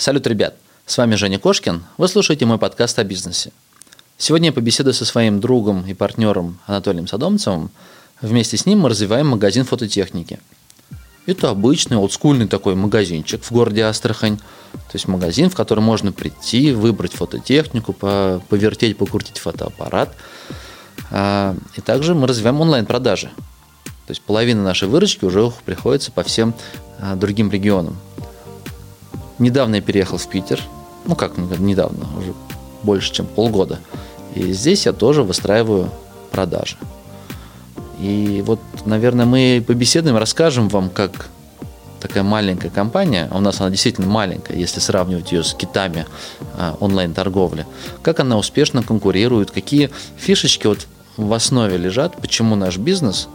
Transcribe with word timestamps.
Салют, 0.00 0.26
ребят! 0.26 0.54
С 0.86 0.96
вами 0.96 1.14
Женя 1.14 1.38
Кошкин. 1.38 1.84
Вы 1.98 2.08
слушаете 2.08 2.46
мой 2.46 2.56
подкаст 2.56 2.98
о 2.98 3.04
бизнесе. 3.04 3.52
Сегодня 4.16 4.46
я 4.46 4.52
побеседую 4.54 4.94
со 4.94 5.04
своим 5.04 5.40
другом 5.40 5.86
и 5.86 5.92
партнером 5.92 6.58
Анатолием 6.66 7.06
Садомцевым. 7.06 7.70
Вместе 8.22 8.56
с 8.56 8.64
ним 8.64 8.78
мы 8.78 8.88
развиваем 8.88 9.28
магазин 9.28 9.66
фототехники. 9.66 10.40
Это 11.26 11.50
обычный 11.50 11.98
олдскульный 11.98 12.48
такой 12.48 12.76
магазинчик 12.76 13.44
в 13.44 13.52
городе 13.52 13.84
Астрахань. 13.84 14.38
То 14.38 14.94
есть 14.94 15.06
магазин, 15.06 15.50
в 15.50 15.54
который 15.54 15.80
можно 15.80 16.12
прийти, 16.12 16.72
выбрать 16.72 17.12
фототехнику, 17.12 17.92
повертеть, 17.92 18.96
покрутить 18.96 19.36
фотоаппарат. 19.36 20.16
А, 21.10 21.54
и 21.76 21.82
также 21.82 22.14
мы 22.14 22.26
развиваем 22.26 22.58
онлайн-продажи. 22.62 23.26
То 23.84 24.12
есть 24.12 24.22
половина 24.22 24.62
нашей 24.62 24.88
выручки 24.88 25.26
уже 25.26 25.52
приходится 25.66 26.10
по 26.10 26.22
всем 26.22 26.54
а, 26.98 27.16
другим 27.16 27.50
регионам. 27.50 27.98
Недавно 29.40 29.76
я 29.76 29.80
переехал 29.80 30.18
в 30.18 30.28
Питер. 30.28 30.62
Ну 31.06 31.16
как 31.16 31.36
недавно, 31.36 32.06
уже 32.16 32.34
больше, 32.82 33.12
чем 33.12 33.26
полгода. 33.26 33.80
И 34.34 34.52
здесь 34.52 34.86
я 34.86 34.92
тоже 34.92 35.22
выстраиваю 35.22 35.90
продажи. 36.30 36.76
И 37.98 38.42
вот, 38.46 38.60
наверное, 38.84 39.26
мы 39.26 39.64
побеседуем, 39.66 40.16
расскажем 40.16 40.68
вам, 40.68 40.88
как 40.88 41.28
такая 42.00 42.22
маленькая 42.22 42.70
компания, 42.70 43.28
а 43.30 43.38
у 43.38 43.40
нас 43.40 43.60
она 43.60 43.70
действительно 43.70 44.06
маленькая, 44.06 44.56
если 44.56 44.80
сравнивать 44.80 45.32
ее 45.32 45.42
с 45.42 45.52
китами 45.54 46.06
а, 46.56 46.76
онлайн-торговли, 46.80 47.66
как 48.02 48.20
она 48.20 48.38
успешно 48.38 48.82
конкурирует, 48.82 49.50
какие 49.50 49.90
фишечки 50.16 50.66
вот 50.66 50.86
в 51.16 51.32
основе 51.32 51.76
лежат, 51.76 52.16
почему 52.16 52.56
наш 52.56 52.78
бизнес, 52.78 53.28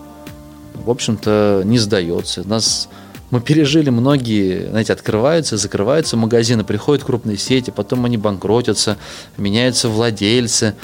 в 0.73 0.89
общем-то, 0.89 1.61
не 1.63 1.77
сдается. 1.77 2.47
Нас 2.47 2.89
мы 3.31 3.41
пережили 3.41 3.89
многие, 3.89 4.69
знаете, 4.69 4.93
открываются, 4.93 5.57
закрываются 5.57 6.15
магазины, 6.17 6.63
приходят 6.63 7.03
крупные 7.03 7.37
сети, 7.37 7.71
потом 7.71 8.05
они 8.05 8.17
банкротятся, 8.17 8.97
меняются 9.37 9.89
владельцы, 9.89 10.75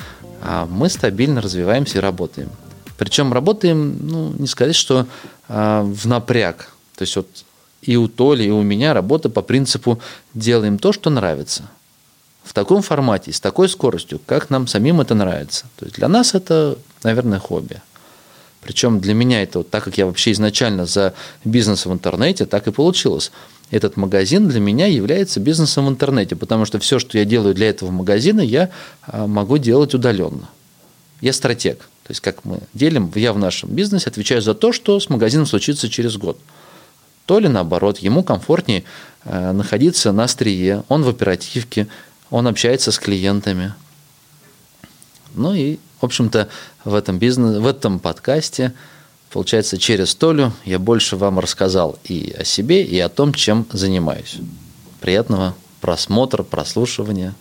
а 0.42 0.66
мы 0.66 0.90
стабильно 0.90 1.42
развиваемся 1.42 2.00
и 2.00 2.02
работаем. 2.02 2.50
Причем 2.98 3.34
работаем, 3.34 3.98
ну, 4.02 4.34
не 4.38 4.48
сказать, 4.48 4.76
что 4.76 5.08
а, 5.48 5.84
в 5.84 6.08
напряг. 6.08 6.70
То 6.96 7.04
есть 7.04 7.16
вот 7.16 7.28
и 7.82 7.96
у 7.96 8.08
Толи, 8.08 8.44
и 8.44 8.50
у 8.50 8.62
меня 8.62 8.94
работа 8.94 9.30
по 9.30 9.42
принципу 9.42 10.00
делаем 10.34 10.78
то, 10.78 10.92
что 10.92 11.10
нравится. 11.10 11.64
В 12.44 12.54
таком 12.54 12.82
формате, 12.82 13.32
с 13.32 13.40
такой 13.40 13.70
скоростью, 13.70 14.20
как 14.26 14.50
нам 14.50 14.68
самим 14.68 15.02
это 15.02 15.16
нравится. 15.16 15.66
То 15.78 15.86
есть 15.86 15.98
для 15.98 16.08
нас 16.08 16.34
это, 16.34 16.78
наверное, 17.04 17.40
хобби. 17.40 17.82
Причем 18.62 19.00
для 19.00 19.14
меня 19.14 19.42
это, 19.42 19.60
вот, 19.60 19.70
так 19.70 19.84
как 19.84 19.98
я 19.98 20.06
вообще 20.06 20.32
изначально 20.32 20.86
за 20.86 21.14
бизнес 21.44 21.86
в 21.86 21.92
интернете, 21.92 22.46
так 22.46 22.68
и 22.68 22.72
получилось. 22.72 23.32
Этот 23.72 23.98
магазин 23.98 24.48
для 24.48 24.60
меня 24.60 24.86
является 24.86 25.40
бизнесом 25.40 25.88
в 25.88 25.90
интернете, 25.90 26.36
потому 26.36 26.66
что 26.66 26.78
все, 26.80 27.00
что 27.00 27.18
я 27.18 27.26
делаю 27.26 27.56
для 27.56 27.70
этого 27.70 27.90
магазина, 27.90 28.42
я 28.42 28.70
а, 29.04 29.26
могу 29.28 29.58
делать 29.58 29.94
удаленно. 29.94 30.50
Я 31.22 31.34
стратег. 31.34 31.80
То 32.04 32.12
есть, 32.12 32.22
как 32.22 32.44
мы 32.46 32.60
делим, 32.74 33.12
я 33.16 33.34
в 33.34 33.40
нашем 33.40 33.70
бизнесе 33.70 34.10
отвечаю 34.10 34.42
за 34.42 34.54
то, 34.54 34.72
что 34.74 35.00
с 35.00 35.10
магазином 35.10 35.46
случится 35.46 35.90
через 35.90 36.18
год. 36.18 36.38
То 37.26 37.40
ли 37.40 37.48
наоборот, 37.48 38.00
ему 38.00 38.24
комфортнее 38.24 38.84
а, 39.24 39.54
находиться 39.54 40.12
на 40.12 40.26
острие, 40.26 40.84
он 40.90 41.04
в 41.04 41.10
оперативке, 41.10 41.88
он 42.30 42.48
общается 42.48 42.92
с 42.92 43.00
клиентами. 43.00 43.74
Ну 45.34 45.54
и 45.54 45.80
в 46.02 46.06
общем-то, 46.06 46.50
в 46.84 46.96
этом, 46.96 47.20
бизнес, 47.20 47.58
в 47.58 47.68
этом 47.68 48.00
подкасте, 48.00 48.74
получается, 49.32 49.78
через 49.78 50.16
Толю 50.16 50.52
я 50.66 50.80
больше 50.80 51.16
вам 51.16 51.40
рассказал 51.40 52.00
и 52.04 52.36
о 52.38 52.44
себе, 52.44 52.84
и 52.84 53.00
о 53.00 53.10
том, 53.10 53.34
чем 53.34 53.66
занимаюсь. 53.72 54.38
Приятного 55.00 55.56
просмотра, 55.80 56.44
прослушивания. 56.44 57.36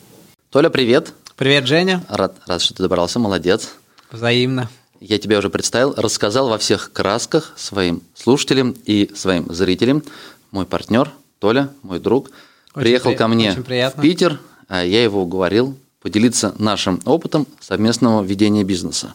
Толя, 0.50 0.68
привет. 0.68 1.12
Привет, 1.36 1.66
Женя. 1.66 2.04
Рад, 2.08 2.36
рад, 2.46 2.60
что 2.60 2.74
ты 2.74 2.82
добрался, 2.82 3.18
молодец. 3.18 3.70
Взаимно. 4.10 4.68
Я 5.00 5.18
тебя 5.18 5.38
уже 5.38 5.48
представил, 5.48 5.94
рассказал 5.96 6.50
во 6.50 6.58
всех 6.58 6.92
красках 6.92 7.54
своим 7.56 8.02
слушателям 8.14 8.76
и 8.84 9.10
своим 9.14 9.52
зрителям. 9.52 10.02
Мой 10.50 10.66
партнер 10.66 11.10
Толя, 11.38 11.70
мой 11.82 11.98
друг, 11.98 12.30
очень 12.74 12.82
приехал 12.82 13.10
при... 13.12 13.16
ко 13.16 13.28
мне 13.28 13.52
в 13.52 14.00
Питер, 14.02 14.38
а 14.68 14.84
я 14.84 15.02
его 15.02 15.22
уговорил 15.22 15.78
поделиться 16.00 16.54
нашим 16.58 17.00
опытом 17.04 17.46
совместного 17.60 18.22
ведения 18.22 18.64
бизнеса. 18.64 19.14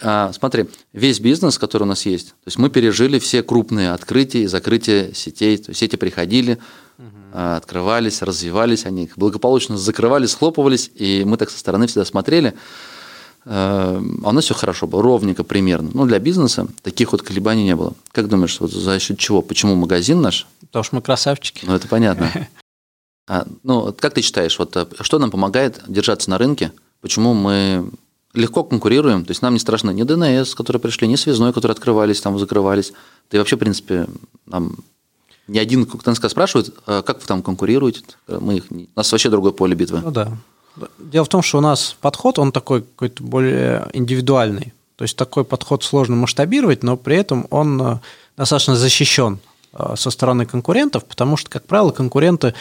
А, 0.00 0.32
смотри, 0.32 0.66
весь 0.92 1.18
бизнес, 1.18 1.58
который 1.58 1.82
у 1.82 1.86
нас 1.86 2.06
есть, 2.06 2.28
то 2.28 2.46
есть 2.46 2.58
мы 2.58 2.70
пережили 2.70 3.18
все 3.18 3.42
крупные 3.42 3.92
открытия 3.92 4.42
и 4.42 4.46
закрытия 4.46 5.12
сетей, 5.12 5.56
то 5.58 5.70
есть 5.70 5.80
сети 5.80 5.96
приходили, 5.96 6.58
угу. 6.98 7.06
открывались, 7.32 8.22
развивались, 8.22 8.86
они 8.86 9.10
благополучно 9.16 9.76
закрывались, 9.76 10.30
схлопывались, 10.30 10.90
и 10.94 11.24
мы 11.26 11.36
так 11.36 11.50
со 11.50 11.58
стороны 11.58 11.88
всегда 11.88 12.04
смотрели, 12.04 12.54
а, 13.44 14.00
а 14.22 14.28
у 14.28 14.32
нас 14.32 14.44
все 14.44 14.54
хорошо 14.54 14.86
было, 14.86 15.02
ровненько 15.02 15.42
примерно. 15.42 15.90
Ну, 15.92 16.06
для 16.06 16.20
бизнеса 16.20 16.68
таких 16.82 17.10
вот 17.10 17.22
колебаний 17.22 17.64
не 17.64 17.74
было. 17.74 17.94
Как 18.12 18.28
думаешь, 18.28 18.60
вот 18.60 18.70
за 18.70 18.98
счет 19.00 19.18
чего? 19.18 19.42
Почему 19.42 19.74
магазин 19.74 20.20
наш? 20.20 20.46
Потому 20.60 20.84
что 20.84 20.96
мы 20.96 21.02
красавчики. 21.02 21.64
Ну, 21.66 21.74
это 21.74 21.88
понятно. 21.88 22.30
А, 23.28 23.46
ну, 23.62 23.92
как 23.92 24.14
ты 24.14 24.22
считаешь, 24.22 24.58
вот, 24.58 24.76
э, 24.76 24.86
что 25.02 25.18
нам 25.18 25.30
помогает 25.30 25.82
держаться 25.86 26.30
на 26.30 26.38
рынке? 26.38 26.72
Почему 27.02 27.34
мы 27.34 27.90
легко 28.32 28.64
конкурируем? 28.64 29.24
То 29.24 29.32
есть 29.32 29.42
нам 29.42 29.52
не 29.52 29.60
страшно 29.60 29.90
ни 29.90 30.02
ДНС, 30.02 30.54
которые 30.54 30.80
пришли, 30.80 31.06
ни 31.06 31.16
связной, 31.16 31.52
которые 31.52 31.74
открывались, 31.74 32.20
там 32.20 32.38
закрывались. 32.38 32.92
И 33.30 33.38
вообще, 33.38 33.56
в 33.56 33.58
принципе, 33.58 34.06
нам 34.46 34.76
ни 35.46 35.58
один 35.58 35.86
КНСК 35.86 36.28
спрашивает, 36.30 36.74
«А 36.86 37.02
как 37.02 37.20
вы 37.20 37.26
там 37.26 37.42
конкурируете? 37.42 38.02
Мы 38.26 38.56
их, 38.56 38.64
у 38.70 38.86
нас 38.96 39.12
вообще 39.12 39.30
другое 39.30 39.52
поле 39.52 39.74
битвы. 39.74 40.00
Ну 40.02 40.10
да. 40.10 40.32
Дело 40.98 41.24
в 41.24 41.28
том, 41.28 41.42
что 41.42 41.58
у 41.58 41.60
нас 41.60 41.96
подход, 42.00 42.38
он 42.38 42.52
такой 42.52 42.82
какой-то 42.82 43.22
более 43.22 43.88
индивидуальный. 43.92 44.72
То 44.96 45.02
есть 45.02 45.16
такой 45.16 45.44
подход 45.44 45.84
сложно 45.84 46.16
масштабировать, 46.16 46.82
но 46.82 46.96
при 46.96 47.16
этом 47.16 47.46
он 47.50 47.80
э, 47.80 47.98
достаточно 48.36 48.74
защищен 48.74 49.38
э, 49.72 49.94
со 49.96 50.10
стороны 50.10 50.44
конкурентов, 50.44 51.04
потому 51.04 51.36
что, 51.36 51.50
как 51.50 51.64
правило, 51.66 51.90
конкуренты 51.90 52.54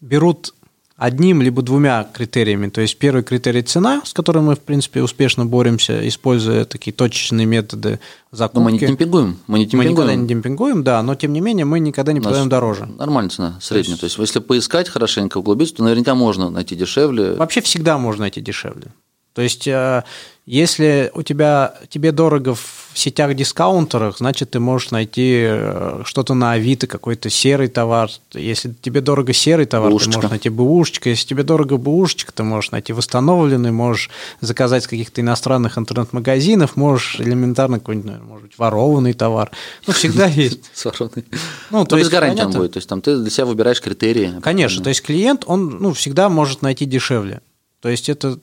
берут 0.00 0.54
одним 0.98 1.42
либо 1.42 1.62
двумя 1.62 2.04
критериями. 2.12 2.68
То 2.68 2.80
есть 2.80 2.98
первый 2.98 3.22
критерий 3.22 3.62
цена, 3.62 4.02
с 4.04 4.12
которой 4.12 4.40
мы, 4.40 4.56
в 4.56 4.60
принципе, 4.60 5.00
успешно 5.00 5.46
боремся, 5.46 6.06
используя 6.06 6.64
такие 6.64 6.92
точечные 6.92 7.46
методы 7.46 8.00
закупки. 8.32 8.58
Но 8.58 8.64
мы 8.64 8.72
не 8.72 8.78
демпингуем. 8.80 9.38
Мы, 9.46 9.58
не 9.60 9.66
демпингуем. 9.66 9.88
мы 9.88 9.92
никогда 9.92 10.14
не 10.16 10.26
демпингуем, 10.26 10.82
да, 10.82 11.00
но 11.02 11.14
тем 11.14 11.32
не 11.32 11.40
менее 11.40 11.64
мы 11.64 11.78
никогда 11.78 12.12
не 12.12 12.20
продаем 12.20 12.48
дороже. 12.48 12.86
Нормальная 12.86 13.30
цена, 13.30 13.58
средняя. 13.60 13.96
То 13.96 14.06
есть, 14.06 14.16
То 14.16 14.22
есть 14.22 14.34
если 14.34 14.40
поискать 14.40 14.88
хорошенько, 14.88 15.38
углубиться, 15.38 15.76
то 15.76 15.84
наверняка 15.84 16.16
можно 16.16 16.50
найти 16.50 16.74
дешевле. 16.74 17.34
Вообще 17.34 17.60
всегда 17.60 17.96
можно 17.96 18.22
найти 18.22 18.40
дешевле. 18.40 18.92
То 19.38 19.42
есть 19.42 19.68
э, 19.68 20.02
если 20.46 21.12
у 21.14 21.22
тебя, 21.22 21.74
тебе 21.90 22.10
дорого 22.10 22.56
в 22.56 22.90
сетях-дискаунтерах, 22.92 24.18
значит, 24.18 24.50
ты 24.50 24.58
можешь 24.58 24.90
найти 24.90 25.44
э, 25.46 26.02
что-то 26.04 26.34
на 26.34 26.54
Авито, 26.54 26.88
какой-то 26.88 27.30
серый 27.30 27.68
товар. 27.68 28.10
Если 28.34 28.74
тебе 28.82 29.00
дорого 29.00 29.32
серый 29.32 29.66
товар, 29.66 29.92
Бушечка. 29.92 30.10
ты 30.10 30.16
можешь 30.16 30.30
найти 30.30 30.48
бэушечка. 30.48 31.08
Если 31.10 31.24
тебе 31.24 31.44
дорого 31.44 31.76
бэушечка, 31.76 32.32
ты 32.32 32.42
можешь 32.42 32.72
найти 32.72 32.92
восстановленный, 32.92 33.70
можешь 33.70 34.10
заказать 34.40 34.82
с 34.82 34.88
каких-то 34.88 35.20
иностранных 35.20 35.78
интернет-магазинов, 35.78 36.74
можешь 36.74 37.20
элементарно 37.20 37.78
какой-нибудь, 37.78 38.20
может 38.22 38.42
быть, 38.42 38.58
ворованный 38.58 39.12
товар. 39.12 39.52
Ну, 39.86 39.92
всегда 39.92 40.26
есть. 40.26 40.68
Ворованный. 40.84 41.26
Ну, 41.70 41.84
то 41.84 41.96
есть, 41.96 42.08
без 42.08 42.12
гарантии 42.12 42.42
он 42.42 42.50
будет. 42.50 42.72
То 42.72 42.78
есть, 42.78 42.88
там 42.88 43.02
ты 43.02 43.16
для 43.16 43.30
себя 43.30 43.46
выбираешь 43.46 43.80
критерии. 43.80 44.34
Конечно. 44.42 44.82
То 44.82 44.88
есть, 44.88 45.02
клиент, 45.02 45.44
он 45.46 45.78
ну, 45.78 45.92
всегда 45.92 46.28
может 46.28 46.60
найти 46.62 46.86
дешевле. 46.86 47.42
То 47.80 47.88
есть, 47.88 48.08
это 48.08 48.40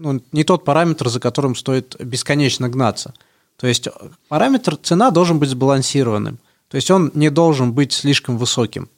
ну, 0.00 0.20
не 0.32 0.44
тот 0.44 0.64
параметр, 0.64 1.08
за 1.08 1.20
которым 1.20 1.54
стоит 1.54 1.96
бесконечно 2.00 2.68
гнаться. 2.68 3.14
То 3.56 3.66
есть 3.66 3.88
параметр 4.28 4.76
цена 4.76 5.10
должен 5.10 5.38
быть 5.38 5.50
сбалансированным. 5.50 6.38
То 6.68 6.76
есть 6.76 6.90
он 6.90 7.10
не 7.14 7.30
должен 7.30 7.72
быть 7.72 7.92
слишком 7.92 8.38
высоким. 8.38 8.88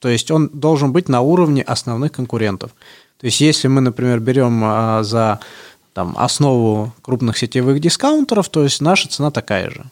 То 0.00 0.08
есть 0.08 0.30
он 0.30 0.48
должен 0.48 0.92
быть 0.92 1.08
на 1.08 1.20
уровне 1.20 1.62
основных 1.62 2.12
конкурентов. 2.12 2.72
То 3.18 3.26
есть 3.26 3.40
если 3.40 3.68
мы, 3.68 3.80
например, 3.80 4.20
берем 4.20 4.60
а, 4.64 5.02
за 5.02 5.40
там, 5.92 6.14
основу 6.16 6.92
крупных 7.02 7.36
сетевых 7.38 7.80
дискаунтеров, 7.80 8.48
то 8.48 8.62
есть 8.62 8.80
наша 8.80 9.08
цена 9.08 9.30
такая 9.30 9.70
же. 9.70 9.84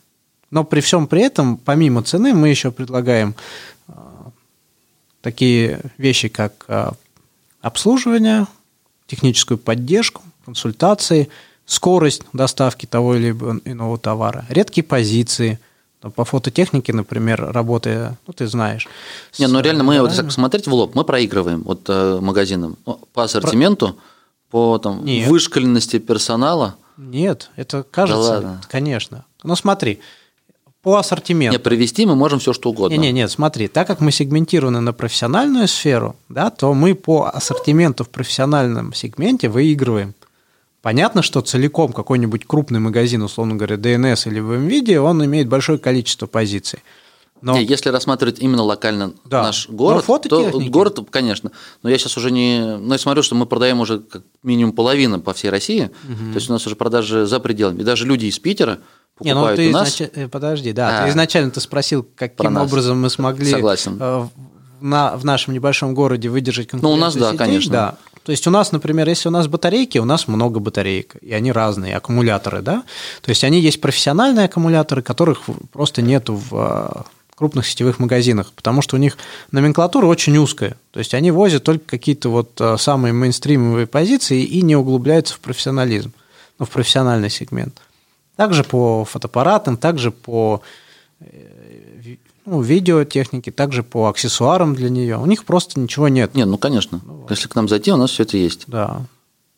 Но 0.51 0.65
при 0.65 0.81
всем 0.81 1.07
при 1.07 1.23
этом, 1.23 1.57
помимо 1.57 2.03
цены, 2.03 2.35
мы 2.35 2.49
еще 2.49 2.71
предлагаем 2.71 3.35
а, 3.89 4.31
такие 5.23 5.81
вещи, 5.99 6.29
как 6.29 6.65
а, 6.69 6.93
обслуживание, 7.61 8.47
техническую 9.07 9.59
поддержку, 9.59 10.23
консультации, 10.47 11.29
скорость 11.67 12.23
доставки 12.33 12.87
того 12.87 13.17
или 13.17 13.31
иного 13.65 13.99
товара, 13.99 14.47
редкие 14.49 14.85
позиции. 14.85 15.59
По 16.15 16.25
фототехнике, 16.25 16.93
например, 16.93 17.51
работая, 17.53 18.17
ну, 18.27 18.33
ты 18.33 18.47
знаешь. 18.47 18.87
Не, 19.39 19.49
ну 19.49 19.61
реально, 19.61 19.83
мы 19.83 20.01
вот 20.01 20.11
если 20.11 20.29
смотреть 20.29 20.69
в 20.69 20.73
лоб, 20.73 20.95
мы 20.95 21.05
проигрываем 21.05 21.63
вот 21.63 21.81
э, 21.89 22.19
магазинам 22.21 22.77
ну, 22.87 23.01
по 23.13 23.25
ассортименту, 23.25 23.97
по 24.51 24.79
там, 24.79 25.05
Нет. 25.05 25.29
вышкаленности 25.29 25.99
персонала. 25.99 26.77
Нет, 26.97 27.51
это 27.57 27.83
кажется, 27.83 28.23
да 28.23 28.35
ладно. 28.35 28.61
конечно. 28.69 29.25
Но 29.43 29.57
смотри, 29.57 30.01
по 30.87 30.99
ассортименту. 30.99 31.59
Не, 31.59 31.59
привести 31.59 32.07
мы 32.07 32.15
можем 32.15 32.39
все, 32.39 32.53
что 32.53 32.71
угодно. 32.71 32.95
Не, 32.95 32.99
не, 32.99 33.13
нет, 33.13 33.29
смотри, 33.29 33.67
так 33.67 33.89
как 33.89 34.01
мы 34.01 34.13
сегментированы 34.13 34.79
на 34.79 34.93
профессиональную 34.93 35.67
сферу, 35.67 36.15
да, 36.29 36.51
то 36.51 36.73
мы 36.75 36.95
по 36.95 37.25
ассортименту 37.25 38.05
в 38.05 38.09
профессиональном 38.09 38.95
сегменте 38.95 39.49
выигрываем. 39.49 40.15
Понятно, 40.87 41.21
что 41.21 41.41
целиком 41.41 41.93
какой-нибудь 41.93 42.47
крупный 42.47 42.79
магазин, 42.79 43.21
условно 43.21 43.57
говоря, 43.57 43.75
DNS 43.75 44.29
или 44.29 44.39
в 44.39 44.53
NVIDIA, 44.53 44.99
он 44.99 45.25
имеет 45.25 45.49
большое 45.49 45.81
количество 45.81 46.29
позиций. 46.29 46.79
Но... 47.43 47.55
Не, 47.55 47.65
если 47.65 47.89
рассматривать 47.89 48.39
именно 48.39 48.63
локально 48.63 49.13
да. 49.25 49.43
наш 49.43 49.69
город, 49.69 50.05
то 50.29 50.61
город, 50.69 51.01
конечно. 51.11 51.51
Но 51.83 51.91
я 51.91 51.99
сейчас 51.99 52.17
уже 52.17 52.31
не... 52.31 52.77
Ну, 52.79 52.93
я 52.93 52.99
смотрю, 52.99 53.25
что 53.25 53.35
мы 53.35 53.47
продаем 53.47 53.81
уже 53.81 53.99
как 53.99 54.23
минимум 54.45 54.75
половину 54.75 55.21
по 55.21 55.35
всей 55.35 55.51
России. 55.51 55.91
Угу. 56.05 56.31
То 56.31 56.37
есть 56.37 56.49
у 56.51 56.53
нас 56.53 56.65
уже 56.69 56.77
продажи 56.77 57.27
за 57.27 57.41
пределами. 57.41 57.81
И 57.81 57.83
даже 57.83 58.07
люди 58.07 58.27
из 58.27 58.39
Питера 58.39 58.79
покупают 59.19 59.59
не, 59.59 59.65
ну, 59.67 59.71
ты 59.73 59.77
у 59.77 59.81
нас. 59.81 60.01
Изнач... 60.01 60.31
Подожди, 60.31 60.73
да. 60.73 61.01
А, 61.01 61.05
ты 61.05 61.11
изначально 61.11 61.51
ты 61.51 61.61
спросил, 61.61 62.07
каким 62.15 62.57
образом 62.57 63.01
мы 63.01 63.11
смогли 63.11 63.51
Согласен. 63.51 63.99
Э, 63.99 64.29
на, 64.81 65.17
в 65.17 65.25
нашем 65.25 65.53
небольшом 65.53 65.95
городе 65.95 66.29
выдержать 66.29 66.69
конкуренцию 66.69 66.97
Ну, 66.97 67.03
у 67.03 67.05
нас, 67.05 67.17
да, 67.17 67.33
сетей, 67.33 67.39
конечно. 67.39 67.73
Да. 67.73 67.99
То 68.27 68.33
есть 68.33 68.45
у 68.49 68.51
нас, 68.51 68.73
например, 68.73 69.09
если 69.09 69.29
у 69.29 69.31
нас 69.31 69.47
батарейки, 69.47 69.99
у 69.99 70.05
нас 70.05 70.27
много 70.27 70.59
батареек, 70.59 71.15
и 71.23 71.33
они 71.33 71.53
разные, 71.53 71.97
аккумуляторы, 71.97 72.61
да. 72.61 72.83
То 73.23 73.29
есть 73.29 73.45
они 73.45 73.61
есть 73.61 73.81
профессиональные 73.81 74.47
аккумуляторы, 74.47 75.01
которых 75.01 75.43
просто 75.73 76.03
нету 76.03 76.35
в 76.35 76.49
э, 76.53 77.03
крупных 77.37 77.69
сетевых 77.69 78.01
магазинах, 78.01 78.53
потому 78.53 78.83
что 78.83 78.97
у 78.97 78.99
них 78.99 79.17
номенклатура 79.53 80.07
очень 80.07 80.37
узкая. 80.39 80.77
То 80.91 80.99
есть 80.99 81.15
они 81.15 81.31
возят 81.31 81.63
только 81.63 81.85
какие-то 81.87 82.31
вот 82.31 82.61
э, 82.61 82.77
самые 82.81 83.13
мейнстримовые 83.13 83.87
позиции 83.87 84.43
и 84.43 84.61
не 84.61 84.75
углубляются 84.75 85.35
в 85.35 85.39
профессионализм, 85.39 86.13
ну, 86.59 86.67
в 86.67 86.71
профессиональный 86.71 87.31
сегмент. 87.31 87.81
Также 88.35 88.65
по 88.65 89.05
фотоаппаратам, 89.05 89.77
также 89.77 90.11
по 90.11 90.63
э, 91.21 91.27
ну, 92.47 92.61
видеотехнике, 92.61 93.51
также 93.51 93.83
по 93.83 94.09
аксессуарам 94.09 94.75
для 94.75 94.89
нее. 94.89 95.19
У 95.19 95.27
них 95.27 95.45
просто 95.45 95.79
ничего 95.79 96.09
нет. 96.09 96.35
Нет, 96.35 96.47
ну 96.47 96.59
конечно. 96.59 97.01
Ну, 97.05 97.15
вот. 97.15 97.31
Если 97.31 97.49
к 97.49 97.55
нам 97.55 97.69
зайти, 97.69 97.93
у 97.93 97.97
нас 97.97 98.11
все 98.11 98.23
это 98.23 98.37
есть. 98.37 98.65
Да. 98.69 99.03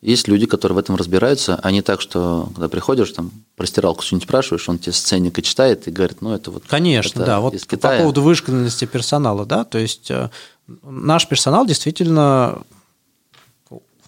Есть 0.01 0.27
люди, 0.27 0.45
которые 0.45 0.77
в 0.77 0.79
этом 0.79 0.95
разбираются, 0.95 1.59
а 1.61 1.71
не 1.71 1.81
так, 1.81 1.99
что 1.99 2.49
когда 2.55 2.69
приходишь, 2.69 3.11
там, 3.11 3.31
про 3.57 3.65
стиралку 3.67 4.01
что-нибудь 4.01 4.27
спрашиваешь, 4.27 4.67
он 4.69 4.79
тебе 4.79 4.93
с 4.93 4.99
ценника 4.99 5.41
читает 5.41 5.87
и 5.87 5.91
говорит, 5.91 6.21
ну, 6.21 6.33
это 6.33 6.51
вот 6.51 6.63
Конечно, 6.67 7.19
это 7.19 7.25
да. 7.25 7.39
Вот 7.41 7.53
из 7.53 7.65
Китая. 7.65 7.97
по 7.97 8.03
поводу 8.03 8.21
вышкаленности 8.21 8.85
персонала, 8.85 9.45
да, 9.45 9.65
то 9.65 9.77
есть 9.77 10.09
э, 10.09 10.29
наш 10.83 11.27
персонал 11.27 11.65
действительно 11.65 12.59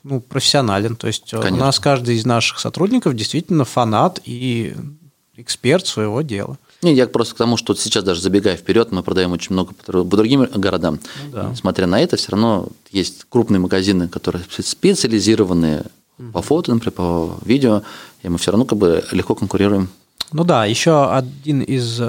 ну, 0.03 0.19
профессионален. 0.21 0.95
То 0.95 1.07
есть 1.07 1.29
Конечно. 1.29 1.55
у 1.55 1.59
нас 1.59 1.79
каждый 1.79 2.15
из 2.15 2.25
наших 2.25 2.59
сотрудников 2.59 3.15
действительно 3.15 3.65
фанат 3.65 4.19
и 4.23 4.75
эксперт 5.35 5.85
своего 5.85 6.21
дела. 6.21 6.57
Не, 6.81 6.93
я 6.93 7.07
просто 7.07 7.35
к 7.35 7.37
тому, 7.37 7.57
что 7.57 7.75
сейчас 7.75 8.03
даже 8.03 8.21
забегая 8.21 8.57
вперед, 8.57 8.91
мы 8.91 9.03
продаем 9.03 9.31
очень 9.31 9.53
много 9.53 9.73
по 9.73 10.03
другим 10.03 10.47
городам. 10.55 10.99
Ну, 11.25 11.31
да. 11.31 11.49
Несмотря 11.51 11.85
на 11.85 11.99
это, 12.01 12.17
все 12.17 12.31
равно 12.31 12.69
есть 12.91 13.25
крупные 13.29 13.59
магазины, 13.59 14.07
которые 14.07 14.43
специализированные 14.49 15.83
по 16.33 16.41
фото, 16.41 16.73
например, 16.73 16.91
по 16.91 17.37
видео, 17.45 17.83
и 18.23 18.29
мы 18.29 18.37
все 18.37 18.51
равно 18.51 18.65
как 18.65 18.77
бы 18.77 19.03
легко 19.11 19.35
конкурируем. 19.35 19.89
Ну 20.31 20.43
да, 20.43 20.65
еще 20.65 21.11
один 21.11 21.61
из, 21.61 22.01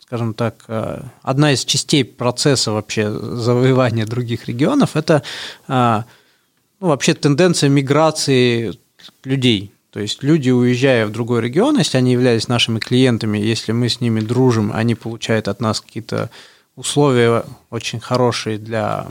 скажем 0.00 0.34
так, 0.34 0.64
одна 1.22 1.52
из 1.52 1.64
частей 1.64 2.04
процесса 2.04 2.72
вообще 2.72 3.10
завоевания 3.10 4.06
других 4.06 4.46
регионов– 4.46 4.90
это 4.96 5.22
ну, 5.68 6.04
вообще 6.80 7.14
тенденция 7.14 7.68
миграции 7.68 8.78
людей 9.24 9.72
то 9.96 10.02
есть 10.02 10.22
люди, 10.22 10.50
уезжая 10.50 11.06
в 11.06 11.10
другой 11.10 11.40
регион, 11.40 11.78
если 11.78 11.96
они 11.96 12.12
являются 12.12 12.50
нашими 12.50 12.80
клиентами, 12.80 13.38
если 13.38 13.72
мы 13.72 13.88
с 13.88 14.02
ними 14.02 14.20
дружим, 14.20 14.70
они 14.74 14.94
получают 14.94 15.48
от 15.48 15.62
нас 15.62 15.80
какие-то 15.80 16.28
условия 16.76 17.44
очень 17.70 17.98
хорошие 17.98 18.58
для 18.58 19.06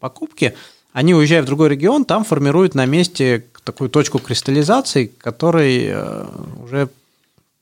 покупки, 0.00 0.54
они, 0.94 1.14
уезжая 1.14 1.42
в 1.42 1.44
другой 1.44 1.68
регион, 1.68 2.06
там 2.06 2.24
формируют 2.24 2.74
на 2.74 2.86
месте 2.86 3.44
такую 3.64 3.90
точку 3.90 4.18
кристаллизации, 4.18 5.12
которой 5.18 5.88
э, 5.88 6.26
уже 6.62 6.88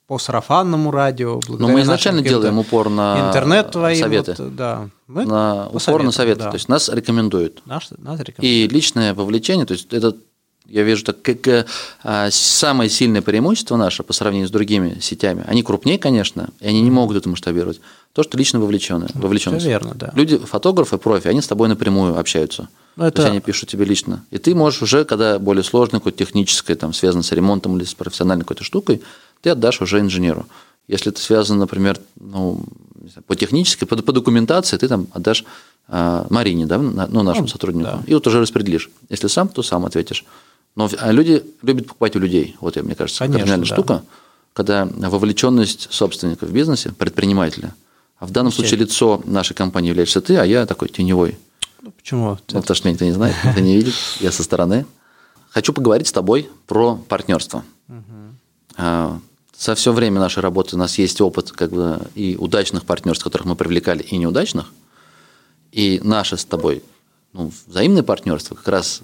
по 0.06 0.20
сарафанному 0.20 0.92
радио. 0.92 1.40
Но 1.48 1.66
мы 1.66 1.80
изначально 1.80 2.22
делаем 2.22 2.60
упор 2.60 2.90
на 2.90 3.26
интернет 3.26 3.72
твои, 3.72 3.98
советы. 3.98 4.36
Вот, 4.38 4.54
да. 4.54 4.88
Мы 5.08 5.24
на 5.24 5.66
упор 5.66 5.80
советам, 5.80 6.06
на 6.06 6.12
советы. 6.12 6.40
Да. 6.44 6.50
То 6.50 6.56
есть 6.58 6.68
нас 6.68 6.88
рекомендуют. 6.88 7.66
Наш, 7.66 7.90
нас 7.90 8.20
рекомендуют. 8.20 8.38
И 8.40 8.68
личное 8.68 9.14
вовлечение, 9.14 9.66
то 9.66 9.72
есть 9.72 9.92
это 9.92 10.14
я 10.66 10.82
вижу 10.82 11.04
так, 11.04 11.20
как 11.22 11.66
а, 12.02 12.30
самое 12.30 12.88
сильное 12.88 13.22
преимущество 13.22 13.76
наше 13.76 14.02
по 14.02 14.12
сравнению 14.12 14.48
с 14.48 14.50
другими 14.50 14.98
сетями. 15.00 15.44
Они 15.46 15.62
крупнее, 15.62 15.98
конечно, 15.98 16.48
и 16.60 16.66
они 16.66 16.80
не 16.80 16.90
могут 16.90 17.16
это 17.16 17.28
масштабировать. 17.28 17.80
То, 18.12 18.22
что 18.22 18.36
лично 18.36 18.60
вовлечены. 18.60 19.08
вовлеченность. 19.14 19.64
Это 19.64 19.70
верно, 19.70 19.92
да. 19.94 20.12
Люди, 20.14 20.38
фотографы, 20.38 20.98
профи, 20.98 21.28
они 21.28 21.40
с 21.40 21.46
тобой 21.46 21.68
напрямую 21.68 22.18
общаются. 22.18 22.68
Ну, 22.96 23.04
это... 23.04 23.16
То 23.16 23.22
есть 23.22 23.30
они 23.32 23.40
пишут 23.40 23.70
тебе 23.70 23.84
лично. 23.84 24.24
И 24.30 24.38
ты 24.38 24.54
можешь 24.54 24.82
уже, 24.82 25.04
когда 25.04 25.38
более 25.38 25.64
сложное, 25.64 26.00
какое-то 26.00 26.18
техническое, 26.18 26.74
там, 26.74 26.92
связано 26.92 27.22
с 27.22 27.32
ремонтом 27.32 27.76
или 27.76 27.84
с 27.84 27.94
профессиональной 27.94 28.44
какой-то 28.44 28.64
штукой, 28.64 29.02
ты 29.40 29.50
отдашь 29.50 29.80
уже 29.80 30.00
инженеру. 30.00 30.46
Если 30.88 31.10
это 31.10 31.20
связано, 31.20 31.60
например, 31.60 31.98
ну, 32.20 32.64
по 33.26 33.34
технической, 33.34 33.88
по, 33.88 33.96
по 33.96 34.12
документации, 34.12 34.76
ты 34.76 34.88
там 34.88 35.06
отдашь 35.12 35.44
а, 35.88 36.26
Марине, 36.30 36.66
да, 36.66 36.78
ну, 36.78 37.22
нашему 37.22 37.46
ну, 37.46 37.48
сотруднику. 37.48 37.90
Да. 37.90 38.02
И 38.06 38.14
вот 38.14 38.26
уже 38.26 38.40
распределишь. 38.40 38.90
Если 39.08 39.28
сам, 39.28 39.48
то 39.48 39.62
сам 39.62 39.86
ответишь. 39.86 40.24
Но 40.74 40.88
а 40.98 41.12
люди 41.12 41.44
любят 41.62 41.86
покупать 41.86 42.16
у 42.16 42.18
людей. 42.18 42.56
Вот, 42.60 42.76
мне 42.76 42.94
кажется, 42.94 43.26
Конечно, 43.26 43.58
да. 43.58 43.64
штука, 43.64 44.02
когда 44.52 44.86
вовлеченность 44.86 45.88
собственника 45.90 46.46
в 46.46 46.52
бизнесе, 46.52 46.92
предпринимателя. 46.92 47.74
А 48.18 48.26
в 48.26 48.30
данном 48.30 48.52
случае 48.52 48.80
лицо 48.80 49.20
нашей 49.26 49.54
компании 49.54 49.88
являешься 49.88 50.20
ты, 50.20 50.36
а 50.36 50.44
я 50.44 50.64
такой 50.66 50.88
теневой. 50.88 51.38
Ну, 51.82 51.90
почему? 51.90 52.38
Ну, 52.52 52.60
потому 52.60 52.76
что 52.76 52.86
меня 52.86 52.92
никто 52.92 53.04
не 53.04 53.12
знает, 53.12 53.34
никто 53.44 53.60
не 53.60 53.76
видит, 53.76 53.94
я 54.20 54.30
со 54.30 54.42
стороны. 54.42 54.86
Хочу 55.50 55.72
поговорить 55.72 56.06
с 56.06 56.12
тобой 56.12 56.48
про 56.66 56.96
партнерство. 56.96 57.64
А, 58.76 59.18
со 59.54 59.74
все 59.74 59.92
время 59.92 60.20
нашей 60.20 60.38
работы 60.38 60.76
у 60.76 60.78
нас 60.78 60.96
есть 60.98 61.20
опыт 61.20 61.52
как 61.52 61.70
бы, 61.70 62.00
и 62.14 62.36
удачных 62.36 62.84
партнерств, 62.84 63.24
которых 63.24 63.46
мы 63.46 63.56
привлекали, 63.56 64.02
и 64.02 64.16
неудачных. 64.16 64.72
И 65.72 66.00
наше 66.02 66.36
с 66.36 66.44
тобой 66.44 66.82
ну, 67.32 67.52
взаимное 67.66 68.02
партнерство 68.02 68.54
как 68.54 68.68
раз 68.68 69.02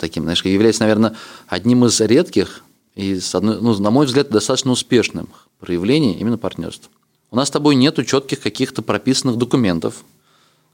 таким, 0.00 0.24
знаешь, 0.24 0.44
является, 0.44 0.82
наверное, 0.82 1.16
одним 1.48 1.84
из 1.84 2.00
редких 2.00 2.62
и, 2.94 3.18
ну, 3.34 3.78
на 3.78 3.90
мой 3.90 4.06
взгляд, 4.06 4.30
достаточно 4.30 4.70
успешным 4.70 5.28
проявлений 5.60 6.14
именно 6.14 6.38
партнерства. 6.38 6.90
У 7.30 7.36
нас 7.36 7.48
с 7.48 7.50
тобой 7.50 7.74
нет 7.74 7.96
четких 8.06 8.40
каких-то 8.40 8.82
прописанных 8.82 9.38
документов, 9.38 10.04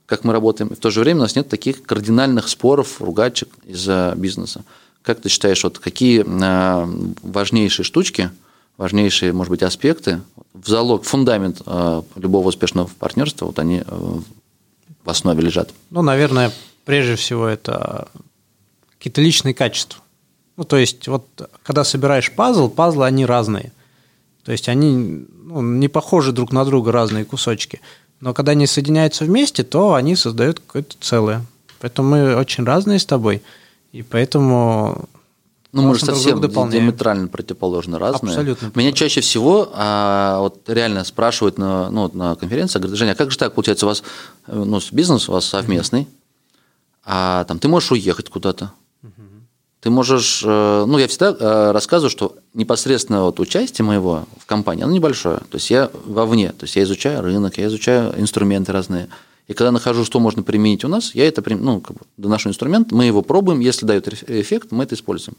как 0.05 0.23
мы 0.23 0.33
работаем. 0.33 0.69
И 0.71 0.75
в 0.75 0.79
то 0.79 0.89
же 0.89 0.99
время 0.99 1.19
у 1.19 1.23
нас 1.23 1.35
нет 1.35 1.47
таких 1.47 1.83
кардинальных 1.83 2.49
споров, 2.49 3.01
ругачек 3.01 3.49
из-за 3.65 4.13
бизнеса. 4.17 4.63
Как 5.01 5.21
ты 5.21 5.29
считаешь, 5.29 5.63
вот 5.63 5.79
какие 5.79 6.25
а, 6.27 6.89
важнейшие 7.21 7.85
штучки, 7.85 8.31
важнейшие, 8.75 9.31
может 9.31 9.51
быть, 9.51 9.63
аспекты, 9.63 10.21
в 10.53 10.67
залог, 10.67 11.05
фундамент 11.05 11.61
а, 11.65 12.03
любого 12.15 12.49
успешного 12.49 12.89
партнерства, 12.99 13.45
вот 13.45 13.59
они 13.59 13.83
в 13.85 15.09
основе 15.09 15.41
лежат? 15.41 15.69
Ну, 15.91 16.01
наверное, 16.01 16.51
прежде 16.83 17.15
всего 17.15 17.47
это 17.47 18.09
какие-то 18.99 19.21
личные 19.21 19.55
качества. 19.55 20.01
Ну, 20.57 20.65
то 20.65 20.77
есть, 20.77 21.07
вот 21.07 21.25
когда 21.63 21.83
собираешь 21.83 22.31
пазл, 22.31 22.69
пазлы, 22.69 23.05
они 23.05 23.25
разные. 23.25 23.71
То 24.43 24.51
есть, 24.51 24.69
они 24.69 25.25
ну, 25.43 25.61
не 25.61 25.87
похожи 25.87 26.31
друг 26.31 26.51
на 26.51 26.63
друга, 26.65 26.91
разные 26.91 27.25
кусочки. 27.25 27.81
Но 28.19 28.33
когда 28.33 28.51
они 28.51 28.67
соединяются 28.67 29.25
вместе, 29.25 29.63
то 29.63 29.93
они 29.93 30.15
создают 30.15 30.59
какое-то 30.59 30.95
целое. 30.99 31.45
Поэтому 31.79 32.09
мы 32.09 32.35
очень 32.35 32.65
разные 32.65 32.99
с 32.99 33.05
тобой. 33.05 33.41
И 33.93 34.03
поэтому 34.03 35.07
ну, 35.71 35.83
мы 35.83 35.95
же 35.95 36.05
совсем 36.05 36.41
диаметрально 36.41 37.27
противоположно 37.27 37.99
разные. 37.99 38.31
Абсолютно. 38.31 38.71
Меня 38.75 38.91
чаще 38.91 39.21
всего 39.21 39.69
а, 39.73 40.39
вот 40.39 40.67
реально 40.67 41.03
спрашивают 41.03 41.57
на, 41.57 41.89
ну, 41.91 42.09
на 42.13 42.35
конференции, 42.35 42.79
говорят, 42.79 42.97
Женя, 42.97 43.11
а 43.11 43.15
как 43.15 43.31
же 43.31 43.37
так 43.37 43.53
получается, 43.53 43.85
у 43.85 43.89
вас 43.89 44.03
ну, 44.47 44.79
бизнес 44.91 45.29
у 45.29 45.31
вас 45.31 45.45
совместный, 45.45 46.07
а 47.05 47.43
там 47.45 47.59
ты 47.59 47.67
можешь 47.67 47.91
уехать 47.91 48.29
куда-то, 48.29 48.71
ты 49.81 49.89
можешь, 49.89 50.43
э, 50.45 50.85
ну, 50.85 50.97
я 50.97 51.07
всегда 51.07 51.35
э, 51.39 51.71
рассказываю, 51.71 52.09
что 52.09 52.35
непосредственно 52.53 53.23
вот 53.23 53.39
участие 53.39 53.85
моего 53.85 54.25
в 54.37 54.45
компании, 54.45 54.83
оно 54.83 54.91
небольшое. 54.91 55.37
То 55.37 55.55
есть 55.55 55.69
я 55.69 55.89
вовне, 56.05 56.49
то 56.49 56.65
есть 56.65 56.75
я 56.75 56.83
изучаю 56.83 57.21
рынок, 57.21 57.57
я 57.57 57.67
изучаю 57.67 58.13
инструменты 58.19 58.73
разные. 58.73 59.07
И 59.47 59.53
когда 59.53 59.71
нахожу, 59.71 60.03
что 60.05 60.19
можно 60.19 60.43
применить 60.43 60.83
у 60.83 60.89
нас, 60.89 61.15
я 61.15 61.27
это 61.27 61.41
ну, 61.55 61.79
как 61.79 61.95
бы 61.95 62.01
доношу 62.17 62.49
инструмент, 62.49 62.91
мы 62.91 63.05
его 63.05 63.21
пробуем, 63.21 63.61
если 63.61 63.85
дает 63.85 64.07
эффект, 64.29 64.71
мы 64.71 64.83
это 64.83 64.95
используем. 64.95 65.37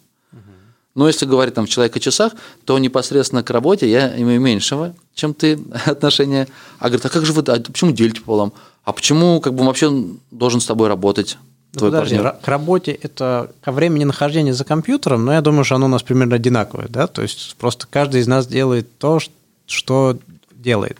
Но 0.97 1.07
если 1.07 1.25
говорить 1.25 1.55
там 1.55 1.67
в 1.67 1.69
человека-часах, 1.69 2.33
то 2.65 2.77
непосредственно 2.79 3.45
к 3.45 3.51
работе 3.51 3.89
я 3.89 4.21
имею 4.21 4.41
меньшего, 4.41 4.95
чем 5.15 5.35
ты 5.35 5.61
отношения. 5.87 6.49
А 6.79 6.89
говорит, 6.89 7.07
а 7.07 7.09
как 7.09 7.25
же 7.25 7.33
вы, 7.33 7.43
а 7.43 7.61
почему 7.61 7.93
делите 7.93 8.21
пополам? 8.21 8.53
А 8.83 8.93
почему 8.93 9.41
как 9.41 9.55
бы 9.55 9.65
вообще 9.65 9.93
должен 10.31 10.61
с 10.61 10.67
тобой 10.67 10.89
работать? 10.89 11.39
Ну, 11.75 11.81
подожди, 11.81 12.17
партнер? 12.17 12.43
к 12.43 12.49
работе 12.49 12.93
это 12.93 13.53
ко 13.61 13.71
времени 13.71 14.05
нахождения 14.05 14.53
за 14.53 14.65
компьютером, 14.65 15.25
но 15.25 15.33
я 15.33 15.41
думаю, 15.41 15.65
что 15.65 15.77
оно 15.77 15.87
у 15.87 15.89
нас 15.89 16.03
примерно 16.03 16.37
одинаковое, 16.37 16.89
да, 16.89 17.07
то 17.07 17.23
есть 17.23 17.57
просто 17.57 17.87
каждый 17.89 18.21
из 18.21 18.27
нас 18.27 18.47
делает 18.47 18.99
то, 18.99 19.21
что 19.67 20.19
делает. 20.53 20.99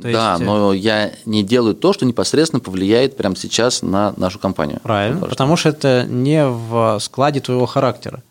То 0.00 0.12
да, 0.12 0.32
есть... 0.32 0.44
но 0.44 0.72
я 0.72 1.12
не 1.24 1.44
делаю 1.44 1.74
то, 1.74 1.92
что 1.92 2.04
непосредственно 2.04 2.60
повлияет 2.60 3.16
прямо 3.16 3.36
сейчас 3.36 3.82
на 3.82 4.12
нашу 4.16 4.38
компанию. 4.38 4.80
Правильно, 4.82 5.16
потому, 5.16 5.30
потому 5.30 5.56
что 5.56 5.68
это 5.68 6.06
не 6.08 6.46
в 6.46 6.98
складе 7.00 7.40
твоего 7.40 7.66
характера. 7.66 8.22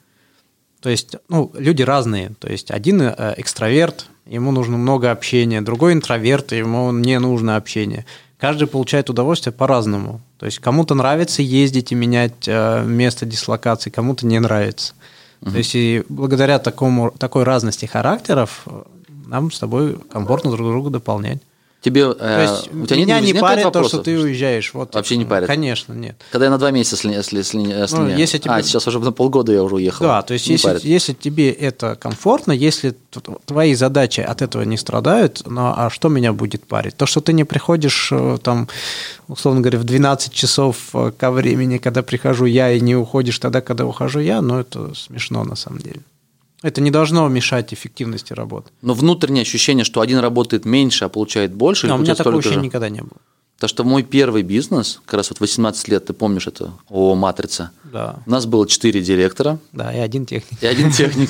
То 0.82 0.90
есть, 0.90 1.16
ну, 1.30 1.50
люди 1.54 1.82
разные. 1.82 2.34
То 2.40 2.52
есть, 2.52 2.70
один 2.70 3.02
э, 3.02 3.36
экстраверт, 3.38 4.08
ему 4.26 4.52
нужно 4.52 4.76
много 4.76 5.12
общения, 5.12 5.62
другой 5.62 5.94
интроверт, 5.94 6.52
ему 6.52 6.92
не 6.92 7.18
нужно 7.20 7.56
общение. 7.56 8.06
Каждый 8.38 8.68
получает 8.68 9.10
удовольствие 9.10 9.54
по-разному. 9.54 10.20
То 10.44 10.48
есть, 10.48 10.60
кому-то 10.60 10.94
нравится 10.94 11.42
ездить 11.42 11.94
и 11.94 11.96
менять 11.96 12.48
э, 12.48 12.84
место 12.84 13.26
дислокации, 13.26 13.90
кому-то 13.90 14.26
не 14.26 14.38
нравится. 14.42 14.94
Угу. 15.42 15.52
То 15.52 15.58
есть, 15.58 15.74
и 15.74 16.04
благодаря 16.10 16.60
такому, 16.60 17.12
такой 17.12 17.44
разности 17.44 17.86
характеров 17.86 18.64
э, 18.66 18.84
нам 19.28 19.54
с 19.54 19.60
тобой 19.60 19.98
комфортно 20.12 20.52
друг 20.52 20.68
друга 20.68 20.90
дополнять. 20.90 21.38
Тебе, 21.84 22.04
э, 22.04 22.14
то 22.14 22.42
есть, 22.42 22.74
у 22.74 22.86
тебя 22.86 22.96
меня 22.96 23.20
не, 23.20 23.34
не 23.34 23.40
парит 23.40 23.70
то, 23.74 23.84
что 23.84 23.98
ты 23.98 24.18
уезжаешь. 24.18 24.74
Вот 24.74 24.96
Вообще 24.96 25.18
не 25.18 25.26
парит? 25.26 25.48
Конечно, 25.48 25.92
нет. 25.92 26.16
Когда 26.32 26.46
я 26.46 26.52
на 26.52 26.58
два 26.58 26.72
месяца 26.72 26.96
сли, 26.96 27.22
сли, 27.22 27.44
сли, 27.44 27.88
сли, 27.88 27.98
ну, 27.98 28.08
если 28.08 28.38
тебе... 28.38 28.54
А, 28.54 28.64
сейчас 28.64 28.88
уже 28.88 29.00
на 29.00 29.12
полгода 29.12 29.52
я 29.52 29.62
уже 29.62 29.76
уехал. 29.76 30.06
Да, 30.06 30.22
то 30.22 30.34
есть 30.34 30.48
если, 30.48 30.80
если 30.82 31.12
тебе 31.12 31.52
это 31.52 31.96
комфортно, 31.96 32.54
если 32.54 32.96
твои 33.46 33.76
задачи 33.76 34.22
от 34.22 34.42
этого 34.42 34.64
не 34.64 34.78
страдают, 34.78 35.44
ну 35.46 35.74
а 35.76 35.90
что 35.90 36.08
меня 36.08 36.32
будет 36.32 36.66
парить? 36.66 36.96
То, 36.96 37.06
что 37.06 37.20
ты 37.20 37.34
не 37.34 37.44
приходишь 37.44 38.10
э, 38.14 38.38
там, 38.42 38.70
условно 39.28 39.60
говоря, 39.60 39.80
в 39.80 39.84
12 39.84 40.32
часов 40.32 40.78
э, 40.94 41.12
ко 41.18 41.32
времени, 41.32 41.80
когда 41.80 42.02
прихожу 42.02 42.46
я, 42.46 42.72
и 42.72 42.80
не 42.80 42.96
уходишь 42.96 43.40
тогда, 43.40 43.60
когда 43.60 43.86
ухожу 43.86 44.22
я, 44.22 44.42
ну 44.42 44.58
это 44.58 44.96
смешно 44.96 45.44
на 45.44 45.58
самом 45.58 45.80
деле. 45.80 46.00
Это 46.64 46.82
не 46.82 46.90
должно 46.92 47.28
мешать 47.28 47.74
эффективности 47.74 48.34
работы. 48.34 48.72
Но 48.82 48.94
внутреннее 48.94 49.44
ощущение, 49.44 49.84
что 49.84 50.02
один 50.02 50.20
работает 50.20 50.66
меньше, 50.66 51.06
а 51.06 51.10
получает 51.10 51.54
больше, 51.54 51.88
Но 51.88 51.96
у 51.96 51.98
меня 52.00 52.16
такого 52.16 52.40
ощущения 52.40 52.64
никогда 52.64 52.90
не 52.90 53.02
было. 53.02 53.20
То, 53.60 53.68
что 53.68 53.84
мой 53.84 54.04
первый 54.04 54.44
бизнес, 54.44 55.00
как 55.06 55.16
раз 55.16 55.30
вот 55.30 55.40
18 55.40 55.88
лет, 55.90 56.06
ты 56.06 56.14
помнишь 56.14 56.48
это, 56.48 56.74
ООО 56.90 57.16
«Матрица». 57.16 57.72
Да. 57.84 58.16
У 58.26 58.32
нас 58.32 58.46
было 58.46 58.68
4 58.68 59.02
директора. 59.02 59.60
Да, 59.74 59.94
и 59.94 60.00
один 60.00 60.26
техник. 60.26 60.62
И 60.62 60.66
один 60.66 60.92
техник. 60.92 61.30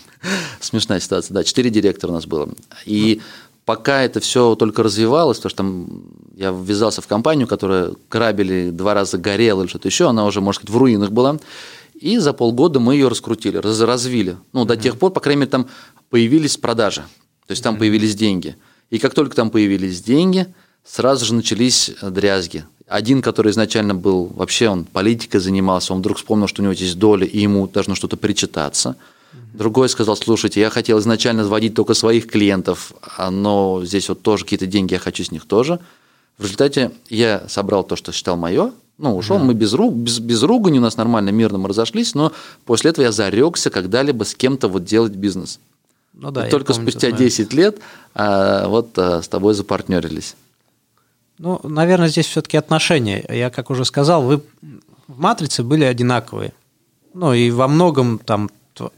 Смешная 0.60 1.00
ситуация, 1.00 1.34
да, 1.34 1.44
4 1.44 1.70
директора 1.70 2.10
у 2.10 2.14
нас 2.14 2.26
было. 2.26 2.48
И 2.84 3.20
пока 3.64 4.02
это 4.02 4.20
все 4.20 4.54
только 4.54 4.82
развивалось, 4.82 5.38
потому 5.38 5.50
что 5.50 5.56
там 5.58 6.02
я 6.34 6.50
ввязался 6.50 7.02
в 7.02 7.06
компанию, 7.06 7.46
которая 7.46 7.92
грабили, 8.10 8.70
два 8.70 8.94
раза 8.94 9.18
горела 9.18 9.62
или 9.62 9.68
что-то 9.68 9.88
еще, 9.88 10.08
она 10.08 10.24
уже, 10.24 10.40
может 10.40 10.62
сказать, 10.62 10.74
в 10.74 10.78
руинах 10.78 11.10
была. 11.10 11.38
И 12.02 12.18
за 12.18 12.32
полгода 12.32 12.80
мы 12.80 12.94
ее 12.94 13.06
раскрутили, 13.06 13.58
раз, 13.58 13.80
развили. 13.80 14.36
Ну, 14.52 14.64
до 14.64 14.76
тех 14.76 14.98
пор, 14.98 15.12
по 15.12 15.20
крайней 15.20 15.42
мере, 15.42 15.50
там 15.50 15.68
появились 16.10 16.56
продажи. 16.56 17.02
То 17.46 17.52
есть 17.52 17.62
там 17.62 17.76
появились 17.76 18.16
деньги. 18.16 18.56
И 18.90 18.98
как 18.98 19.14
только 19.14 19.36
там 19.36 19.50
появились 19.50 20.02
деньги, 20.02 20.52
сразу 20.84 21.24
же 21.24 21.34
начались 21.34 21.92
дрязги. 22.02 22.64
Один, 22.88 23.22
который 23.22 23.52
изначально 23.52 23.94
был, 23.94 24.24
вообще 24.34 24.68
он 24.68 24.84
политикой 24.84 25.38
занимался, 25.38 25.92
он 25.92 26.00
вдруг 26.00 26.16
вспомнил, 26.16 26.48
что 26.48 26.60
у 26.60 26.64
него 26.64 26.72
есть 26.72 26.98
доля, 26.98 27.24
и 27.24 27.38
ему 27.38 27.68
должно 27.68 27.94
что-то 27.94 28.16
причитаться. 28.16 28.96
Другой 29.54 29.88
сказал, 29.88 30.16
слушайте, 30.16 30.60
я 30.60 30.70
хотел 30.70 30.98
изначально 30.98 31.44
заводить 31.44 31.74
только 31.74 31.94
своих 31.94 32.26
клиентов, 32.26 32.92
но 33.30 33.80
здесь 33.84 34.08
вот 34.08 34.22
тоже 34.22 34.42
какие-то 34.42 34.66
деньги, 34.66 34.94
я 34.94 34.98
хочу 34.98 35.22
с 35.22 35.30
них 35.30 35.46
тоже. 35.46 35.78
В 36.36 36.42
результате 36.42 36.90
я 37.08 37.44
собрал 37.48 37.84
то, 37.84 37.94
что 37.94 38.10
считал 38.10 38.36
мое, 38.36 38.72
ну, 39.02 39.16
ушел, 39.16 39.38
да. 39.38 39.44
мы 39.44 39.54
без, 39.54 39.72
рук, 39.72 39.94
без, 39.94 40.20
без 40.20 40.44
ругани, 40.44 40.78
у 40.78 40.80
нас 40.80 40.96
нормально, 40.96 41.30
мирно 41.30 41.58
мы 41.58 41.68
разошлись, 41.68 42.14
но 42.14 42.32
после 42.64 42.90
этого 42.90 43.04
я 43.04 43.10
зарекся 43.10 43.68
когда-либо 43.68 44.22
с 44.22 44.32
кем-то 44.32 44.68
вот 44.68 44.84
делать 44.84 45.12
бизнес. 45.12 45.58
Ну 46.14 46.30
да, 46.30 46.46
И 46.46 46.50
только 46.50 46.72
помню, 46.72 46.88
спустя 46.88 47.10
10 47.10 47.52
лет 47.52 47.80
а, 48.14 48.68
вот 48.68 48.96
а, 48.96 49.20
с 49.20 49.26
тобой 49.26 49.54
запартнерились. 49.54 50.36
Ну, 51.38 51.58
наверное, 51.64 52.06
здесь 52.06 52.26
все-таки 52.26 52.56
отношения. 52.56 53.24
Я, 53.28 53.50
как 53.50 53.70
уже 53.70 53.84
сказал, 53.84 54.22
вы 54.22 54.40
в 55.08 55.18
матрице 55.18 55.64
были 55.64 55.82
одинаковые. 55.82 56.52
Ну, 57.12 57.32
и 57.32 57.50
во 57.50 57.66
многом 57.66 58.20
там 58.20 58.50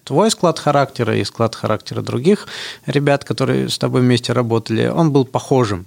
твой 0.05 0.31
склад 0.31 0.59
характера 0.59 1.17
и 1.17 1.25
склад 1.25 1.55
характера 1.55 2.03
других 2.03 2.47
ребят, 2.85 3.25
которые 3.25 3.71
с 3.71 3.79
тобой 3.79 4.03
вместе 4.03 4.35
работали, 4.35 4.87
он 4.87 5.13
был 5.13 5.25
похожим. 5.25 5.87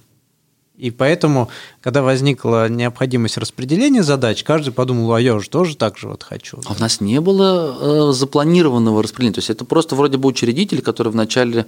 И 0.77 0.91
поэтому, 0.91 1.49
когда 1.81 2.03
возникла 2.03 2.69
необходимость 2.69 3.37
распределения 3.37 4.03
задач, 4.03 4.43
каждый 4.43 4.71
подумал, 4.71 5.13
а 5.13 5.21
я 5.21 5.33
уже 5.33 5.49
тоже 5.49 5.75
так 5.75 5.97
же 5.97 6.07
вот 6.07 6.21
хочу. 6.21 6.59
А 6.65 6.73
у 6.73 6.79
нас 6.79 7.01
не 7.01 7.19
было 7.19 8.09
э, 8.09 8.13
запланированного 8.13 9.01
распределения. 9.01 9.33
То 9.33 9.39
есть 9.39 9.49
это 9.49 9.65
просто 9.65 9.95
вроде 9.95 10.17
бы 10.17 10.29
учредитель, 10.29 10.81
который 10.83 11.11
вначале 11.11 11.65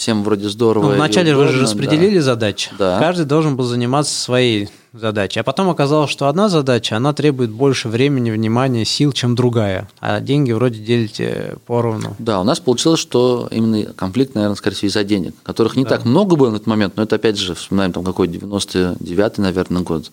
всем 0.00 0.24
вроде 0.24 0.48
здорово. 0.48 0.88
Ну, 0.88 0.94
вначале 0.94 1.36
вы 1.36 1.48
же 1.48 1.60
распределили 1.60 2.16
да. 2.16 2.22
задачи. 2.22 2.70
Да. 2.78 2.98
Каждый 2.98 3.26
должен 3.26 3.56
был 3.56 3.64
заниматься 3.64 4.18
своей 4.18 4.70
задачей. 4.94 5.40
А 5.40 5.42
потом 5.42 5.68
оказалось, 5.68 6.10
что 6.10 6.28
одна 6.28 6.48
задача, 6.48 6.96
она 6.96 7.12
требует 7.12 7.50
больше 7.50 7.88
времени, 7.88 8.30
внимания, 8.30 8.86
сил, 8.86 9.12
чем 9.12 9.34
другая. 9.34 9.90
А 10.00 10.20
деньги 10.20 10.52
вроде 10.52 10.80
делите 10.80 11.56
поровну. 11.66 12.16
Да, 12.18 12.40
у 12.40 12.44
нас 12.44 12.60
получилось, 12.60 12.98
что 12.98 13.46
именно 13.50 13.92
конфликт, 13.92 14.34
наверное, 14.34 14.56
скорее 14.56 14.76
всего, 14.76 14.88
из-за 14.88 15.04
денег, 15.04 15.34
которых 15.42 15.76
не 15.76 15.84
да. 15.84 15.90
так 15.90 16.06
много 16.06 16.34
было 16.34 16.48
на 16.48 16.56
этот 16.56 16.66
момент, 16.66 16.96
но 16.96 17.02
это 17.02 17.16
опять 17.16 17.36
же, 17.36 17.54
вспоминаем 17.54 17.92
там 17.92 18.02
какой 18.02 18.26
99-й, 18.26 19.42
наверное, 19.42 19.82
год. 19.82 20.10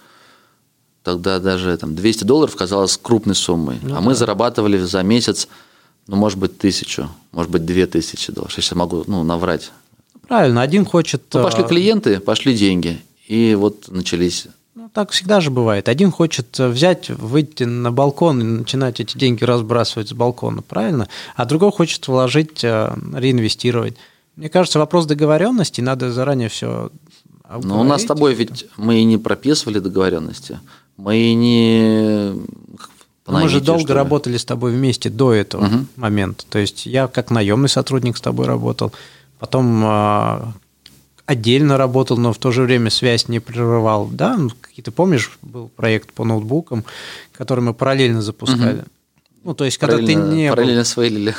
Тогда 1.04 1.40
даже 1.40 1.78
там 1.78 1.96
200 1.96 2.26
долларов 2.26 2.54
казалось 2.58 3.00
крупной 3.02 3.36
суммой. 3.36 3.78
Ну, 3.82 3.94
а 3.94 3.96
да. 3.96 4.02
мы 4.02 4.16
зарабатывали 4.16 4.78
за 4.80 5.02
месяц 5.04 5.48
ну, 6.08 6.16
может 6.16 6.40
быть, 6.40 6.58
тысячу, 6.58 7.10
может 7.32 7.52
быть, 7.52 7.66
две 7.66 7.86
тысячи 7.86 8.32
долларов. 8.32 8.54
Сейчас 8.54 8.72
я 8.72 8.78
могу 8.78 9.04
ну, 9.08 9.24
наврать. 9.24 9.72
Правильно, 10.28 10.62
один 10.62 10.86
хочет... 10.86 11.24
Ну, 11.34 11.44
пошли 11.44 11.64
э, 11.64 11.68
клиенты, 11.68 12.20
пошли 12.20 12.56
деньги. 12.56 13.00
И 13.28 13.56
вот 13.56 13.90
начались 13.90 14.48
ну, 14.88 14.90
так 14.94 15.12
всегда 15.12 15.42
же 15.42 15.52
бывает. 15.52 15.90
Один 15.90 16.12
хочет 16.12 16.60
взять, 16.60 17.10
выйти 17.10 17.64
на 17.64 17.92
балкон 17.92 18.40
и 18.40 18.44
начинать 18.44 19.00
эти 19.00 19.18
деньги 19.18 19.44
разбрасывать 19.44 20.10
с 20.10 20.14
балкона, 20.14 20.62
правильно? 20.62 21.10
А 21.36 21.46
другой 21.46 21.72
хочет 21.72 22.08
вложить, 22.08 22.64
э, 22.64 22.96
реинвестировать. 23.14 23.96
Мне 24.38 24.50
кажется, 24.50 24.78
вопрос 24.80 25.08
договоренности, 25.08 25.82
надо 25.82 26.12
заранее 26.12 26.48
все 26.48 26.92
Но 27.64 27.82
у 27.82 27.84
нас 27.84 28.04
с 28.04 28.06
тобой 28.06 28.36
ведь 28.36 28.68
мы 28.78 29.00
и 29.00 29.04
не 29.04 29.18
прописывали 29.18 29.80
договоренности. 29.80 30.60
Мы 30.96 31.18
и 31.18 31.34
не 31.34 32.34
мы 33.28 33.50
же 33.50 33.62
долго 33.62 33.94
работали 33.94 34.38
с 34.38 34.46
тобой 34.46 34.72
вместе 34.72 35.10
до 35.10 35.34
этого 35.34 35.66
угу. 35.66 35.86
момента. 35.96 36.46
То 36.50 36.60
есть 36.60 36.86
я 36.86 37.08
как 37.08 37.30
наемный 37.30 37.70
сотрудник 37.70 38.18
с 38.18 38.22
тобой 38.22 38.46
работал, 38.46 38.94
потом 39.40 39.84
э, 39.86 40.42
отдельно 41.26 41.78
работал, 41.78 42.18
но 42.18 42.34
в 42.34 42.38
то 42.38 42.52
же 42.52 42.64
время 42.64 42.90
связь 42.90 43.28
не 43.28 43.40
прерывал. 43.40 44.08
Да, 44.08 44.38
ну, 44.38 44.50
какие-то 44.62 44.92
помнишь, 44.92 45.38
был 45.42 45.70
проект 45.76 46.14
по 46.14 46.24
ноутбукам, 46.24 46.86
который 47.34 47.60
мы 47.60 47.74
параллельно 47.74 48.22
запускали. 48.22 48.80
Угу. 48.80 48.86
Ну, 49.44 49.54
то 49.54 49.66
есть, 49.66 49.78
когда 49.78 49.98
ты 49.98 50.16
не 50.16 50.50
Параллельно 50.50 50.82
был... 50.82 50.86
сфейлили. 50.86 51.36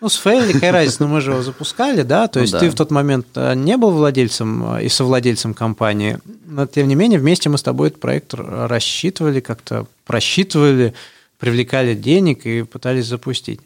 Ну, 0.00 0.08
с 0.08 0.16
фейли, 0.16 0.54
какая 0.54 0.72
разница, 0.72 1.02
но 1.02 1.08
мы 1.08 1.20
же 1.20 1.32
его 1.32 1.42
запускали, 1.42 2.02
да, 2.02 2.26
то 2.26 2.38
ну 2.38 2.42
есть 2.42 2.54
ну, 2.54 2.60
да. 2.60 2.64
ты 2.64 2.70
в 2.70 2.74
тот 2.74 2.90
момент 2.90 3.26
э, 3.34 3.54
не 3.54 3.76
был 3.76 3.90
владельцем 3.90 4.78
и 4.78 4.88
совладельцем 4.88 5.52
компании, 5.52 6.18
но 6.46 6.66
тем 6.66 6.88
не 6.88 6.94
менее 6.94 7.18
вместе 7.18 7.50
мы 7.50 7.58
с 7.58 7.62
тобой 7.62 7.88
этот 7.88 8.00
проект 8.00 8.32
рассчитывали, 8.32 9.40
как-то 9.40 9.86
просчитывали, 10.06 10.94
привлекали 11.40 11.94
денег 11.94 12.46
и 12.46 12.62
пытались 12.62 13.06
запустить. 13.06 13.60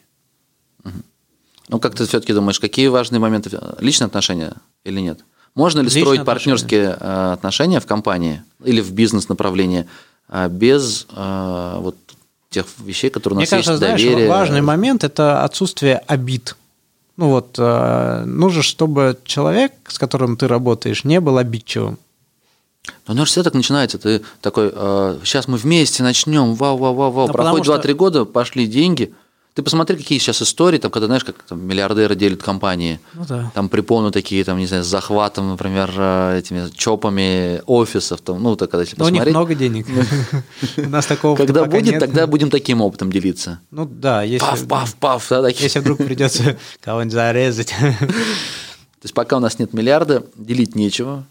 Ну, 1.67 1.79
как 1.79 1.95
ты 1.95 2.05
все-таки 2.05 2.33
думаешь, 2.33 2.59
какие 2.59 2.87
важные 2.87 3.19
моменты? 3.19 3.59
Личные 3.79 4.05
отношения 4.05 4.53
или 4.83 4.99
нет? 4.99 5.19
Можно 5.55 5.79
ли 5.79 5.85
Личные 5.85 6.03
строить 6.03 6.19
отношения. 6.21 6.55
партнерские 6.55 6.97
э, 6.99 7.31
отношения 7.33 7.79
в 7.79 7.85
компании 7.85 8.43
или 8.63 8.81
в 8.81 8.91
бизнес-направлении 8.91 9.87
э, 10.29 10.47
без 10.49 11.07
э, 11.11 11.77
вот 11.79 11.95
тех 12.49 12.65
вещей, 12.79 13.09
которые 13.09 13.37
у 13.37 13.39
нас 13.41 13.49
Мне 13.51 13.57
кажется, 13.57 13.71
есть, 13.71 13.79
знаешь, 13.79 14.01
доверие? 14.01 14.29
важный 14.29 14.61
момент– 14.61 15.03
это 15.03 15.43
отсутствие 15.43 15.97
обид. 15.97 16.55
Ну 17.17 17.29
вот, 17.29 17.57
нужно, 17.57 18.61
чтобы 18.61 19.17
человек, 19.23 19.71
с 19.87 19.97
которым 19.97 20.35
ты 20.35 20.49
работаешь, 20.49 21.05
не 21.05 21.21
был 21.21 21.37
обидчивым. 21.37 21.97
Но 23.07 23.13
оно 23.13 23.25
же 23.25 23.31
все 23.31 23.43
так 23.43 23.53
начинается. 23.53 23.97
Ты 23.97 24.21
такой, 24.41 24.71
э, 24.73 25.19
сейчас 25.23 25.47
мы 25.47 25.57
вместе 25.57 26.03
начнем, 26.03 26.55
вау, 26.55 26.77
вау, 26.77 26.93
вау, 26.93 27.11
вау. 27.11 27.27
Ну, 27.27 27.33
Проходит 27.33 27.67
2-3 27.67 27.79
что... 27.83 27.93
года, 27.95 28.25
пошли 28.25 28.67
деньги. 28.67 29.13
Ты 29.55 29.63
посмотри, 29.63 29.95
какие 29.95 30.19
сейчас 30.19 30.41
истории, 30.41 30.77
там, 30.79 30.91
когда, 30.91 31.07
знаешь, 31.07 31.23
как 31.23 31.41
там, 31.43 31.65
миллиардеры 31.65 32.13
делят 32.17 32.43
компании. 32.43 32.99
Ну, 33.13 33.23
да. 33.25 33.51
Там 33.55 33.69
припомню 33.69 34.11
такие, 34.11 34.43
там, 34.43 34.57
не 34.57 34.65
знаю, 34.65 34.83
с 34.83 34.87
захватом, 34.87 35.49
например, 35.49 35.89
э, 35.95 36.39
этими 36.39 36.69
чопами 36.75 37.61
офисов. 37.65 38.19
Там, 38.19 38.43
ну, 38.43 38.57
так, 38.57 38.69
когда 38.69 38.81
если 38.83 38.97
посмотреть. 38.97 39.21
у 39.21 39.25
них 39.25 39.33
много 39.33 39.55
денег. 39.55 39.87
У 40.77 40.89
нас 40.89 41.05
такого 41.05 41.37
Когда 41.37 41.63
будет, 41.63 41.99
тогда 41.99 42.27
будем 42.27 42.49
таким 42.49 42.81
опытом 42.81 43.09
делиться. 43.09 43.61
Ну, 43.71 43.85
да. 43.85 44.23
если 44.23 44.45
Пав, 44.45 44.67
пав, 44.67 44.95
пав. 44.95 45.31
Если 45.57 45.79
вдруг 45.79 45.99
придется 45.99 46.57
кого-нибудь 46.81 47.13
зарезать. 47.13 47.69
То 47.79 49.03
есть, 49.03 49.13
пока 49.13 49.37
у 49.37 49.39
нас 49.39 49.57
нет 49.57 49.71
миллиарда, 49.71 50.25
делить 50.35 50.75
нечего. 50.75 51.25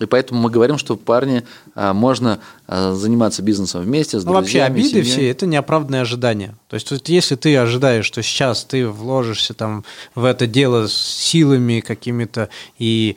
И 0.00 0.06
поэтому 0.06 0.40
мы 0.40 0.50
говорим, 0.50 0.78
что 0.78 0.96
парни 0.96 1.44
а, 1.74 1.92
можно 1.92 2.38
а, 2.66 2.92
заниматься 2.94 3.42
бизнесом 3.42 3.82
вместе 3.82 4.20
с 4.20 4.24
ну, 4.24 4.32
Вообще 4.32 4.62
обиды 4.62 4.88
семьей. 4.88 5.04
все– 5.04 5.30
это 5.30 5.46
неоправданные 5.46 6.02
ожидания. 6.02 6.54
То 6.68 6.74
есть 6.74 6.90
вот 6.90 7.08
если 7.08 7.34
ты 7.34 7.56
ожидаешь, 7.56 8.04
что 8.04 8.22
сейчас 8.22 8.64
ты 8.64 8.86
вложишься 8.86 9.54
там 9.54 9.84
в 10.14 10.24
это 10.24 10.46
дело 10.46 10.86
с 10.86 10.94
силами 10.94 11.80
какими-то 11.80 12.48
и 12.78 13.16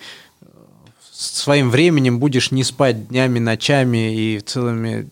своим 1.11 1.69
временем 1.69 2.19
будешь 2.19 2.51
не 2.51 2.63
спать 2.63 3.09
днями, 3.09 3.37
ночами 3.39 4.15
и 4.15 4.39
целыми 4.39 5.09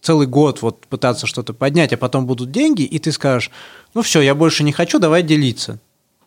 целый 0.00 0.26
год 0.26 0.62
вот 0.62 0.86
пытаться 0.86 1.26
что-то 1.26 1.52
поднять, 1.52 1.92
а 1.92 1.98
потом 1.98 2.24
будут 2.24 2.50
деньги, 2.50 2.82
и 2.82 2.98
ты 2.98 3.12
скажешь, 3.12 3.50
ну 3.92 4.00
все, 4.00 4.22
я 4.22 4.34
больше 4.34 4.64
не 4.64 4.72
хочу, 4.72 4.98
давай 4.98 5.22
делиться. 5.22 5.78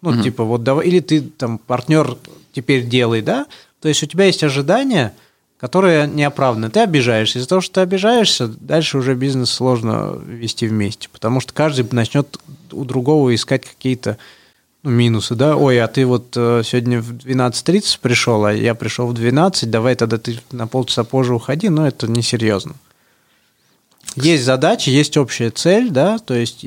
Ну, 0.01 0.11
угу. 0.11 0.21
типа, 0.21 0.43
вот 0.43 0.63
давай, 0.63 0.87
или 0.87 0.99
ты 0.99 1.21
там 1.21 1.57
партнер 1.57 2.17
теперь 2.51 2.85
делай, 2.85 3.21
да? 3.21 3.47
То 3.83 3.89
есть 3.89 4.01
у 4.01 4.05
тебя 4.05 4.27
есть 4.27 4.41
ожидания, 4.45 5.13
которые 5.57 6.07
неоправданны. 6.07 6.69
Ты 6.69 6.79
обижаешься. 6.79 7.37
Из-за 7.37 7.49
того, 7.49 7.59
что 7.59 7.73
ты 7.73 7.81
обижаешься, 7.81 8.47
дальше 8.47 8.97
уже 8.97 9.13
бизнес 9.13 9.51
сложно 9.51 10.17
вести 10.25 10.67
вместе, 10.67 11.09
потому 11.11 11.41
что 11.41 11.53
каждый 11.53 11.85
начнет 11.91 12.39
у 12.71 12.85
другого 12.85 13.35
искать 13.35 13.65
какие-то 13.65 14.17
ну, 14.83 14.89
минусы, 14.91 15.35
да? 15.35 15.57
Ой, 15.57 15.81
а 15.81 15.89
ты 15.89 16.05
вот 16.05 16.27
э, 16.37 16.61
сегодня 16.63 17.01
в 17.01 17.11
12.30 17.11 17.99
пришел, 18.01 18.45
а 18.45 18.53
я 18.53 18.73
пришел 18.73 19.05
в 19.07 19.13
12, 19.13 19.69
давай 19.69 19.95
тогда 19.95 20.17
ты 20.17 20.39
на 20.53 20.65
полчаса 20.65 21.03
позже 21.03 21.35
уходи, 21.35 21.67
но 21.67 21.85
это 21.85 22.07
несерьезно. 22.07 22.75
Есть 24.15 24.45
задачи, 24.45 24.91
есть 24.91 25.17
общая 25.17 25.51
цель, 25.51 25.89
да, 25.89 26.19
то 26.19 26.35
есть 26.35 26.65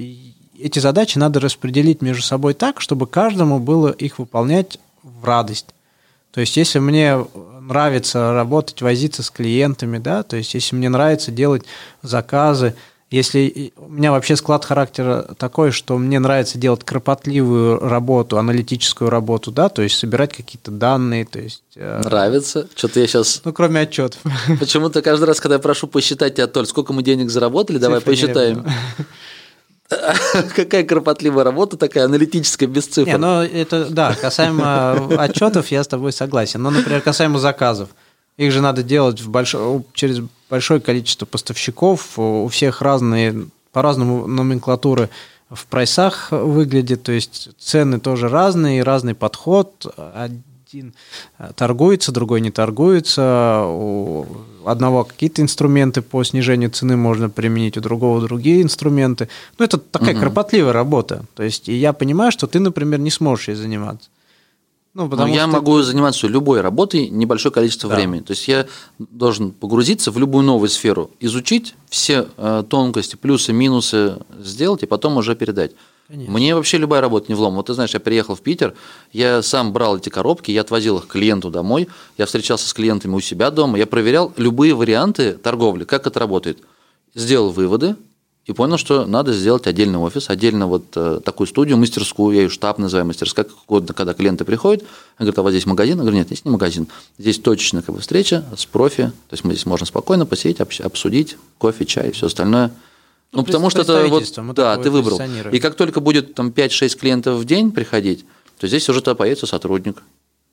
эти 0.58 0.80
задачи 0.80 1.16
надо 1.16 1.40
распределить 1.40 2.02
между 2.02 2.22
собой 2.22 2.52
так, 2.52 2.82
чтобы 2.82 3.06
каждому 3.06 3.58
было 3.58 3.88
их 3.88 4.18
выполнять 4.18 4.78
в 5.02 5.24
радость. 5.24 5.68
То 6.36 6.40
есть, 6.40 6.54
если 6.58 6.80
мне 6.80 7.26
нравится 7.62 8.34
работать, 8.34 8.82
возиться 8.82 9.22
с 9.22 9.30
клиентами, 9.30 9.96
да, 9.96 10.22
то 10.22 10.36
есть, 10.36 10.52
если 10.52 10.76
мне 10.76 10.90
нравится 10.90 11.30
делать 11.30 11.62
заказы, 12.02 12.74
если 13.10 13.72
у 13.78 13.88
меня 13.88 14.10
вообще 14.10 14.36
склад 14.36 14.62
характера 14.62 15.34
такой, 15.38 15.70
что 15.70 15.96
мне 15.96 16.18
нравится 16.18 16.58
делать 16.58 16.84
кропотливую 16.84 17.78
работу, 17.78 18.36
аналитическую 18.36 19.08
работу, 19.08 19.50
да, 19.50 19.70
то 19.70 19.80
есть 19.80 19.96
собирать 19.96 20.34
какие-то 20.34 20.70
данные, 20.70 21.24
то 21.24 21.38
есть... 21.38 21.62
Э, 21.74 22.02
нравится? 22.04 22.68
Что-то 22.74 23.00
я 23.00 23.06
сейчас... 23.06 23.40
Ну, 23.42 23.54
кроме 23.54 23.80
отчетов. 23.80 24.20
Почему-то 24.60 25.00
каждый 25.00 25.24
раз, 25.24 25.40
когда 25.40 25.54
я 25.54 25.58
прошу 25.58 25.86
посчитать 25.86 26.34
тебя, 26.34 26.48
Толь, 26.48 26.66
сколько 26.66 26.92
мы 26.92 27.02
денег 27.02 27.30
заработали, 27.30 27.78
давай 27.78 28.02
посчитаем. 28.02 28.66
Какая 30.56 30.84
кропотливая 30.84 31.44
работа 31.44 31.76
такая, 31.76 32.04
аналитическая, 32.04 32.66
без 32.66 32.86
цифр. 32.86 33.08
Не, 33.08 33.18
ну 33.18 33.42
это, 33.42 33.86
да, 33.90 34.14
касаемо 34.14 35.16
отчетов 35.18 35.68
я 35.68 35.84
с 35.84 35.88
тобой 35.88 36.12
согласен. 36.12 36.62
Но, 36.62 36.70
например, 36.70 37.00
касаемо 37.00 37.38
заказов. 37.38 37.90
Их 38.36 38.52
же 38.52 38.60
надо 38.60 38.82
делать 38.82 39.20
в 39.20 39.30
большой, 39.30 39.82
через 39.94 40.20
большое 40.50 40.80
количество 40.80 41.24
поставщиков, 41.24 42.18
у 42.18 42.48
всех 42.48 42.82
разные, 42.82 43.46
по-разному 43.72 44.26
номенклатуры 44.26 45.08
в 45.48 45.66
прайсах 45.66 46.32
выглядит, 46.32 47.04
то 47.04 47.12
есть 47.12 47.50
цены 47.58 48.00
тоже 48.00 48.28
разные, 48.28 48.82
разный 48.82 49.14
подход 49.14 49.86
один 49.96 50.94
э, 51.38 51.50
торгуется, 51.54 52.10
другой 52.10 52.40
не 52.40 52.50
торгуется, 52.50 53.62
одного 54.66 55.04
какие-то 55.04 55.42
инструменты 55.42 56.02
по 56.02 56.22
снижению 56.24 56.70
цены 56.70 56.96
можно 56.96 57.30
применить, 57.30 57.76
у 57.76 57.80
другого 57.80 58.20
другие 58.20 58.62
инструменты. 58.62 59.28
Ну, 59.58 59.64
это 59.64 59.78
такая 59.78 60.14
угу. 60.14 60.20
кропотливая 60.20 60.72
работа. 60.72 61.24
То 61.34 61.42
есть, 61.42 61.68
и 61.68 61.74
я 61.74 61.92
понимаю, 61.92 62.32
что 62.32 62.46
ты, 62.46 62.60
например, 62.60 63.00
не 63.00 63.10
сможешь 63.10 63.48
ей 63.48 63.54
заниматься. 63.54 64.08
Ну, 64.96 65.10
потому 65.10 65.34
я 65.34 65.42
что 65.42 65.48
могу 65.48 65.82
заниматься 65.82 66.26
любой 66.26 66.62
работой 66.62 67.10
небольшое 67.10 67.52
количество 67.52 67.90
да. 67.90 67.96
времени. 67.96 68.20
То 68.20 68.30
есть 68.30 68.48
я 68.48 68.66
должен 68.98 69.50
погрузиться 69.50 70.10
в 70.10 70.18
любую 70.18 70.42
новую 70.42 70.70
сферу, 70.70 71.10
изучить 71.20 71.74
все 71.90 72.28
э, 72.38 72.64
тонкости, 72.66 73.16
плюсы, 73.16 73.52
минусы 73.52 74.16
сделать 74.40 74.84
и 74.84 74.86
потом 74.86 75.18
уже 75.18 75.36
передать. 75.36 75.72
Конечно. 76.08 76.32
Мне 76.32 76.54
вообще 76.54 76.78
любая 76.78 77.00
работа 77.00 77.26
не 77.28 77.34
влом. 77.34 77.56
Вот 77.56 77.66
ты 77.66 77.74
знаешь, 77.74 77.92
я 77.92 78.00
приехал 78.00 78.36
в 78.36 78.40
Питер, 78.40 78.74
я 79.12 79.42
сам 79.42 79.72
брал 79.72 79.96
эти 79.96 80.08
коробки, 80.08 80.52
я 80.52 80.60
отвозил 80.60 80.98
их 80.98 81.08
клиенту 81.08 81.50
домой, 81.50 81.88
я 82.16 82.26
встречался 82.26 82.68
с 82.68 82.74
клиентами 82.74 83.14
у 83.14 83.20
себя 83.20 83.50
дома, 83.50 83.76
я 83.76 83.86
проверял 83.86 84.32
любые 84.36 84.74
варианты 84.74 85.32
торговли, 85.32 85.84
как 85.84 86.06
это 86.06 86.20
работает. 86.20 86.58
Сделал 87.14 87.50
выводы 87.50 87.96
и 88.44 88.52
понял, 88.52 88.78
что 88.78 89.04
надо 89.04 89.32
сделать 89.32 89.66
отдельный 89.66 89.98
офис, 89.98 90.30
отдельно 90.30 90.68
вот 90.68 90.84
э, 90.94 91.20
такую 91.24 91.48
студию, 91.48 91.76
мастерскую, 91.76 92.36
я 92.36 92.42
ее 92.42 92.50
штаб 92.50 92.78
называю 92.78 93.06
мастерская, 93.06 93.44
как 93.44 93.56
угодно, 93.66 93.92
когда 93.92 94.14
клиенты 94.14 94.44
приходят, 94.44 94.84
они 95.16 95.26
говорят, 95.26 95.38
а 95.38 95.42
вот 95.42 95.50
здесь 95.50 95.66
магазин? 95.66 95.96
Я 95.96 96.02
говорю, 96.02 96.18
нет, 96.18 96.28
здесь 96.28 96.44
не 96.44 96.52
магазин, 96.52 96.86
здесь 97.18 97.40
точечная 97.40 97.82
как 97.82 97.96
бы, 97.96 98.00
встреча 98.00 98.44
с 98.56 98.64
профи, 98.64 99.06
то 99.06 99.32
есть 99.32 99.42
мы 99.42 99.54
здесь 99.54 99.66
можем 99.66 99.88
спокойно 99.88 100.24
посидеть, 100.24 100.60
обсудить, 100.60 101.36
кофе, 101.58 101.84
чай, 101.84 102.12
все 102.12 102.26
остальное– 102.26 102.70
ну, 103.32 103.40
ну 103.40 103.44
потому 103.44 103.70
что 103.70 103.82
это 103.82 104.06
вот, 104.06 104.54
да, 104.54 104.76
ты 104.78 104.90
выбрал. 104.90 105.20
И 105.52 105.58
как 105.58 105.74
только 105.74 106.00
будет 106.00 106.34
там 106.34 106.48
5-6 106.48 106.98
клиентов 106.98 107.38
в 107.38 107.44
день 107.44 107.72
приходить, 107.72 108.24
то 108.58 108.66
здесь 108.66 108.88
уже 108.88 109.00
появится 109.02 109.46
сотрудник. 109.46 110.02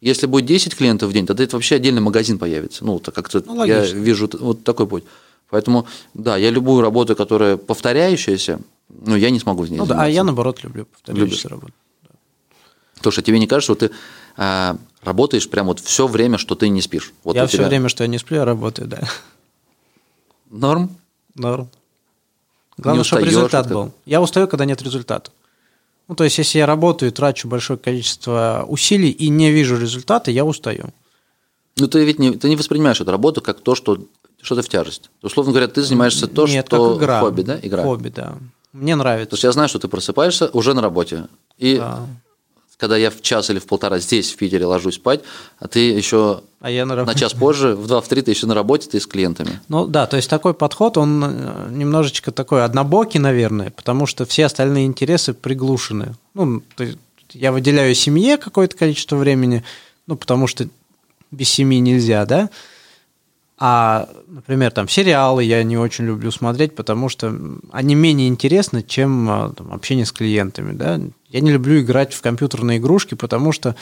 Если 0.01 0.25
будет 0.25 0.45
10 0.45 0.75
клиентов 0.75 1.09
в 1.09 1.13
день, 1.13 1.25
тогда 1.25 1.45
это 1.45 1.55
вообще 1.55 1.75
отдельный 1.75 2.01
магазин 2.01 2.37
появится. 2.37 2.83
Ну, 2.83 2.99
как-то 2.99 3.41
ну, 3.45 3.63
я 3.63 3.85
вижу 3.85 4.29
вот 4.39 4.63
такой 4.63 4.85
путь. 4.85 5.05
Поэтому, 5.49 5.87
да, 6.13 6.35
я 6.35 6.49
любую 6.49 6.81
работу, 6.81 7.15
которая 7.15 7.57
повторяющаяся, 7.57 8.59
ну, 8.89 9.15
я 9.15 9.29
не 9.29 9.39
смогу 9.39 9.63
в 9.63 9.69
ней 9.69 9.77
ну, 9.77 9.85
заниматься. 9.85 9.93
Да, 9.93 10.03
а 10.03 10.09
я, 10.09 10.23
наоборот, 10.23 10.63
люблю 10.63 10.85
повторяющуюся 10.85 11.47
работу. 11.47 11.73
Потому 12.95 13.11
что 13.11 13.21
тебе 13.21 13.39
не 13.39 13.47
кажется, 13.47 13.73
что 13.73 13.87
ты 13.87 13.93
а, 14.35 14.77
работаешь 15.03 15.49
прям 15.49 15.67
вот 15.67 15.79
все 15.79 16.07
время, 16.07 16.37
что 16.37 16.55
ты 16.55 16.69
не 16.69 16.81
спишь? 16.81 17.13
Вот 17.23 17.35
я 17.35 17.45
все 17.47 17.57
тебя... 17.57 17.67
время, 17.67 17.87
что 17.87 18.03
я 18.03 18.07
не 18.07 18.17
сплю, 18.17 18.37
я 18.37 18.45
работаю, 18.45 18.87
да. 18.87 19.07
Норм? 20.49 20.89
Норм. 21.35 21.69
Главное, 22.77 23.03
чтобы 23.03 23.25
результат 23.25 23.69
был. 23.69 23.91
Я 24.05 24.21
устаю, 24.21 24.47
когда 24.47 24.65
нет 24.65 24.81
результата. 24.81 25.31
Ну, 26.07 26.15
то 26.15 26.23
есть, 26.23 26.37
если 26.37 26.59
я 26.59 26.65
работаю, 26.65 27.11
трачу 27.11 27.47
большое 27.47 27.79
количество 27.79 28.65
усилий 28.67 29.09
и 29.09 29.29
не 29.29 29.51
вижу 29.51 29.77
результата, 29.77 30.31
я 30.31 30.43
устаю. 30.43 30.89
Ну, 31.77 31.87
ты 31.87 32.03
ведь 32.03 32.19
не, 32.19 32.31
ты 32.31 32.49
не 32.49 32.55
воспринимаешь 32.55 32.99
эту 32.99 33.11
работу 33.11 33.41
как 33.41 33.61
то, 33.61 33.73
что 33.73 33.97
что-то 34.41 34.61
в 34.61 34.69
тяжесть. 34.69 35.09
Условно 35.21 35.53
говоря, 35.53 35.67
ты 35.67 35.81
занимаешься 35.81 36.27
то, 36.27 36.45
Нет, 36.45 36.67
что 36.67 36.89
как 36.89 37.01
игра. 37.01 37.19
хобби, 37.21 37.41
да? 37.43 37.59
Игра. 37.61 37.83
Хобби, 37.83 38.09
да. 38.09 38.35
Мне 38.73 38.95
нравится. 38.95 39.29
То 39.29 39.33
есть 39.35 39.43
я 39.45 39.51
знаю, 39.53 39.69
что 39.69 39.79
ты 39.79 39.87
просыпаешься 39.87 40.49
уже 40.51 40.73
на 40.73 40.81
работе. 40.81 41.27
И 41.57 41.77
да 41.77 42.05
когда 42.77 42.97
я 42.97 43.09
в 43.09 43.21
час 43.21 43.49
или 43.49 43.59
в 43.59 43.65
полтора 43.65 43.99
здесь, 43.99 44.31
в 44.31 44.37
Питере, 44.37 44.65
ложусь 44.65 44.95
спать, 44.95 45.21
а 45.59 45.67
ты 45.67 45.91
еще 45.91 46.41
а 46.59 46.69
я 46.69 46.85
на, 46.85 47.03
на 47.03 47.13
час 47.13 47.33
позже, 47.33 47.75
в 47.75 47.87
два, 47.87 47.99
в 47.99 48.07
три 48.07 48.21
ты 48.21 48.31
еще 48.31 48.47
на 48.47 48.53
работе, 48.53 48.89
ты 48.89 48.99
с 48.99 49.05
клиентами. 49.05 49.59
Ну 49.67 49.85
да, 49.85 50.07
то 50.07 50.15
есть 50.15 50.29
такой 50.29 50.53
подход, 50.53 50.97
он 50.97 51.23
э, 51.23 51.67
немножечко 51.71 52.31
такой 52.31 52.63
однобокий, 52.63 53.19
наверное, 53.19 53.71
потому 53.71 54.05
что 54.05 54.25
все 54.25 54.45
остальные 54.45 54.85
интересы 54.85 55.33
приглушены. 55.33 56.15
Ну, 56.33 56.63
я 57.31 57.51
выделяю 57.51 57.93
семье 57.95 58.37
какое-то 58.37 58.77
количество 58.77 59.17
времени, 59.17 59.63
ну, 60.07 60.15
потому 60.15 60.47
что 60.47 60.67
без 61.31 61.49
семьи 61.49 61.79
нельзя, 61.79 62.25
да, 62.25 62.49
а, 63.57 64.09
например, 64.27 64.71
там 64.71 64.87
сериалы 64.87 65.43
я 65.43 65.63
не 65.63 65.77
очень 65.77 66.05
люблю 66.05 66.31
смотреть, 66.31 66.75
потому 66.75 67.09
что 67.09 67.35
они 67.71 67.95
менее 67.95 68.27
интересны, 68.27 68.83
чем 68.83 69.29
а, 69.29 69.53
там, 69.55 69.71
общение 69.73 70.05
с 70.05 70.11
клиентами. 70.11 70.73
Да? 70.73 70.99
Я 71.29 71.39
не 71.39 71.51
люблю 71.51 71.79
играть 71.79 72.13
в 72.13 72.21
компьютерные 72.21 72.79
игрушки, 72.79 73.15
потому 73.15 73.51
что 73.51 73.75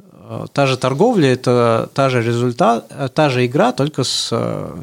э, 0.00 0.46
та 0.52 0.66
же 0.66 0.76
торговля 0.76 1.32
это 1.32 1.90
та 1.94 2.08
же 2.08 2.22
результат, 2.22 2.86
э, 2.90 3.08
та 3.12 3.28
же 3.28 3.44
игра, 3.44 3.72
только 3.72 4.02
с 4.02 4.30
э, 4.32 4.76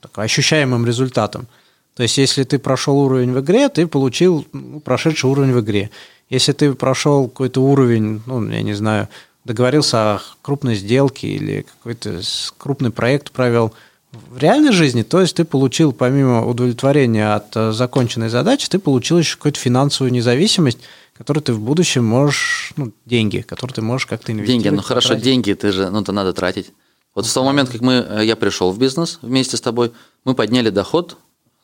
такой 0.00 0.24
ощущаемым 0.24 0.84
результатом. 0.84 1.46
То 1.94 2.02
есть, 2.02 2.18
если 2.18 2.44
ты 2.44 2.58
прошел 2.58 2.98
уровень 2.98 3.32
в 3.32 3.40
игре, 3.40 3.68
ты 3.68 3.86
получил 3.86 4.46
ну, 4.52 4.80
прошедший 4.80 5.30
уровень 5.30 5.52
в 5.52 5.60
игре. 5.60 5.90
Если 6.30 6.52
ты 6.52 6.72
прошел 6.74 7.28
какой-то 7.28 7.62
уровень, 7.62 8.22
ну, 8.26 8.48
я 8.48 8.62
не 8.62 8.72
знаю, 8.72 9.08
договорился 9.44 10.14
о 10.14 10.20
крупной 10.42 10.74
сделке 10.74 11.28
или 11.28 11.62
какой-то 11.62 12.20
крупный 12.58 12.90
проект 12.90 13.32
провел 13.32 13.72
в 14.12 14.38
реальной 14.38 14.72
жизни, 14.72 15.02
то 15.02 15.20
есть 15.20 15.36
ты 15.36 15.44
получил 15.44 15.92
помимо 15.92 16.46
удовлетворения 16.46 17.34
от 17.34 17.56
э, 17.56 17.72
законченной 17.72 18.28
задачи, 18.28 18.68
ты 18.68 18.78
получил 18.78 19.18
еще 19.18 19.36
какую-то 19.36 19.58
финансовую 19.58 20.12
независимость, 20.12 20.80
которую 21.16 21.42
ты 21.42 21.54
в 21.54 21.60
будущем 21.60 22.04
можешь, 22.04 22.72
ну, 22.76 22.92
деньги, 23.06 23.38
которые 23.40 23.74
ты 23.74 23.82
можешь 23.82 24.06
как-то 24.06 24.32
инвестировать. 24.32 24.64
Деньги, 24.64 24.76
ну 24.76 24.82
хорошо, 24.82 25.10
потратить. 25.10 25.24
деньги 25.24 25.52
ты 25.54 25.72
же, 25.72 25.88
ну, 25.90 26.04
то 26.04 26.12
надо 26.12 26.34
тратить. 26.34 26.72
Вот 27.14 27.26
с 27.26 27.32
того 27.32 27.46
момента, 27.46 27.72
как 27.72 27.80
мы, 27.80 28.06
э, 28.06 28.24
я 28.24 28.36
пришел 28.36 28.70
в 28.70 28.78
бизнес 28.78 29.18
вместе 29.22 29.56
с 29.56 29.62
тобой, 29.62 29.92
мы 30.24 30.34
подняли 30.34 30.68
доход, 30.68 31.16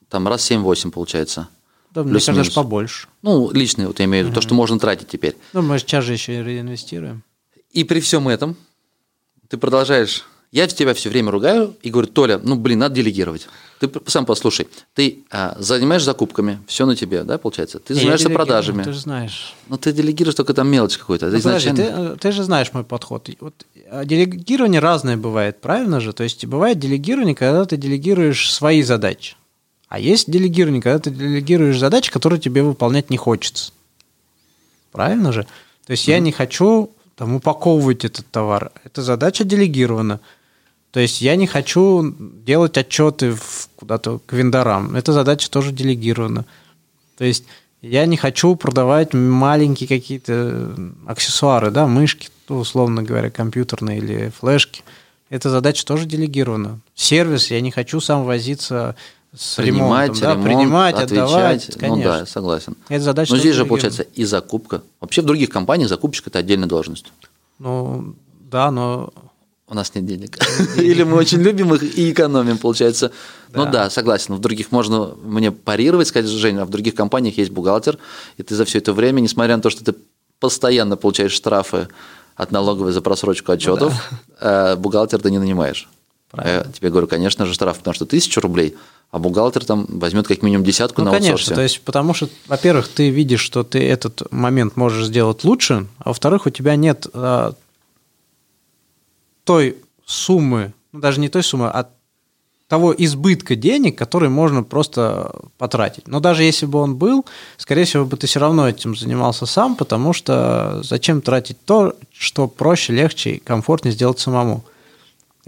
там 0.08 0.26
раз 0.26 0.50
7-8 0.50 0.90
получается. 0.90 1.48
Да, 1.94 2.02
мне 2.02 2.20
кажется, 2.20 2.54
побольше. 2.54 3.08
Ну, 3.22 3.50
личный, 3.50 3.86
вот 3.86 3.98
я 3.98 4.06
имею 4.06 4.24
в 4.24 4.28
виду, 4.28 4.32
угу. 4.32 4.40
то, 4.40 4.46
что 4.46 4.54
можно 4.54 4.78
тратить 4.78 5.08
теперь. 5.08 5.36
Ну, 5.52 5.62
мы 5.62 5.78
сейчас 5.78 6.04
же 6.04 6.14
еще 6.14 6.42
реинвестируем. 6.42 7.22
И 7.78 7.84
при 7.84 8.00
всем 8.00 8.26
этом 8.26 8.56
ты 9.46 9.56
продолжаешь. 9.56 10.24
Я 10.50 10.66
тебя 10.66 10.94
все 10.94 11.10
время 11.10 11.30
ругаю 11.30 11.76
и 11.80 11.90
говорю, 11.90 12.08
Толя, 12.08 12.40
ну 12.42 12.56
блин, 12.56 12.80
надо 12.80 12.96
делегировать. 12.96 13.46
Ты 13.78 13.88
сам 14.06 14.26
послушай, 14.26 14.66
ты 14.94 15.22
а, 15.30 15.54
занимаешь 15.60 16.02
закупками, 16.02 16.58
все 16.66 16.86
на 16.86 16.96
тебе, 16.96 17.22
да, 17.22 17.38
получается? 17.38 17.78
Ты 17.78 17.94
занимаешься 17.94 18.30
продажами. 18.30 18.82
Ты 18.82 18.92
же 18.92 18.98
знаешь. 18.98 19.54
Но 19.68 19.76
ты 19.76 19.92
делегируешь 19.92 20.34
только 20.34 20.54
там 20.54 20.66
мелочь 20.66 20.98
какую-то. 20.98 21.26
Ну, 21.26 21.38
изначально... 21.38 22.16
ты, 22.16 22.18
ты 22.18 22.32
же 22.32 22.42
знаешь 22.42 22.72
мой 22.72 22.82
подход. 22.82 23.30
Вот, 23.38 23.64
а 23.88 24.04
делегирование 24.04 24.80
разное 24.80 25.16
бывает, 25.16 25.60
правильно 25.60 26.00
же? 26.00 26.12
То 26.12 26.24
есть 26.24 26.44
бывает 26.46 26.80
делегирование, 26.80 27.36
когда 27.36 27.64
ты 27.64 27.76
делегируешь 27.76 28.52
свои 28.52 28.82
задачи. 28.82 29.36
А 29.88 30.00
есть 30.00 30.28
делегирование, 30.28 30.82
когда 30.82 30.98
ты 30.98 31.10
делегируешь 31.10 31.78
задачи, 31.78 32.10
которые 32.10 32.40
тебе 32.40 32.64
выполнять 32.64 33.08
не 33.08 33.18
хочется. 33.18 33.70
Правильно 34.90 35.30
же? 35.30 35.46
То 35.86 35.92
есть 35.92 36.08
mm-hmm. 36.08 36.10
я 36.10 36.18
не 36.18 36.32
хочу 36.32 36.90
там, 37.18 37.35
упаковывать 37.35 38.04
этот 38.04 38.31
товар. 38.31 38.70
Эта 38.85 39.02
задача 39.02 39.42
делегирована. 39.44 40.20
То 40.92 41.00
есть 41.00 41.20
я 41.20 41.35
не 41.35 41.48
хочу 41.48 42.14
делать 42.46 42.78
отчеты 42.78 43.37
куда-то 43.74 44.20
к 44.24 44.33
вендорам. 44.33 44.94
Эта 44.94 45.12
задача 45.12 45.50
тоже 45.50 45.72
делегирована. 45.72 46.44
То 47.18 47.24
есть 47.24 47.44
я 47.83 48.07
не 48.07 48.16
хочу 48.16 48.54
продавать 48.54 49.14
маленькие 49.14 49.88
какие-то 49.88 50.74
аксессуары, 51.07 51.72
да, 51.72 51.88
мышки, 51.88 52.28
ну, 52.48 52.59
условно 52.59 53.02
говоря, 53.02 53.31
компьютерные 53.31 53.98
или 53.98 54.33
флешки. 54.38 54.83
Эта 55.28 55.50
задача 55.50 55.85
тоже 55.85 56.07
делегирована. 56.07 56.78
Сервис, 56.94 57.50
я 57.50 57.61
не 57.61 57.72
хочу 57.72 58.00
сам 58.00 58.24
возиться 58.24 58.94
с 59.36 59.56
принимать, 59.56 60.20
ремонтом, 60.20 60.20
да, 60.20 60.32
ремонт, 60.32 60.44
принимать, 60.46 60.94
отвечать. 60.96 61.24
отдавать, 61.24 61.68
Ну 61.74 61.80
конечно. 61.88 62.04
да, 62.20 62.26
согласен. 62.26 62.76
Это 62.88 63.04
задача 63.04 63.32
Но 63.32 63.38
здесь 63.38 63.54
же 63.54 63.64
получается 63.66 64.02
и 64.02 64.24
закупка. 64.24 64.82
Вообще 65.00 65.22
в 65.22 65.26
других 65.26 65.50
компаниях 65.50 65.88
закупщик 65.88 66.26
это 66.28 66.38
отдельная 66.38 66.68
должность. 66.68 67.06
Ну, 67.58 68.14
да, 68.40 68.70
но 68.70 69.12
У 69.68 69.74
нас 69.74 69.94
нет 69.94 70.06
денег. 70.12 70.38
Или 70.76 71.02
мы 71.02 71.16
очень 71.16 71.42
любим 71.42 71.74
их 71.74 71.82
и 71.82 72.10
экономим, 72.10 72.56
получается. 72.56 73.12
Ну 73.52 73.64
Да. 73.64 73.70
да, 73.70 73.90
согласен. 73.90 74.34
В 74.34 74.40
других 74.40 74.72
можно 74.72 75.14
мне 75.22 75.52
парировать, 75.52 76.08
сказать, 76.08 76.30
Женя, 76.30 76.62
а 76.62 76.64
в 76.64 76.70
других 76.70 76.94
компаниях 76.94 77.36
есть 77.36 77.50
бухгалтер, 77.50 77.98
и 78.38 78.42
ты 78.42 78.54
за 78.54 78.64
все 78.64 78.78
это 78.78 78.92
время, 78.94 79.20
несмотря 79.20 79.56
на 79.56 79.62
то, 79.62 79.68
что 79.70 79.84
ты 79.84 79.94
постоянно 80.40 80.96
получаешь 80.96 81.32
штрафы 81.32 81.88
от 82.34 82.50
налоговой 82.52 82.92
за 82.92 83.02
просрочку 83.02 83.52
отчетов, 83.52 83.92
э, 84.40 84.76
бухгалтер 84.76 85.20
ты 85.20 85.30
не 85.30 85.38
нанимаешь. 85.38 85.88
Правильно. 86.30 86.64
Я 86.66 86.72
тебе 86.72 86.90
говорю, 86.90 87.06
конечно 87.06 87.46
же, 87.46 87.54
штраф, 87.54 87.78
потому 87.78 87.94
что 87.94 88.06
тысячу 88.06 88.40
рублей, 88.40 88.76
а 89.10 89.18
бухгалтер 89.18 89.64
там 89.64 89.86
возьмет 89.88 90.28
как 90.28 90.42
минимум 90.42 90.64
десятку 90.64 91.00
Ну, 91.00 91.06
на 91.06 91.12
конечно, 91.12 91.32
аутсорсе. 91.32 91.54
то 91.54 91.62
есть, 91.62 91.80
потому 91.82 92.12
что, 92.14 92.28
во-первых, 92.46 92.88
ты 92.88 93.08
видишь, 93.08 93.40
что 93.40 93.64
ты 93.64 93.78
этот 93.88 94.30
момент 94.30 94.76
можешь 94.76 95.06
сделать 95.06 95.44
лучше, 95.44 95.86
а 95.98 96.10
во-вторых, 96.10 96.46
у 96.46 96.50
тебя 96.50 96.76
нет 96.76 97.06
а, 97.14 97.54
той 99.44 99.76
суммы, 100.04 100.72
ну, 100.92 101.00
даже 101.00 101.20
не 101.20 101.28
той 101.28 101.42
суммы, 101.42 101.68
а 101.68 101.88
того 102.68 102.94
избытка 102.96 103.56
денег, 103.56 103.96
который 103.96 104.28
можно 104.28 104.62
просто 104.62 105.34
потратить. 105.56 106.06
Но 106.06 106.20
даже 106.20 106.42
если 106.42 106.66
бы 106.66 106.78
он 106.78 106.96
был, 106.96 107.24
скорее 107.56 107.84
всего, 107.86 108.04
бы 108.04 108.18
ты 108.18 108.26
все 108.26 108.40
равно 108.40 108.68
этим 108.68 108.94
занимался 108.94 109.46
сам, 109.46 109.74
потому 109.74 110.12
что 110.12 110.82
зачем 110.82 111.22
тратить 111.22 111.56
то, 111.64 111.94
что 112.12 112.46
проще, 112.46 112.92
легче 112.92 113.30
и 113.32 113.38
комфортнее 113.38 113.94
сделать 113.94 114.18
самому. 114.20 114.64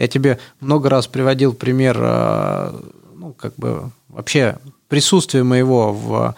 Я 0.01 0.09
тебе 0.09 0.39
много 0.61 0.89
раз 0.89 1.07
приводил 1.09 1.53
пример, 1.53 1.99
э, 2.01 2.73
ну, 3.17 3.35
как 3.35 3.55
бы 3.57 3.91
вообще 4.09 4.57
присутствие 4.89 5.45
моего 5.45 5.93
в 5.93 6.35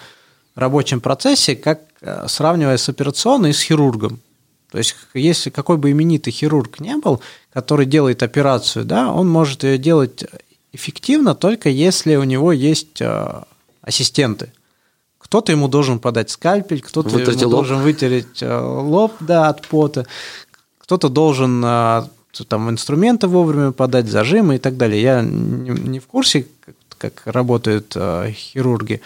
рабочем 0.57 1.01
процессе, 1.01 1.55
как 1.55 1.83
э, 2.01 2.27
сравнивая 2.27 2.77
с 2.77 2.89
операционной 2.89 3.51
и 3.51 3.53
с 3.53 3.63
хирургом. 3.63 4.19
То 4.73 4.79
есть, 4.79 4.97
если 5.15 5.51
какой 5.51 5.77
бы 5.77 5.93
именитый 5.93 6.33
хирург 6.33 6.81
не 6.81 6.97
был, 6.97 7.23
который 7.53 7.87
делает 7.87 8.25
операцию, 8.25 8.85
да, 8.85 9.13
он 9.13 9.29
может 9.29 9.63
ее 9.63 9.79
делать 9.79 10.25
эффективно 10.73 11.37
только 11.37 11.69
если 11.69 12.17
у 12.17 12.25
него 12.25 12.51
есть 12.51 13.01
э, 13.01 13.43
ассистенты. 13.81 14.53
Кто-то 15.19 15.53
ему 15.53 15.69
должен 15.69 16.01
подать 16.01 16.31
скальпель, 16.31 16.83
кто-то 16.83 17.17
ему 17.17 17.31
лоб. 17.31 17.51
должен 17.51 17.83
вытереть 17.83 18.43
лоб 18.43 19.13
да, 19.21 19.49
от 19.49 19.65
пота, 19.69 20.05
кто-то 20.81 21.09
должен 21.09 21.65
там 22.33 22.71
инструменты 22.71 23.29
вовремя 23.29 23.73
подать, 23.73 24.09
зажимы 24.09 24.57
и 24.57 24.59
так 24.59 24.77
далее. 24.77 25.03
Я 25.03 25.23
не, 25.23 25.99
в 25.99 26.07
курсе, 26.07 26.47
как, 26.99 27.23
работают 27.27 27.93
э, 27.95 28.33
хирурги, 28.33 29.01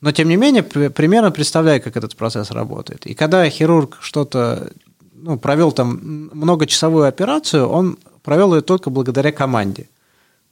но 0.00 0.12
тем 0.12 0.28
не 0.28 0.36
менее 0.36 0.62
при- 0.62 0.88
примерно 0.88 1.30
представляю, 1.30 1.82
как 1.82 1.96
этот 1.96 2.16
процесс 2.16 2.50
работает. 2.50 3.06
И 3.06 3.14
когда 3.14 3.48
хирург 3.50 3.98
что-то 4.00 4.70
ну, 5.14 5.38
провел 5.38 5.72
там 5.72 6.30
многочасовую 6.32 7.06
операцию, 7.06 7.68
он 7.68 7.98
провел 8.22 8.54
ее 8.54 8.62
только 8.62 8.90
благодаря 8.90 9.32
команде. 9.32 9.88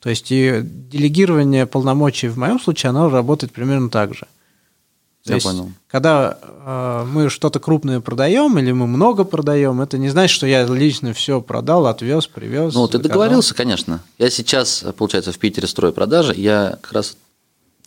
То 0.01 0.11
есть 0.11 0.31
и 0.31 0.61
делегирование 0.63 1.67
полномочий 1.67 2.29
в 2.29 2.39
моем 2.39 2.61
случае, 2.61 2.91
оно 2.91 3.09
работает 3.09 3.53
примерно 3.53 3.89
так 3.89 4.15
же. 4.15 4.27
То 5.27 5.33
Я 5.33 5.37
есть, 5.37 5.47
понял. 5.47 5.73
Когда 5.89 6.39
э, 6.41 7.05
мы 7.11 7.29
что-то 7.31 7.59
крупное 7.59 7.99
продаем 7.99 8.59
или 8.59 8.71
мы 8.71 8.87
много 8.87 9.25
продаем, 9.25 9.81
это 9.81 9.99
не 9.99 10.09
значит, 10.09 10.33
что 10.33 10.47
я 10.47 10.65
лично 10.65 11.13
все 11.13 11.41
продал, 11.41 11.89
отвез, 11.89 12.29
привез. 12.29 12.75
Ну, 12.75 12.87
ты 12.87 12.99
заказал. 12.99 13.03
договорился, 13.03 13.55
конечно. 13.55 14.01
Я 14.19 14.31
сейчас, 14.31 14.85
получается, 14.97 15.33
в 15.33 15.39
Питере 15.39 15.67
строю 15.67 15.93
продажи, 15.93 16.33
я 16.37 16.79
как 16.81 16.93
раз 16.93 17.17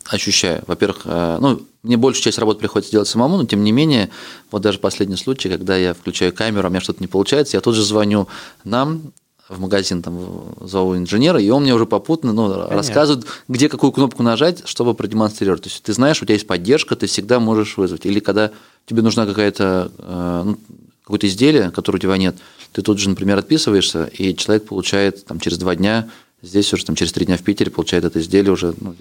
ощущаю, 0.06 0.64
во-первых, 0.68 1.04
э, 1.06 1.38
ну, 1.40 1.62
мне 1.82 1.96
большую 1.96 2.24
часть 2.24 2.40
работы 2.40 2.60
приходится 2.60 2.92
делать 2.92 3.08
самому, 3.08 3.38
но 3.38 3.46
тем 3.46 3.64
не 3.64 3.72
менее, 3.72 4.10
вот 4.52 4.62
даже 4.62 4.80
последний 4.80 5.16
случай, 5.16 5.48
когда 5.48 5.78
я 5.78 5.94
включаю 5.94 6.34
камеру, 6.34 6.66
а 6.66 6.68
у 6.68 6.72
меня 6.72 6.82
что-то 6.82 7.02
не 7.02 7.08
получается, 7.08 7.56
я 7.56 7.62
тут 7.62 7.76
же 7.76 7.86
звоню 7.86 8.28
нам 8.66 9.14
в 9.50 9.60
магазин, 9.60 10.04
там, 10.04 10.54
зову 10.62 10.96
инженера, 10.96 11.42
и 11.42 11.50
он 11.50 11.64
мне 11.64 11.74
уже 11.74 11.88
попутно 11.88 12.34
ну, 12.34 12.70
рассказывает, 12.70 13.26
где 13.48 13.68
какую 13.68 13.92
кнопку 13.92 14.22
нажать, 14.22 14.62
чтобы 14.66 14.94
продемонстрировать. 14.94 15.64
То 15.64 15.70
есть 15.70 15.82
ты 15.82 15.92
знаешь, 15.92 16.22
у 16.22 16.26
тебя 16.26 16.36
есть 16.36 16.48
поддержка, 16.48 16.96
ты 16.96 17.08
всегда 17.08 17.40
можешь 17.40 17.76
вызвать. 17.78 18.06
Или 18.06 18.20
когда 18.20 18.52
тебе 18.86 19.02
нужна 19.02 19.26
какая-то, 19.26 19.92
э, 19.98 20.42
ну, 20.46 20.60
какое-то 21.02 21.28
изделие, 21.28 21.72
которое 21.72 21.98
у 21.98 22.02
тебя 22.02 22.18
нет, 22.18 22.38
ты 22.72 22.84
тут 22.84 23.00
же, 23.00 23.10
например, 23.10 23.40
отписываешься, 23.40 24.06
и 24.06 24.36
человек 24.36 24.68
получает 24.68 25.26
там, 25.26 25.40
через 25.40 25.58
два 25.58 25.76
дня, 25.76 26.08
здесь 26.44 26.72
уже 26.72 26.86
там, 26.86 26.96
через 26.96 27.12
три 27.12 27.26
дня 27.26 27.36
в 27.36 27.42
Питере 27.42 27.72
получает 27.72 28.06
это 28.06 28.20
изделие 28.20 28.52
уже 28.52 28.76
ну, 28.80 28.96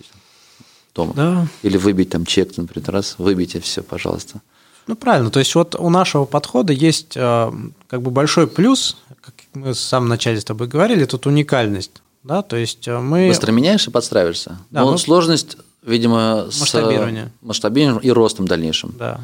дома. 0.95 1.13
Да. 1.15 1.47
Или 1.63 1.77
выбить 1.77 2.09
там 2.09 2.25
чек, 2.25 2.57
например, 2.57 2.91
раз, 2.91 3.17
выбейте, 3.19 3.61
все, 3.61 3.83
пожалуйста. 3.83 4.41
Ну, 4.89 4.97
правильно. 4.97 5.31
То 5.31 5.39
есть 5.39 5.55
вот 5.55 5.77
у 5.79 5.91
нашего 5.91 6.25
подхода 6.25 6.73
есть 6.73 7.13
э, 7.15 7.53
как 7.89 8.03
бы 8.03 8.11
большой 8.11 8.47
плюс, 8.49 8.97
как 9.21 9.35
мы 9.53 9.75
в 9.75 9.79
самом 9.79 10.09
начале 10.09 10.41
с 10.41 10.45
тобой 10.45 10.67
говорили, 10.67 11.05
тут 11.05 11.27
уникальность. 11.27 12.03
Да? 12.25 12.41
То 12.43 12.57
есть 12.57 12.89
э, 12.89 12.99
мы... 12.99 13.29
Быстро 13.29 13.53
меняешь 13.53 13.87
и 13.87 13.91
подстраиваешься. 13.91 14.59
Да, 14.71 14.81
Но 14.81 14.93
мы- 14.93 14.99
сложность, 14.99 15.59
видимо, 15.83 16.49
с 16.51 16.59
Масштабирование. 16.61 17.31
масштабированием 17.43 18.03
и 18.03 18.11
ростом 18.11 18.49
дальнейшим. 18.49 18.95
Да. 18.99 19.17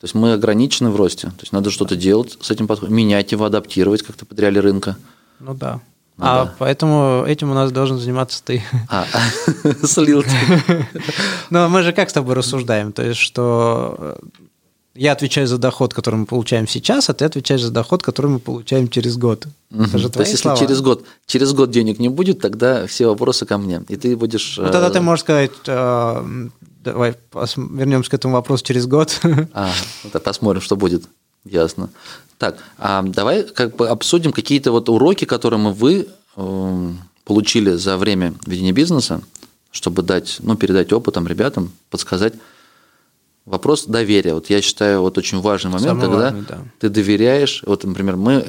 То 0.00 0.04
есть 0.04 0.14
мы 0.14 0.32
ограничены 0.32 0.88
в 0.88 0.96
росте. 0.96 1.28
То 1.28 1.42
есть 1.42 1.52
надо 1.52 1.70
что-то 1.70 1.96
делать 1.96 2.38
с 2.40 2.50
этим 2.50 2.66
подходом, 2.66 2.96
менять 2.96 3.30
его, 3.32 3.44
адаптировать 3.44 4.02
как-то 4.02 4.24
под 4.24 4.40
реалии 4.40 4.58
рынка. 4.60 4.96
Ну 5.38 5.52
да. 5.52 5.80
Ну 6.16 6.24
а 6.26 6.44
да. 6.46 6.54
поэтому 6.58 7.24
этим 7.26 7.50
у 7.50 7.54
нас 7.54 7.70
должен 7.72 7.98
заниматься 7.98 8.42
ты. 8.42 8.62
А, 8.88 9.04
слил 9.84 10.22
ты. 10.22 10.86
Но 11.50 11.68
мы 11.68 11.82
же 11.82 11.92
как 11.92 12.08
с 12.08 12.14
тобой 12.14 12.34
рассуждаем? 12.34 12.92
То 12.92 13.02
есть, 13.02 13.20
что 13.20 13.96
э, 13.98 14.16
я 14.94 15.12
отвечаю 15.12 15.46
за 15.46 15.58
доход, 15.58 15.94
который 15.94 16.16
мы 16.16 16.26
получаем 16.26 16.66
сейчас, 16.66 17.08
а 17.08 17.14
ты 17.14 17.24
отвечаешь 17.24 17.62
за 17.62 17.70
доход, 17.70 18.02
который 18.02 18.32
мы 18.32 18.38
получаем 18.40 18.88
через 18.88 19.16
год. 19.16 19.46
Это 19.70 19.84
же 19.84 19.90
То 19.90 19.98
есть, 19.98 20.12
твои 20.12 20.26
если 20.26 20.36
слова. 20.36 20.58
через 20.58 20.80
год, 20.80 21.04
через 21.26 21.52
год 21.52 21.70
денег 21.70 22.00
не 22.00 22.08
будет, 22.08 22.40
тогда 22.40 22.86
все 22.86 23.06
вопросы 23.06 23.46
ко 23.46 23.56
мне. 23.56 23.82
И 23.88 23.96
ты 23.96 24.16
будешь... 24.16 24.56
Ну, 24.58 24.64
тогда 24.64 24.88
э, 24.88 24.90
ты 24.90 25.00
можешь 25.00 25.22
сказать, 25.22 25.52
э, 25.66 26.48
давай 26.82 27.14
вернемся 27.32 28.10
к 28.10 28.14
этому 28.14 28.34
вопросу 28.34 28.64
через 28.64 28.86
год. 28.86 29.20
А, 29.52 29.70
посмотрим, 30.24 30.60
что 30.60 30.76
будет. 30.76 31.04
Ясно. 31.44 31.90
Так, 32.38 32.58
а 32.78 33.02
давай 33.02 33.44
как 33.44 33.76
бы 33.76 33.88
обсудим 33.88 34.32
какие-то 34.32 34.72
вот 34.72 34.88
уроки, 34.88 35.24
которые 35.24 35.60
мы 35.60 35.72
вы 35.72 36.08
эм, 36.36 37.00
получили 37.24 37.72
за 37.72 37.96
время 37.96 38.34
ведения 38.46 38.72
бизнеса, 38.72 39.22
чтобы 39.70 40.02
дать, 40.02 40.38
ну, 40.40 40.56
передать 40.56 40.92
опытом 40.92 41.26
ребятам, 41.26 41.72
подсказать. 41.90 42.34
Вопрос 43.46 43.86
доверия. 43.86 44.34
Вот 44.34 44.50
я 44.50 44.60
считаю, 44.60 45.00
вот 45.00 45.18
очень 45.18 45.40
важный 45.40 45.70
момент, 45.70 45.88
Самый 45.88 46.00
когда 46.02 46.16
важный, 46.30 46.42
да. 46.48 46.58
ты 46.78 46.88
доверяешь. 46.88 47.62
Вот, 47.66 47.84
например, 47.84 48.16
мы 48.16 48.44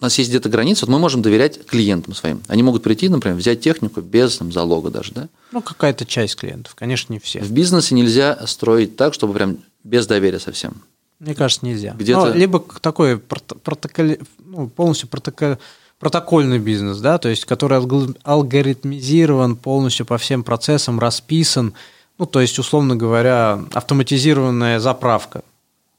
у 0.00 0.04
нас 0.04 0.18
есть 0.18 0.30
где-то 0.30 0.48
граница, 0.48 0.84
вот 0.86 0.92
мы 0.92 0.98
можем 0.98 1.22
доверять 1.22 1.64
клиентам 1.64 2.12
своим. 2.14 2.42
Они 2.48 2.62
могут 2.64 2.82
прийти, 2.82 3.08
например, 3.08 3.36
взять 3.38 3.60
технику 3.60 4.00
без 4.00 4.36
там, 4.36 4.50
залога 4.50 4.90
даже, 4.90 5.12
да? 5.12 5.28
Ну, 5.52 5.60
какая-то 5.62 6.04
часть 6.04 6.34
клиентов, 6.36 6.74
конечно, 6.74 7.12
не 7.12 7.20
все. 7.20 7.38
В 7.40 7.52
бизнесе 7.52 7.94
нельзя 7.94 8.44
строить 8.48 8.96
так, 8.96 9.14
чтобы 9.14 9.34
прям 9.34 9.58
без 9.84 10.06
доверия 10.08 10.40
совсем. 10.40 10.74
Мне 11.20 11.36
кажется, 11.36 11.64
нельзя. 11.64 11.94
Где-то- 11.96 12.26
Ну, 12.30 12.34
либо 12.34 12.58
такой 12.80 13.14
прото- 13.14 13.56
протоколи- 13.62 14.20
ну, 14.44 14.66
полностью 14.68 15.08
протоко- 15.08 15.58
протокольный 16.00 16.58
бизнес, 16.58 16.98
да, 16.98 17.18
то 17.18 17.28
есть 17.28 17.44
который 17.44 17.78
алгоритмизирован 18.24 19.54
полностью 19.56 20.04
по 20.04 20.18
всем 20.18 20.42
процессам, 20.42 20.98
расписан, 20.98 21.74
ну, 22.22 22.26
то 22.26 22.40
есть, 22.40 22.56
условно 22.60 22.94
говоря, 22.94 23.64
автоматизированная 23.72 24.78
заправка. 24.78 25.42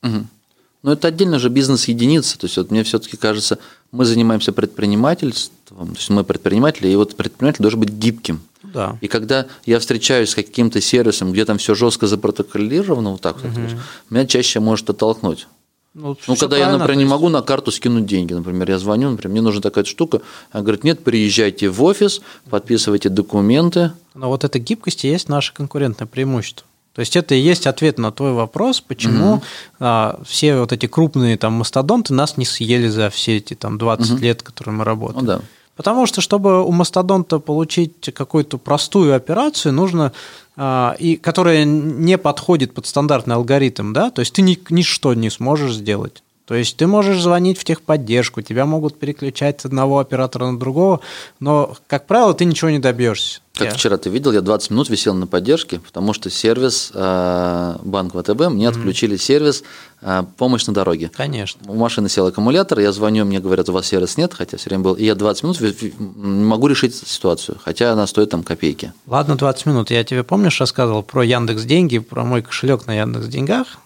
Мгм. 0.02 0.30
Но 0.82 0.94
это 0.94 1.10
отдельно 1.10 1.38
же 1.38 1.50
бизнес-единица. 1.50 2.40
То 2.40 2.46
есть, 2.46 2.56
вот 2.56 2.72
мне 2.72 2.86
все-таки 2.86 3.18
кажется, 3.18 3.60
мы 3.92 4.06
занимаемся 4.06 4.54
предпринимательством, 4.54 5.88
то 5.88 5.98
есть 5.98 6.10
мы 6.10 6.24
предприниматели, 6.24 6.88
и 6.88 6.96
вот 6.96 7.18
предприниматель 7.18 7.62
должен 7.62 7.82
быть 7.82 7.90
гибким. 7.90 8.40
Да. 8.64 8.98
И 9.02 9.10
когда 9.10 9.48
я 9.66 9.80
встречаюсь 9.80 10.30
с 10.30 10.36
каким-то 10.36 10.80
сервисом, 10.80 11.34
где 11.34 11.44
там 11.44 11.58
все 11.58 11.76
жестко 11.76 12.08
запротоколировано, 12.08 13.12
вот 13.12 13.22
так 13.22 13.44
вот, 13.44 13.52
меня 14.10 14.26
чаще 14.26 14.62
может 14.62 14.90
оттолкнуть. 14.90 15.48
Ну, 15.94 16.18
Ну, 16.28 16.36
когда 16.36 16.58
я, 16.58 16.72
например, 16.72 16.98
не 16.98 17.06
могу 17.06 17.30
на 17.30 17.42
карту 17.42 17.72
скинуть 17.72 18.06
деньги, 18.06 18.34
например, 18.34 18.70
я 18.70 18.80
звоню, 18.80 19.12
например, 19.12 19.32
мне 19.32 19.42
нужна 19.42 19.62
такая 19.62 19.84
штука, 19.84 20.22
она 20.52 20.64
говорит, 20.64 20.84
нет, 20.84 21.04
приезжайте 21.04 21.70
в 21.70 21.84
офис, 21.84 22.22
подписывайте 22.50 23.10
документы, 23.10 23.92
Но 24.16 24.30
вот 24.30 24.44
эта 24.44 24.58
гибкость 24.60 25.06
и 25.06 25.10
есть 25.10 25.30
наше 25.30 25.54
конкурентное 25.54 26.08
преимущество. 26.08 26.66
То 26.94 27.00
есть 27.00 27.16
это 27.16 27.34
и 27.34 27.40
есть 27.40 27.66
ответ 27.66 27.98
на 27.98 28.12
твой 28.12 28.34
вопрос, 28.34 28.80
почему 28.80 29.42
а, 29.80 30.20
все 30.26 30.60
вот 30.60 30.72
эти 30.72 30.86
крупные 30.86 31.38
там 31.38 31.54
мастодонты 31.54 32.14
нас 32.14 32.38
не 32.38 32.46
съели 32.46 32.88
за 32.88 33.10
все 33.10 33.38
эти 33.38 33.56
там 33.56 33.80
20 33.80 34.20
лет, 34.20 34.44
которые 34.44 34.76
мы 34.76 34.84
работаем. 34.84 35.26
Ну 35.26 35.28
да. 35.28 35.42
Потому 35.76 36.06
что, 36.06 36.22
чтобы 36.22 36.64
у 36.64 36.72
мастодонта 36.72 37.40
получить 37.40 38.14
какую-то 38.14 38.60
простую 38.60 39.16
операцию, 39.16 39.74
нужно 39.74 40.14
и 40.58 41.20
которая 41.22 41.66
не 41.66 42.18
подходит 42.18 42.74
под 42.74 42.86
стандартный 42.86 43.36
алгоритм, 43.36 43.94
да, 43.94 44.12
то 44.12 44.20
есть 44.20 44.34
ты 44.34 44.42
ни, 44.42 44.60
ничто 44.70 45.14
не 45.14 45.30
сможешь 45.30 45.74
сделать. 45.74 46.24
То 46.46 46.56
есть 46.56 46.76
ты 46.78 46.88
можешь 46.88 47.22
звонить 47.22 47.58
в 47.58 47.64
техподдержку, 47.64 48.42
тебя 48.42 48.66
могут 48.66 49.00
переключать 49.00 49.62
с 49.62 49.66
одного 49.66 50.00
оператора 50.00 50.48
на 50.48 50.60
другого, 50.60 51.00
но, 51.40 51.76
как 51.88 52.06
правило, 52.06 52.34
ты 52.34 52.46
ничего 52.46 52.70
не 52.70 52.80
добьешься. 52.80 53.40
Как 53.56 53.68
я... 53.68 53.74
вчера 53.76 53.98
ты 53.98 54.10
видел, 54.10 54.32
я 54.32 54.42
20 54.42 54.72
минут 54.72 54.90
висел 54.90 55.14
на 55.14 55.28
поддержке, 55.28 55.78
потому 55.78 56.14
что 56.14 56.32
сервис 56.32 56.90
э, 56.92 57.76
банк 57.84 58.16
ВТБ 58.16 58.48
мне 58.50 58.68
отключили 58.68 59.16
mm-hmm. 59.16 59.22
сервис 59.22 59.64
э, 60.02 60.24
помощь 60.38 60.66
на 60.66 60.74
дороге. 60.74 61.12
Конечно. 61.16 61.62
У 61.72 61.76
машины 61.76 62.10
сел 62.10 62.26
аккумулятор, 62.26 62.80
я 62.80 62.92
звоню, 62.92 63.26
мне 63.26 63.40
говорят, 63.40 63.70
у 63.70 63.74
вас 63.74 63.86
сервис 63.86 64.18
нет, 64.18 64.34
хотя 64.34 64.58
все 64.58 64.70
время 64.72 64.84
был, 64.84 64.96
и 64.96 65.06
я 65.06 65.14
20 65.14 65.44
минут 65.44 65.62
не 66.00 66.44
могу 66.44 66.66
решить 66.66 66.96
ситуацию, 66.96 67.60
хотя 67.64 67.94
она 67.94 68.08
стоит 68.08 68.32
там 68.32 68.42
копейки. 68.42 68.92
Ладно, 69.06 69.36
20 69.36 69.68
минут. 69.68 69.92
Я 69.92 70.04
тебе, 70.04 70.24
помнишь, 70.24 70.60
рассказывал 70.60 71.04
про 71.04 71.24
Яндекс 71.24 71.62
Деньги, 71.66 72.00
про 72.00 72.24
мой 72.24 72.42
кошелек 72.42 72.88
на 72.88 72.96
Яндекс 72.96 73.28
Деньгах? 73.28 73.78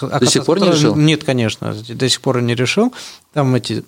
До 0.00 0.26
сих 0.26 0.44
пор 0.44 0.60
не 0.60 0.72
решил? 0.72 0.96
Нет, 0.96 1.22
конечно, 1.22 1.76
до 1.88 2.08
сих 2.08 2.20
пор 2.20 2.42
не 2.42 2.56
решил. 2.56 2.92
Там 3.32 3.54
эти 3.54 3.84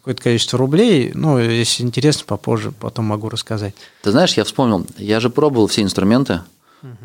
какое-то 0.00 0.22
количество 0.22 0.58
рублей. 0.58 1.12
Ну, 1.14 1.38
если 1.38 1.82
интересно, 1.82 2.24
попозже 2.26 2.72
потом 2.72 3.04
могу 3.06 3.28
рассказать. 3.28 3.74
Ты 4.02 4.10
знаешь, 4.10 4.34
я 4.34 4.44
вспомнил, 4.44 4.86
я 4.96 5.20
же 5.20 5.30
пробовал 5.30 5.66
все 5.66 5.82
инструменты 5.82 6.40
угу. 6.82 6.96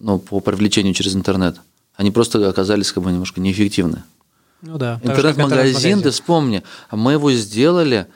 ну, 0.00 0.18
по 0.18 0.40
привлечению 0.40 0.94
через 0.94 1.16
интернет. 1.16 1.56
Они 1.96 2.10
просто 2.10 2.48
оказались 2.48 2.92
как 2.92 3.02
бы 3.02 3.10
немножко 3.10 3.40
неэффективны. 3.40 4.04
Ну 4.60 4.78
да. 4.78 5.00
Интернет-магазин, 5.02 6.02
ты 6.02 6.10
вспомни, 6.10 6.62
мы 6.90 7.12
его 7.12 7.32
сделали, 7.32 8.06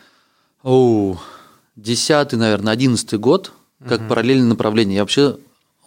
о, 0.63 1.19
10 1.77 2.33
наверное, 2.33 2.73
11 2.73 3.15
год, 3.15 3.53
как 3.89 4.01
угу. 4.03 4.09
параллельное 4.09 4.49
направление. 4.49 4.97
Я 4.97 5.03
вообще 5.03 5.37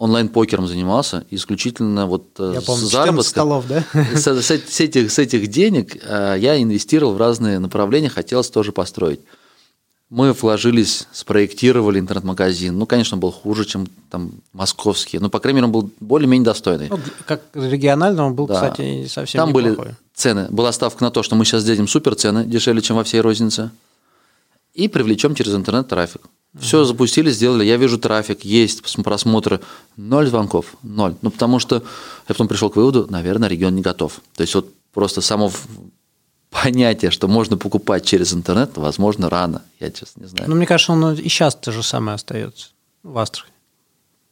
онлайн-покером 0.00 0.66
занимался, 0.66 1.24
исключительно 1.30 2.06
вот 2.06 2.24
э, 2.38 2.52
я 2.54 2.62
помню, 2.62 2.86
с 2.86 2.90
заработка. 2.90 3.28
столов, 3.28 3.66
да? 3.68 3.84
С, 4.14 4.26
с, 4.26 4.50
с, 4.50 4.80
этих, 4.80 5.12
с 5.12 5.18
этих 5.18 5.48
денег 5.48 5.94
э, 6.02 6.36
я 6.38 6.60
инвестировал 6.60 7.12
в 7.12 7.18
разные 7.18 7.58
направления, 7.58 8.08
хотелось 8.08 8.48
тоже 8.48 8.72
построить. 8.72 9.20
Мы 10.08 10.32
вложились, 10.32 11.06
спроектировали 11.12 12.00
интернет-магазин. 12.00 12.76
Ну, 12.76 12.86
конечно, 12.86 13.16
он 13.16 13.20
был 13.20 13.30
хуже, 13.30 13.66
чем 13.66 13.88
там 14.10 14.32
московский, 14.54 15.18
но, 15.18 15.28
по 15.28 15.38
крайней 15.38 15.56
мере, 15.56 15.66
он 15.66 15.72
был 15.72 15.90
более-менее 16.00 16.46
достойный. 16.46 16.88
Ну, 16.88 16.98
как 17.26 17.42
регионально 17.52 18.24
он 18.24 18.34
был, 18.34 18.46
да. 18.46 18.54
кстати, 18.54 19.06
совсем 19.06 19.38
Там 19.38 19.50
неплохой. 19.50 19.76
были 19.76 19.96
цены, 20.14 20.46
была 20.50 20.72
ставка 20.72 21.04
на 21.04 21.10
то, 21.10 21.22
что 21.22 21.36
мы 21.36 21.44
сейчас 21.44 21.60
сделаем 21.60 21.86
супер 21.86 22.14
цены, 22.14 22.46
дешевле, 22.46 22.80
чем 22.80 22.96
во 22.96 23.04
всей 23.04 23.20
рознице, 23.20 23.70
и 24.72 24.88
привлечем 24.88 25.34
через 25.34 25.54
интернет 25.54 25.88
трафик. 25.88 26.22
Все 26.58 26.84
запустили, 26.84 27.30
сделали. 27.30 27.64
Я 27.64 27.76
вижу 27.76 27.98
трафик, 27.98 28.44
есть 28.44 28.82
просмотры. 29.04 29.60
Ноль 29.96 30.26
звонков, 30.26 30.74
ноль. 30.82 31.14
Ну, 31.22 31.30
потому 31.30 31.60
что 31.60 31.76
я 31.76 31.82
потом 32.26 32.48
пришел 32.48 32.70
к 32.70 32.76
выводу, 32.76 33.06
наверное, 33.08 33.48
регион 33.48 33.76
не 33.76 33.82
готов. 33.82 34.20
То 34.34 34.42
есть, 34.42 34.54
вот 34.54 34.72
просто 34.92 35.20
само 35.20 35.52
понятие, 36.50 37.12
что 37.12 37.28
можно 37.28 37.56
покупать 37.56 38.04
через 38.04 38.34
интернет, 38.34 38.76
возможно, 38.76 39.30
рано. 39.30 39.62
Я, 39.78 39.92
честно, 39.92 40.22
не 40.22 40.26
знаю. 40.26 40.50
Ну, 40.50 40.56
мне 40.56 40.66
кажется, 40.66 40.92
он 40.92 41.14
и 41.14 41.28
сейчас 41.28 41.54
то 41.54 41.70
же 41.70 41.84
самое 41.84 42.16
остается 42.16 42.70
в 43.04 43.16
Астрахани. 43.16 43.54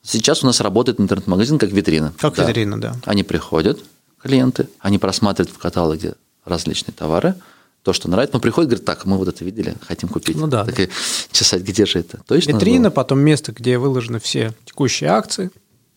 Сейчас 0.02 0.42
у 0.42 0.46
нас 0.46 0.60
работает 0.60 0.98
интернет-магазин 1.00 1.58
как 1.58 1.70
витрина. 1.70 2.12
Как 2.18 2.34
да. 2.34 2.48
витрина, 2.48 2.80
да. 2.80 2.96
Они 3.04 3.22
приходят, 3.22 3.78
клиенты, 4.20 4.68
они 4.80 4.98
просматривают 4.98 5.54
в 5.54 5.58
каталоге 5.58 6.14
различные 6.44 6.94
товары– 6.94 7.36
то, 7.88 7.94
что 7.94 8.10
нравится. 8.10 8.36
Он 8.36 8.42
приходит, 8.42 8.68
говорит, 8.68 8.84
так, 8.84 9.06
мы 9.06 9.16
вот 9.16 9.28
это 9.28 9.42
видели, 9.46 9.74
хотим 9.80 10.10
купить. 10.10 10.36
Ну 10.36 10.46
да. 10.46 10.66
Так 10.66 10.78
и 10.78 10.90
чесать, 11.32 11.62
где 11.62 11.86
же 11.86 12.00
это? 12.00 12.20
Точно 12.26 12.52
Витрина, 12.52 12.90
потом 12.90 13.20
место, 13.20 13.52
где 13.52 13.78
выложены 13.78 14.20
все 14.20 14.52
текущие 14.66 15.08
акции. 15.08 15.50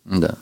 Да. 0.06 0.36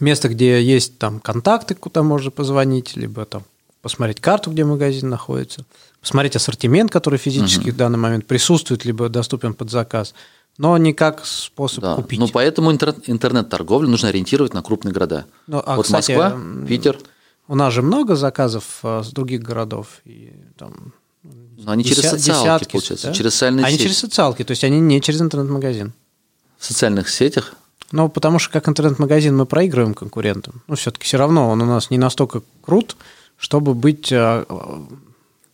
Место, 0.00 0.30
где 0.30 0.62
есть 0.62 0.96
там 0.96 1.20
контакты, 1.20 1.74
куда 1.74 2.02
можно 2.02 2.30
позвонить, 2.30 2.96
либо 2.96 3.26
там 3.26 3.42
посмотреть 3.82 4.22
карту, 4.22 4.50
где 4.50 4.64
магазин 4.64 5.10
находится, 5.10 5.66
посмотреть 6.00 6.36
ассортимент, 6.36 6.90
который 6.90 7.18
физически 7.18 7.68
угу. 7.68 7.72
в 7.72 7.76
данный 7.76 7.98
момент 7.98 8.26
присутствует, 8.26 8.86
либо 8.86 9.10
доступен 9.10 9.52
под 9.52 9.70
заказ, 9.70 10.14
но 10.56 10.78
не 10.78 10.94
как 10.94 11.26
способ 11.26 11.82
да. 11.82 11.96
купить. 11.96 12.18
Ну, 12.18 12.28
поэтому 12.28 12.72
интернет-торговлю 12.72 13.90
нужно 13.90 14.08
ориентировать 14.08 14.54
на 14.54 14.62
крупные 14.62 14.94
города. 14.94 15.26
Ну, 15.46 15.62
а, 15.66 15.76
вот 15.76 15.84
кстати, 15.84 16.12
Москва, 16.12 16.40
Питер– 16.66 16.98
у 17.48 17.54
нас 17.54 17.72
же 17.72 17.82
много 17.82 18.16
заказов 18.16 18.80
а, 18.82 19.02
с 19.02 19.10
других 19.10 19.42
городов. 19.42 20.00
И, 20.04 20.32
там, 20.56 20.92
Но 21.22 21.72
они 21.72 21.84
через 21.84 22.02
социалки, 22.02 22.42
десятки, 22.42 22.72
получается, 22.72 23.06
да? 23.08 23.14
через 23.14 23.32
социальные 23.32 23.64
они 23.64 23.72
сети. 23.72 23.82
Они 23.82 23.88
через 23.88 23.98
социалки, 23.98 24.44
то 24.44 24.50
есть 24.52 24.64
они 24.64 24.80
не 24.80 25.00
через 25.00 25.20
интернет-магазин. 25.20 25.92
В 26.58 26.64
социальных 26.64 27.08
сетях? 27.08 27.54
Ну, 27.90 28.08
потому 28.08 28.38
что 28.38 28.52
как 28.52 28.68
интернет-магазин 28.68 29.36
мы 29.36 29.44
проигрываем 29.44 29.94
конкурентам. 29.94 30.62
Ну, 30.66 30.76
все-таки 30.76 31.04
все 31.04 31.18
равно 31.18 31.50
он 31.50 31.60
у 31.60 31.66
нас 31.66 31.90
не 31.90 31.98
настолько 31.98 32.42
крут, 32.62 32.96
чтобы 33.36 33.74
быть 33.74 34.10
а, 34.12 34.46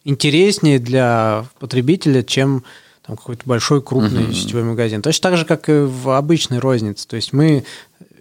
интереснее 0.04 0.78
для 0.78 1.46
потребителя, 1.58 2.22
чем 2.22 2.64
там 3.04 3.16
какой-то 3.16 3.42
большой 3.46 3.82
крупный 3.82 4.24
uh-huh. 4.24 4.34
сетевой 4.34 4.64
магазин. 4.64 5.02
Точно 5.02 5.30
так 5.30 5.38
же, 5.38 5.44
как 5.46 5.68
и 5.68 5.80
в 5.80 6.16
обычной 6.16 6.58
рознице. 6.58 7.08
То 7.08 7.16
есть 7.16 7.32
мы 7.32 7.64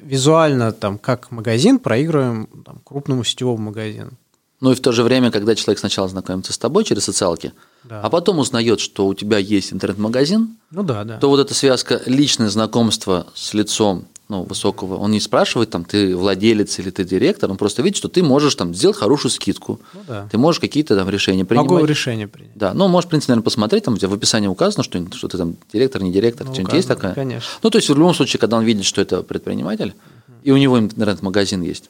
визуально, 0.01 0.71
там, 0.71 0.97
как 0.97 1.31
магазин, 1.31 1.79
проигрываем 1.79 2.47
там, 2.65 2.81
крупному 2.83 3.23
сетевому 3.23 3.57
магазину. 3.57 4.11
Ну 4.59 4.71
и 4.71 4.75
в 4.75 4.81
то 4.81 4.91
же 4.91 5.03
время, 5.03 5.31
когда 5.31 5.55
человек 5.55 5.79
сначала 5.79 6.07
знакомится 6.07 6.53
с 6.53 6.57
тобой 6.57 6.83
через 6.83 7.03
социалки, 7.03 7.53
да. 7.87 8.01
а 8.01 8.09
потом 8.09 8.39
узнает, 8.39 8.79
что 8.79 9.07
у 9.07 9.13
тебя 9.13 9.37
есть 9.37 9.73
интернет-магазин, 9.73 10.57
ну 10.71 10.83
да, 10.83 11.03
да. 11.03 11.17
то 11.17 11.29
вот 11.29 11.39
эта 11.39 11.53
связка 11.53 12.01
личное 12.05 12.49
знакомство 12.49 13.27
с 13.33 13.53
лицом 13.53 14.05
ну, 14.29 14.43
высокого, 14.43 14.97
он 14.97 15.11
не 15.11 15.21
спрашивает, 15.21 15.69
там, 15.69 15.85
ты 15.85 16.15
владелец 16.15 16.79
или 16.79 16.89
ты 16.89 17.05
директор, 17.05 17.49
он 17.49 17.57
просто 17.57 17.81
видит, 17.81 17.97
что 17.97 18.09
ты 18.09 18.21
можешь 18.21 18.55
там 18.55 18.75
сделать 18.75 18.97
хорошую 18.97 19.31
скидку, 19.31 19.79
ну, 19.93 20.01
да. 20.05 20.27
ты 20.29 20.37
можешь 20.37 20.59
какие-то 20.59 20.97
там 20.97 21.09
решения 21.09 21.45
принимать. 21.45 21.69
Могу 21.69 21.85
решения 21.85 22.27
принять. 22.27 22.51
Да, 22.55 22.73
ну, 22.73 22.87
можешь, 22.89 23.07
в 23.07 23.09
принципе, 23.09 23.31
наверное, 23.31 23.45
посмотреть, 23.45 23.85
там 23.85 23.93
у 23.93 23.97
тебя 23.97 24.09
в 24.09 24.13
описании 24.13 24.47
указано, 24.47 24.83
что, 24.83 25.05
что 25.13 25.27
ты 25.29 25.37
там 25.37 25.55
директор, 25.71 26.03
не 26.03 26.11
директор, 26.11 26.45
ну, 26.45 26.53
что-нибудь 26.53 26.73
есть 26.73 26.87
такое? 26.89 27.13
Конечно. 27.13 27.49
Ну, 27.63 27.69
то 27.69 27.77
есть, 27.77 27.89
в 27.89 27.95
любом 27.95 28.13
случае, 28.13 28.39
когда 28.39 28.57
он 28.57 28.65
видит, 28.65 28.83
что 28.83 29.01
это 29.01 29.23
предприниматель, 29.23 29.93
угу. 30.27 30.37
и 30.43 30.51
у 30.51 30.57
него 30.57 30.77
интернет-магазин 30.77 31.61
есть, 31.61 31.89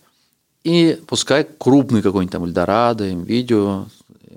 и 0.64 1.00
пускай 1.08 1.48
крупный 1.58 2.02
какой-нибудь 2.02 2.32
там 2.32 2.44
Эльдорадо, 2.44 3.06
видео, 3.06 3.86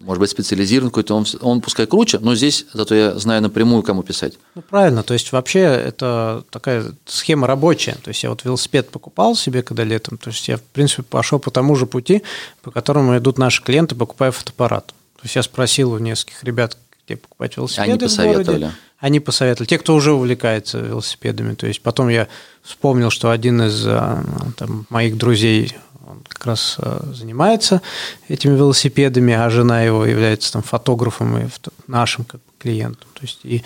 может 0.00 0.20
быть, 0.20 0.30
специализирован 0.30 0.90
какой-то, 0.90 1.14
он, 1.14 1.26
он 1.40 1.60
пускай 1.60 1.86
круче, 1.86 2.18
но 2.20 2.34
здесь 2.34 2.66
зато 2.72 2.94
я 2.94 3.18
знаю 3.18 3.42
напрямую, 3.42 3.82
кому 3.82 4.02
писать. 4.02 4.38
Ну, 4.54 4.62
правильно, 4.62 5.02
то 5.02 5.14
есть 5.14 5.30
вообще 5.32 5.60
это 5.60 6.44
такая 6.50 6.84
схема 7.06 7.46
рабочая. 7.46 7.96
То 8.02 8.08
есть 8.08 8.22
я 8.22 8.30
вот 8.30 8.44
велосипед 8.44 8.88
покупал 8.90 9.36
себе 9.36 9.62
когда 9.62 9.84
летом, 9.84 10.18
то 10.18 10.30
есть 10.30 10.48
я, 10.48 10.56
в 10.56 10.62
принципе, 10.62 11.02
пошел 11.02 11.38
по 11.38 11.50
тому 11.50 11.76
же 11.76 11.86
пути, 11.86 12.22
по 12.62 12.70
которому 12.70 13.16
идут 13.18 13.38
наши 13.38 13.62
клиенты, 13.62 13.94
покупая 13.94 14.30
фотоаппарат. 14.30 14.86
То 14.86 15.24
есть 15.24 15.36
я 15.36 15.42
спросил 15.42 15.92
у 15.92 15.98
нескольких 15.98 16.42
ребят, 16.44 16.78
где 17.04 17.16
покупать 17.16 17.56
велосипеды 17.56 17.90
Они 17.90 17.98
посоветовали. 17.98 18.42
В 18.42 18.60
городе. 18.60 18.74
Они 18.98 19.20
посоветовали. 19.20 19.68
Те, 19.68 19.78
кто 19.78 19.94
уже 19.94 20.12
увлекается 20.12 20.78
велосипедами. 20.78 21.54
То 21.54 21.66
есть 21.66 21.82
потом 21.82 22.08
я 22.08 22.28
вспомнил, 22.62 23.10
что 23.10 23.30
один 23.30 23.62
из 23.62 23.86
а, 23.86 24.22
там, 24.56 24.86
моих 24.90 25.16
друзей 25.16 25.74
он 26.20 26.26
как 26.28 26.46
раз 26.46 26.76
э, 26.78 27.12
занимается 27.14 27.80
этими 28.28 28.54
велосипедами, 28.56 29.32
а 29.32 29.48
жена 29.50 29.82
его 29.82 30.04
является 30.04 30.52
там 30.52 30.62
фотографом 30.62 31.38
и 31.38 31.48
нашим 31.86 32.24
как 32.24 32.40
клиентом. 32.58 33.08
То 33.14 33.22
есть 33.22 33.40
и 33.42 33.64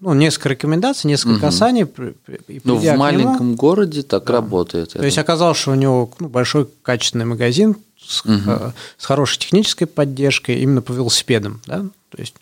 ну, 0.00 0.14
несколько 0.14 0.48
рекомендаций, 0.48 1.08
несколько 1.08 1.34
угу. 1.34 1.40
касаний. 1.40 1.86
Ну, 2.64 2.76
в 2.76 2.96
маленьком 2.96 3.48
нему, 3.48 3.56
то 3.56 4.02
так 4.02 4.24
да. 4.24 4.34
работает. 4.34 4.92
То 4.92 4.98
это. 4.98 5.06
есть 5.06 5.18
оказалось, 5.18 5.58
что 5.58 5.72
у 5.72 5.74
него 5.74 6.10
ну, 6.18 6.28
большой 6.28 6.68
качественный 6.82 7.26
магазин 7.26 7.76
с, 8.02 8.24
угу. 8.24 8.72
с 8.96 9.04
хорошей 9.04 9.38
технической 9.38 9.86
поддержкой 9.86 10.60
именно 10.60 10.82
по 10.82 10.92
велосипедам. 10.92 11.60
Да? 11.66 11.84
То 12.08 12.18
есть 12.18 12.34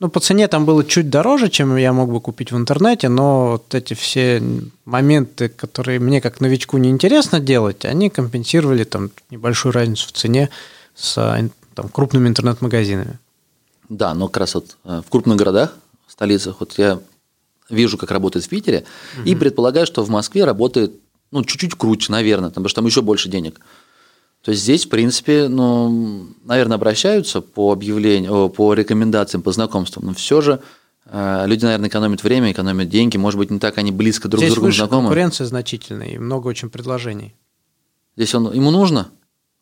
ну, 0.00 0.08
по 0.08 0.18
цене 0.18 0.48
там 0.48 0.64
было 0.64 0.82
чуть 0.82 1.10
дороже, 1.10 1.50
чем 1.50 1.76
я 1.76 1.92
мог 1.92 2.10
бы 2.10 2.20
купить 2.20 2.52
в 2.52 2.56
интернете, 2.56 3.08
но 3.10 3.52
вот 3.52 3.74
эти 3.74 3.92
все 3.92 4.42
моменты, 4.86 5.50
которые 5.50 6.00
мне 6.00 6.22
как 6.22 6.40
новичку 6.40 6.78
неинтересно 6.78 7.38
делать, 7.38 7.84
они 7.84 8.08
компенсировали 8.08 8.84
там 8.84 9.10
небольшую 9.30 9.72
разницу 9.72 10.08
в 10.08 10.12
цене 10.12 10.48
с 10.94 11.50
там, 11.74 11.88
крупными 11.90 12.28
интернет-магазинами. 12.28 13.18
Да, 13.90 14.14
но 14.14 14.28
как 14.28 14.38
раз 14.38 14.54
вот 14.54 14.76
э, 14.84 15.02
в 15.06 15.10
крупных 15.10 15.36
городах, 15.36 15.74
в 16.06 16.12
столицах, 16.12 16.56
вот 16.60 16.78
я 16.78 16.98
вижу, 17.68 17.98
как 17.98 18.10
работает 18.10 18.46
в 18.46 18.48
Питере, 18.48 18.84
угу. 19.18 19.28
и 19.28 19.34
предполагаю, 19.34 19.86
что 19.86 20.02
в 20.02 20.08
Москве 20.08 20.44
работает 20.44 20.92
ну, 21.30 21.44
чуть-чуть 21.44 21.74
круче, 21.74 22.10
наверное, 22.10 22.48
потому 22.48 22.68
что 22.68 22.76
там 22.76 22.86
еще 22.86 23.02
больше 23.02 23.28
денег. 23.28 23.60
То 24.42 24.52
есть 24.52 24.62
здесь, 24.62 24.86
в 24.86 24.88
принципе, 24.88 25.48
ну, 25.48 26.28
наверное, 26.44 26.76
обращаются 26.76 27.42
по 27.42 27.72
объявлению, 27.72 28.48
по 28.48 28.72
рекомендациям, 28.72 29.42
по 29.42 29.52
знакомствам, 29.52 30.06
но 30.06 30.14
все 30.14 30.40
же 30.40 30.60
э, 31.04 31.44
люди, 31.46 31.64
наверное, 31.64 31.90
экономят 31.90 32.22
время, 32.22 32.50
экономят 32.50 32.88
деньги, 32.88 33.18
может 33.18 33.38
быть, 33.38 33.50
не 33.50 33.58
так 33.58 33.76
они 33.76 33.92
близко 33.92 34.28
друг 34.28 34.40
здесь 34.40 34.52
с 34.52 34.54
другом 34.54 34.72
знакомы. 34.72 35.02
конкуренция 35.02 35.46
значительная 35.46 36.08
и 36.08 36.18
много 36.18 36.48
очень 36.48 36.70
предложений. 36.70 37.34
Здесь 38.16 38.34
он, 38.34 38.50
ему 38.52 38.70
нужно, 38.70 39.10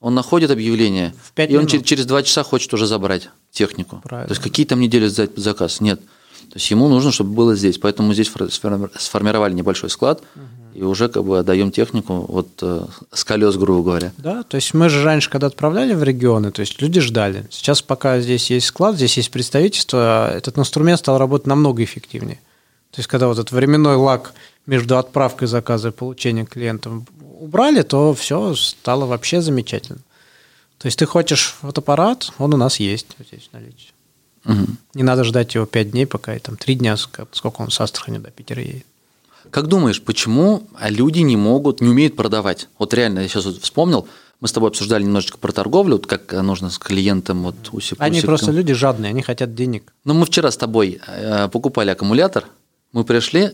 он 0.01 0.14
находит 0.14 0.53
объявление, 0.53 1.12
в 1.23 1.33
5 1.33 1.51
и 1.51 1.57
он 1.57 1.67
через, 1.67 1.85
через 1.85 2.07
два 2.07 2.23
часа 2.23 2.45
хочет 2.45 2.73
уже 2.73 2.87
забрать 2.87 3.31
технику. 3.51 4.01
Правильно. 4.05 4.29
То 4.29 4.33
есть 4.33 4.43
какие 4.43 4.64
там 4.64 4.79
недели 4.79 5.09
сдать 5.09 5.31
заказ? 5.37 5.81
Нет. 5.81 6.01
То 6.51 6.57
есть 6.57 6.71
ему 6.71 6.89
нужно, 6.89 7.13
чтобы 7.13 7.35
было 7.35 7.55
здесь. 7.55 7.79
Поэтому 7.79 8.15
здесь 8.15 8.33
сформировали 8.99 9.53
небольшой 9.53 9.91
склад, 9.91 10.23
и 10.75 10.83
уже 10.83 11.09
как 11.09 11.25
бы 11.25 11.41
отдаем 11.41 11.73
технику 11.73 12.25
вот 12.29 12.49
э, 12.63 12.87
с 13.13 13.25
колес, 13.25 13.57
грубо 13.57 13.83
говоря. 13.83 14.13
Да, 14.17 14.45
то 14.45 14.55
есть 14.55 14.75
мы 14.75 14.89
же 14.89 15.03
раньше, 15.03 15.29
когда 15.29 15.49
отправляли 15.49 15.93
в 15.93 16.05
регионы, 16.05 16.53
то 16.53 16.61
есть 16.61 16.81
люди 16.81 17.01
ждали. 17.01 17.47
Сейчас 17.51 17.83
пока 17.83 18.21
здесь 18.21 18.49
есть 18.51 18.67
склад, 18.67 18.95
здесь 18.95 19.17
есть 19.17 19.33
представительство, 19.33 20.33
этот 20.33 20.57
инструмент 20.57 21.01
стал 21.01 21.19
работать 21.19 21.49
намного 21.49 21.83
эффективнее. 21.83 22.39
То 22.93 23.01
есть 23.01 23.09
когда 23.09 23.27
вот 23.27 23.39
этот 23.39 23.51
временной 23.51 23.97
лак 23.97 24.33
между 24.67 24.99
отправкой 24.99 25.49
заказа 25.49 25.89
и 25.89 25.93
получением 25.93 26.47
клиентам 26.47 27.07
убрали, 27.41 27.83
то 27.83 28.15
все 28.15 28.55
стало 28.55 29.07
вообще 29.07 29.41
замечательно. 29.41 30.01
То 30.79 30.87
есть 30.87 30.99
ты 30.99 31.07
хочешь 31.07 31.57
фотоаппарат, 31.61 32.33
он 32.39 32.55
у 32.55 32.57
нас 32.57 32.79
есть 32.79 33.09
здесь 33.19 33.49
в 33.51 33.53
наличии. 33.53 33.91
Угу. 34.49 34.67
Не 34.95 35.03
надо 35.03 35.25
ждать 35.25 35.55
его 35.55 35.67
5 35.67 35.91
дней, 35.91 36.07
пока 36.07 36.35
и 36.35 36.39
там 36.39 36.57
3 36.57 36.75
дня, 36.75 36.97
сколько 36.97 37.61
он 37.61 37.71
с 37.71 37.81
Астрахани 37.81 38.19
до 38.19 38.31
Питера 38.31 38.63
едет. 38.63 38.87
Как 39.51 39.67
думаешь, 39.67 40.03
почему 40.03 40.65
люди 40.83 41.21
не 41.21 41.37
могут, 41.37 41.81
не 41.81 41.89
умеют 41.89 42.17
продавать? 42.17 42.69
Вот 42.79 42.93
реально, 42.93 43.21
я 43.21 43.29
сейчас 43.29 43.45
вот 43.45 43.63
вспомнил, 43.63 44.09
мы 44.41 44.49
с 44.49 44.53
тобой 44.53 44.71
обсуждали 44.71 45.03
немножечко 45.03 45.39
про 45.39 45.53
торговлю, 45.53 45.97
вот 45.97 46.07
как 46.07 46.33
нужно 46.33 46.71
с 46.71 46.79
клиентом 46.79 47.43
вот 47.43 47.57
усик, 47.73 47.97
Они 48.01 48.21
просто 48.21 48.51
люди 48.51 48.73
жадные, 48.75 49.11
они 49.11 49.23
хотят 49.23 49.55
денег. 49.55 49.93
Ну, 50.05 50.15
мы 50.15 50.27
вчера 50.27 50.51
с 50.51 50.57
тобой 50.57 51.01
э, 51.07 51.49
покупали 51.49 51.91
аккумулятор, 51.91 52.45
мы 52.93 53.05
пришли, 53.05 53.53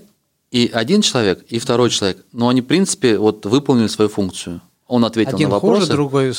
и 0.51 0.71
один 0.73 1.03
человек, 1.03 1.45
и 1.49 1.59
второй 1.59 1.91
человек, 1.91 2.25
но 2.33 2.49
они, 2.49 2.61
в 2.61 2.67
принципе, 2.67 3.19
вот 3.19 3.47
выполнили 3.47 3.89
свою 3.89 4.09
функцию. 4.09 4.61
Он 4.87 5.05
ответил 5.05 5.37
один 5.37 5.49
на 5.49 5.55
вопросы. 5.55 5.83
хуже, 5.83 5.93
другой 5.93 6.33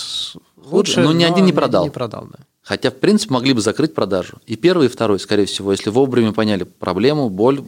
лучше, 0.58 1.02
но 1.02 1.12
ни 1.12 1.24
один 1.24 1.46
не 1.46 1.54
продал. 1.54 1.86
Не 1.86 1.92
продал 1.92 2.28
да. 2.32 2.40
Хотя, 2.66 2.90
в 2.90 2.96
принципе, 2.96 3.32
могли 3.36 3.54
бы 3.54 3.62
закрыть 3.62 3.94
продажу. 3.94 4.40
И 4.48 4.56
первый, 4.56 4.88
и 4.88 4.90
второй, 4.90 5.20
скорее 5.20 5.46
всего, 5.46 5.72
если 5.72 5.92
вовремя 5.92 6.34
поняли 6.34 6.64
проблему, 6.64 7.30
боль, 7.30 7.64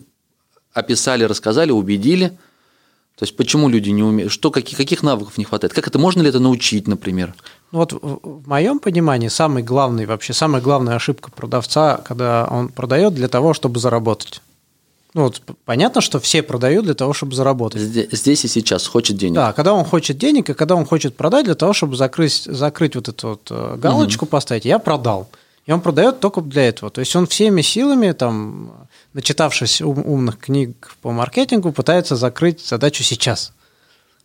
описали, 0.74 1.24
рассказали, 1.24 1.70
убедили. 1.70 2.30
То 3.16 3.24
есть 3.24 3.38
почему 3.38 3.70
люди 3.70 3.92
не 3.92 4.02
умеют, 4.02 4.32
что, 4.32 4.50
каких, 4.50 4.76
каких 4.76 5.04
навыков 5.04 5.38
не 5.38 5.46
хватает, 5.46 5.74
как 5.74 5.88
это, 5.88 6.00
можно 6.00 6.24
ли 6.24 6.30
это 6.30 6.40
научить, 6.40 6.88
например? 6.88 7.36
Ну 7.72 7.80
вот 7.80 7.94
в 7.94 8.48
моем 8.48 8.80
понимании 8.80 9.28
самый 9.28 9.62
главный, 9.62 10.08
вообще 10.08 10.34
самая 10.34 10.64
главная 10.64 10.96
ошибка 10.96 11.30
продавца, 11.32 11.98
когда 11.98 12.48
он 12.50 12.70
продает 12.70 13.14
для 13.14 13.28
того, 13.28 13.54
чтобы 13.54 13.80
заработать. 13.80 14.42
Ну 15.18 15.24
вот 15.24 15.42
понятно, 15.66 16.00
что 16.00 16.20
все 16.20 16.44
продают 16.44 16.86
для 16.86 16.94
того, 16.94 17.12
чтобы 17.12 17.34
заработать. 17.34 17.82
Здесь, 17.82 18.08
здесь 18.12 18.46
и 18.46 18.48
сейчас 18.48 18.86
хочет 18.86 19.18
денег. 19.18 19.34
Да, 19.34 19.52
когда 19.52 19.74
он 19.74 19.84
хочет 19.84 20.20
денег, 20.20 20.52
и 20.52 20.54
когда 20.54 20.76
он 20.76 20.86
хочет 20.86 21.18
продать 21.18 21.46
для 21.46 21.56
того, 21.56 21.74
чтобы 21.74 21.96
закрыть, 21.96 22.44
закрыть 22.46 22.96
вот 22.96 23.10
эту 23.10 23.30
вот 23.30 23.48
э, 23.50 23.78
галочку, 23.80 24.26
угу. 24.26 24.30
поставить, 24.30 24.66
я 24.66 24.78
продал. 24.78 25.28
И 25.66 25.72
он 25.72 25.82
продает 25.82 26.20
только 26.20 26.42
для 26.42 26.68
этого. 26.68 26.92
То 26.92 27.00
есть 27.00 27.16
он 27.16 27.26
всеми 27.26 27.64
силами, 27.64 28.12
там, 28.12 28.88
начитавшись 29.14 29.82
ум, 29.82 30.04
умных 30.06 30.38
книг 30.38 30.96
по 31.02 31.10
маркетингу, 31.10 31.72
пытается 31.72 32.16
закрыть 32.16 32.64
задачу 32.64 33.02
сейчас. 33.02 33.54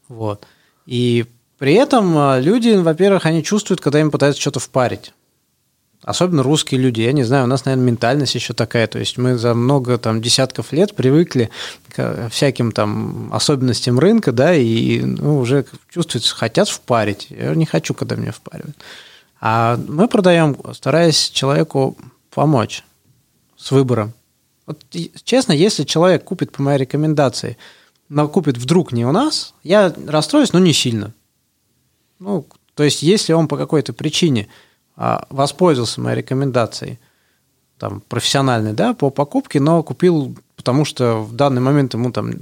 Вот. 0.09 0.47
И 0.85 1.25
при 1.57 1.73
этом 1.73 2.19
а, 2.19 2.39
люди, 2.39 2.69
во-первых, 2.69 3.25
они 3.25 3.43
чувствуют, 3.43 3.81
когда 3.81 3.99
им 3.99 4.11
пытаются 4.11 4.43
что-то 4.43 4.61
впарить. 4.61 5.15
Особенно 6.05 6.43
русские 6.43 6.81
люди. 6.81 7.01
Я 7.01 7.13
не 7.13 7.23
знаю, 7.23 7.45
у 7.45 7.47
нас, 7.47 7.65
наверное, 7.65 7.87
ментальность 7.87 8.35
еще 8.35 8.55
такая. 8.55 8.89
То 8.89 8.99
есть 8.99 9.19
мы 9.19 9.39
за 9.39 9.55
много 9.55 9.99
там, 9.99 10.21
десятков 10.21 10.73
лет 10.73 10.97
привыкли 10.97 11.51
к 11.91 12.29
всяким 12.31 12.73
там 12.73 13.33
особенностям 13.33 14.01
рынка, 14.01 14.33
да, 14.33 14.55
и 14.55 15.01
ну, 15.01 15.39
уже 15.39 15.65
чувствуется, 15.89 16.35
хотят 16.35 16.69
впарить. 16.69 17.29
Я 17.31 17.55
не 17.55 17.67
хочу, 17.67 17.95
когда 17.95 18.17
меня 18.17 18.33
впаривают. 18.33 18.77
А 19.41 19.79
мы 19.89 20.09
продаем, 20.09 20.57
стараясь 20.75 21.31
человеку 21.31 21.97
помочь 22.31 22.85
с 23.57 23.71
выбором. 23.71 24.13
Вот, 24.67 24.81
честно, 25.25 25.53
если 25.53 25.85
человек 25.85 26.25
купит 26.25 26.51
по 26.51 26.63
моей 26.63 26.79
рекомендации, 26.79 27.57
но 28.09 28.27
купит 28.29 28.59
вдруг 28.59 28.93
не 28.93 29.07
у 29.07 29.13
нас, 29.13 29.55
я 29.63 29.95
расстроюсь, 30.07 30.53
но 30.53 30.59
не 30.59 30.73
сильно. 30.73 31.13
Ну, 32.19 32.47
то 32.75 32.83
есть, 32.83 33.03
если 33.03 33.33
он 33.33 33.49
по 33.49 33.57
какой-то 33.57 33.93
причине 33.93 34.49
воспользовался 34.97 36.01
моей 36.01 36.19
рекомендацией, 36.19 36.99
там, 37.79 38.01
профессиональной, 38.09 38.73
да, 38.73 38.95
по 38.95 39.11
покупке, 39.11 39.59
но 39.59 39.83
купил, 39.83 40.37
потому 40.57 40.85
что 40.85 41.23
в 41.23 41.35
данный 41.35 41.61
момент 41.61 41.95
ему 41.95 42.13
там 42.13 42.33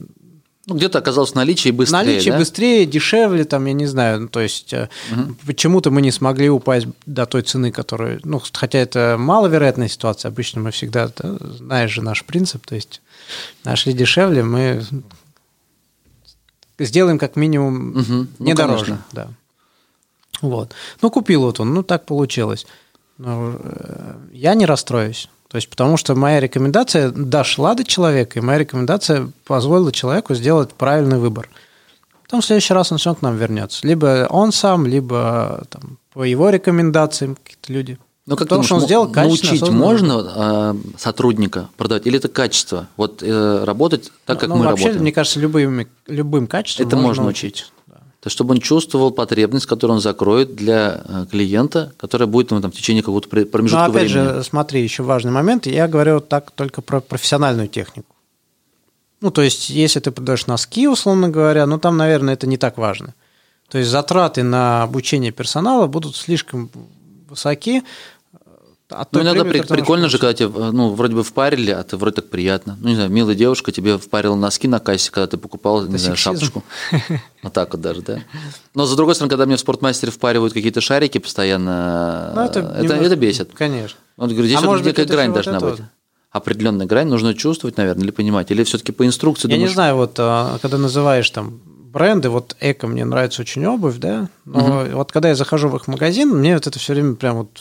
ну, 0.67 0.77
где-то 0.77 0.99
оказалось 0.99 1.35
наличие 1.35 1.73
быстрее. 1.73 1.97
Наличие 1.97 2.33
да? 2.33 2.39
быстрее, 2.39 2.87
дешевле, 2.87 3.45
там, 3.45 3.65
я 3.65 3.73
не 3.73 3.87
знаю. 3.87 4.21
Ну, 4.21 4.29
то 4.29 4.41
есть 4.41 4.73
угу. 4.73 5.35
почему-то 5.47 5.91
мы 5.91 6.03
не 6.03 6.13
смогли 6.13 6.51
упасть 6.51 6.87
до 7.07 7.27
той 7.27 7.43
цены, 7.43 7.73
которую. 7.73 8.21
Ну, 8.25 8.41
хотя 8.53 8.79
это 8.79 9.17
маловероятная 9.19 9.89
ситуация. 9.89 10.29
Обычно 10.29 10.61
мы 10.61 10.71
всегда, 10.71 11.09
да, 11.17 11.39
знаешь 11.41 11.91
же 11.91 12.03
наш 12.03 12.25
принцип, 12.25 12.67
то 12.67 12.75
есть 12.75 13.01
нашли 13.65 13.95
дешевле, 13.95 14.45
мы 14.45 14.85
сделаем 16.79 17.19
как 17.19 17.37
минимум 17.37 17.97
угу. 17.97 18.27
не 18.39 18.53
ну, 18.53 18.55
дороже. 18.55 18.85
Конечно. 18.85 19.05
Да. 19.13 19.29
Вот. 20.41 20.73
Ну, 21.03 21.11
купил 21.11 21.43
вот 21.43 21.61
он, 21.61 21.75
ну 21.75 21.83
так 21.83 22.07
получилось. 22.07 22.67
Но, 23.19 23.55
э, 23.59 24.15
я 24.33 24.55
не 24.55 24.67
расстроюсь. 24.67 25.29
То 25.49 25.57
есть, 25.57 25.69
потому 25.69 25.97
что 25.97 26.15
моя 26.15 26.41
рекомендация 26.41 27.11
дошла 27.11 27.75
до 27.75 27.85
человека, 27.85 28.39
и 28.39 28.43
моя 28.43 28.59
рекомендация 28.59 29.31
позволила 29.45 29.91
человеку 29.91 30.35
сделать 30.35 30.73
правильный 30.73 31.19
выбор. 31.19 31.49
Потом 32.23 32.41
в 32.41 32.45
следующий 32.45 32.73
раз 32.73 32.93
он 32.93 32.99
все 32.99 33.15
к 33.15 33.23
нам 33.23 33.37
вернется. 33.37 33.85
Либо 33.87 34.29
он 34.31 34.53
сам, 34.53 34.87
либо 34.87 35.65
там, 35.69 35.99
по 36.13 36.23
его 36.23 36.51
рекомендациям 36.51 37.35
какие-то 37.35 37.73
люди. 37.73 37.99
Но 38.27 38.37
как 38.37 38.47
Потому 38.47 38.63
что 38.63 38.77
он 38.77 38.83
сделал 38.83 39.09
научить 39.09 39.69
можно 39.71 40.75
э, 40.75 40.75
сотрудника 40.97 41.69
продавать, 41.77 42.07
или 42.07 42.19
это 42.19 42.29
качество? 42.29 42.87
Вот 42.97 43.21
э, 43.25 43.65
работать 43.65 44.13
так, 44.27 44.39
как 44.39 44.49
ну, 44.51 44.57
мы 44.57 44.67
вообще, 44.67 44.85
работаем? 44.85 45.03
мне 45.03 45.13
кажется, 45.13 45.41
любым, 45.41 45.89
любым 46.07 46.47
качеством 46.47 46.87
это 46.87 46.95
можно, 46.95 47.09
можно 47.09 47.27
учить. 47.27 47.73
То 48.21 48.27
есть, 48.27 48.35
чтобы 48.35 48.53
он 48.53 48.61
чувствовал 48.61 49.13
потребность, 49.13 49.65
которую 49.65 49.97
он 49.97 50.03
закроет 50.03 50.55
для 50.55 51.03
э, 51.05 51.27
клиента, 51.31 51.95
которая 51.97 52.27
будет 52.27 52.51
ему 52.51 52.61
там, 52.61 52.71
в 52.71 52.75
течение 52.75 53.03
какого-то 53.03 53.29
промежутка 53.47 53.87
Но 53.87 53.91
опять 53.91 54.11
времени. 54.11 54.35
же, 54.35 54.45
смотри, 54.45 54.83
еще 54.83 55.03
важный 55.03 55.33
момент. 55.33 55.67
Я 55.67 55.89
говорю 55.89 56.21
так 56.21 56.51
только 56.51 56.83
про 56.83 57.01
профессиональную 57.01 57.69
технику. 57.69 58.15
Ну, 59.23 59.31
то 59.31 59.41
есть, 59.41 59.71
если 59.71 60.01
ты 60.01 60.11
продаешь 60.11 60.47
носки, 60.47 60.87
условно 60.87 61.31
говоря, 61.31 61.67
ну, 61.67 61.79
там, 61.79 61.97
наверное, 61.97 62.35
это 62.35 62.47
не 62.47 62.59
так 62.59 62.77
важно. 62.77 63.15
То 63.71 63.79
есть, 63.79 63.91
затраты 63.91 64.43
на 64.43 64.83
обучение 64.83 65.33
персонала 65.33 65.87
будут 65.87 66.15
слишком 66.15 66.71
высоки, 67.27 67.85
а 68.91 69.07
ну, 69.13 69.23
иногда 69.23 69.45
при, 69.45 69.61
прикольно 69.63 70.09
же, 70.09 70.19
когда 70.19 70.35
тебе, 70.35 70.49
ну, 70.49 70.91
вроде 70.91 71.15
бы 71.15 71.23
впарили, 71.23 71.71
а 71.71 71.83
ты 71.83 71.97
вроде 71.97 72.17
так 72.17 72.31
приятно. 72.31 72.77
Ну, 72.81 72.89
не 72.89 72.95
знаю, 72.95 73.11
милая 73.11 73.35
девушка 73.35 73.73
тебе 73.73 73.99
впарила 73.99 74.35
носки 74.35 74.69
на 74.69 74.81
кассе, 74.81 75.11
когда 75.11 75.27
ты 75.27 75.37
покупал, 75.37 75.87
не 75.87 75.99
знаю, 75.99 76.17
шапочку. 76.17 76.65
Вот 77.43 77.55
так 77.55 77.73
вот 77.73 77.81
даже, 77.81 78.03
да. 78.03 78.19
Но, 78.75 78.85
с 78.85 78.95
другой 78.95 79.15
стороны, 79.15 79.31
когда 79.31 79.47
мне 79.47 79.57
в 79.57 79.61
спортмастере 79.61 80.13
впаривают 80.13 80.53
какие-то 80.53 80.83
шарики 80.83 81.17
постоянно, 81.17 82.33
ну, 82.35 82.43
это, 82.43 82.61
это, 82.61 82.95
это 82.97 83.17
бесит. 83.17 83.53
Конечно. 83.55 83.99
Вот, 84.19 84.31
говорю, 84.31 84.47
здесь 84.47 84.59
а 84.63 84.67
вот 84.67 84.85
некая 84.85 85.07
грань 85.07 85.33
должна 85.33 85.59
быть. 85.59 85.81
Вот 85.81 85.81
определенная 86.31 86.87
грань 86.87 87.09
нужно 87.09 87.35
чувствовать, 87.35 87.77
наверное, 87.77 88.05
или 88.05 88.11
понимать, 88.11 88.51
или 88.51 88.63
все-таки 88.65 88.93
по 88.93 89.05
инструкции. 89.07 89.49
Я 89.49 89.55
думаешь... 89.55 89.71
не 89.71 89.75
знаю, 89.75 89.97
вот 89.97 90.15
а, 90.19 90.59
когда 90.61 90.79
называешь 90.79 91.29
там 91.31 91.61
бренды, 91.65 92.29
вот 92.29 92.57
Эко 92.61 92.87
мне 92.87 93.05
нравится 93.05 93.43
очень 93.43 93.67
обувь, 93.67 93.97
да, 93.99 94.29
но 94.45 94.83
угу. 94.83 94.97
вот 94.97 95.13
когда 95.13 95.29
я 95.31 95.35
захожу 95.35 95.69
в 95.69 95.77
их 95.77 95.89
магазин, 95.89 96.31
мне 96.31 96.55
вот 96.55 96.67
это 96.67 96.79
все 96.79 96.95
время 96.95 97.15
прям 97.15 97.37
вот 97.37 97.61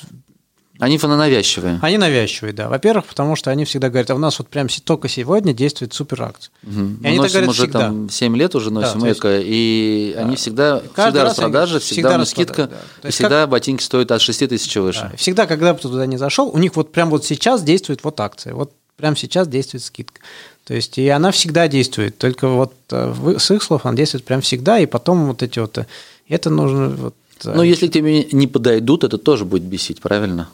они 0.80 0.98
фананавязчивые. 0.98 1.80
Они 1.82 1.98
навязчивые, 1.98 2.54
да. 2.54 2.70
Во-первых, 2.70 3.06
потому 3.06 3.36
что 3.36 3.52
они 3.52 3.66
всегда 3.66 3.90
говорят, 3.90 4.10
а 4.12 4.16
у 4.16 4.18
нас 4.18 4.40
вот 4.40 4.48
прям 4.48 4.68
только 4.86 5.10
сегодня 5.10 5.54
действует 5.54 5.94
супер 5.94 6.24
акция. 6.24 6.52
Угу. 6.64 7.04
И 7.04 7.08
они 7.08 7.20
так 7.20 7.30
говорят 7.32 7.50
уже 7.50 7.64
всегда. 7.64 7.80
там 7.80 8.10
7 8.10 8.38
лет 8.38 8.56
уже 8.56 8.72
носим 8.72 9.02
да, 9.02 9.12
эко, 9.12 9.40
и 9.42 10.14
да. 10.16 10.22
они 10.22 10.38
всегда, 10.38 10.80
всегда 10.80 11.26
распродажи, 11.26 11.80
всегда, 11.80 12.10
всегда 12.10 12.26
скидка, 12.26 12.68
да. 12.68 13.10
и 13.10 13.12
всегда 13.12 13.42
как... 13.42 13.50
ботинки 13.50 13.84
стоят 13.84 14.12
от 14.12 14.22
6 14.22 14.48
тысяч 14.48 14.74
выше. 14.78 15.10
Да. 15.12 15.18
Всегда, 15.18 15.48
когда 15.48 15.74
бы 15.74 15.80
туда 15.80 16.06
не 16.06 16.18
зашел, 16.18 16.48
у 16.48 16.58
них 16.58 16.76
вот 16.78 16.94
прям 16.94 17.10
вот 17.10 17.26
сейчас 17.26 17.62
действует 17.62 18.06
вот 18.06 18.18
акция, 18.22 18.54
вот 18.54 18.72
прям 18.96 19.18
сейчас 19.18 19.50
действует 19.50 19.84
скидка. 19.84 20.22
То 20.64 20.76
есть, 20.76 20.98
и 20.98 21.10
она 21.10 21.32
всегда 21.32 21.68
действует, 21.68 22.18
только 22.18 22.48
вот 22.48 22.74
э, 22.92 23.36
с 23.38 23.52
их 23.52 23.64
слов 23.64 23.86
она 23.86 23.98
действует 23.98 24.24
прям 24.24 24.40
всегда, 24.42 24.80
и 24.80 24.86
потом 24.86 25.28
вот 25.28 25.44
эти 25.44 25.60
вот, 25.60 25.78
э, 25.78 25.88
это 26.30 26.50
нужно 26.50 26.90
вот 26.90 27.16
э, 27.44 27.54
но 27.54 27.64
если 27.64 27.88
тебе 27.88 28.26
не 28.26 28.48
подойдут, 28.48 29.04
это 29.04 29.18
тоже 29.18 29.46
будет 29.46 29.64
бесить, 29.64 30.00
правильно? 30.00 30.48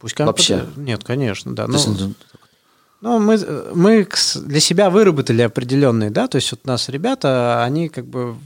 Пусть 0.00 0.18
Вообще? 0.18 0.58
Под... 0.58 0.76
Нет, 0.76 1.04
конечно, 1.04 1.54
да. 1.54 1.66
Но... 1.66 1.78
Ну, 3.02 3.18
мы, 3.18 3.38
мы 3.74 4.08
для 4.46 4.60
себя 4.60 4.90
выработали 4.90 5.42
определенные, 5.42 6.10
да, 6.10 6.28
то 6.28 6.36
есть 6.36 6.50
вот 6.50 6.60
у 6.64 6.68
нас 6.68 6.88
ребята, 6.88 7.62
они 7.62 7.88
как 7.88 8.06
бы 8.06 8.36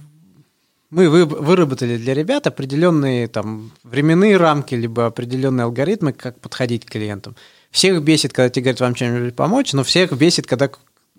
мы 0.91 1.09
выработали 1.09 1.97
для 1.97 2.15
ребят 2.15 2.49
определенные 2.49 3.29
там 3.29 3.71
временные 3.85 4.37
рамки, 4.37 4.75
либо 4.75 5.07
определенные 5.07 5.65
алгоритмы, 5.65 6.13
как 6.13 6.41
подходить 6.41 6.85
к 6.85 6.91
клиентам. 6.91 7.37
Всех 7.71 8.03
бесит, 8.03 8.33
когда 8.33 8.51
тебе 8.51 8.65
говорят 8.65 8.81
вам 8.81 8.95
чем-нибудь 8.95 9.37
помочь, 9.37 9.73
но 9.73 9.85
всех 9.85 10.13
бесит, 10.13 10.49
когда 10.49 10.69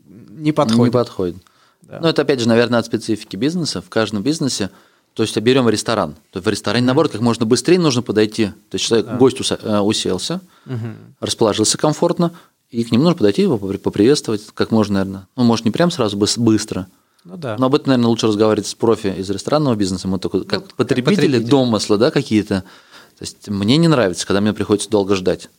не 0.06 0.52
подходит. 0.52 0.94
Не 0.94 1.00
подходит. 1.00 1.38
Да. 1.84 2.00
Ну, 2.02 2.10
это 2.10 2.24
опять 2.24 2.42
же, 2.42 2.50
наверное, 2.50 2.80
от 2.80 2.86
специфики 2.86 3.38
бизнеса. 3.38 3.82
В 3.82 3.90
каждом 3.90 4.22
бизнесе 4.24 4.72
то 5.14 5.24
есть 5.24 5.38
берем 5.38 5.68
ресторан. 5.68 6.14
То 6.32 6.38
есть 6.38 6.46
в 6.46 6.50
ресторане, 6.50 6.86
наоборот, 6.86 7.12
как 7.12 7.22
можно 7.22 7.46
быстрее 7.46 7.80
нужно 7.80 8.02
подойти. 8.02 8.48
То 8.70 8.76
есть 8.76 8.86
человек, 8.86 9.08
да. 9.08 9.18
гость 9.18 9.38
э, 9.52 9.80
уселся, 9.80 10.42
угу. 10.66 10.76
расположился 11.20 11.78
комфортно, 11.78 12.32
и 12.70 12.84
к 12.84 12.92
нему 12.92 13.04
нужно 13.04 13.18
подойти, 13.18 13.42
его 13.42 13.58
поприветствовать 13.58 14.44
как 14.54 14.72
можно, 14.72 14.96
наверное. 14.96 15.28
Ну, 15.36 15.44
может, 15.44 15.66
не 15.66 15.72
прям 15.72 15.92
сразу 15.92 16.18
быстро. 16.18 16.88
Ну 17.26 17.38
да. 17.38 17.58
Но 17.60 17.68
об 17.68 17.76
этом, 17.76 17.90
наверное, 17.90 18.08
лучше 18.08 18.28
разговаривать 18.28 18.68
с 18.68 18.74
профи 18.74 19.14
из 19.18 19.30
ресторанного 19.30 19.76
бизнеса. 19.76 20.08
Мы 20.08 20.18
только 20.20 20.40
как, 20.44 20.62
Ну, 20.62 20.68
как 20.68 20.76
потребители, 20.76 21.16
потребитель. 21.16 21.50
домысла, 21.50 21.98
да, 21.98 22.12
какие-то. 22.12 22.64
То 23.18 23.22
есть 23.24 23.48
мне 23.50 23.78
не 23.78 23.88
нравится, 23.88 24.26
когда 24.26 24.42
мне 24.42 24.54
приходится 24.54 24.90
долго 24.90 25.16
ждать, 25.16 25.50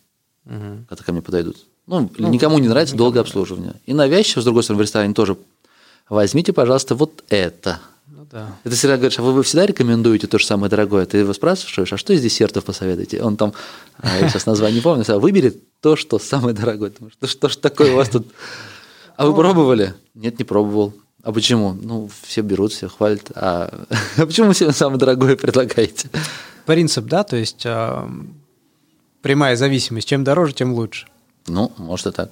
Мгм. 0.44 0.86
когда 0.88 1.04
ко 1.04 1.12
мне 1.12 1.22
подойдут. 1.22 1.58
Ну, 1.86 2.10
Ну, 2.18 2.28
никому 2.30 2.58
не 2.58 2.68
нравится 2.68 2.94
никому 2.94 3.06
долгое 3.06 3.20
обслуживание. 3.20 3.74
И 3.86 3.92
навязчиво, 3.92 4.40
с 4.40 4.44
другой 4.44 4.62
стороны, 4.62 4.78
в 4.78 4.82
ресторане 4.82 5.14
тоже. 5.14 5.36
Возьмите, 6.08 6.52
пожалуйста, 6.52 6.94
вот 6.94 7.22
это. 7.28 7.80
Ну 8.32 8.38
да. 8.38 8.48
И 8.64 8.70
ты 8.70 8.76
всегда 8.76 8.96
говоришь, 8.96 9.18
а 9.18 9.22
вы, 9.22 9.32
вы 9.32 9.42
всегда 9.42 9.66
рекомендуете 9.66 10.26
то 10.26 10.38
же 10.38 10.46
самое 10.46 10.70
дорогое? 10.70 11.04
Ты 11.04 11.18
его 11.18 11.32
спрашиваешь, 11.34 11.92
а 11.92 11.96
что 11.96 12.12
из 12.12 12.22
десертов 12.22 12.64
посоветуете? 12.64 13.22
Он 13.22 13.36
там, 13.36 13.52
а, 13.98 14.18
я 14.18 14.28
сейчас 14.28 14.46
название 14.46 14.76
не 14.76 14.82
помню, 14.82 15.04
сказал, 15.04 15.20
выбери 15.20 15.54
то, 15.80 15.96
что 15.96 16.18
самое 16.18 16.54
дорогое. 16.54 16.90
Думаешь, 16.90 17.16
«Да 17.20 17.28
что 17.28 17.48
ж 17.48 17.56
такое 17.56 17.92
у 17.92 17.96
вас 17.96 18.08
тут? 18.08 18.26
А 19.16 19.26
вы 19.26 19.34
пробовали? 19.34 19.94
Нет, 20.14 20.38
не 20.38 20.44
пробовал. 20.44 20.94
А 21.22 21.32
почему? 21.32 21.74
Ну, 21.74 22.10
все 22.22 22.40
берут, 22.40 22.72
все 22.72 22.88
хвалят. 22.88 23.30
А, 23.34 23.84
а 24.16 24.26
почему 24.26 24.52
все 24.52 24.72
самое 24.72 24.98
дорогое 24.98 25.36
предлагаете? 25.36 26.08
Принцип, 26.64 27.04
да, 27.04 27.24
то 27.24 27.36
есть 27.36 27.64
а, 27.66 28.10
прямая 29.20 29.56
зависимость. 29.56 30.08
Чем 30.08 30.24
дороже, 30.24 30.54
тем 30.54 30.72
лучше. 30.72 31.06
Ну, 31.46 31.72
может 31.76 32.06
и 32.06 32.10
так. 32.10 32.30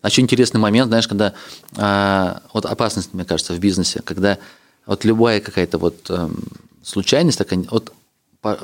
А 0.00 0.08
еще 0.08 0.22
интересный 0.22 0.58
момент, 0.58 0.88
знаешь, 0.88 1.06
когда 1.06 1.34
а, 1.76 2.42
вот 2.52 2.64
опасность, 2.64 3.12
мне 3.12 3.24
кажется, 3.24 3.52
в 3.52 3.58
бизнесе, 3.60 4.00
когда 4.02 4.38
вот 4.86 5.04
любая 5.04 5.40
какая-то 5.40 5.78
вот 5.78 6.10
эм, 6.10 6.44
случайность 6.82 7.38
такая, 7.38 7.64
вот 7.70 7.92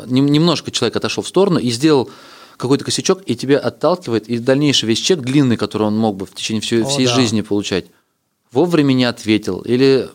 немножко 0.07 0.71
человек 0.71 0.97
отошел 0.97 1.23
в 1.23 1.29
сторону 1.29 1.59
и 1.59 1.71
сделал 1.71 2.11
какой-то 2.57 2.85
косячок, 2.85 3.23
и 3.27 3.37
тебя 3.37 3.59
отталкивает, 3.59 4.29
и 4.29 4.39
дальнейший 4.39 4.89
весь 4.89 4.99
чек 4.99 5.21
длинный, 5.21 5.57
который 5.57 5.85
он 5.85 5.97
мог 5.97 6.16
бы 6.16 6.27
в 6.27 6.35
течение 6.35 6.61
всей, 6.61 6.83
О, 6.83 6.87
всей 6.87 7.07
да. 7.07 7.14
жизни 7.14 7.41
получать, 7.43 7.87
вовремя 8.51 8.93
не 8.93 9.05
ответил, 9.05 9.61
или 9.61 10.11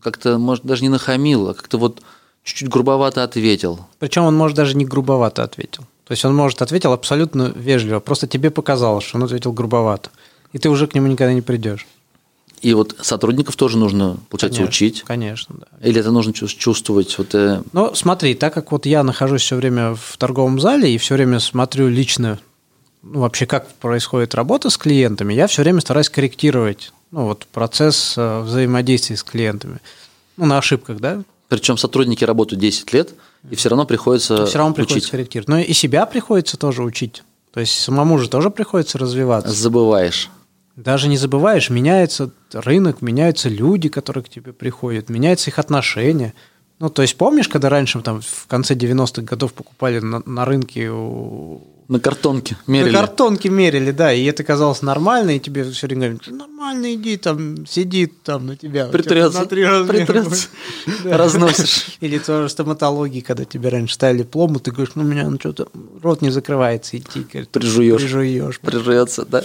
как-то, 0.00 0.38
может, 0.38 0.64
даже 0.64 0.82
не 0.82 0.88
нахамил, 0.88 1.48
а 1.48 1.54
как-то 1.54 1.78
вот 1.78 2.02
чуть-чуть 2.44 2.68
грубовато 2.68 3.24
ответил. 3.24 3.80
Причем 3.98 4.24
он, 4.24 4.36
может, 4.36 4.56
даже 4.56 4.76
не 4.76 4.84
грубовато 4.84 5.42
ответил. 5.42 5.82
То 6.04 6.12
есть 6.12 6.24
он, 6.24 6.34
может, 6.34 6.62
ответил 6.62 6.92
абсолютно 6.92 7.52
вежливо. 7.54 8.00
Просто 8.00 8.26
тебе 8.26 8.50
показалось, 8.50 9.04
что 9.04 9.18
он 9.18 9.24
ответил 9.24 9.52
грубовато. 9.52 10.10
И 10.52 10.58
ты 10.58 10.70
уже 10.70 10.86
к 10.86 10.94
нему 10.94 11.08
никогда 11.08 11.34
не 11.34 11.42
придешь. 11.42 11.86
И 12.62 12.74
вот 12.74 12.96
сотрудников 13.00 13.56
тоже 13.56 13.78
нужно, 13.78 14.18
получается, 14.30 14.58
Конечно, 14.58 14.68
учить. 14.68 15.04
Конечно, 15.06 15.56
да. 15.58 15.86
Или 15.88 16.00
это 16.00 16.10
нужно 16.10 16.32
чувс- 16.32 16.56
чувствовать? 16.56 17.16
Вот, 17.18 17.34
э, 17.34 17.62
Но 17.72 17.94
смотри, 17.94 18.34
так 18.34 18.54
как 18.54 18.72
вот 18.72 18.86
я 18.86 19.02
нахожусь 19.02 19.42
все 19.42 19.56
время 19.56 19.94
в 19.94 20.16
торговом 20.16 20.60
зале 20.60 20.92
и 20.94 20.98
все 20.98 21.14
время 21.14 21.40
смотрю 21.40 21.88
лично, 21.88 22.38
ну, 23.02 23.20
вообще, 23.20 23.46
как 23.46 23.68
происходит 23.74 24.34
работа 24.34 24.70
с 24.70 24.76
клиентами, 24.76 25.32
я 25.34 25.46
все 25.46 25.62
время 25.62 25.80
стараюсь 25.80 26.08
корректировать 26.08 26.92
ну, 27.10 27.24
вот, 27.24 27.46
процесс 27.46 28.14
э, 28.16 28.40
взаимодействия 28.40 29.16
с 29.16 29.22
клиентами. 29.22 29.78
Ну, 30.36 30.46
на 30.46 30.58
ошибках, 30.58 30.98
да? 31.00 31.22
Причем 31.48 31.78
сотрудники 31.78 32.24
работают 32.24 32.60
10 32.60 32.92
лет, 32.92 33.14
и 33.50 33.56
все 33.56 33.70
равно 33.70 33.86
приходится 33.86 34.44
все 34.46 34.58
равно 34.58 34.74
приходится 34.74 34.98
учить. 34.98 35.10
корректировать. 35.10 35.48
Но 35.48 35.58
и 35.58 35.72
себя 35.72 36.04
приходится 36.06 36.56
тоже 36.58 36.82
учить. 36.82 37.22
То 37.52 37.60
есть 37.60 37.72
самому 37.72 38.18
же 38.18 38.28
тоже 38.28 38.50
приходится 38.50 38.98
развиваться. 38.98 39.50
Забываешь. 39.50 40.28
Даже 40.78 41.08
не 41.08 41.16
забываешь, 41.16 41.70
меняется 41.70 42.30
рынок, 42.52 43.02
меняются 43.02 43.48
люди, 43.48 43.88
которые 43.88 44.22
к 44.22 44.28
тебе 44.28 44.52
приходят, 44.52 45.08
меняются 45.08 45.50
их 45.50 45.58
отношения. 45.58 46.34
Ну, 46.78 46.88
то 46.88 47.02
есть 47.02 47.16
помнишь, 47.16 47.48
когда 47.48 47.68
раньше 47.68 48.00
там 48.00 48.20
в 48.20 48.46
конце 48.46 48.74
90-х 48.74 49.22
годов 49.22 49.54
покупали 49.54 49.98
на, 49.98 50.22
на 50.24 50.44
рынке 50.44 50.88
у... 50.88 51.60
На 51.88 51.98
картонке 51.98 52.56
мерили. 52.68 52.90
На 52.92 52.98
картонке 53.00 53.48
мерили, 53.48 53.90
да, 53.90 54.12
и 54.12 54.22
это 54.26 54.44
казалось 54.44 54.82
нормально, 54.82 55.34
и 55.34 55.40
тебе 55.40 55.64
все 55.64 55.86
время 55.88 56.10
говорят, 56.10 56.28
нормально 56.28 56.94
иди, 56.94 57.16
там, 57.16 57.66
сидит 57.66 58.22
там 58.22 58.46
на 58.46 58.56
тебя. 58.56 58.86
Притрется, 58.86 59.40
на 59.40 59.46
три 59.46 59.64
притрется. 59.88 60.48
будет». 60.86 61.02
Да. 61.04 61.16
Разносишь. 61.16 61.96
Или 62.00 62.18
тоже 62.18 62.50
стоматологии, 62.50 63.20
когда 63.20 63.44
тебе 63.44 63.70
раньше 63.70 63.94
ставили 63.94 64.22
пломбу, 64.22 64.60
ты 64.60 64.70
говоришь, 64.70 64.94
ну, 64.94 65.02
у 65.02 65.06
меня 65.06 65.28
ну, 65.28 65.38
что-то 65.40 65.68
рот 66.02 66.22
не 66.22 66.30
закрывается, 66.30 66.98
идти. 66.98 67.26
Прижуешь. 67.50 68.00
Прижуешь. 68.00 68.60
Приживется, 68.60 69.24
да. 69.24 69.42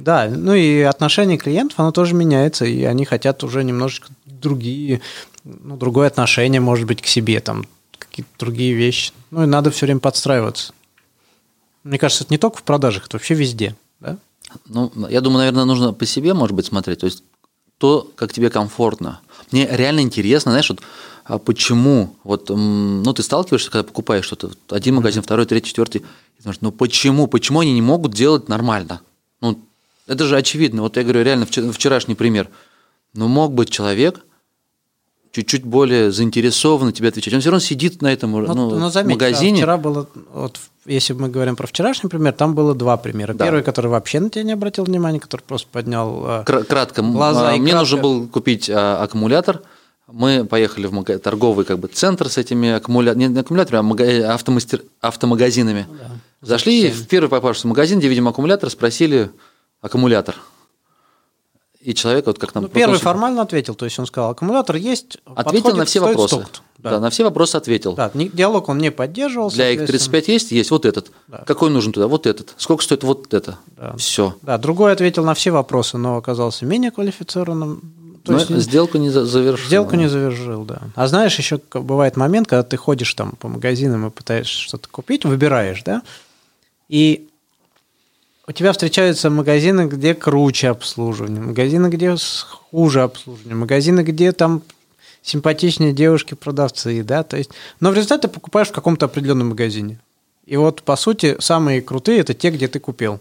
Да, 0.00 0.28
ну 0.28 0.54
и 0.54 0.80
отношение 0.80 1.36
клиентов, 1.36 1.78
оно 1.78 1.92
тоже 1.92 2.14
меняется, 2.14 2.64
и 2.64 2.84
они 2.84 3.04
хотят 3.04 3.44
уже 3.44 3.62
немножечко 3.62 4.08
другие, 4.24 5.02
ну, 5.44 5.76
другое 5.76 6.06
отношение, 6.06 6.60
может 6.60 6.86
быть, 6.86 7.02
к 7.02 7.06
себе, 7.06 7.40
там, 7.40 7.66
какие-то 7.98 8.30
другие 8.38 8.72
вещи. 8.72 9.12
Ну 9.30 9.42
и 9.42 9.46
надо 9.46 9.70
все 9.70 9.84
время 9.84 10.00
подстраиваться. 10.00 10.72
Мне 11.84 11.98
кажется, 11.98 12.24
это 12.24 12.32
не 12.32 12.38
только 12.38 12.56
в 12.58 12.62
продажах, 12.62 13.06
это 13.06 13.16
вообще 13.16 13.34
везде, 13.34 13.76
да? 14.00 14.16
Ну, 14.66 14.90
я 15.08 15.20
думаю, 15.20 15.40
наверное, 15.40 15.64
нужно 15.64 15.92
по 15.92 16.06
себе, 16.06 16.32
может 16.32 16.56
быть, 16.56 16.66
смотреть. 16.66 17.00
То 17.00 17.06
есть 17.06 17.22
то, 17.78 18.10
как 18.16 18.32
тебе 18.32 18.48
комфортно. 18.50 19.20
Мне 19.52 19.68
реально 19.70 20.00
интересно, 20.00 20.52
знаешь, 20.52 20.70
вот 20.70 20.80
а 21.24 21.38
почему, 21.38 22.16
вот, 22.24 22.48
ну, 22.48 23.12
ты 23.12 23.22
сталкиваешься, 23.22 23.70
когда 23.70 23.84
покупаешь 23.84 24.24
что-то, 24.24 24.50
один 24.68 24.96
магазин, 24.96 25.22
второй, 25.22 25.46
третий, 25.46 25.68
четвертый, 25.68 25.98
и 26.38 26.42
думаешь, 26.42 26.58
ну, 26.60 26.72
почему, 26.72 27.26
почему 27.28 27.60
они 27.60 27.72
не 27.72 27.82
могут 27.82 28.14
делать 28.14 28.48
нормально? 28.48 29.00
Ну, 29.40 29.60
это 30.10 30.24
же 30.26 30.36
очевидно. 30.36 30.82
Вот 30.82 30.96
я 30.96 31.02
говорю, 31.02 31.22
реально, 31.22 31.46
вчера- 31.46 31.70
вчерашний 31.72 32.14
пример. 32.14 32.48
Ну, 33.14 33.28
мог 33.28 33.52
бы 33.54 33.64
человек 33.66 34.20
чуть-чуть 35.32 35.64
более 35.64 36.10
заинтересованно 36.10 36.92
тебе 36.92 37.08
отвечать. 37.08 37.32
Он 37.34 37.40
все 37.40 37.50
равно 37.50 37.60
сидит 37.60 38.02
на 38.02 38.12
этом 38.12 38.32
Ну, 38.32 38.54
ну, 38.54 38.78
но 38.78 38.90
заметь, 38.90 39.14
магазине. 39.14 39.58
Вчера 39.58 39.76
было, 39.76 40.08
вот, 40.32 40.58
если 40.86 41.12
мы 41.12 41.28
говорим 41.28 41.54
про 41.56 41.66
вчерашний 41.68 42.08
пример, 42.10 42.32
там 42.32 42.54
было 42.54 42.74
два 42.74 42.96
примера. 42.96 43.32
Да. 43.34 43.44
Первый, 43.44 43.62
который 43.62 43.86
вообще 43.86 44.18
на 44.20 44.30
тебя 44.30 44.42
не 44.42 44.52
обратил 44.52 44.84
внимания, 44.84 45.20
который 45.20 45.42
просто 45.42 45.68
поднял... 45.70 46.24
э, 46.40 46.44
Кра- 46.44 46.64
Кратко. 46.64 47.02
Глаза 47.02 47.50
а, 47.50 47.52
Мне 47.52 47.70
кратко. 47.70 47.78
нужно 47.78 47.96
было 47.98 48.26
купить 48.26 48.68
а, 48.68 49.02
аккумулятор. 49.02 49.62
Мы 50.12 50.44
поехали 50.44 50.86
в 50.86 50.92
мага- 50.92 51.18
торговый 51.18 51.64
как 51.64 51.78
бы, 51.78 51.86
центр 51.86 52.28
с 52.28 52.36
этими 52.36 52.70
аккумуляторами, 52.70 53.32
не 53.32 53.38
аккумуляторами, 53.40 53.78
а 53.78 53.82
мага- 53.84 54.34
автомастер- 54.34 54.82
автомагазинами. 55.00 55.86
да. 55.88 56.10
Зашли 56.42 56.80
Запчастями. 56.82 57.04
в 57.04 57.08
первый 57.08 57.28
попавшийся 57.28 57.68
магазин, 57.68 57.98
где 58.00 58.08
видим 58.08 58.26
аккумулятор, 58.26 58.68
спросили 58.70 59.30
аккумулятор. 59.80 60.36
И 61.80 61.94
человек, 61.94 62.26
вот 62.26 62.38
как 62.38 62.54
нам... 62.54 62.64
Ну, 62.64 62.68
первый 62.68 62.98
формально 62.98 63.40
ответил, 63.40 63.74
то 63.74 63.86
есть 63.86 63.98
он 63.98 64.04
сказал, 64.04 64.32
аккумулятор 64.32 64.76
есть, 64.76 65.16
Ответил 65.24 65.44
подходит, 65.62 65.76
на 65.78 65.84
все 65.86 66.00
вопросы. 66.00 66.34
столько-то. 66.34 66.60
Да. 66.76 66.90
Да. 66.90 67.00
на 67.00 67.08
все 67.10 67.24
вопросы 67.24 67.56
ответил. 67.56 67.94
Да, 67.94 68.10
диалог 68.14 68.68
он 68.68 68.76
не 68.78 68.90
поддерживал. 68.90 69.50
Для 69.50 69.74
соответственно. 69.74 70.16
X35 70.16 70.24
есть? 70.30 70.50
Есть. 70.52 70.70
Вот 70.70 70.84
этот. 70.84 71.10
Да. 71.26 71.38
Какой 71.46 71.70
нужен 71.70 71.92
туда? 71.92 72.06
Вот 72.06 72.26
этот. 72.26 72.52
Сколько 72.58 72.82
стоит 72.84 73.02
вот 73.02 73.32
это? 73.32 73.58
Да. 73.78 73.96
Все. 73.96 74.36
Да, 74.42 74.58
другой 74.58 74.92
ответил 74.92 75.24
на 75.24 75.32
все 75.32 75.52
вопросы, 75.52 75.96
но 75.96 76.16
оказался 76.18 76.66
менее 76.66 76.90
квалифицированным. 76.90 77.94
То 78.24 78.32
Но 78.32 78.38
есть 78.38 78.50
сделку 78.50 78.98
не 78.98 79.08
за- 79.08 79.24
завершил. 79.24 79.66
сделку 79.66 79.96
не 79.96 80.06
завершил, 80.06 80.64
да. 80.64 80.82
А 80.94 81.06
знаешь, 81.06 81.38
еще 81.38 81.58
бывает 81.72 82.18
момент, 82.18 82.46
когда 82.46 82.62
ты 82.62 82.76
ходишь 82.76 83.14
там 83.14 83.32
по 83.32 83.48
магазинам 83.48 84.06
и 84.06 84.10
пытаешься 84.10 84.58
что-то 84.60 84.90
купить, 84.90 85.24
выбираешь, 85.24 85.82
да, 85.82 86.02
и 86.90 87.29
у 88.50 88.52
тебя 88.52 88.72
встречаются 88.72 89.30
магазины, 89.30 89.86
где 89.86 90.12
круче 90.12 90.70
обслуживание, 90.70 91.40
магазины, 91.40 91.86
где 91.86 92.16
хуже 92.72 93.02
обслуживание, 93.02 93.54
магазины, 93.54 94.00
где 94.00 94.32
там 94.32 94.62
симпатичнее 95.22 95.92
девушки-продавцы, 95.92 97.04
да, 97.04 97.22
то 97.22 97.36
есть, 97.36 97.50
но 97.78 97.90
в 97.90 97.94
результате 97.94 98.22
ты 98.22 98.34
покупаешь 98.34 98.68
в 98.68 98.72
каком-то 98.72 99.06
определенном 99.06 99.50
магазине. 99.50 100.00
И 100.46 100.56
вот, 100.56 100.82
по 100.82 100.96
сути, 100.96 101.36
самые 101.38 101.80
крутые– 101.80 102.18
это 102.20 102.34
те, 102.34 102.50
где 102.50 102.66
ты 102.66 102.80
купил. 102.80 103.20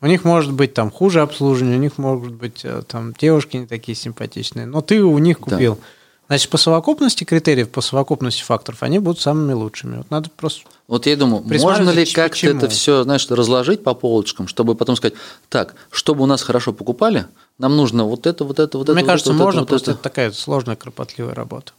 У 0.00 0.06
них 0.06 0.24
может 0.24 0.54
быть 0.54 0.72
там 0.72 0.90
хуже 0.90 1.20
обслуживание, 1.20 1.76
у 1.76 1.82
них 1.82 1.98
могут 1.98 2.32
быть 2.32 2.64
э, 2.64 2.82
там 2.88 3.12
девушки 3.12 3.58
не 3.58 3.66
такие 3.66 3.96
симпатичные, 3.96 4.64
но 4.64 4.80
ты 4.80 5.02
у 5.02 5.18
них 5.18 5.40
Да. 5.76 5.82
Значит, 6.28 6.50
по 6.50 6.58
совокупности 6.58 7.24
критериев, 7.24 7.70
по 7.70 7.80
совокупности 7.80 8.42
факторов, 8.42 8.82
они 8.82 8.98
будут 8.98 9.18
самыми 9.18 9.54
лучшими. 9.54 9.96
Вот 9.96 10.10
надо 10.10 10.28
просто 10.28 10.68
Вот 10.86 11.06
я 11.06 11.14
и 11.14 11.16
думаю, 11.16 11.42
можно 11.42 11.88
ли 11.88 12.04
как-то 12.04 12.46
это 12.46 12.68
все, 12.68 13.02
знаешь, 13.02 13.26
разложить 13.30 13.82
по 13.82 13.94
полочкам, 13.94 14.46
чтобы 14.46 14.74
потом 14.74 14.94
сказать, 14.94 15.14
так, 15.48 15.74
чтобы 15.90 16.22
у 16.22 16.26
нас 16.26 16.42
хорошо 16.42 16.74
покупали, 16.74 17.26
нам 17.56 17.76
нужно 17.78 18.04
вот 18.04 18.26
это, 18.26 18.44
вот 18.44 18.58
это, 18.58 18.76
вот 18.76 18.88
Мне 18.88 18.98
это. 18.98 19.06
кажется, 19.06 19.32
вот 19.32 19.36
это, 19.36 19.44
можно, 19.44 19.60
вот 19.60 19.68
просто 19.70 19.92
это. 19.92 20.00
это 20.00 20.02
такая 20.02 20.30
сложная, 20.32 20.76
кропотливая 20.76 21.34
работа. 21.34 21.72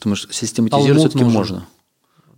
Думаешь, 0.00 0.28
систематизировать 0.30 0.96
Талмуд 0.96 1.10
все-таки 1.10 1.24
можно. 1.24 1.66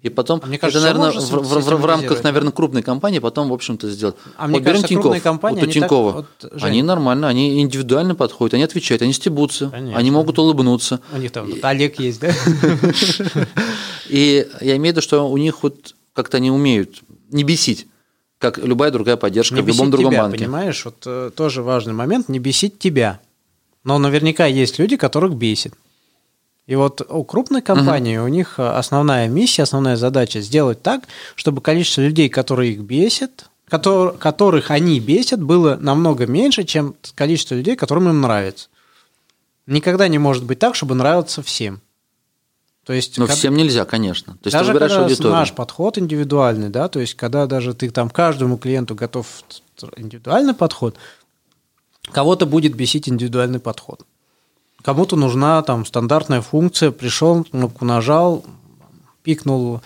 И 0.00 0.10
потом, 0.10 0.40
А 0.44 0.46
мне 0.46 0.56
это, 0.58 0.66
кажется, 0.66 0.80
наверное, 0.86 1.12
можно 1.12 1.20
в, 1.38 1.42
в- 1.42 1.60
в- 1.60 1.80
в 1.80 1.84
рамках, 1.84 2.22
наверное, 2.22 2.52
крупной 2.52 2.82
компании 2.82 3.18
потом, 3.18 3.48
в 3.48 3.52
общем-то, 3.52 3.90
сделать. 3.90 4.14
А 4.36 4.46
мне 4.46 4.54
вот 4.54 4.60
берем 4.62 4.72
кажется, 4.74 4.88
Тинькофф. 4.88 5.02
крупные 5.02 5.20
компании, 5.20 5.56
вот 5.60 5.62
у 5.62 5.70
они 5.70 5.80
так- 5.80 5.82
Тинькова. 5.88 6.12
вот, 6.12 6.52
Жень. 6.52 6.68
они 6.70 6.82
нормально, 6.84 7.26
они 7.26 7.60
индивидуально 7.60 8.14
подходят, 8.14 8.54
они 8.54 8.62
отвечают, 8.62 9.02
они 9.02 9.12
стебутся, 9.12 9.70
Конечно. 9.70 9.98
они 9.98 10.10
могут 10.12 10.38
улыбнуться. 10.38 11.00
У 11.12 11.16
них 11.18 11.32
там 11.32 11.46
вот 11.50 11.58
Олег 11.64 11.98
есть, 11.98 12.20
да? 12.20 12.30
И 14.08 14.46
я 14.60 14.76
имею 14.76 14.92
в 14.94 14.96
виду, 14.96 15.00
что 15.02 15.28
у 15.28 15.36
них 15.36 15.62
вот 15.62 15.94
как-то 16.14 16.36
они 16.38 16.50
умеют 16.50 17.00
не 17.30 17.44
бесить, 17.44 17.86
как 18.38 18.58
любая 18.58 18.90
другая 18.90 19.16
поддержка 19.16 19.56
Не 19.56 19.62
в 19.62 19.66
любом 19.68 19.90
другом 19.90 20.12
тебя, 20.12 20.22
банке. 20.22 20.38
понимаешь? 20.38 20.84
Вот 20.84 21.02
э, 21.06 21.30
тоже 21.34 21.62
важный 21.62 21.92
момент, 21.92 22.28
не 22.28 22.38
бесить 22.38 22.78
тебя. 22.78 23.20
Но 23.84 23.98
наверняка 23.98 24.46
есть 24.46 24.78
люди, 24.78 24.96
которых 24.96 25.34
бесит. 25.34 25.74
И 26.68 26.76
вот 26.76 27.00
у 27.08 27.24
крупной 27.24 27.62
компании 27.62 28.18
у 28.18 28.28
них 28.28 28.58
э, 28.58 28.62
основная 28.68 29.26
миссия, 29.26 29.62
основная 29.62 29.96
задача 29.96 30.42
сделать 30.42 30.82
так, 30.82 31.04
чтобы 31.34 31.62
количество 31.62 32.02
людей, 32.02 32.28
которые 32.28 32.74
их 32.74 32.80
бесят, 32.80 33.48
котор- 33.70 34.18
которых 34.18 34.70
они 34.70 35.00
бесят, 35.00 35.42
было 35.42 35.76
намного 35.80 36.26
меньше, 36.26 36.64
чем 36.64 36.94
количество 37.14 37.54
людей, 37.54 37.74
которым 37.74 38.10
им 38.10 38.20
нравится. 38.20 38.68
Никогда 39.66 40.08
не 40.08 40.18
может 40.18 40.44
быть 40.44 40.58
так, 40.58 40.74
чтобы 40.74 40.94
нравиться 40.94 41.42
всем. 41.42 41.80
То 42.84 42.92
есть, 42.92 43.16
Но 43.16 43.24
когда- 43.24 43.38
всем 43.38 43.54
нельзя, 43.56 43.86
конечно. 43.86 44.34
То 44.34 44.40
есть 44.48 44.52
даже 44.52 44.66
ты 44.68 44.72
выбираешь 44.74 44.92
когда 44.92 45.04
аудиторию. 45.06 45.32
наш 45.32 45.52
подход 45.54 45.96
индивидуальный, 45.96 46.68
да, 46.68 46.88
то 46.88 47.00
есть 47.00 47.14
когда 47.14 47.46
даже 47.46 47.72
ты 47.72 47.88
там 47.88 48.10
каждому 48.10 48.58
клиенту 48.58 48.94
готов 48.94 49.26
индивидуальный 49.96 50.52
подход, 50.52 50.96
кого-то 52.12 52.44
будет 52.44 52.74
бесить 52.76 53.08
индивидуальный 53.08 53.58
подход. 53.58 54.02
Кому-то 54.82 55.16
нужна 55.16 55.60
там 55.62 55.84
стандартная 55.84 56.40
функция, 56.40 56.90
пришел, 56.90 57.44
кнопку 57.44 57.84
нажал, 57.84 58.44
пикнул 59.22 59.80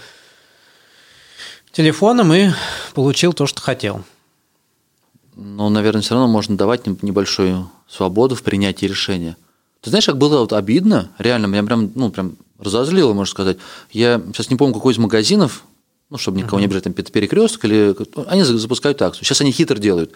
телефоном 1.73 2.33
и 2.35 2.51
получил 2.95 3.33
то, 3.33 3.47
что 3.47 3.61
хотел. 3.63 4.05
Но, 5.35 5.71
наверное, 5.71 6.03
все 6.03 6.15
равно 6.15 6.29
можно 6.29 6.57
давать 6.57 6.87
неб- 6.87 7.03
небольшую 7.03 7.71
свободу 7.89 8.35
в 8.35 8.43
принятии 8.43 8.85
решения. 8.87 9.37
Ты 9.81 9.91
знаешь, 9.91 10.05
как 10.07 10.19
было 10.19 10.41
вот 10.41 10.53
обидно, 10.53 11.11
реально, 11.19 11.47
меня 11.47 11.63
прям, 11.65 11.91
ну, 11.95 12.11
прям 12.11 12.37
разозлило, 12.59 13.15
можно 13.15 13.31
сказать. 13.31 13.57
Я 13.91 14.21
сейчас 14.29 14.51
не 14.51 14.57
помню, 14.57 14.75
какой 14.75 14.93
из 14.93 14.99
магазинов, 14.99 15.65
ну, 16.11 16.19
чтобы 16.19 16.39
никого 16.39 16.61
не 16.61 16.67
обижать, 16.67 16.85
там, 16.85 16.93
перекресток 16.93 17.65
или... 17.65 17.97
ну, 18.15 18.25
Они 18.29 18.43
за- 18.45 18.59
запускают 18.59 19.01
акцию. 19.01 19.25
Сейчас 19.25 19.41
они 19.41 19.51
хитро 19.51 19.79
делают. 19.79 20.13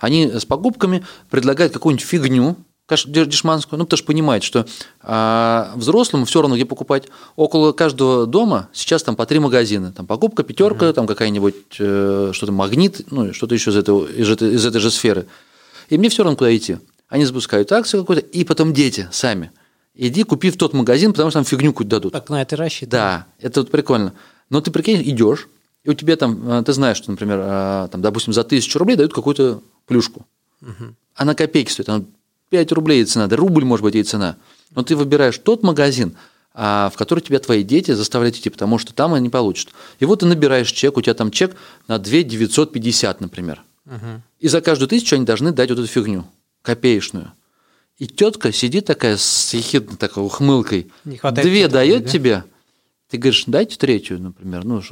Они 0.00 0.26
с 0.30 0.44
покупками 0.44 1.06
предлагают 1.30 1.72
какую-нибудь 1.72 2.04
фигню, 2.04 2.56
дешманскую, 2.88 3.78
ну, 3.78 3.84
потому 3.84 3.98
что 3.98 4.06
понимают, 4.06 4.44
что 4.44 4.66
а, 5.02 5.72
взрослому 5.74 6.24
все 6.24 6.40
равно 6.40 6.56
где 6.56 6.64
покупать. 6.64 7.04
Около 7.34 7.72
каждого 7.72 8.26
дома 8.26 8.68
сейчас 8.72 9.02
там 9.02 9.16
по 9.16 9.26
три 9.26 9.38
магазина. 9.38 9.92
Там 9.92 10.06
покупка, 10.06 10.44
пятерка, 10.44 10.92
там 10.92 11.06
какая-нибудь 11.06 11.54
э, 11.78 12.30
что-то 12.32 12.52
магнит, 12.52 13.10
ну, 13.10 13.32
что-то 13.32 13.54
еще 13.54 13.70
из, 13.70 13.76
этого, 13.76 14.06
из, 14.06 14.30
этой, 14.30 14.54
из 14.54 14.64
этой 14.64 14.80
же 14.80 14.90
сферы. 14.90 15.26
И 15.88 15.98
мне 15.98 16.08
все 16.08 16.22
равно 16.22 16.36
куда 16.36 16.54
идти. 16.56 16.78
Они 17.08 17.24
запускают 17.24 17.72
акцию 17.72 18.02
какую-то, 18.02 18.24
и 18.24 18.44
потом 18.44 18.72
дети 18.72 19.08
сами. 19.10 19.50
Иди, 19.94 20.22
купи 20.22 20.50
в 20.50 20.56
тот 20.56 20.72
магазин, 20.72 21.12
потому 21.12 21.30
что 21.30 21.38
там 21.38 21.44
фигню 21.44 21.72
какую-то 21.72 21.90
дадут. 21.90 22.12
Так 22.12 22.28
на 22.28 22.42
это 22.42 22.56
рассчитано. 22.56 22.90
Да, 22.90 23.26
это 23.40 23.60
вот 23.60 23.70
прикольно. 23.70 24.12
Но 24.50 24.60
ты 24.60 24.70
прикинь, 24.70 25.02
идешь, 25.02 25.48
и 25.82 25.90
у 25.90 25.94
тебя 25.94 26.16
там, 26.16 26.48
э, 26.48 26.62
ты 26.62 26.72
знаешь, 26.72 26.98
что, 26.98 27.10
например, 27.10 27.40
э, 27.42 27.88
там, 27.90 28.00
допустим, 28.00 28.32
за 28.32 28.44
тысячу 28.44 28.78
рублей 28.78 28.96
дают 28.96 29.12
какую-то 29.12 29.60
плюшку. 29.86 30.26
Она 31.14 31.34
копейки 31.34 31.70
стоит, 31.70 31.88
она 31.88 32.04
5 32.50 32.72
рублей 32.72 32.98
ей 32.98 33.04
цена, 33.04 33.26
да 33.26 33.36
рубль 33.36 33.64
может 33.64 33.82
быть 33.82 33.94
ей 33.94 34.04
цена. 34.04 34.36
Но 34.74 34.82
ты 34.82 34.96
выбираешь 34.96 35.38
тот 35.38 35.62
магазин, 35.62 36.16
а, 36.54 36.90
в 36.92 36.96
который 36.96 37.20
тебя 37.20 37.38
твои 37.38 37.62
дети 37.62 37.92
заставляют 37.92 38.36
идти, 38.36 38.50
потому 38.50 38.78
что 38.78 38.94
там 38.94 39.14
они 39.14 39.28
получат. 39.28 39.70
И 40.00 40.04
вот 40.04 40.20
ты 40.20 40.26
набираешь 40.26 40.70
чек, 40.70 40.96
у 40.96 41.02
тебя 41.02 41.14
там 41.14 41.30
чек 41.30 41.56
на 41.88 41.98
2 41.98 42.22
950, 42.22 43.20
например. 43.20 43.62
И 44.40 44.48
за 44.48 44.60
каждую 44.60 44.88
тысячу 44.88 45.16
они 45.16 45.24
должны 45.24 45.52
дать 45.52 45.70
вот 45.70 45.78
эту 45.78 45.88
фигню, 45.88 46.26
копеечную. 46.62 47.32
И 47.98 48.06
тетка 48.06 48.52
сидит 48.52 48.84
такая 48.84 49.16
с 49.16 49.54
ехидной 49.54 49.96
такой 49.96 50.24
ухмылкой. 50.24 50.90
Две 51.04 51.68
дает 51.68 52.04
да? 52.04 52.08
тебе, 52.10 52.44
ты 53.08 53.16
говоришь, 53.16 53.44
дайте 53.46 53.76
третью, 53.76 54.20
например. 54.20 54.64
Ну, 54.64 54.82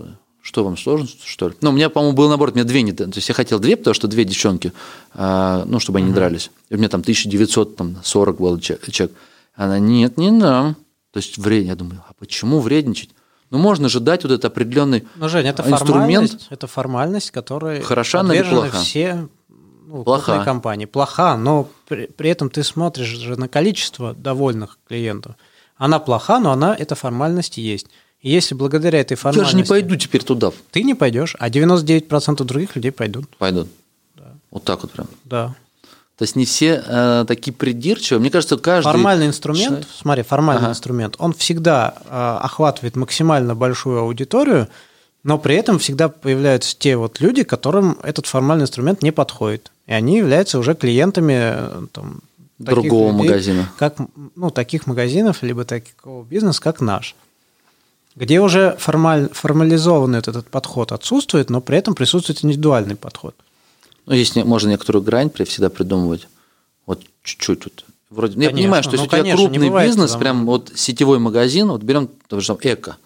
что, 0.45 0.63
вам 0.63 0.77
сложно, 0.77 1.09
что 1.25 1.49
ли? 1.49 1.55
Ну, 1.63 1.71
у 1.71 1.73
меня, 1.73 1.89
по-моему, 1.89 2.15
было 2.15 2.29
наоборот, 2.29 2.55
мне 2.55 2.65
две 2.65 2.83
не. 2.83 2.93
То 2.93 3.09
есть 3.15 3.29
я 3.31 3.35
хотел 3.35 3.59
две, 3.59 3.79
потому 3.79 3.95
что 3.95 4.09
две 4.09 4.27
девчонки, 4.27 4.75
а, 5.15 5.65
ну, 5.65 5.81
чтобы 5.81 5.99
они 5.99 6.09
не 6.09 6.15
дрались. 6.15 6.51
И 6.69 6.75
у 6.75 6.79
меня 6.79 6.91
там 6.91 7.01
1940 7.01 8.39
был 8.39 8.61
чек. 8.61 9.11
Она, 9.55 9.79
нет, 9.79 10.19
не 10.19 10.39
дам. 10.39 10.77
То 11.13 11.19
есть 11.19 11.39
вредно. 11.39 11.69
Я 11.69 11.77
думаю, 11.77 12.05
а 12.07 12.13
почему 12.13 12.61
вредничать? 12.61 13.09
Ну, 13.49 13.57
можно 13.57 13.89
же 13.89 14.01
дать 14.01 14.25
вот 14.25 14.33
этот 14.33 14.45
определенный 14.45 15.05
Но, 15.17 15.29
Жень, 15.29 15.47
это 15.47 15.63
инструмент. 15.63 15.89
формальность, 15.89 16.47
это 16.51 16.67
формальность, 16.67 17.31
которой 17.31 17.81
Хороша 17.81 18.23
подвержены 18.23 18.61
плоха? 18.63 18.79
все 18.79 19.29
ну, 19.87 20.05
Плоха. 20.05 20.45
компании. 20.45 20.85
Плоха, 20.85 21.39
но 21.39 21.69
при, 21.89 22.07
при 22.07 22.29
этом 22.29 22.51
ты 22.51 22.63
смотришь 22.63 23.07
же 23.07 23.37
на 23.39 23.49
количество 23.49 24.13
довольных 24.13 24.79
клиентов. 24.89 25.37
Она 25.77 26.01
плоха, 26.01 26.39
но 26.41 26.53
она, 26.53 26.75
эта 26.75 26.95
формальность 26.95 27.57
есть. 27.57 27.87
И 28.25 28.31
если 28.31 28.55
благодаря 28.55 29.01
этой 29.01 29.13
Я 29.13 29.17
формальности 29.19 29.51
же 29.53 29.57
не 29.59 29.65
пойду 29.69 29.97
теперь 29.97 30.23
туда. 30.25 30.51
ты 30.73 30.83
не 30.83 30.95
пойдешь, 30.95 31.37
а 31.39 31.51
99% 31.51 32.43
других 32.45 32.75
людей 32.75 32.91
пойдут. 32.91 33.29
Пойду. 33.37 33.69
Вот 34.51 34.65
так 34.65 34.83
вот 34.83 34.93
прям. 34.93 35.07
Да. 35.25 35.55
То 36.17 36.23
есть 36.23 36.35
не 36.35 36.47
все 36.47 36.83
э, 36.87 37.25
такие 37.29 37.53
придирчивые. 37.53 38.21
Мне 38.21 38.31
кажется, 38.31 38.57
каждый... 38.57 38.85
Формальный 38.93 39.27
инструмент, 39.27 39.81
человек- 39.81 39.87
смотри, 39.95 40.23
формальный 40.23 40.63
Ага. 40.63 40.71
инструмент, 40.71 41.17
он 41.19 41.33
всегда 41.35 41.95
э, 42.07 42.39
охватывает 42.41 42.97
максимально 42.97 43.55
большую 43.55 43.99
аудиторию, 44.01 44.69
но 45.23 45.39
при 45.39 45.57
этом 45.57 45.79
всегда 45.79 46.09
появляются 46.09 46.77
те 46.79 46.97
вот 46.97 47.21
люди, 47.21 47.43
которым 47.43 47.99
этот 48.03 48.27
формальный 48.27 48.63
инструмент 48.65 49.03
не 49.03 49.11
подходит. 49.11 49.71
И 49.87 49.93
они 49.93 50.17
являются 50.17 50.59
уже 50.59 50.75
клиентами 50.75 51.35
э, 51.37 51.87
там, 51.93 52.21
Другого 52.59 53.11
людей, 53.13 53.29
магазина. 53.29 53.69
Как, 53.79 53.97
ну, 54.37 54.51
таких 54.51 54.87
магазинов, 54.87 55.43
либо 55.43 55.65
такого 55.65 56.25
бизнеса, 56.25 56.63
как 56.63 56.81
наш. 56.81 57.17
Где 58.17 58.41
уже 58.41 58.77
формаль, 58.79 59.29
формализованный 59.33 60.19
этот, 60.21 60.37
этот 60.37 60.49
подход 60.51 60.93
отсутствует, 60.93 61.51
но 61.51 61.61
при 61.61 61.79
этом 61.79 61.95
присутствует 61.95 62.45
индивидуальный 62.45 62.95
подход. 62.97 63.35
Ну, 64.07 64.15
не- 64.15 64.45
можно 64.45 64.71
некоторую 64.71 65.03
грань 65.03 65.31
всегда 65.47 65.69
придумывать. 65.71 66.29
Вот 66.87 67.03
чуть-чуть 67.23 67.65
вот. 67.65 67.85
Вроде, 68.11 68.37
ну, 68.37 68.43
я 68.43 68.49
Конечно, 68.51 68.63
понимаю, 68.65 68.83
что 68.85 68.93
если 68.93 69.03
ну, 69.03 69.07
у 69.07 69.09
тебя 69.09 69.19
конечно, 69.23 69.41
не 69.49 69.59
крупный 69.59 69.87
бизнес, 69.87 70.11
там- 70.13 70.21
прям 70.21 70.47
вот 70.47 70.73
сетевой 70.77 71.19
магазин, 71.19 71.69
вот 71.69 71.83
берем 71.83 72.09
того 72.29 72.41
же 72.41 72.47
самого 72.47 72.61
эко, 72.63 72.97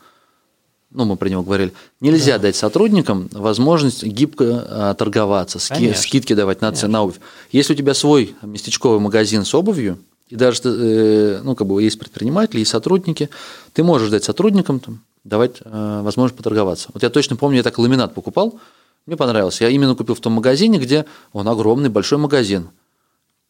ну, 0.90 1.04
мы 1.06 1.16
про 1.16 1.28
него 1.30 1.42
говорили, 1.42 1.72
нельзя 2.00 2.38
дать 2.38 2.56
сотрудникам 2.56 3.28
возможность 3.32 4.02
гибко 4.04 4.66
а, 4.68 4.94
торговаться, 4.94 5.58
ски- 5.58 5.74
Конечно. 5.74 6.02
скидки 6.02 6.34
давать 6.34 6.60
на, 6.60 6.72
на 6.72 7.02
обувь. 7.02 7.16
Если 7.52 7.72
у 7.72 7.76
тебя 7.76 7.94
свой 7.94 8.34
местечковый 8.42 8.98
магазин 9.00 9.44
с 9.46 9.54
обувью, 9.54 9.98
и 10.28 10.36
даже, 10.36 10.60
э, 10.64 11.40
ну, 11.42 11.54
как 11.54 11.66
бы 11.66 11.82
есть 11.82 11.98
предприниматели, 11.98 12.60
есть 12.60 12.70
сотрудники, 12.70 13.30
ты 13.72 13.82
можешь 13.82 14.10
дать 14.10 14.24
сотрудникам 14.24 14.78
там, 14.80 15.02
давать 15.24 15.56
э, 15.64 16.00
возможность 16.02 16.36
поторговаться. 16.36 16.90
Вот 16.92 17.02
я 17.02 17.10
точно 17.10 17.36
помню, 17.36 17.58
я 17.58 17.62
так 17.62 17.78
ламинат 17.78 18.14
покупал, 18.14 18.60
мне 19.06 19.16
понравился. 19.16 19.64
Я 19.64 19.70
именно 19.70 19.94
купил 19.94 20.14
в 20.14 20.20
том 20.20 20.34
магазине, 20.34 20.78
где 20.78 21.06
он 21.32 21.48
огромный, 21.48 21.88
большой 21.88 22.18
магазин. 22.18 22.68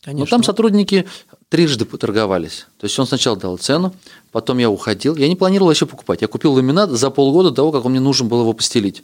Но 0.07 0.25
там 0.27 0.45
сотрудники 0.45 1.07
трижды 1.49 1.85
поторговались. 1.85 2.67
То 2.79 2.85
есть 2.85 2.97
он 2.99 3.07
сначала 3.07 3.37
дал 3.37 3.59
цену, 3.59 3.93
потом 4.31 4.59
я 4.59 4.71
уходил. 4.71 5.17
Я 5.17 5.29
не 5.29 5.35
планировал 5.35 5.73
еще 5.73 5.87
покупать. 5.87 6.23
Я 6.23 6.29
купил 6.29 6.53
ламинат 6.53 6.91
за 6.91 7.11
полгода 7.11 7.51
до 7.51 7.57
того, 7.57 7.73
как 7.73 7.85
он 7.85 7.91
мне 7.91 8.01
нужен 8.01 8.29
было 8.29 8.43
его 8.43 8.53
постелить. 8.53 9.03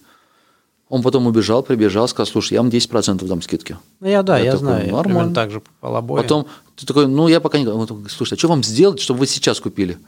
Он 0.94 1.02
потом 1.02 1.26
убежал, 1.26 1.62
прибежал, 1.64 2.06
сказал, 2.06 2.26
слушай, 2.30 2.52
я 2.54 2.62
вам 2.62 2.70
10% 2.70 3.24
дам 3.26 3.42
скидки. 3.42 3.76
Ну, 3.98 4.06
я, 4.08 4.22
да, 4.22 4.38
Я 4.38 4.44
я, 4.44 4.50
такой, 4.52 4.66
знаю. 4.66 4.86
Я 4.86 4.92
нормально. 4.92 5.02
примерно 5.08 5.34
так 5.34 5.50
же 5.50 5.60
по 5.80 5.98
обоим. 5.98 6.22
Потом 6.22 6.46
ты 6.76 6.86
такой, 6.86 7.08
ну 7.08 7.26
я 7.26 7.40
пока 7.40 7.58
не. 7.58 7.66
Он 7.66 7.84
такой, 7.86 8.04
слушай, 8.10 8.34
а 8.34 8.38
что 8.38 8.46
вам 8.48 8.62
сделать, 8.62 9.00
чтобы 9.00 9.18
вы 9.20 9.26
сейчас 9.26 9.58
купили? 9.58 9.98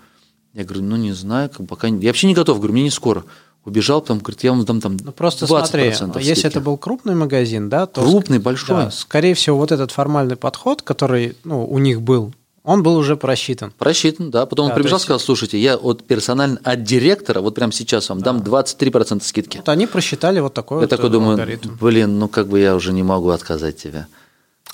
Я 0.55 0.63
говорю, 0.65 0.83
ну 0.85 0.95
не 0.95 1.13
знаю, 1.13 1.51
пока 1.69 1.89
не... 1.91 2.01
Я 2.03 2.11
вообще 2.11 2.29
не 2.29 2.35
готов, 2.35 2.59
говорю, 2.59 2.73
мне 2.75 2.85
не 2.85 2.91
скоро. 2.91 3.25
Убежал, 3.65 4.01
потом 4.01 4.19
говорит, 4.21 4.45
я 4.45 4.53
вам 4.53 4.65
дам 4.65 4.81
там 4.81 4.97
Ну 5.03 5.11
просто 5.11 5.45
20% 5.47 5.49
смотри, 5.49 5.93
скидки. 5.93 6.19
если 6.29 6.47
это 6.49 6.61
был 6.61 6.77
крупный 6.79 7.17
магазин, 7.17 7.69
да, 7.69 7.87
то 7.87 8.01
Крупный, 8.01 8.39
ск- 8.39 8.43
большой. 8.43 8.77
да, 8.77 8.91
скорее 8.93 9.35
всего, 9.35 9.57
вот 9.57 9.73
этот 9.73 9.91
формальный 9.91 10.37
подход, 10.37 10.83
который 10.83 11.37
ну, 11.43 11.67
у 11.67 11.79
них 11.79 12.01
был, 12.01 12.33
он 12.67 12.83
был 12.83 12.97
уже 12.97 13.17
просчитан. 13.17 13.73
Просчитан, 13.79 14.31
да. 14.31 14.45
Потом 14.45 14.67
Да, 14.67 14.73
он 14.73 14.77
прибежал, 14.77 14.97
есть- 14.97 15.05
сказал, 15.05 15.21
слушайте, 15.21 15.59
я 15.59 15.77
от 15.77 16.05
персонально 16.05 16.59
от 16.65 16.83
директора, 16.83 17.41
вот 17.41 17.55
прямо 17.55 17.73
сейчас 17.73 18.09
вам 18.11 18.21
дам 18.21 18.39
23% 18.43 19.23
скидки. 19.25 19.57
Вот 19.59 19.69
они 19.69 19.87
просчитали 19.87 20.41
вот 20.41 20.53
такой 20.53 20.79
Я 20.79 20.81
вот 20.83 20.91
такой 20.91 21.09
э, 21.09 21.13
думаю, 21.13 21.31
алгоритм. 21.33 21.71
блин, 21.81 22.19
ну 22.19 22.29
как 22.29 22.49
бы 22.49 22.59
я 22.61 22.75
уже 22.75 22.93
не 22.93 23.03
могу 23.03 23.31
отказать 23.31 23.77
тебе. 23.77 24.07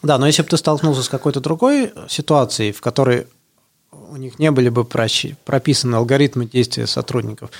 Да, 0.02 0.18
но 0.18 0.26
если 0.26 0.42
бы 0.42 0.48
ты 0.48 0.56
столкнулся 0.56 1.02
с 1.02 1.08
какой-то 1.08 1.40
другой 1.40 1.92
ситуацией, 2.08 2.72
в 2.72 2.80
которой 2.80 3.26
у 3.92 4.16
них 4.16 4.38
не 4.38 4.50
были 4.50 4.68
бы 4.68 4.84
прописаны 4.84 5.94
алгоритмы 5.96 6.46
действия 6.46 6.86
сотрудников, 6.86 7.50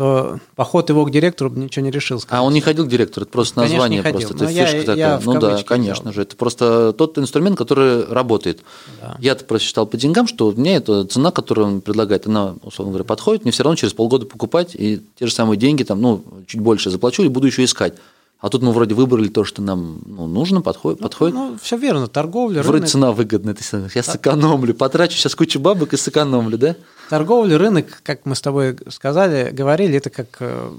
то 0.00 0.38
поход 0.56 0.88
его 0.88 1.04
к 1.04 1.10
директору 1.10 1.50
бы 1.50 1.60
ничего 1.60 1.84
не 1.84 1.90
решил. 1.90 2.16
А 2.16 2.20
скорее 2.20 2.40
он 2.40 2.54
не 2.54 2.62
ходил 2.62 2.86
к 2.86 2.88
директору, 2.88 3.24
это 3.24 3.32
просто 3.32 3.56
Конечно, 3.56 3.74
название, 3.74 3.98
не 3.98 4.02
ходил. 4.02 4.20
просто 4.20 4.34
это 4.34 4.44
Но 4.44 4.50
я- 4.50 4.64
фишка 4.64 4.78
я 4.78 4.84
такая. 4.86 5.18
в 5.18 5.26
ну 5.26 5.38
да, 5.40 5.62
конечно 5.62 6.02
взял. 6.04 6.12
же. 6.14 6.22
Это 6.22 6.36
просто 6.36 6.94
тот 6.94 7.18
инструмент, 7.18 7.58
который 7.58 8.06
работает. 8.06 8.62
Да. 9.02 9.18
Я-то 9.20 9.44
просто 9.44 9.68
считал 9.68 9.86
по 9.86 9.98
деньгам, 9.98 10.26
что 10.26 10.52
мне 10.52 10.76
эта 10.76 11.04
цена, 11.04 11.30
которую 11.30 11.66
он 11.66 11.80
предлагает, 11.82 12.26
она, 12.26 12.54
условно 12.62 12.92
говоря, 12.92 13.04
подходит, 13.04 13.42
мне 13.44 13.52
все 13.52 13.62
равно 13.62 13.76
через 13.76 13.92
полгода 13.92 14.24
покупать, 14.24 14.74
и 14.74 15.02
те 15.18 15.26
же 15.26 15.34
самые 15.34 15.58
деньги, 15.58 15.82
там, 15.82 16.00
ну, 16.00 16.24
чуть 16.46 16.62
больше 16.62 16.88
заплачу, 16.88 17.22
и 17.22 17.28
буду 17.28 17.48
еще 17.48 17.62
искать. 17.62 17.92
А 18.40 18.48
тут 18.48 18.62
мы 18.62 18.72
вроде 18.72 18.94
выбрали 18.94 19.28
то, 19.28 19.44
что 19.44 19.60
нам 19.60 20.00
ну, 20.06 20.26
нужно, 20.26 20.62
подходит. 20.62 21.00
подходит. 21.00 21.34
Ну, 21.34 21.58
все 21.60 21.76
верно, 21.76 22.08
торговля, 22.08 22.62
Вроде 22.62 22.78
рынок, 22.78 22.88
цена 22.88 23.12
выгодная, 23.12 23.56
я 23.94 24.02
сэкономлю, 24.02 24.72
потрачу 24.74 25.16
сейчас 25.16 25.34
кучу 25.34 25.60
бабок 25.60 25.92
и 25.92 25.98
сэкономлю, 25.98 26.56
да? 26.56 26.76
Торговля, 27.10 27.58
рынок, 27.58 28.00
как 28.02 28.24
мы 28.24 28.34
с 28.34 28.40
тобой 28.40 28.78
сказали, 28.88 29.50
говорили, 29.50 29.98
это 29.98 30.08
как 30.08 30.28
э, 30.40 30.70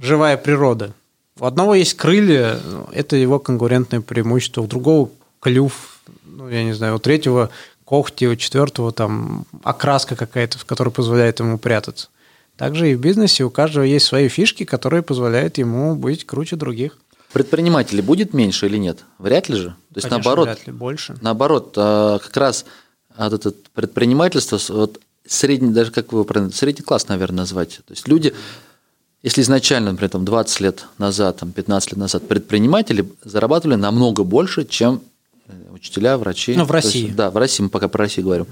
живая 0.00 0.36
природа. 0.36 0.92
У 1.40 1.44
одного 1.44 1.74
есть 1.74 1.94
крылья, 1.94 2.60
это 2.92 3.16
его 3.16 3.40
конкурентное 3.40 4.00
преимущество, 4.00 4.62
у 4.62 4.66
другого 4.68 5.10
клюв, 5.40 6.00
ну, 6.24 6.48
я 6.48 6.62
не 6.62 6.72
знаю, 6.72 6.96
у 6.96 6.98
третьего 7.00 7.50
когти, 7.84 8.26
у 8.26 8.36
четвертого 8.36 8.92
там 8.92 9.44
окраска 9.64 10.14
какая-то, 10.14 10.58
в 10.58 10.64
которой 10.64 10.90
позволяет 10.90 11.40
ему 11.40 11.58
прятаться. 11.58 12.08
Также 12.56 12.90
и 12.90 12.94
в 12.94 13.00
бизнесе 13.00 13.44
у 13.44 13.50
каждого 13.50 13.84
есть 13.84 14.06
свои 14.06 14.28
фишки, 14.28 14.64
которые 14.64 15.02
позволяют 15.02 15.58
ему 15.58 15.94
быть 15.94 16.26
круче 16.26 16.56
других. 16.56 16.98
Предпринимателей 17.32 18.02
будет 18.02 18.32
меньше 18.32 18.66
или 18.66 18.76
нет? 18.78 19.04
Вряд 19.18 19.48
ли 19.48 19.56
же. 19.56 19.68
То 19.68 19.74
есть 19.96 20.08
Конечно, 20.08 20.30
наоборот, 20.30 20.46
вряд 20.46 20.66
ли 20.66 20.72
больше. 20.72 21.16
наоборот, 21.20 21.74
а, 21.76 22.18
как 22.18 22.36
раз 22.36 22.64
вот 23.16 23.46
это 23.46 23.54
предпринимательство, 23.74 24.58
вот 24.68 25.00
средний, 25.26 25.72
даже 25.72 25.90
как 25.90 26.12
его 26.12 26.24
правильно, 26.24 26.52
средний 26.52 26.82
класс, 26.82 27.08
наверное, 27.08 27.38
назвать. 27.38 27.80
То 27.86 27.92
есть 27.92 28.08
люди, 28.08 28.34
если 29.22 29.42
изначально, 29.42 29.90
например, 29.92 30.10
там 30.10 30.24
20 30.24 30.60
лет 30.60 30.86
назад, 30.98 31.38
там 31.38 31.52
15 31.52 31.92
лет 31.92 31.98
назад 31.98 32.26
предприниматели 32.28 33.08
зарабатывали 33.24 33.76
намного 33.76 34.24
больше, 34.24 34.64
чем 34.64 35.02
э, 35.48 35.52
учителя, 35.72 36.16
врачи. 36.16 36.54
Ну, 36.56 36.64
в 36.64 36.68
То 36.68 36.76
есть, 36.76 36.86
России. 36.86 37.08
да, 37.10 37.30
в 37.30 37.36
России, 37.36 37.64
мы 37.64 37.68
пока 37.68 37.88
про 37.88 38.04
Россию 38.04 38.26
говорим. 38.26 38.46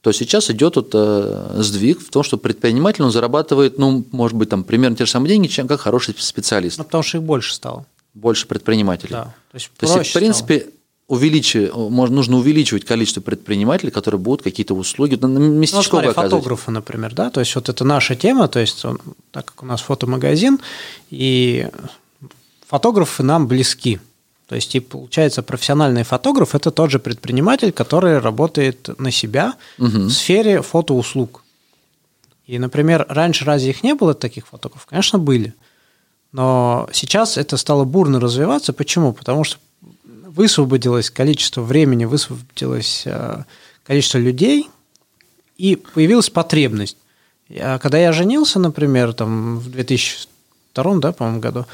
То 0.00 0.10
сейчас 0.10 0.50
идет 0.50 0.76
вот, 0.76 0.90
э, 0.94 1.56
сдвиг 1.58 2.00
в 2.00 2.10
том, 2.10 2.22
что 2.22 2.36
предприниматель 2.36 3.02
он 3.02 3.12
зарабатывает, 3.12 3.78
ну, 3.78 4.04
может 4.10 4.36
быть, 4.36 4.48
там 4.48 4.64
примерно 4.64 4.96
те 4.96 5.04
же 5.04 5.10
самые 5.10 5.30
деньги, 5.30 5.46
чем 5.46 5.68
как 5.68 5.80
хороший 5.80 6.14
специалист. 6.18 6.78
Ну, 6.78 6.84
потому 6.84 7.02
что 7.02 7.18
их 7.18 7.24
больше 7.24 7.54
стало. 7.54 7.86
Больше 8.14 8.46
предпринимателей. 8.46 9.10
Да. 9.12 9.34
То 9.50 9.54
есть, 9.56 9.70
То 9.76 9.98
есть, 9.98 10.10
в 10.10 10.12
принципе, 10.12 10.66
увеличи- 11.08 11.70
можно, 11.90 12.16
нужно 12.16 12.36
увеличивать 12.36 12.84
количество 12.84 13.20
предпринимателей, 13.20 13.90
которые 13.90 14.20
будут 14.20 14.42
какие-то 14.42 14.74
услуги, 14.74 15.18
ну, 15.20 15.28
Ну, 15.28 15.40
местечковые 15.40 15.86
смотри, 15.88 16.08
оказывать. 16.10 16.30
фотографы, 16.44 16.70
например, 16.70 17.14
да, 17.14 17.30
то 17.30 17.40
есть 17.40 17.54
вот 17.54 17.68
это 17.68 17.84
наша 17.84 18.14
тема, 18.14 18.48
то 18.48 18.60
есть 18.60 18.84
он- 18.84 19.00
так 19.30 19.46
как 19.46 19.62
у 19.62 19.66
нас 19.66 19.80
фотомагазин, 19.80 20.58
и 21.10 21.68
фотографы 22.66 23.22
нам 23.22 23.46
близки. 23.48 23.98
То 24.48 24.56
есть, 24.56 24.74
и 24.74 24.80
получается, 24.80 25.42
профессиональный 25.42 26.02
фотограф– 26.02 26.54
это 26.54 26.70
тот 26.70 26.90
же 26.90 26.98
предприниматель, 26.98 27.72
который 27.72 28.18
работает 28.18 28.90
на 28.98 29.10
себя 29.10 29.54
в 29.78 30.10
сфере 30.10 30.60
фотоуслуг. 30.60 31.42
И, 32.46 32.58
например, 32.58 33.06
раньше 33.08 33.44
разве 33.46 33.70
их 33.70 33.82
не 33.82 33.94
было 33.94 34.12
таких 34.14 34.46
фотографов? 34.48 34.86
Конечно, 34.86 35.18
были. 35.18 35.54
Но 36.32 36.88
сейчас 36.92 37.36
это 37.36 37.56
стало 37.56 37.84
бурно 37.84 38.18
развиваться. 38.18 38.72
Почему? 38.72 39.12
Потому 39.12 39.44
что 39.44 39.58
высвободилось 40.04 41.10
количество 41.10 41.60
времени, 41.60 42.06
высвободилось 42.06 43.02
э, 43.04 43.44
количество 43.84 44.18
людей, 44.18 44.70
и 45.58 45.76
появилась 45.76 46.30
потребность. 46.30 46.96
Когда 47.48 47.98
я 47.98 48.12
женился, 48.12 48.58
например, 48.58 49.12
там, 49.12 49.58
в 49.58 49.70
2002 49.70 50.96
да, 50.96 51.12
по-моему, 51.12 51.40
году, 51.40 51.66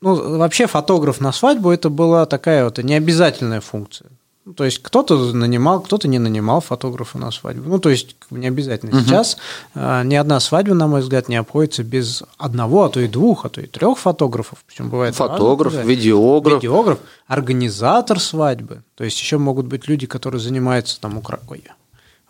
ну, 0.00 0.38
вообще 0.38 0.68
фотограф 0.68 1.20
на 1.20 1.32
свадьбу 1.32 1.70
это 1.70 1.90
была 1.90 2.26
такая 2.26 2.64
вот 2.64 2.78
необязательная 2.78 3.60
функция. 3.60 4.08
Ну, 4.48 4.54
то 4.54 4.64
есть 4.64 4.78
кто-то 4.82 5.34
нанимал, 5.34 5.80
кто-то 5.82 6.08
не 6.08 6.18
нанимал 6.18 6.62
фотографа 6.62 7.18
на 7.18 7.30
свадьбу. 7.30 7.68
Ну, 7.68 7.78
то 7.78 7.90
есть 7.90 8.16
не 8.30 8.46
обязательно. 8.46 9.02
Сейчас 9.02 9.36
э, 9.74 10.02
ни 10.04 10.14
одна 10.14 10.40
свадьба, 10.40 10.72
на 10.74 10.86
мой 10.86 11.02
взгляд, 11.02 11.28
не 11.28 11.36
обходится 11.36 11.84
без 11.84 12.22
одного, 12.38 12.84
а 12.84 12.88
то 12.88 12.98
и 12.98 13.08
двух, 13.08 13.44
а 13.44 13.50
то 13.50 13.60
и 13.60 13.66
трех 13.66 13.98
фотографов. 13.98 14.64
Причем 14.66 14.88
бывает 14.88 15.14
Фотограф, 15.16 15.74
разные, 15.74 15.94
видеограф. 15.96 16.62
видеограф, 16.62 16.98
организатор 17.26 18.18
свадьбы. 18.18 18.82
То 18.94 19.04
есть 19.04 19.20
еще 19.20 19.36
могут 19.36 19.66
быть 19.66 19.86
люди, 19.86 20.06
которые 20.06 20.40
занимаются 20.40 20.98
там 20.98 21.18
укра- 21.18 21.40
ой, 21.50 21.64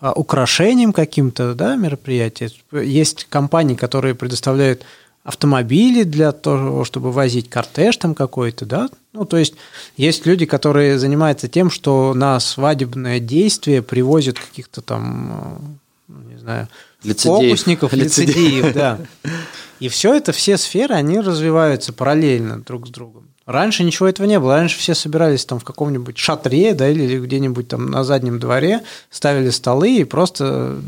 а, 0.00 0.12
украшением 0.12 0.92
каким-то, 0.92 1.54
да, 1.54 1.76
мероприятия. 1.76 2.50
Есть 2.72 3.26
компании, 3.30 3.76
которые 3.76 4.16
предоставляют 4.16 4.82
автомобили 5.28 6.04
для 6.04 6.32
того, 6.32 6.86
чтобы 6.86 7.12
возить 7.12 7.50
кортеж 7.50 7.98
там 7.98 8.14
какой-то, 8.14 8.64
да. 8.64 8.88
Ну, 9.12 9.26
то 9.26 9.36
есть 9.36 9.52
есть 9.98 10.24
люди, 10.24 10.46
которые 10.46 10.98
занимаются 10.98 11.48
тем, 11.48 11.70
что 11.70 12.14
на 12.14 12.40
свадебное 12.40 13.20
действие 13.20 13.82
привозят 13.82 14.38
каких-то 14.38 14.80
там, 14.80 15.76
э, 16.08 16.12
ну, 16.12 16.30
не 16.30 16.38
знаю, 16.38 16.68
Лицедеев. 17.04 17.42
фокусников, 17.42 17.92
Лицедеев. 17.92 18.36
лицедеев, 18.36 18.74
да. 18.74 18.98
И 19.80 19.88
все 19.88 20.14
это, 20.14 20.32
все 20.32 20.56
сферы, 20.56 20.94
они 20.94 21.20
развиваются 21.20 21.92
параллельно 21.92 22.62
друг 22.62 22.86
с 22.86 22.90
другом. 22.90 23.28
Раньше 23.44 23.84
ничего 23.84 24.08
этого 24.08 24.26
не 24.26 24.40
было. 24.40 24.54
Раньше 24.56 24.78
все 24.78 24.94
собирались 24.94 25.44
там 25.44 25.60
в 25.60 25.64
каком-нибудь 25.64 26.16
шатре, 26.16 26.72
да, 26.72 26.88
или 26.88 27.18
где-нибудь 27.18 27.68
там 27.68 27.90
на 27.90 28.02
заднем 28.02 28.38
дворе, 28.38 28.80
ставили 29.10 29.50
столы 29.50 29.98
и 29.98 30.04
просто 30.04 30.78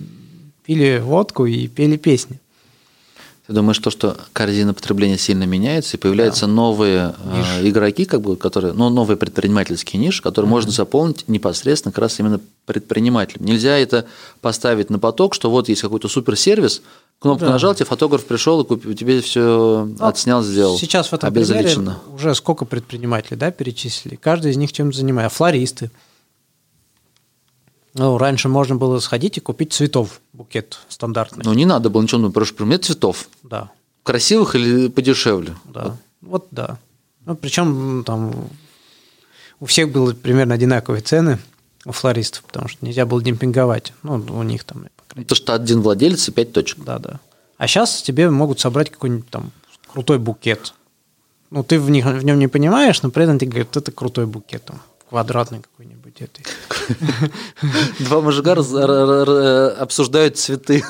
пили 0.65 0.99
водку 0.99 1.45
и 1.45 1.69
пели 1.69 1.99
песни. 1.99 2.41
Ты 3.51 3.55
думаешь, 3.55 3.81
то, 3.81 3.91
что 3.91 4.17
корзина 4.33 4.75
потребления 4.75 5.19
сильно 5.19 5.43
меняется, 5.43 5.97
и 5.97 6.01
появляются 6.01 6.47
новые 6.47 7.17
э, 7.19 7.69
игроки, 7.69 8.05
как 8.05 8.21
бы, 8.21 8.37
которые, 8.37 8.75
ну, 8.75 8.91
новые 8.91 9.17
предпринимательские 9.17 10.01
ниши, 10.01 10.23
которые 10.23 10.49
можно 10.49 10.71
заполнить 10.71 11.27
непосредственно 11.27 11.91
как 11.91 12.03
раз 12.03 12.21
именно 12.21 12.39
предпринимателем. 12.65 13.45
Нельзя 13.45 13.77
это 13.77 14.07
поставить 14.41 14.89
на 14.89 15.01
поток, 15.01 15.35
что 15.35 15.51
вот 15.51 15.69
есть 15.69 15.83
какой-то 15.83 16.07
суперсервис, 16.07 16.81
кнопку 17.19 17.47
Да. 17.47 17.51
нажал, 17.51 17.75
тебе 17.75 17.87
фотограф 17.87 18.25
пришел 18.25 18.61
и 18.61 18.65
купил, 18.65 18.95
тебе 18.95 19.21
все 19.21 19.89
отснял, 19.99 20.45
сделал. 20.45 20.79
Сейчас 20.79 21.09
в 21.09 21.15
этом 21.15 21.35
примере 21.35 21.77
уже 22.15 22.37
сколько 22.37 22.65
предпринимателей 22.65 23.37
да, 23.37 23.51
перечислили. 23.51 24.15
Каждый 24.15 24.53
из 24.53 24.59
них 24.59 24.73
чем-то 24.73 24.97
занимается. 24.97 25.37
Флористы. 25.39 25.91
Ну, 27.95 28.17
раньше 28.17 28.49
можно 28.49 28.77
было 28.77 29.01
сходить 29.01 29.39
и 29.39 29.41
купить 29.41 29.73
цветов, 29.73 30.21
букет 30.41 30.79
стандартный. 30.89 31.45
Ну, 31.45 31.53
не 31.53 31.67
надо 31.67 31.91
было 31.91 32.01
ничего, 32.01 32.23
ну, 32.23 32.33
просто 32.33 32.55
пример 32.55 32.79
цветов. 32.79 33.29
да. 33.43 33.71
Красивых 34.03 34.55
или 34.55 34.89
подешевле? 34.89 35.55
Да. 35.65 35.99
Вот, 36.23 36.49
да. 36.51 36.79
Ну, 37.27 37.37
причем 37.37 38.03
там 38.07 38.49
у 39.61 39.67
всех 39.67 39.93
были 39.93 40.15
примерно 40.15 40.55
одинаковые 40.55 41.03
цены 41.03 41.39
у 41.85 41.93
флористов, 41.93 42.43
потому 42.45 42.69
что 42.69 42.85
нельзя 42.87 43.05
было 43.05 43.23
демпинговать. 43.23 43.93
Ну, 44.03 44.15
у 44.15 44.43
них 44.43 44.65
там, 44.65 44.87
То, 45.27 45.35
что 45.35 45.53
один 45.53 45.83
владелец 45.83 46.27
и 46.29 46.33
пять 46.33 46.55
точек. 46.55 46.83
Да, 46.83 46.99
да. 46.99 47.21
А 47.59 47.67
сейчас 47.67 48.01
тебе 48.01 48.31
могут 48.31 48.59
собрать 48.59 48.91
какой-нибудь 48.91 49.29
там 49.29 49.51
крутой 49.87 50.19
букет. 50.19 50.73
Ну, 51.51 51.63
ты 51.63 51.79
в, 51.79 51.91
них, 51.91 52.07
в 52.07 52.25
нем 52.25 52.39
не 52.39 52.49
понимаешь, 52.49 53.03
но 53.03 53.11
при 53.11 53.25
этом 53.25 53.39
тебе 53.39 53.51
говорят, 53.51 53.77
это 53.77 53.93
крутой 53.93 54.25
букет, 54.25 54.65
там, 54.65 54.81
квадратный 55.11 55.61
какой-нибудь. 55.61 56.21
этой. 56.21 56.45
Два 58.05 58.21
мужика 58.21 58.53
обсуждают 58.53 60.39
цветы. 60.39 60.85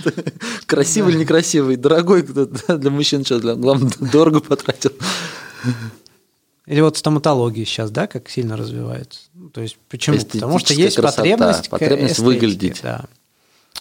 Красивый 0.66 1.12
или 1.12 1.20
некрасивый, 1.20 1.76
дорогой 1.76 2.22
для 2.22 2.90
мужчин, 2.90 3.24
что 3.24 3.38
главное, 3.56 3.90
дорого 3.98 4.40
потратил. 4.40 4.92
Или 6.66 6.80
вот 6.80 6.96
стоматология 6.96 7.64
сейчас, 7.64 7.90
да, 7.90 8.06
как 8.06 8.28
сильно 8.28 8.56
развивается. 8.56 9.20
Ну, 9.34 9.50
То 9.50 9.60
есть 9.60 9.76
почему? 9.88 10.16
Потому 10.18 10.58
что 10.60 10.72
есть 10.72 10.96
красота, 10.96 11.22
потребность, 11.22 11.68
потребность 11.68 12.18
выглядеть. 12.20 12.80
Да. 12.82 13.04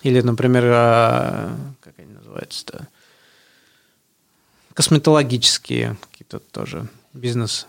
Или, 0.01 0.21
например, 0.21 0.63
а, 0.67 1.55
как 1.81 1.93
они 1.97 2.13
называются-то? 2.13 2.87
Косметологические 4.73 5.95
какие-то 6.11 6.39
тоже 6.39 6.87
бизнесы. 7.13 7.67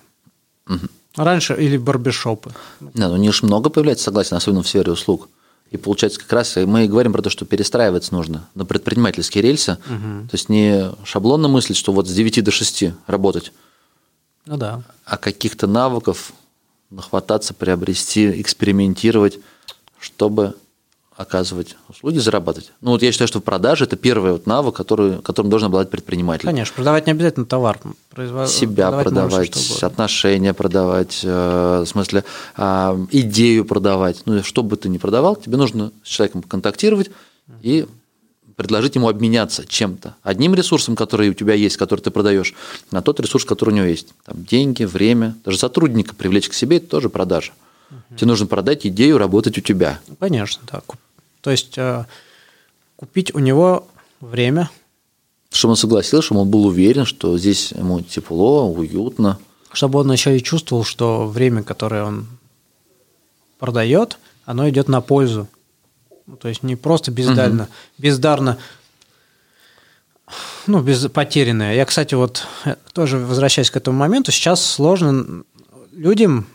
Раньше 1.17 1.55
или 1.55 1.77
барбершопы. 1.77 2.53
Да, 2.81 3.09
ну 3.09 3.17
не 3.17 3.29
уж 3.29 3.43
много 3.43 3.71
появляется, 3.71 4.05
согласен, 4.05 4.37
особенно 4.37 4.62
в 4.62 4.69
сфере 4.69 4.93
услуг. 4.93 5.29
И 5.71 5.77
получается, 5.77 6.21
как 6.21 6.33
раз 6.33 6.55
мы 6.57 6.85
и 6.85 6.89
говорим 6.89 7.12
про 7.12 7.23
то, 7.23 7.31
что 7.31 7.45
перестраиваться 7.45 8.14
нужно 8.14 8.49
на 8.55 8.64
предпринимательские 8.64 9.43
рельсы. 9.43 9.79
То 9.87 10.29
есть 10.33 10.49
не 10.49 10.93
шаблонно 11.05 11.49
мыслить, 11.49 11.77
что 11.77 11.93
вот 11.93 12.07
с 12.07 12.12
9 12.12 12.45
до 12.45 12.51
6 12.51 12.85
работать, 13.07 13.53
Ну 14.47 14.57
да. 14.57 14.83
а 15.05 15.17
каких-то 15.17 15.67
навыков 15.67 16.33
нахвататься, 16.91 17.53
приобрести, 17.53 18.41
экспериментировать, 18.41 19.39
чтобы 19.99 20.55
оказывать 21.17 21.77
услуги, 21.89 22.19
зарабатывать. 22.19 22.73
Ну 22.81 22.91
вот 22.91 23.03
я 23.03 23.11
считаю, 23.11 23.29
что 23.29 23.41
продажа– 23.41 23.85
это 23.87 23.97
первый 23.97 24.33
вот 24.33 24.47
навык, 24.47 24.75
который, 24.75 25.23
которым 25.23 25.51
должен 25.51 25.67
обладать 25.67 25.91
предприниматель. 25.91 26.45
Конечно, 26.45 26.75
продавать 26.75 27.07
не 27.07 27.12
обязательно 27.12 27.47
товар. 27.47 27.81
Произво- 28.14 28.47
Себя 28.47 28.91
продавать, 28.93 29.57
угодно. 29.57 29.87
отношения 29.87 30.53
продавать, 30.53 31.21
э, 31.23 31.83
в 31.85 31.87
смысле 31.87 32.25
а, 32.57 32.99
идею 33.11 33.64
продавать. 33.64 34.23
Ну, 34.27 34.43
что 34.43 34.62
бы 34.62 34.77
ты 34.77 34.89
ни 34.89 34.99
продавал, 34.99 35.37
тебе 35.37 35.57
нужно 35.57 35.91
с 36.05 36.09
человеком 36.09 36.43
контактировать 36.43 37.11
и 37.62 37.87
предложить 38.57 38.95
ему 38.95 39.09
обменяться 39.09 39.67
чем-то. 39.67 40.17
Одним 40.23 40.55
ресурсом, 40.55 40.97
который 40.97 41.29
у 41.31 41.35
тебя 41.35 41.55
есть, 41.55 41.77
который 41.77 42.01
ты 42.01 42.11
продаешь, 42.11 42.55
на 42.91 43.03
тот 43.03 43.21
ресурс, 43.21 43.45
который 43.45 43.71
у 43.71 43.77
него 43.77 43.87
есть. 43.87 44.09
Там 44.25 44.45
деньги, 44.45 44.85
время, 44.85 45.35
даже 45.45 45.59
сотрудника 45.59 46.14
привлечь 46.14 46.49
к 46.49 46.55
себе– 46.55 46.77
это 46.79 46.89
тоже 46.89 47.09
продажа. 47.09 47.53
Тебе 48.17 48.27
нужно 48.27 48.47
продать 48.47 48.87
идею 48.87 49.19
работать 49.19 49.59
у 49.59 49.61
тебя. 49.61 50.01
Ну, 50.09 50.17
Конечно, 50.19 50.62
да. 50.71 50.83
То 51.47 51.53
есть 51.53 51.78
э, 51.78 52.05
купить 52.97 53.32
у 53.36 53.38
него 53.38 53.86
время, 54.20 54.68
Чтобы 55.53 55.70
он 55.70 55.76
согласился, 55.76 56.26
чтобы 56.26 56.40
он 56.40 56.51
был 56.51 56.66
уверен, 56.66 57.05
что 57.05 57.38
здесь 57.38 57.70
ему 57.70 58.01
тепло, 58.01 58.68
уютно. 58.68 59.38
чтобы 59.72 60.01
он 60.01 60.11
еще 60.11 60.36
и 60.36 60.42
чувствовал, 60.42 60.82
что 60.82 61.28
время, 61.28 61.62
которое 61.62 62.03
он 62.03 62.26
продает, 63.61 64.18
оно 64.44 64.68
идет 64.68 64.88
на 64.88 65.01
пользу. 65.01 65.47
Ну, 66.26 66.34
то 66.36 66.49
есть 66.49 66.64
не 66.64 66.74
просто 66.74 67.12
бездально, 67.12 67.68
бездарно, 67.97 68.59
ну, 70.66 70.82
без, 70.82 71.07
потерянное. 71.07 71.76
Я, 71.76 71.84
кстати, 71.84 72.16
вот 72.16 72.44
э, 72.64 72.74
тоже 72.92 73.18
возвращаясь 73.18 73.70
к 73.70 73.76
этому 73.76 73.97
моменту, 73.97 74.32
сейчас 74.32 74.64
сложно 74.64 75.44
людям, 75.92 76.49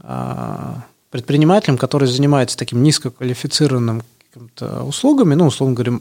а, 0.00 0.86
предпринимателям, 1.10 1.76
которые 1.76 2.08
занимаются 2.08 2.56
таким 2.56 2.82
низкоквалифицированным 2.82 4.02
каким-то 4.32 4.82
услугами, 4.84 5.34
ну, 5.34 5.46
условно 5.46 5.74
говоря, 5.74 6.00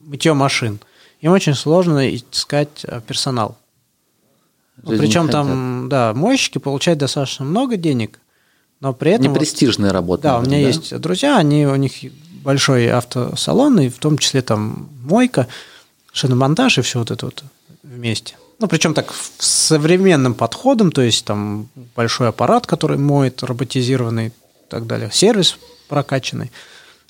мытье 0.00 0.32
машин, 0.32 0.78
им 1.20 1.32
очень 1.32 1.54
сложно 1.54 2.14
искать 2.14 2.84
а, 2.84 3.00
персонал. 3.00 3.58
Ну, 4.82 4.96
причем 4.96 5.28
там, 5.28 5.88
да, 5.88 6.14
мойщики 6.14 6.58
получают 6.58 7.00
достаточно 7.00 7.44
много 7.44 7.76
денег, 7.76 8.20
но 8.80 8.92
при 8.92 9.12
этом... 9.12 9.32
Непрестижная 9.32 9.92
работа. 9.92 10.22
Да, 10.22 10.38
у 10.38 10.42
меня 10.42 10.58
да? 10.58 10.68
есть 10.68 10.96
друзья, 11.00 11.36
они, 11.36 11.66
у 11.66 11.74
них 11.74 11.92
большой 12.44 12.88
автосалон, 12.88 13.80
и 13.80 13.88
в 13.88 13.98
том 13.98 14.18
числе 14.18 14.42
там 14.42 14.88
мойка, 15.02 15.48
шиномонтаж 16.12 16.78
и 16.78 16.82
все 16.82 17.00
вот 17.00 17.10
это 17.10 17.26
вот 17.26 17.42
вместе. 17.82 18.36
Ну, 18.60 18.68
причем 18.68 18.94
так 18.94 19.12
с 19.12 19.46
современным 19.46 20.34
подходом, 20.34 20.92
то 20.92 21.02
есть 21.02 21.24
там 21.24 21.68
большой 21.96 22.28
аппарат, 22.28 22.66
который 22.66 22.98
моет, 22.98 23.42
роботизированный 23.42 24.28
и 24.28 24.32
так 24.68 24.86
далее, 24.86 25.10
сервис 25.12 25.58
прокачанный. 25.88 26.52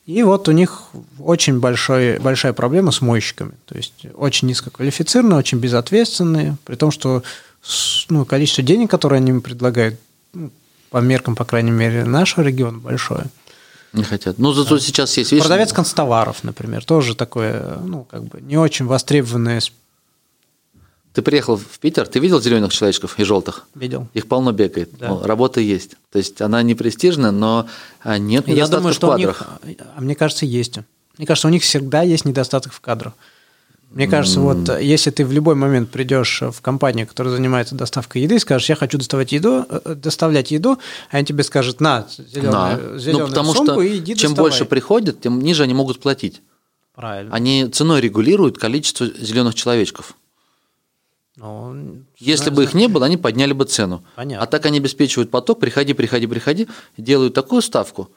И 0.09 0.23
вот 0.23 0.49
у 0.49 0.53
них 0.53 0.85
очень 1.19 1.61
большой, 1.61 2.19
большая 2.19 2.55
проблема 2.55 2.93
с 2.93 3.03
мойщиками. 3.03 3.53
То 3.67 3.77
есть 3.77 4.07
очень 4.15 4.49
низкоквалифицированные, 4.49 5.39
очень 5.39 5.59
безответственные, 5.59 6.57
при 6.65 6.77
том, 6.77 6.91
что 6.91 7.23
ну, 8.09 8.25
количество 8.25 8.65
денег, 8.65 8.91
которые 8.91 9.19
они 9.19 9.33
им 9.33 9.43
предлагают, 9.43 10.01
ну, 10.33 10.51
по 10.89 10.97
меркам, 10.99 11.37
по 11.37 11.45
крайней 11.45 11.73
мере, 11.73 12.07
нашего 12.07 12.43
региона 12.43 12.79
большое. 12.79 13.27
Не 13.93 14.03
хотят. 14.03 14.39
Ну, 14.39 14.55
зато 14.55 14.77
да. 14.77 14.81
сейчас 14.81 15.15
есть... 15.19 15.31
Видишь, 15.31 15.45
Продавец 15.45 15.75
констоваров, 15.75 16.43
например, 16.43 16.87
тоже 16.87 17.15
такое, 17.15 17.77
ну, 17.85 18.05
как 18.05 18.25
бы 18.25 18.41
не 18.41 18.57
очень 18.57 18.87
востребованное 18.87 19.61
ты 21.19 21.23
приехал 21.23 21.57
в 21.57 21.81
Питер, 21.81 22.07
ты 22.07 22.21
видел 22.21 22.41
зеленых 22.41 22.73
человечков 22.73 23.19
и 23.19 23.25
желтых? 23.25 23.67
Видел. 23.75 24.07
Их 24.15 24.29
полно 24.29 24.53
бегает. 24.53 24.91
Да. 25.01 25.09
Ну, 25.09 25.23
работа 25.25 25.61
есть. 25.61 25.97
То 26.13 26.19
есть 26.19 26.41
она 26.41 26.63
не 26.63 26.77
престижная, 26.77 27.33
но 27.33 27.67
а, 28.05 28.19
нет 28.19 28.47
недостатков 28.47 28.57
Я 28.57 28.77
думаю, 28.77 28.95
что 28.95 29.07
в 29.09 29.11
кадрах. 29.11 29.59
У 29.65 29.67
них, 29.67 29.77
а 29.97 30.01
мне 30.01 30.15
кажется, 30.15 30.47
есть. 30.47 30.79
Мне 31.17 31.27
кажется, 31.27 31.49
у 31.49 31.51
них 31.51 31.65
всегда 31.65 32.03
есть 32.03 32.25
недостаток 32.25 32.73
в 32.73 32.81
кадрах. 32.81 33.15
Мне 33.91 34.07
кажется, 34.07 34.39
mm. 34.39 34.43
вот 34.43 34.81
если 34.81 35.11
ты 35.11 35.27
в 35.27 35.33
любой 35.33 35.57
момент 35.57 35.91
придешь 35.91 36.41
в 36.41 36.61
компанию, 36.61 37.09
которая 37.09 37.35
занимается 37.35 37.75
доставкой 37.75 38.23
еды, 38.23 38.37
и 38.37 38.39
скажешь, 38.39 38.69
я 38.69 38.77
хочу 38.77 38.97
доставать 38.97 39.33
еду, 39.33 39.67
э, 39.69 39.97
доставлять 39.97 40.53
еду, 40.53 40.79
а 41.11 41.17
они 41.17 41.27
тебе 41.27 41.43
скажут, 41.43 41.81
на, 41.81 42.07
зеленую, 42.17 42.53
на. 42.53 42.99
зеленую 43.01 43.25
ну, 43.25 43.29
потому 43.29 43.55
сумку 43.55 43.73
что 43.73 43.83
и 43.83 43.99
иди 43.99 44.15
чем 44.15 44.31
доставай. 44.31 44.51
больше 44.51 44.65
приходит, 44.67 45.21
тем 45.21 45.41
ниже 45.41 45.65
они 45.65 45.75
могут 45.75 45.99
платить. 45.99 46.43
Правильно. 46.95 47.35
Они 47.35 47.67
ценой 47.67 48.01
регулируют 48.01 48.57
количество 48.57 49.09
зеленых 49.09 49.57
человечков. 49.57 50.15
Ну, 51.41 52.03
Если 52.19 52.51
бы 52.51 52.65
их 52.65 52.75
не 52.75 52.89
было, 52.89 53.07
они 53.07 53.17
подняли 53.17 53.53
бы 53.53 53.65
цену. 53.65 54.03
Понятно. 54.17 54.45
А 54.45 54.47
так 54.47 54.67
они 54.67 54.79
обеспечивают 54.79 55.31
поток, 55.31 55.61
приходи, 55.61 55.93
приходи, 55.95 56.27
приходи, 56.27 56.69
делают 56.97 57.35
такую 57.35 57.63
ставку, 57.63 58.11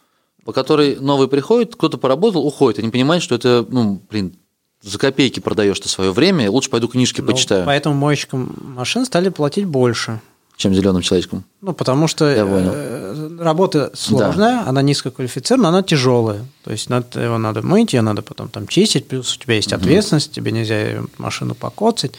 по 0.43 0.53
которой 0.53 0.95
новый 0.99 1.27
приходит, 1.27 1.75
кто-то 1.75 1.97
поработал, 1.97 2.45
уходит. 2.45 2.79
Они 2.79 2.89
понимают, 2.89 3.23
что 3.23 3.35
это, 3.35 3.65
ну, 3.69 4.01
блин, 4.09 4.35
за 4.81 4.97
копейки 4.97 5.39
продаешь 5.39 5.79
ты 5.79 5.87
свое 5.87 6.11
время, 6.11 6.49
лучше 6.49 6.69
пойду 6.69 6.87
книжки 6.87 7.21
ну, 7.21 7.27
почитаю. 7.27 7.65
Поэтому 7.65 7.93
мойщикам 7.95 8.55
машин 8.75 9.05
стали 9.05 9.29
платить 9.29 9.65
больше. 9.65 10.19
Чем 10.57 10.73
зеленым 10.73 11.01
человечком. 11.01 11.43
Ну, 11.61 11.73
потому 11.73 12.07
что 12.07 12.25
э, 12.25 13.37
работа 13.39 13.91
сложная, 13.95 14.63
да. 14.63 14.69
она 14.69 14.81
низкоквалифицированная, 14.81 15.69
она 15.69 15.83
тяжелая. 15.83 16.45
То 16.63 16.71
есть 16.71 16.89
надо, 16.89 17.21
его 17.21 17.37
надо 17.37 17.61
мыть, 17.61 17.93
ее 17.93 18.01
надо 18.01 18.21
потом 18.21 18.49
там 18.49 18.67
чистить, 18.67 19.07
плюс 19.07 19.35
у 19.35 19.39
тебя 19.39 19.55
есть 19.55 19.73
ответственность, 19.73 20.29
угу. 20.29 20.35
тебе 20.35 20.51
нельзя 20.51 21.03
машину 21.17 21.55
покоцать. 21.55 22.13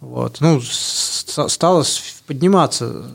Вот. 0.00 0.38
Ну, 0.40 0.60
стало 0.62 1.84
подниматься. 2.26 3.06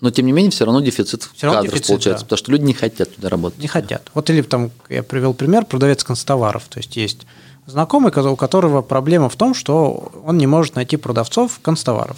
Но 0.00 0.10
тем 0.10 0.26
не 0.26 0.32
менее, 0.32 0.50
все 0.50 0.64
равно 0.64 0.80
дефицит 0.80 1.28
все 1.34 1.46
равно 1.46 1.60
кадров 1.60 1.74
дефицит, 1.74 1.88
получается, 1.88 2.24
да. 2.24 2.26
потому 2.26 2.38
что 2.38 2.52
люди 2.52 2.62
не 2.62 2.72
хотят 2.72 3.14
туда 3.14 3.28
работать. 3.28 3.58
Не 3.58 3.66
хотят. 3.66 4.10
Вот 4.14 4.30
или 4.30 4.42
там 4.42 4.70
я 4.88 5.02
привел 5.02 5.34
пример 5.34 5.64
продавец 5.64 6.04
констоваров. 6.04 6.64
То 6.68 6.78
есть 6.78 6.96
есть 6.96 7.26
знакомый, 7.66 8.12
у 8.12 8.36
которого 8.36 8.82
проблема 8.82 9.28
в 9.28 9.36
том, 9.36 9.54
что 9.54 10.12
он 10.24 10.38
не 10.38 10.46
может 10.46 10.76
найти 10.76 10.96
продавцов 10.96 11.58
констоваров. 11.62 12.16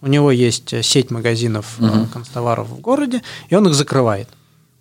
У 0.00 0.06
него 0.06 0.30
есть 0.30 0.84
сеть 0.84 1.10
магазинов 1.10 1.78
угу. 1.80 2.06
констоваров 2.12 2.68
в 2.68 2.80
городе, 2.80 3.22
и 3.48 3.54
он 3.54 3.66
их 3.66 3.74
закрывает. 3.74 4.28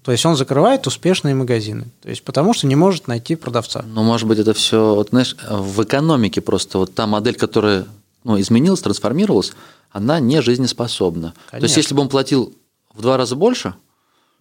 То 0.03 0.11
есть 0.11 0.25
он 0.25 0.35
закрывает 0.35 0.85
успешные 0.85 1.33
магазины. 1.33 1.85
То 2.01 2.09
есть 2.09 2.23
потому 2.23 2.53
что 2.53 2.67
не 2.67 2.75
может 2.75 3.07
найти 3.07 3.35
продавца. 3.35 3.83
Ну, 3.87 4.03
может 4.03 4.27
быть, 4.27 4.37
это 4.37 4.53
все, 4.53 4.95
вот, 4.95 5.09
знаешь, 5.09 5.35
в 5.49 5.81
экономике 5.81 6.41
просто 6.41 6.77
вот 6.77 6.93
та 6.93 7.07
модель, 7.07 7.35
которая 7.35 7.85
ну, 8.23 8.39
изменилась, 8.39 8.81
трансформировалась, 8.81 9.53
она 9.91 10.19
не 10.19 10.41
жизнеспособна. 10.41 11.33
Конечно. 11.49 11.59
То 11.59 11.63
есть, 11.63 11.77
если 11.77 11.95
бы 11.95 12.01
он 12.01 12.09
платил 12.09 12.53
в 12.93 13.01
два 13.01 13.17
раза 13.17 13.35
больше, 13.35 13.75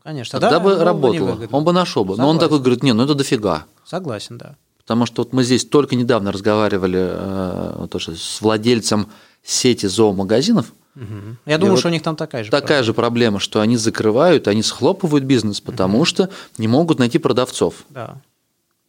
Конечно, 0.03 0.41
тогда 0.41 0.59
да, 0.59 0.61
бы 0.61 0.77
работало, 0.77 1.35
бы 1.35 1.49
он 1.53 1.65
бы 1.65 1.73
нашел 1.73 2.05
бы. 2.05 2.15
Согласен. 2.15 2.23
Но 2.23 2.31
он 2.31 2.39
такой 2.39 2.59
говорит, 2.59 2.83
не, 2.83 2.93
ну 2.93 3.05
это 3.05 3.15
дофига. 3.15 3.67
Согласен, 3.85 4.37
да. 4.39 4.57
Потому 4.79 5.07
что 5.07 5.23
вот 5.23 5.33
мы 5.33 5.45
здесь 5.45 5.65
только 5.65 5.95
недавно 5.95 6.33
разговаривали 6.33 7.09
э, 7.09 7.87
тоже 7.89 8.17
с 8.17 8.41
владельцем 8.41 9.09
сети 9.45 9.87
зоомагазинов. 9.87 10.73
Угу. 10.97 11.37
Я 11.47 11.59
думаю, 11.59 11.75
вот 11.75 11.81
что 11.81 11.89
у 11.89 11.93
них 11.93 12.03
там 12.03 12.17
такая 12.17 12.43
же 12.43 12.51
такая 12.51 12.67
проблема. 12.67 12.85
же 12.85 12.95
проблема, 12.95 13.39
что 13.39 13.61
они 13.61 13.77
закрывают, 13.77 14.49
они 14.49 14.63
схлопывают 14.63 15.25
бизнес, 15.25 15.61
потому 15.61 15.99
угу. 15.99 16.05
что 16.05 16.31
не 16.59 16.67
могут 16.67 16.99
найти 16.99 17.19
продавцов. 17.19 17.85
Да. 17.89 18.21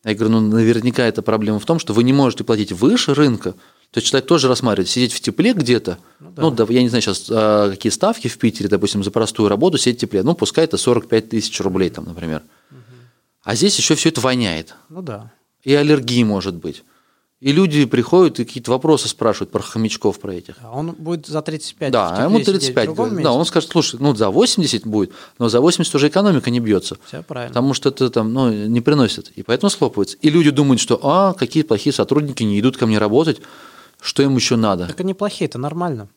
Я 0.03 0.15
говорю, 0.15 0.33
ну 0.33 0.41
наверняка 0.41 1.03
это 1.05 1.21
проблема 1.21 1.59
в 1.59 1.65
том, 1.65 1.79
что 1.79 1.93
вы 1.93 2.03
не 2.03 2.11
можете 2.11 2.43
платить 2.43 2.71
выше 2.71 3.13
рынка, 3.13 3.53
то 3.93 3.99
есть 3.99 4.09
человек 4.09 4.27
тоже 4.27 4.47
рассматривает, 4.47 4.89
сидеть 4.89 5.13
в 5.13 5.21
тепле 5.21 5.53
где-то, 5.53 5.99
ну, 6.19 6.31
да. 6.31 6.41
ну 6.41 6.51
да, 6.51 6.65
я 6.69 6.81
не 6.81 6.89
знаю 6.89 7.03
сейчас, 7.03 7.27
а, 7.29 7.69
какие 7.69 7.91
ставки 7.91 8.27
в 8.27 8.39
Питере, 8.39 8.67
допустим, 8.67 9.03
за 9.03 9.11
простую 9.11 9.49
работу 9.49 9.77
сидеть 9.77 9.97
в 9.97 10.01
тепле, 10.01 10.23
ну 10.23 10.33
пускай 10.33 10.65
это 10.65 10.77
45 10.77 11.29
тысяч 11.29 11.61
рублей 11.61 11.91
там, 11.91 12.05
например. 12.05 12.41
Угу. 12.71 12.79
А 13.43 13.55
здесь 13.55 13.77
еще 13.77 13.93
все 13.93 14.09
это 14.09 14.19
воняет. 14.19 14.73
Ну 14.89 15.03
да. 15.03 15.31
И 15.61 15.75
аллергии 15.75 16.23
может 16.23 16.55
быть. 16.55 16.83
И 17.39 17.51
люди 17.51 17.85
приходят 17.85 18.39
и 18.39 18.45
какие-то 18.45 18.71
вопросы 18.71 19.09
спрашивают 19.09 19.51
про 19.51 19.61
хомячков, 19.61 20.17
про 20.17 20.33
этих. 20.33 20.55
А 20.63 20.71
он 20.71 20.93
будет 20.93 21.27
за 21.27 21.41
35. 21.41 21.91
Да, 21.91 22.15
а 22.15 22.23
ему 22.23 22.39
35. 22.39 22.95
Да, 23.21 23.33
он 23.33 23.45
скажет, 23.45 23.69
слушай, 23.69 23.99
ну 23.99 24.15
за 24.15 24.29
80 24.29 24.87
будет, 24.87 25.11
но 25.37 25.49
за 25.49 25.59
80 25.59 25.93
уже 25.93 26.07
экономика 26.07 26.49
не 26.49 26.61
бьется. 26.61 26.97
Все 27.05 27.21
правильно. 27.21 27.49
Потому 27.49 27.73
что 27.73 27.89
это 27.89 28.09
там, 28.09 28.33
ну, 28.33 28.49
не 28.49 28.81
приносит. 28.81 29.29
И 29.35 29.43
поэтому 29.43 29.69
схлопывается. 29.69 30.15
И 30.21 30.29
люди 30.29 30.51
думают, 30.51 30.79
что, 30.79 30.97
а, 31.03 31.33
какие 31.33 31.63
плохие 31.63 31.93
сотрудники 31.93 32.43
не 32.43 32.59
идут 32.61 32.77
ко 32.77 32.87
мне 32.87 32.97
работать, 32.97 33.41
что 34.04 34.22
им 34.22 34.36
еще 34.36 34.56
надо? 34.56 34.88
Так 34.88 34.99
они 34.99 35.14
плохие, 35.14 35.47
это 35.47 35.58
нормально. 35.58 36.08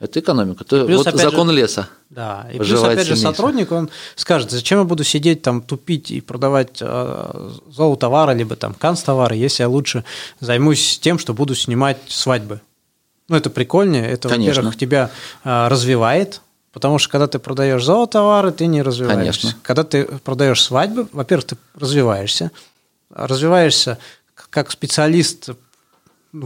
Это 0.00 0.18
экономика. 0.18 0.64
Это 0.64 0.84
плюс, 0.84 1.04
вот 1.04 1.14
закон 1.14 1.48
же, 1.48 1.54
леса. 1.54 1.88
Да, 2.10 2.48
и 2.52 2.58
плюс, 2.58 2.82
опять 2.82 3.06
же, 3.06 3.16
сотрудник, 3.16 3.70
он 3.70 3.90
скажет, 4.16 4.50
зачем 4.50 4.80
я 4.80 4.84
буду 4.84 5.04
сидеть 5.04 5.42
там, 5.42 5.62
тупить 5.62 6.10
и 6.10 6.20
продавать 6.20 6.78
э, 6.80 7.50
зоотовары, 7.68 8.34
либо 8.34 8.56
там 8.56 8.74
канцтовары, 8.74 9.36
если 9.36 9.62
я 9.62 9.68
лучше 9.68 10.04
займусь 10.40 10.98
тем, 10.98 11.18
что 11.18 11.32
буду 11.32 11.54
снимать 11.54 11.98
свадьбы. 12.08 12.60
Ну, 13.28 13.36
это 13.36 13.50
прикольнее, 13.50 14.06
это, 14.06 14.28
Конечно. 14.28 14.62
во-первых, 14.62 14.76
тебя 14.76 15.10
э, 15.44 15.68
развивает, 15.68 16.40
потому 16.72 16.98
что 16.98 17.10
когда 17.10 17.28
ты 17.28 17.38
продаешь 17.38 17.84
зоотовары, 17.84 18.50
ты 18.50 18.66
не 18.66 18.82
развиваешься. 18.82 19.42
Конечно. 19.42 19.60
Когда 19.62 19.84
ты 19.84 20.04
продаешь 20.04 20.62
свадьбы, 20.62 21.08
во-первых, 21.12 21.46
ты 21.46 21.56
развиваешься, 21.78 22.50
развиваешься 23.10 23.98
как 24.50 24.70
специалист 24.70 25.50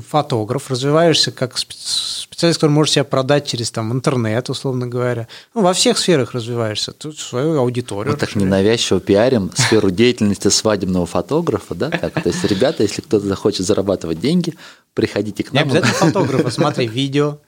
фотограф, 0.09 0.71
развиваешься 0.71 1.31
как 1.31 1.57
специалист, 1.57 2.59
который 2.59 2.71
может 2.71 2.95
себя 2.95 3.05
продать 3.05 3.47
через 3.47 3.71
там, 3.71 3.93
интернет, 3.93 4.51
условно 4.51 4.87
говоря. 4.87 5.29
Ну, 5.55 5.63
во 5.63 5.73
всех 5.73 5.99
сферах 5.99 6.33
развиваешься. 6.33 6.93
Тут 6.93 7.19
свою 7.19 7.59
аудиторию. 7.59 8.13
Мы 8.13 8.19
так 8.19 8.37
ненавязчиво 8.37 9.01
пиарим 9.01 9.51
сферу 9.55 9.91
деятельности 9.91 10.49
свадебного 10.49 11.07
фотографа, 11.07 11.75
да? 11.75 11.91
Так, 11.91 12.13
то 12.23 12.29
есть, 12.29 12.45
ребята, 12.45 12.83
если 12.83 13.01
кто-то 13.01 13.27
захочет 13.27 13.67
зарабатывать 13.67 14.21
деньги, 14.21 14.55
приходите 14.95 15.45
к 15.45 15.53
нам. 15.53 15.69
Не 15.69 15.71
обязательно 15.71 15.95
фотографа, 15.95 16.51
смотри, 16.51 16.87
видео, 16.87 17.39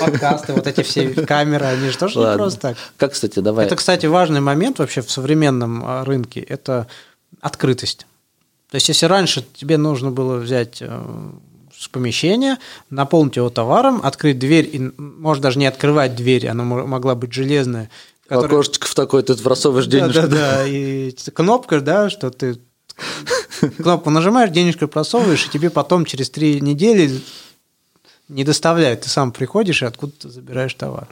подкасты, 0.00 0.52
вот 0.52 0.66
эти 0.66 0.82
все 0.82 1.08
камеры, 1.10 1.66
они 1.66 1.90
же 1.90 1.98
тоже 1.98 2.18
не 2.18 2.36
просто 2.36 2.60
так. 2.60 2.76
Как, 2.96 3.12
кстати, 3.12 3.40
давай. 3.40 3.66
Это, 3.66 3.76
кстати, 3.76 4.06
важный 4.06 4.40
момент 4.40 4.78
вообще 4.78 5.02
в 5.02 5.10
современном 5.10 5.82
а, 5.84 6.04
рынке– 6.04 6.40
это 6.48 6.86
открытость. 7.40 8.06
То 8.70 8.76
есть, 8.76 8.88
если 8.88 9.06
раньше 9.06 9.44
тебе 9.54 9.76
нужно 9.76 10.10
было 10.10 10.36
взять 10.36 10.78
э, 10.80 11.30
с 11.76 11.88
помещения, 11.88 12.58
наполнить 12.88 13.36
его 13.36 13.50
товаром, 13.50 14.00
открыть 14.02 14.38
дверь, 14.38 14.68
и, 14.72 14.92
может 14.96 15.42
даже 15.42 15.58
не 15.58 15.66
открывать 15.66 16.14
дверь, 16.14 16.46
она 16.46 16.62
могла 16.62 17.14
быть 17.14 17.32
железная. 17.32 17.90
Которая... 18.28 18.46
Окошечко 18.46 18.86
в 18.86 18.94
такой, 18.94 19.24
ты 19.24 19.34
бросовываешь 19.34 19.86
денежку. 19.86 20.12
Да, 20.12 20.26
да, 20.28 20.56
да, 20.58 20.66
и 20.66 21.10
кнопка, 21.34 21.80
да, 21.80 22.10
что 22.10 22.30
ты 22.30 22.60
кнопку 23.76 24.10
нажимаешь, 24.10 24.50
денежку 24.50 24.86
просовываешь, 24.86 25.46
и 25.46 25.50
тебе 25.50 25.68
потом 25.68 26.04
через 26.04 26.30
три 26.30 26.60
недели 26.60 27.20
не 28.28 28.44
доставляют. 28.44 29.00
Ты 29.00 29.08
сам 29.08 29.32
приходишь 29.32 29.82
и 29.82 29.86
откуда-то 29.86 30.28
забираешь 30.28 30.74
товар 30.74 31.08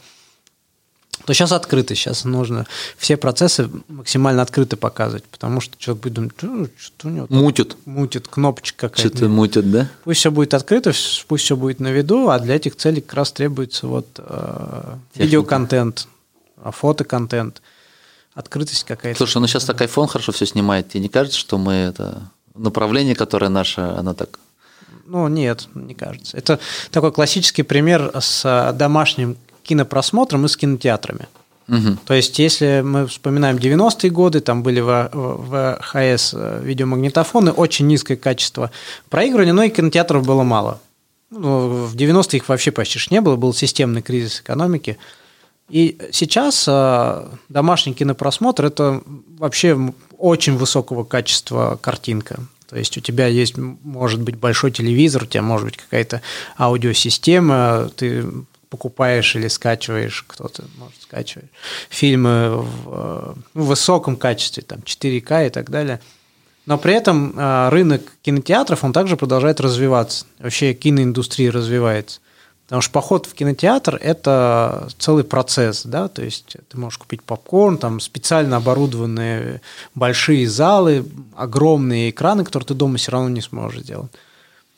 то 1.29 1.35
сейчас 1.35 1.53
открыто, 1.53 1.95
сейчас 1.95 2.25
нужно 2.25 2.67
все 2.97 3.19
процессы 3.19 3.69
максимально 3.89 4.41
открыто 4.41 4.79
показывать, 4.79 5.25
потому 5.25 5.61
что 5.61 5.77
человек 5.77 6.03
будет 6.03 6.15
думать, 6.15 6.33
что, 6.35 6.69
что 6.79 7.09
у 7.09 7.11
него 7.11 7.27
мутит, 7.29 7.77
мутит 7.85 8.29
кнопочка 8.29 8.89
какая-то. 8.89 9.11
Что-то 9.11 9.29
мутит, 9.29 9.71
да? 9.71 9.91
Пусть 10.05 10.21
все 10.21 10.31
будет 10.31 10.55
открыто, 10.55 10.93
пусть 11.27 11.45
все 11.45 11.55
будет 11.55 11.81
на 11.81 11.89
виду, 11.89 12.31
а 12.31 12.39
для 12.39 12.57
этих 12.57 12.77
целей 12.77 13.03
как 13.03 13.13
раз 13.13 13.33
требуется 13.33 13.87
вот 13.87 14.07
э, 14.17 14.95
видеоконтент, 15.17 16.09
а 16.63 16.71
фотоконтент, 16.71 17.61
открытость 18.33 18.85
какая-то. 18.85 19.19
Слушай, 19.19 19.43
ну 19.43 19.49
сейчас 19.49 19.67
так 19.67 19.83
iPhone 19.83 20.07
хорошо 20.07 20.33
все 20.33 20.47
снимает, 20.47 20.89
тебе 20.89 21.03
не 21.03 21.11
кажется, 21.11 21.39
что 21.39 21.59
мы 21.59 21.75
это 21.75 22.23
направление, 22.55 23.15
которое 23.15 23.51
наше, 23.51 23.83
оно 23.83 24.15
так 24.15 24.39
Ну, 25.05 25.29
нет, 25.29 25.69
не 25.75 25.93
кажется. 25.93 26.39
Это 26.39 26.59
такой 26.91 27.13
классический 27.13 27.65
пример 27.65 28.13
с 28.19 28.73
домашним 28.79 29.37
кинопросмотром 29.69 30.47
и 30.47 30.49
с 30.49 30.57
кинотеатрами. 30.57 31.29
Угу. 31.69 31.99
То 32.07 32.15
есть, 32.15 32.39
если 32.39 32.83
мы 32.83 33.07
вспоминаем 33.07 33.57
90-е 33.57 34.11
годы, 34.11 34.41
там 34.41 34.63
были 34.63 34.81
в, 34.81 35.11
в 35.13 35.79
ХС 35.83 36.35
видеомагнитофоны, 36.63 37.53
очень 37.53 37.87
низкое 37.87 38.17
качество 38.17 38.71
проигрывания, 39.11 39.53
но 39.53 39.63
и 39.63 39.69
кинотеатров 39.69 40.27
было 40.27 40.43
мало. 40.43 40.81
Ну, 41.31 41.87
в 41.87 41.95
90-е 41.95 42.39
их 42.39 42.49
вообще 42.49 42.71
почти 42.71 42.99
не 43.11 43.21
было, 43.21 43.37
был 43.37 43.53
системный 43.53 44.01
кризис 44.01 44.41
экономики. 44.41 44.97
И 45.69 45.99
сейчас 46.11 46.65
э, 46.67 47.27
домашний 47.51 47.93
кинопросмотр– 47.93 48.65
это 48.67 49.03
вообще 49.39 49.93
очень 50.17 50.57
высокого 50.57 51.05
качества 51.05 51.79
картинка. 51.81 52.41
То 52.69 52.77
есть 52.77 52.97
у 52.97 53.01
тебя 53.01 53.27
есть, 53.27 53.57
может 53.57 54.21
быть, 54.23 54.37
большой 54.37 54.71
телевизор, 54.71 55.25
у 55.25 55.27
тебя 55.27 55.43
может 55.43 55.67
быть 55.67 55.77
какая-то 55.77 56.23
аудиосистема, 56.59 57.91
ты 57.97 58.25
покупаешь 58.71 59.35
или 59.37 59.49
скачиваешь, 59.49 60.25
кто-то, 60.27 60.65
может, 60.79 61.03
скачивает 61.03 61.51
фильмы 61.89 62.63
в, 62.63 63.37
в 63.55 63.65
высоком 63.65 64.17
качестве, 64.17 64.63
там 64.63 64.81
4К 64.81 65.47
и 65.47 65.51
так 65.51 65.71
далее. 65.71 66.01
Но 66.67 66.77
при 66.77 66.93
этом 66.95 67.33
а, 67.37 67.71
рынок 67.71 68.03
кинотеатров, 68.23 68.85
он 68.85 68.93
также 68.93 69.17
продолжает 69.17 69.61
развиваться. 69.61 70.27
Вообще 70.39 70.75
киноиндустрия 70.75 71.51
развивается. 71.51 72.21
Потому 72.69 72.83
что 72.83 72.93
поход 72.93 73.25
в 73.25 73.33
кинотеатр– 73.33 73.97
это 74.03 74.89
целый 74.99 75.25
процесс, 75.25 75.85
да, 75.85 76.09
то 76.09 76.23
есть 76.23 76.59
ты 76.69 76.77
можешь 76.77 76.99
купить 76.99 77.23
попкорн, 77.23 77.79
там 77.79 77.99
специально 77.99 78.59
оборудованные 78.59 79.63
большие 79.95 80.47
залы, 80.47 81.07
огромные 81.35 82.11
экраны, 82.11 82.45
которые 82.45 82.67
ты 82.67 82.75
дома 82.75 82.99
все 82.99 83.13
равно 83.13 83.31
не 83.31 83.41
сможешь 83.41 83.81
сделать. 83.81 84.11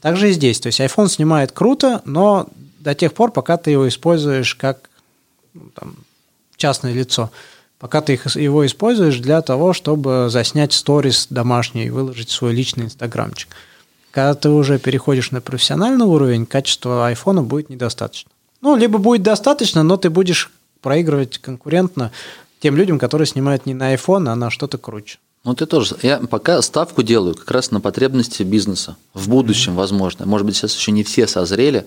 Также 0.01 0.30
и 0.30 0.32
здесь, 0.32 0.61
то 0.61 0.68
есть 0.68 0.78
iPhone 0.78 1.09
снимает 1.09 1.51
круто, 1.51 2.01
но 2.05 2.47
до 2.81 2.95
тех 2.95 3.12
пор, 3.14 3.31
пока 3.31 3.57
ты 3.57 3.70
его 3.70 3.87
используешь 3.89 4.55
как 4.55 4.91
ну, 5.55 5.70
там, 5.74 5.97
частное 6.57 6.93
лицо, 6.93 7.31
пока 7.78 8.01
ты 8.01 8.14
их, 8.14 8.35
его 8.37 8.66
используешь 8.66 9.18
для 9.18 9.43
того, 9.43 9.72
чтобы 9.72 10.28
заснять 10.31 10.72
сторис 10.72 11.26
домашний 11.31 11.87
и 11.87 11.91
выложить 11.91 12.31
свой 12.31 12.53
личный 12.53 12.87
инстаграмчик. 12.87 13.49
Когда 14.11 14.35
ты 14.35 14.49
уже 14.49 14.78
переходишь 14.78 15.31
на 15.31 15.41
профессиональный 15.41 16.05
уровень, 16.05 16.47
качество 16.47 17.07
айфона 17.07 17.43
будет 17.43 17.70
недостаточно. 17.70 18.31
Ну, 18.61 18.76
либо 18.76 18.99
будет 18.99 19.22
достаточно, 19.22 19.83
но 19.83 19.97
ты 19.97 20.11
будешь 20.11 20.51
проигрывать 20.83 21.39
конкурентно 21.39 22.11
тем 22.61 22.76
людям, 22.76 22.99
которые 22.99 23.26
снимают 23.26 23.66
не 23.66 23.74
на 23.74 23.95
iPhone, 23.95 24.28
а 24.28 24.35
на 24.35 24.51
что-то 24.51 24.78
круче. 24.78 25.18
Ну, 25.45 25.55
ты 25.55 25.64
тоже. 25.64 25.97
Я 26.03 26.18
пока 26.18 26.61
ставку 26.61 27.03
делаю 27.03 27.35
как 27.35 27.51
раз 27.51 27.70
на 27.70 27.81
потребности 27.81 28.43
бизнеса. 28.43 28.97
В 29.14 29.28
будущем, 29.31 29.72
mm-hmm. 29.72 29.76
возможно. 29.76 30.26
Может 30.26 30.47
быть, 30.47 30.57
сейчас 30.57 30.76
еще 30.76 30.93
не 30.93 31.03
все 31.03 31.26
созрели, 31.26 31.87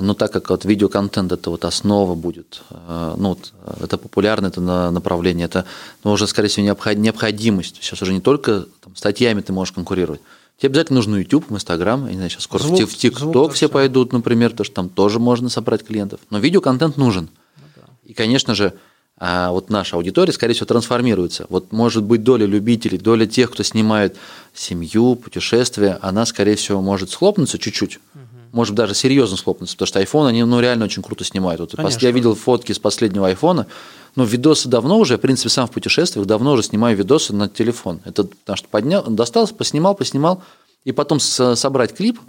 но 0.00 0.14
так 0.14 0.32
как 0.32 0.50
вот 0.50 0.64
видеоконтент 0.64 1.30
это 1.32 1.50
вот 1.50 1.64
основа 1.64 2.14
будет, 2.14 2.62
э, 2.70 3.14
ну, 3.16 3.30
вот, 3.30 3.52
э, 3.64 3.84
это 3.84 3.96
популярное 3.96 4.50
это 4.50 4.60
направление, 4.90 5.46
это 5.46 5.66
ну, 6.02 6.12
уже, 6.12 6.26
скорее 6.26 6.48
всего, 6.48 6.66
необходимость. 6.66 7.76
Сейчас 7.80 8.02
уже 8.02 8.12
не 8.12 8.20
только 8.20 8.66
там, 8.82 8.96
статьями 8.96 9.40
ты 9.40 9.52
можешь 9.52 9.72
конкурировать. 9.72 10.20
Тебе 10.58 10.70
обязательно 10.70 10.96
нужен 10.96 11.16
YouTube, 11.16 11.50
Instagram, 11.50 12.06
я 12.06 12.10
не 12.10 12.16
знаю, 12.16 12.30
сейчас 12.30 12.44
скоро 12.44 12.62
звук, 12.62 12.80
в 12.80 12.96
TikTok 12.96 13.52
все 13.52 13.68
пойдут, 13.68 14.12
например, 14.12 14.50
потому 14.50 14.64
что 14.64 14.74
там 14.74 14.88
тоже 14.88 15.18
можно 15.18 15.48
собрать 15.48 15.84
клиентов. 15.84 16.20
Но 16.30 16.38
видеоконтент 16.38 16.96
нужен. 16.96 17.28
Ну, 17.56 17.64
да. 17.76 17.82
И, 18.04 18.14
конечно 18.14 18.54
же, 18.54 18.74
а 19.16 19.52
вот 19.52 19.70
наша 19.70 19.96
аудитория, 19.96 20.32
скорее 20.32 20.54
всего, 20.54 20.66
трансформируется. 20.66 21.46
Вот 21.48 21.70
может 21.72 22.02
быть 22.02 22.24
доля 22.24 22.46
любителей, 22.46 22.98
доля 22.98 23.26
тех, 23.26 23.52
кто 23.52 23.62
снимает 23.62 24.16
семью, 24.54 25.14
путешествия, 25.14 25.98
она, 26.02 26.26
скорее 26.26 26.56
всего, 26.56 26.80
может 26.80 27.10
схлопнуться 27.10 27.58
чуть-чуть. 27.58 28.00
Угу 28.14 28.23
может 28.54 28.74
даже 28.74 28.94
серьезно 28.94 29.36
схлопнуться, 29.36 29.76
потому 29.76 29.88
что 29.88 30.00
iPhone, 30.00 30.28
они 30.28 30.44
ну, 30.44 30.60
реально 30.60 30.84
очень 30.84 31.02
круто 31.02 31.24
снимают. 31.24 31.60
Вот 31.60 32.02
я 32.02 32.10
видел 32.12 32.34
фотки 32.34 32.72
с 32.72 32.78
последнего 32.78 33.30
iPhone, 33.30 33.66
но 34.14 34.24
видосы 34.24 34.68
давно 34.68 34.98
уже, 34.98 35.18
в 35.18 35.20
принципе, 35.20 35.48
сам 35.48 35.66
в 35.66 35.72
путешествиях 35.72 36.26
давно 36.26 36.52
уже 36.52 36.62
снимаю 36.62 36.96
видосы 36.96 37.34
на 37.34 37.48
телефон. 37.48 38.00
Это 38.04 38.24
потому 38.24 38.56
что 38.56 38.68
поднял, 38.68 39.02
достал, 39.02 39.48
поснимал, 39.48 39.94
поснимал, 39.96 40.42
и 40.84 40.92
потом 40.92 41.18
собрать 41.18 41.94
клип 41.94 42.20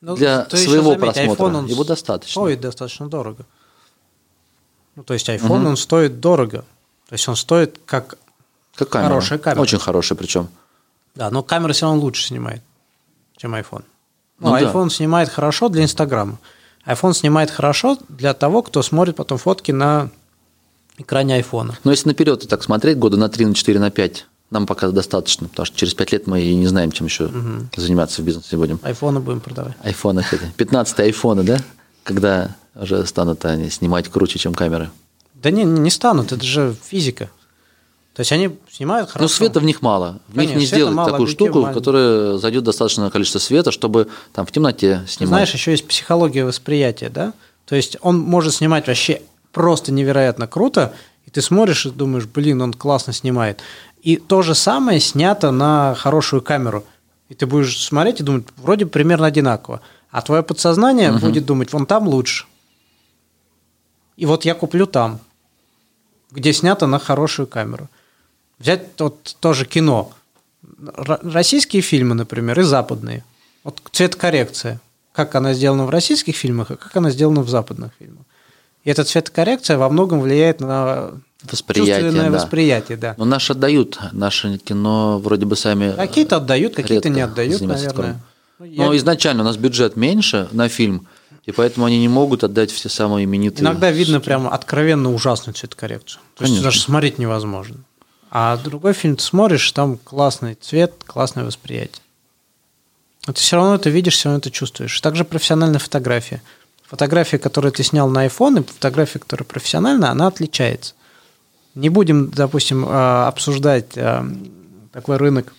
ну, 0.00 0.16
для 0.16 0.48
своего 0.50 0.92
заметь, 0.92 1.00
просмотра, 1.00 1.44
iPhone, 1.44 1.56
он 1.56 1.66
его 1.66 1.84
достаточно. 1.84 2.32
Стоит 2.32 2.60
достаточно 2.60 3.08
дорого. 3.08 3.46
Ну, 4.96 5.04
то 5.04 5.14
есть 5.14 5.28
iPhone, 5.28 5.60
угу. 5.60 5.68
он 5.68 5.76
стоит 5.76 6.20
дорого. 6.20 6.64
То 7.08 7.12
есть 7.14 7.28
он 7.28 7.36
стоит 7.36 7.78
как, 7.86 8.18
как 8.74 8.88
камера. 8.88 9.08
хорошая 9.08 9.38
камера. 9.38 9.62
Очень 9.62 9.78
хорошая 9.78 10.18
причем. 10.18 10.48
Да, 11.14 11.30
но 11.30 11.42
камера 11.42 11.72
все 11.72 11.86
равно 11.86 12.00
лучше 12.02 12.26
снимает, 12.26 12.62
чем 13.36 13.54
iPhone. 13.54 13.84
Ну, 14.40 14.50
ну 14.50 14.56
iPhone 14.56 14.84
да. 14.84 14.90
снимает 14.90 15.28
хорошо 15.28 15.68
для 15.68 15.84
Инстаграма. 15.84 16.38
iPhone 16.86 17.14
снимает 17.14 17.50
хорошо 17.50 17.98
для 18.08 18.34
того, 18.34 18.62
кто 18.62 18.82
смотрит 18.82 19.16
потом 19.16 19.38
фотки 19.38 19.70
на 19.70 20.10
экране 20.98 21.34
айфона. 21.36 21.78
Но 21.84 21.90
если 21.90 22.08
наперед 22.08 22.46
так 22.48 22.62
смотреть, 22.62 22.98
года 22.98 23.16
на 23.16 23.28
3, 23.28 23.46
на 23.46 23.54
4, 23.54 23.78
на 23.78 23.90
5, 23.90 24.26
нам 24.50 24.66
пока 24.66 24.90
достаточно, 24.90 25.48
потому 25.48 25.66
что 25.66 25.76
через 25.76 25.94
5 25.94 26.12
лет 26.12 26.26
мы 26.26 26.40
и 26.40 26.54
не 26.54 26.66
знаем, 26.66 26.90
чем 26.90 27.06
еще 27.06 27.26
угу. 27.26 27.68
заниматься 27.76 28.22
в 28.22 28.24
бизнесе 28.24 28.56
будем. 28.56 28.80
Айфоны 28.82 29.20
будем 29.20 29.40
продавать. 29.40 29.74
Айфоны, 29.82 30.24
15 30.56 31.00
айфоны, 31.00 31.42
да? 31.44 31.58
Когда 32.02 32.56
уже 32.74 33.06
станут 33.06 33.44
они 33.44 33.70
снимать 33.70 34.08
круче, 34.08 34.38
чем 34.38 34.54
камеры. 34.54 34.90
Да 35.34 35.50
не, 35.50 35.64
не 35.64 35.90
станут, 35.90 36.32
это 36.32 36.44
же 36.44 36.74
физика. 36.82 37.30
То 38.14 38.20
есть 38.20 38.32
они 38.32 38.58
снимают 38.70 39.08
хорошо. 39.08 39.22
Но 39.22 39.28
света 39.28 39.60
в 39.60 39.64
них 39.64 39.82
мало. 39.82 40.20
В 40.28 40.34
Конечно, 40.34 40.54
них 40.54 40.60
не 40.60 40.66
сделать 40.66 40.94
мало, 40.94 41.10
такую 41.10 41.28
штуку, 41.28 41.62
в 41.62 41.72
которой 41.72 42.38
зайдет 42.38 42.64
достаточное 42.64 43.10
количество 43.10 43.38
света, 43.38 43.70
чтобы 43.70 44.08
там 44.32 44.44
в 44.46 44.52
темноте 44.52 45.04
снимать. 45.06 45.28
Знаешь, 45.28 45.54
еще 45.54 45.70
есть 45.70 45.86
психология 45.86 46.44
восприятия, 46.44 47.08
да? 47.08 47.32
То 47.66 47.76
есть 47.76 47.96
он 48.00 48.18
может 48.18 48.54
снимать 48.54 48.88
вообще 48.88 49.22
просто 49.52 49.92
невероятно 49.92 50.46
круто, 50.46 50.92
и 51.24 51.30
ты 51.30 51.40
смотришь 51.40 51.86
и 51.86 51.90
думаешь, 51.90 52.26
блин, 52.26 52.60
он 52.62 52.72
классно 52.72 53.12
снимает. 53.12 53.60
И 54.02 54.16
то 54.16 54.42
же 54.42 54.54
самое 54.54 54.98
снято 54.98 55.50
на 55.52 55.94
хорошую 55.94 56.42
камеру. 56.42 56.84
И 57.28 57.34
ты 57.34 57.46
будешь 57.46 57.80
смотреть 57.80 58.20
и 58.20 58.24
думать, 58.24 58.44
вроде 58.56 58.86
примерно 58.86 59.26
одинаково. 59.26 59.80
А 60.10 60.22
твое 60.22 60.42
подсознание 60.42 61.12
угу. 61.12 61.20
будет 61.20 61.46
думать, 61.46 61.72
вон 61.72 61.86
там 61.86 62.08
лучше. 62.08 62.46
И 64.16 64.26
вот 64.26 64.44
я 64.44 64.54
куплю 64.54 64.86
там, 64.86 65.20
где 66.30 66.52
снято 66.52 66.86
на 66.86 66.98
хорошую 66.98 67.46
камеру. 67.46 67.88
Взять 68.60 68.82
вот 68.98 69.36
тоже 69.40 69.64
кино. 69.64 70.12
Российские 70.86 71.82
фильмы, 71.82 72.14
например, 72.14 72.60
и 72.60 72.62
западные. 72.62 73.24
Вот 73.64 73.80
цветокоррекция. 73.90 74.80
Как 75.12 75.34
она 75.34 75.54
сделана 75.54 75.86
в 75.86 75.90
российских 75.90 76.36
фильмах, 76.36 76.70
и 76.70 76.76
как 76.76 76.94
она 76.96 77.10
сделана 77.10 77.40
в 77.40 77.48
западных 77.48 77.90
фильмах. 77.98 78.24
И 78.84 78.90
эта 78.90 79.04
цветокоррекция 79.04 79.76
во 79.76 79.88
многом 79.88 80.20
влияет 80.20 80.60
на 80.60 81.12
восприятие, 81.42 82.12
да. 82.12 82.30
восприятие, 82.30 82.96
да. 82.96 83.14
Но 83.18 83.24
наши 83.24 83.52
отдают, 83.52 83.98
наше 84.12 84.58
кино 84.58 85.18
вроде 85.18 85.46
бы 85.46 85.56
сами 85.56 85.94
Какие-то 85.96 86.36
отдают, 86.36 86.74
какие-то 86.76 87.08
не 87.08 87.22
отдают, 87.22 87.60
наверное. 87.62 88.20
Ну, 88.58 88.66
Но 88.66 88.92
я... 88.92 88.98
изначально 88.98 89.42
у 89.42 89.46
нас 89.46 89.56
бюджет 89.56 89.96
меньше 89.96 90.48
на 90.52 90.68
фильм, 90.68 91.06
и 91.44 91.52
поэтому 91.52 91.86
они 91.86 91.98
не 91.98 92.08
могут 92.08 92.44
отдать 92.44 92.70
все 92.70 92.90
самые 92.90 93.24
именитые. 93.24 93.62
Иногда 93.62 93.90
видно 93.90 94.20
прямо 94.20 94.50
откровенно 94.50 95.12
ужасную 95.12 95.54
цветокоррекцию. 95.54 96.20
То 96.34 96.44
Конечно. 96.44 96.54
есть 96.54 96.64
даже 96.64 96.80
смотреть 96.80 97.18
невозможно. 97.18 97.76
А 98.30 98.56
другой 98.56 98.92
фильм 98.92 99.16
ты 99.16 99.24
смотришь, 99.24 99.70
там 99.72 99.98
классный 99.98 100.54
цвет, 100.54 100.94
классное 101.04 101.44
восприятие. 101.44 102.02
Но 103.26 103.32
ты 103.32 103.40
все 103.40 103.56
равно 103.56 103.74
это 103.74 103.90
видишь, 103.90 104.14
все 104.14 104.28
равно 104.28 104.38
это 104.38 104.50
чувствуешь. 104.50 105.00
Также 105.00 105.24
профессиональная 105.24 105.80
фотография. 105.80 106.40
Фотография, 106.84 107.38
которую 107.38 107.72
ты 107.72 107.82
снял 107.82 108.08
на 108.08 108.26
iPhone, 108.26 108.60
и 108.60 108.64
фотография, 108.64 109.18
которая 109.18 109.46
профессиональная, 109.46 110.10
она 110.10 110.28
отличается. 110.28 110.94
Не 111.74 111.88
будем, 111.88 112.30
допустим, 112.30 112.84
а, 112.88 113.28
обсуждать 113.28 113.96
а, 113.96 114.26
такой 114.92 115.16
рынок 115.16 115.52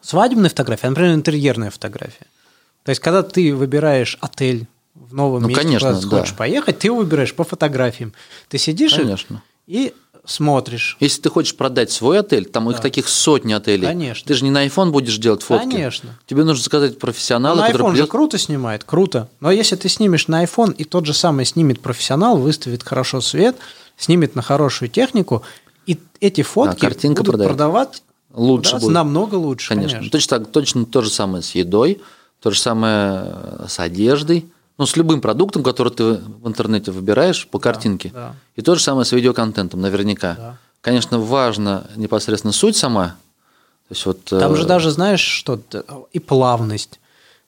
свадебной 0.00 0.48
фотографии, 0.48 0.86
а, 0.86 0.90
например, 0.90 1.14
интерьерная 1.14 1.70
фотография. 1.70 2.26
То 2.84 2.90
есть, 2.90 3.00
когда 3.00 3.22
ты 3.22 3.54
выбираешь 3.54 4.16
отель 4.20 4.66
в 4.94 5.14
новом 5.14 5.42
ну, 5.42 5.48
месте, 5.48 5.62
конечно, 5.62 5.88
куда 5.88 6.00
ты 6.00 6.08
да. 6.08 6.20
хочешь 6.20 6.36
поехать, 6.36 6.78
ты 6.78 6.88
его 6.88 6.98
выбираешь 6.98 7.34
по 7.34 7.44
фотографиям. 7.44 8.12
Ты 8.48 8.58
сидишь 8.58 8.94
конечно. 8.94 9.42
и, 9.66 9.86
и 9.86 9.94
смотришь. 10.24 10.96
Если 11.00 11.22
ты 11.22 11.30
хочешь 11.30 11.56
продать 11.56 11.90
свой 11.90 12.20
отель, 12.20 12.46
там 12.46 12.66
да. 12.66 12.72
их 12.72 12.80
таких 12.80 13.08
сотни 13.08 13.52
отелей. 13.52 13.86
Конечно. 13.86 14.26
Ты 14.26 14.34
же 14.34 14.44
не 14.44 14.50
на 14.50 14.66
iPhone 14.66 14.90
будешь 14.90 15.16
делать 15.18 15.42
фотки. 15.42 15.70
Конечно. 15.70 16.18
Тебе 16.26 16.44
нужно 16.44 16.62
заказать 16.62 16.98
профессионала, 16.98 17.56
на 17.56 17.66
который 17.66 17.82
iPhone 17.82 17.90
придет... 17.90 18.06
же 18.06 18.10
круто 18.10 18.38
снимает, 18.38 18.84
круто. 18.84 19.28
Но 19.40 19.50
если 19.50 19.76
ты 19.76 19.88
снимешь 19.88 20.28
на 20.28 20.44
iPhone, 20.44 20.74
и 20.74 20.84
тот 20.84 21.06
же 21.06 21.14
самый 21.14 21.44
снимет 21.44 21.80
профессионал, 21.80 22.38
выставит 22.38 22.82
хорошо 22.82 23.20
свет, 23.20 23.56
снимет 23.96 24.34
на 24.34 24.42
хорошую 24.42 24.88
технику, 24.88 25.42
и 25.86 25.98
эти 26.20 26.42
фотки 26.42 26.84
а, 26.84 26.88
картинка 26.88 27.22
будут 27.22 27.32
продает. 27.32 27.50
продавать 27.50 28.02
лучше 28.32 28.78
будет. 28.78 28.92
намного 28.92 29.34
лучше. 29.34 29.68
Конечно. 29.68 29.98
конечно. 29.98 30.10
Точно, 30.10 30.38
так, 30.38 30.50
точно 30.50 30.86
то 30.86 31.02
же 31.02 31.10
самое 31.10 31.42
с 31.42 31.54
едой, 31.54 32.00
то 32.40 32.50
же 32.50 32.58
самое 32.58 33.66
с 33.68 33.78
одеждой 33.78 34.46
ну, 34.78 34.86
с 34.86 34.96
любым 34.96 35.20
продуктом, 35.20 35.62
который 35.62 35.92
ты 35.92 36.14
в 36.14 36.48
интернете 36.48 36.90
выбираешь 36.90 37.46
по 37.46 37.58
картинке. 37.58 38.10
Да, 38.12 38.28
да. 38.28 38.34
И 38.56 38.62
то 38.62 38.74
же 38.74 38.82
самое 38.82 39.04
с 39.04 39.12
видеоконтентом, 39.12 39.80
наверняка. 39.80 40.34
Да. 40.34 40.58
Конечно, 40.80 41.18
важно 41.18 41.88
непосредственно 41.96 42.52
суть 42.52 42.76
сама. 42.76 43.16
То 43.88 43.94
есть 43.94 44.06
вот, 44.06 44.24
Там 44.24 44.52
э... 44.52 44.56
же 44.56 44.66
даже, 44.66 44.90
знаешь, 44.90 45.20
что 45.20 45.60
и 46.12 46.18
плавность. 46.18 46.98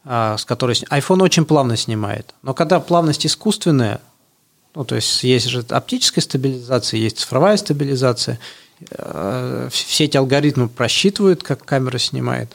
а, 0.08 0.36
с 0.38 0.44
которой 0.44 0.74
iPhone 0.90 1.22
очень 1.22 1.44
плавно 1.44 1.76
снимает. 1.76 2.32
Но 2.42 2.54
когда 2.54 2.78
плавность 2.78 3.26
искусственная, 3.26 4.00
ну, 4.74 4.84
то 4.84 4.94
есть 4.94 5.24
есть 5.24 5.48
же 5.48 5.64
оптическая 5.68 6.22
стабилизация, 6.22 6.98
есть 6.98 7.18
цифровая 7.18 7.56
стабилизация, 7.56 8.38
э, 8.90 9.68
все 9.72 10.04
эти 10.04 10.16
алгоритмы 10.16 10.68
просчитывают, 10.68 11.42
как 11.42 11.64
камера 11.64 11.98
снимает. 11.98 12.52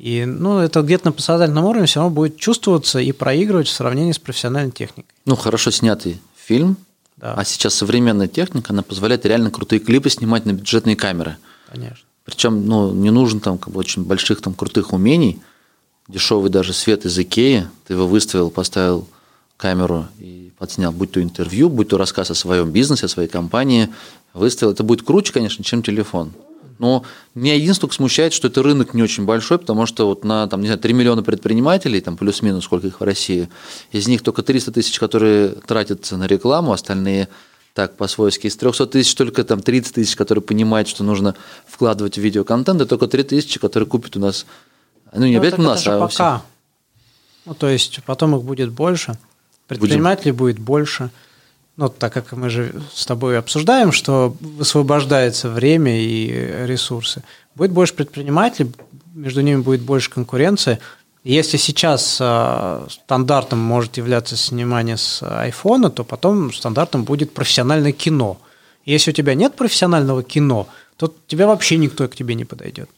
И 0.00 0.24
ну, 0.24 0.60
это 0.60 0.80
где-то 0.80 1.08
на 1.08 1.12
подсознательном 1.12 1.66
уровне 1.66 1.86
все 1.86 2.00
равно 2.00 2.14
будет 2.14 2.38
чувствоваться 2.38 3.00
и 3.00 3.12
проигрывать 3.12 3.68
в 3.68 3.72
сравнении 3.72 4.12
с 4.12 4.18
профессиональной 4.18 4.72
техникой. 4.72 5.14
Ну, 5.26 5.36
хорошо 5.36 5.70
снятый 5.70 6.22
фильм, 6.34 6.78
да. 7.18 7.34
а 7.34 7.44
сейчас 7.44 7.74
современная 7.74 8.26
техника, 8.26 8.72
она 8.72 8.82
позволяет 8.82 9.26
реально 9.26 9.50
крутые 9.50 9.78
клипы 9.78 10.08
снимать 10.08 10.46
на 10.46 10.54
бюджетные 10.54 10.96
камеры. 10.96 11.36
Конечно. 11.70 12.06
Причем 12.24 12.66
ну, 12.66 12.94
не 12.94 13.10
нужен 13.10 13.40
там 13.40 13.58
как 13.58 13.74
бы, 13.74 13.80
очень 13.80 14.02
больших 14.02 14.40
там 14.40 14.54
крутых 14.54 14.94
умений, 14.94 15.42
дешевый 16.08 16.50
даже 16.50 16.72
свет 16.72 17.04
из 17.04 17.18
Икеи, 17.18 17.68
ты 17.86 17.92
его 17.92 18.06
выставил, 18.06 18.50
поставил 18.50 19.06
камеру 19.58 20.08
и 20.18 20.50
подснял, 20.56 20.92
будь 20.92 21.12
то 21.12 21.22
интервью, 21.22 21.68
будь 21.68 21.90
то 21.90 21.98
рассказ 21.98 22.30
о 22.30 22.34
своем 22.34 22.70
бизнесе, 22.70 23.04
о 23.04 23.10
своей 23.10 23.28
компании, 23.28 23.90
выставил. 24.32 24.72
Это 24.72 24.82
будет 24.82 25.02
круче, 25.02 25.34
конечно, 25.34 25.62
чем 25.62 25.82
телефон. 25.82 26.32
Но 26.80 27.04
меня 27.34 27.56
единственное 27.56 27.92
смущает, 27.92 28.32
что 28.32 28.48
это 28.48 28.62
рынок 28.62 28.94
не 28.94 29.02
очень 29.02 29.26
большой, 29.26 29.58
потому 29.58 29.84
что 29.84 30.06
вот 30.06 30.24
на 30.24 30.46
там, 30.48 30.62
не 30.62 30.66
знаю, 30.66 30.80
3 30.80 30.94
миллиона 30.94 31.22
предпринимателей, 31.22 32.00
там 32.00 32.16
плюс-минус 32.16 32.64
сколько 32.64 32.86
их 32.86 33.00
в 33.00 33.04
России, 33.04 33.50
из 33.92 34.08
них 34.08 34.22
только 34.22 34.42
300 34.42 34.72
тысяч, 34.72 34.98
которые 34.98 35.50
тратятся 35.50 36.16
на 36.16 36.26
рекламу, 36.26 36.72
остальные 36.72 37.28
так 37.74 37.98
по-свойски. 37.98 38.46
Из 38.46 38.56
300 38.56 38.86
тысяч 38.86 39.14
только 39.14 39.44
там 39.44 39.60
30 39.60 39.94
тысяч, 39.94 40.16
которые 40.16 40.42
понимают, 40.42 40.88
что 40.88 41.04
нужно 41.04 41.34
вкладывать 41.66 42.16
в 42.16 42.20
видеоконтент, 42.22 42.80
и 42.80 42.86
только 42.86 43.08
3 43.08 43.24
тысячи, 43.24 43.60
которые 43.60 43.86
купят 43.86 44.16
у 44.16 44.20
нас 44.20 44.46
ну, 45.12 45.26
не 45.26 45.34
ну, 45.34 45.40
обязательно 45.40 45.68
у 45.68 45.70
нас, 45.72 45.86
а 45.86 46.00
пока. 46.00 46.42
Ну, 47.44 47.52
то 47.52 47.68
есть 47.68 48.00
потом 48.06 48.34
их 48.36 48.42
будет 48.42 48.72
больше, 48.72 49.18
предпринимателей 49.66 50.32
Будем. 50.32 50.54
будет 50.54 50.58
больше. 50.58 51.10
Ну, 51.80 51.88
так 51.88 52.12
как 52.12 52.32
мы 52.32 52.50
же 52.50 52.74
с 52.92 53.06
тобой 53.06 53.38
обсуждаем, 53.38 53.90
что 53.90 54.36
высвобождается 54.40 55.48
время 55.48 55.98
и 55.98 56.66
ресурсы, 56.66 57.22
будет 57.54 57.70
больше 57.70 57.94
предпринимателей, 57.94 58.70
между 59.14 59.40
ними 59.40 59.62
будет 59.62 59.80
больше 59.80 60.10
конкуренции. 60.10 60.78
Если 61.24 61.56
сейчас 61.56 62.18
э, 62.20 62.86
стандартом 62.90 63.60
может 63.60 63.96
являться 63.96 64.36
снимание 64.36 64.98
с 64.98 65.22
айфона, 65.22 65.88
то 65.88 66.04
потом 66.04 66.52
стандартом 66.52 67.04
будет 67.04 67.32
профессиональное 67.32 67.92
кино. 67.92 68.36
Если 68.84 69.12
у 69.12 69.14
тебя 69.14 69.34
нет 69.34 69.54
профессионального 69.54 70.22
кино, 70.22 70.68
то 70.98 71.10
тебя 71.28 71.46
вообще 71.46 71.78
никто 71.78 72.06
к 72.08 72.14
тебе 72.14 72.34
не 72.34 72.44
подойдет. 72.44 72.90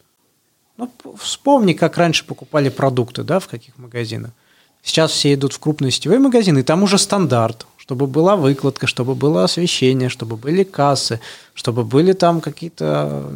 Ну, 0.76 0.90
вспомни, 1.20 1.72
как 1.74 1.98
раньше 1.98 2.26
покупали 2.26 2.68
продукты, 2.68 3.22
да, 3.22 3.38
в 3.38 3.46
каких 3.46 3.78
магазинах. 3.78 4.32
Сейчас 4.82 5.12
все 5.12 5.34
идут 5.34 5.52
в 5.52 5.60
крупные 5.60 5.92
сетевые 5.92 6.18
магазины, 6.18 6.58
и 6.58 6.64
там 6.64 6.82
уже 6.82 6.98
стандарт, 6.98 7.66
чтобы 7.82 8.06
была 8.06 8.36
выкладка, 8.36 8.86
чтобы 8.86 9.16
было 9.16 9.42
освещение, 9.42 10.08
чтобы 10.08 10.36
были 10.36 10.62
кассы, 10.62 11.18
чтобы 11.52 11.82
были 11.82 12.12
там 12.12 12.40
какие-то 12.40 13.28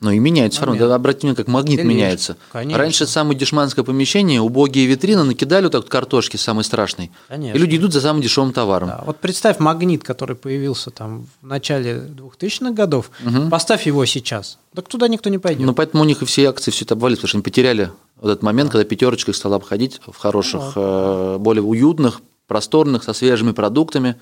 но 0.00 0.10
и 0.12 0.18
меняется 0.18 0.60
все 0.60 0.66
равно. 0.66 0.94
Обратите 0.94 1.26
внимание, 1.26 1.36
как 1.36 1.48
магнит 1.48 1.76
Делишь. 1.76 1.94
меняется. 1.94 2.38
Конечно. 2.50 2.78
Раньше 2.78 3.06
самое 3.06 3.38
дешманское 3.38 3.84
помещение, 3.84 4.40
убогие 4.40 4.86
витрины, 4.86 5.24
накидали 5.24 5.64
вот 5.64 5.72
так 5.72 5.82
вот 5.82 5.90
картошки 5.90 6.38
самой 6.38 6.64
страшной. 6.64 7.10
Конечно. 7.28 7.54
И 7.54 7.60
люди 7.60 7.76
идут 7.76 7.92
за 7.92 8.00
самым 8.00 8.22
дешевым 8.22 8.54
товаром. 8.54 8.88
Да. 8.88 9.02
Вот 9.04 9.18
представь 9.18 9.58
магнит, 9.58 10.02
который 10.02 10.36
появился 10.36 10.90
там 10.90 11.26
в 11.42 11.46
начале 11.46 11.96
2000-х 12.16 12.70
годов, 12.70 13.10
угу. 13.22 13.50
поставь 13.50 13.84
его 13.86 14.06
сейчас. 14.06 14.56
Так 14.74 14.88
туда 14.88 15.06
никто 15.06 15.28
не 15.28 15.36
пойдет. 15.36 15.66
Ну, 15.66 15.74
поэтому 15.74 16.02
у 16.02 16.06
них 16.06 16.22
и 16.22 16.24
все 16.24 16.48
акции 16.48 16.70
все 16.70 16.86
это 16.86 16.94
обвалились, 16.94 17.18
потому 17.18 17.28
что 17.28 17.36
они 17.36 17.42
потеряли 17.42 17.90
вот 18.16 18.30
этот 18.30 18.42
момент, 18.42 18.70
да. 18.70 18.78
когда 18.78 18.88
пятерочка 18.88 19.32
их 19.32 19.36
стала 19.36 19.56
обходить 19.56 20.00
в 20.06 20.16
хороших, 20.16 20.76
ну, 20.76 21.38
более 21.38 21.62
уютных, 21.62 22.22
просторных, 22.50 23.04
со 23.04 23.12
свежими 23.12 23.52
продуктами. 23.52 24.12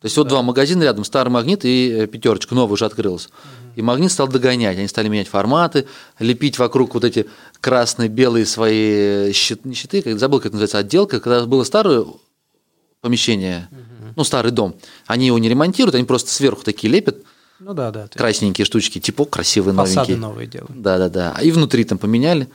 То 0.00 0.06
есть 0.06 0.16
вот 0.18 0.28
два 0.28 0.42
магазина 0.42 0.82
рядом, 0.82 1.04
старый 1.04 1.32
магнит 1.32 1.64
и 1.64 1.90
э, 1.90 2.06
пятерочка, 2.06 2.54
новый 2.54 2.74
уже 2.74 2.84
открылась. 2.84 3.30
И 3.74 3.82
магнит 3.82 4.12
стал 4.12 4.28
догонять. 4.28 4.76
Они 4.76 4.86
стали 4.86 5.08
менять 5.08 5.28
форматы, 5.28 5.86
лепить 6.18 6.58
вокруг 6.58 6.92
вот 6.94 7.04
эти 7.04 7.26
красные, 7.60 8.10
белые 8.10 8.44
свои 8.44 9.32
щиты, 9.32 9.62
не 9.64 9.74
щиты, 9.74 10.02
как 10.02 10.18
забыл, 10.18 10.40
как 10.40 10.52
называется, 10.52 10.78
отделка. 10.78 11.18
Когда 11.18 11.46
было 11.46 11.64
старое 11.64 12.04
помещение, 13.00 13.68
ну, 14.14 14.22
старый 14.24 14.52
дом, 14.52 14.76
они 15.06 15.26
его 15.26 15.38
не 15.38 15.48
ремонтируют, 15.48 15.94
они 15.94 16.04
просто 16.04 16.30
сверху 16.30 16.62
такие 16.62 16.92
лепят. 16.92 17.16
Ну 17.58 17.72
да, 17.72 17.90
да. 17.90 18.08
Красненькие 18.14 18.66
штучки, 18.66 19.00
типа 19.00 19.24
красивые, 19.24 19.74
Фасады 19.74 19.96
новенькие. 19.96 20.16
новые 20.18 20.46
делают. 20.46 20.82
Да, 20.82 20.98
да, 20.98 21.08
да. 21.08 21.36
И 21.42 21.50
внутри 21.50 21.84
там 21.84 21.96
поменяли. 21.96 22.48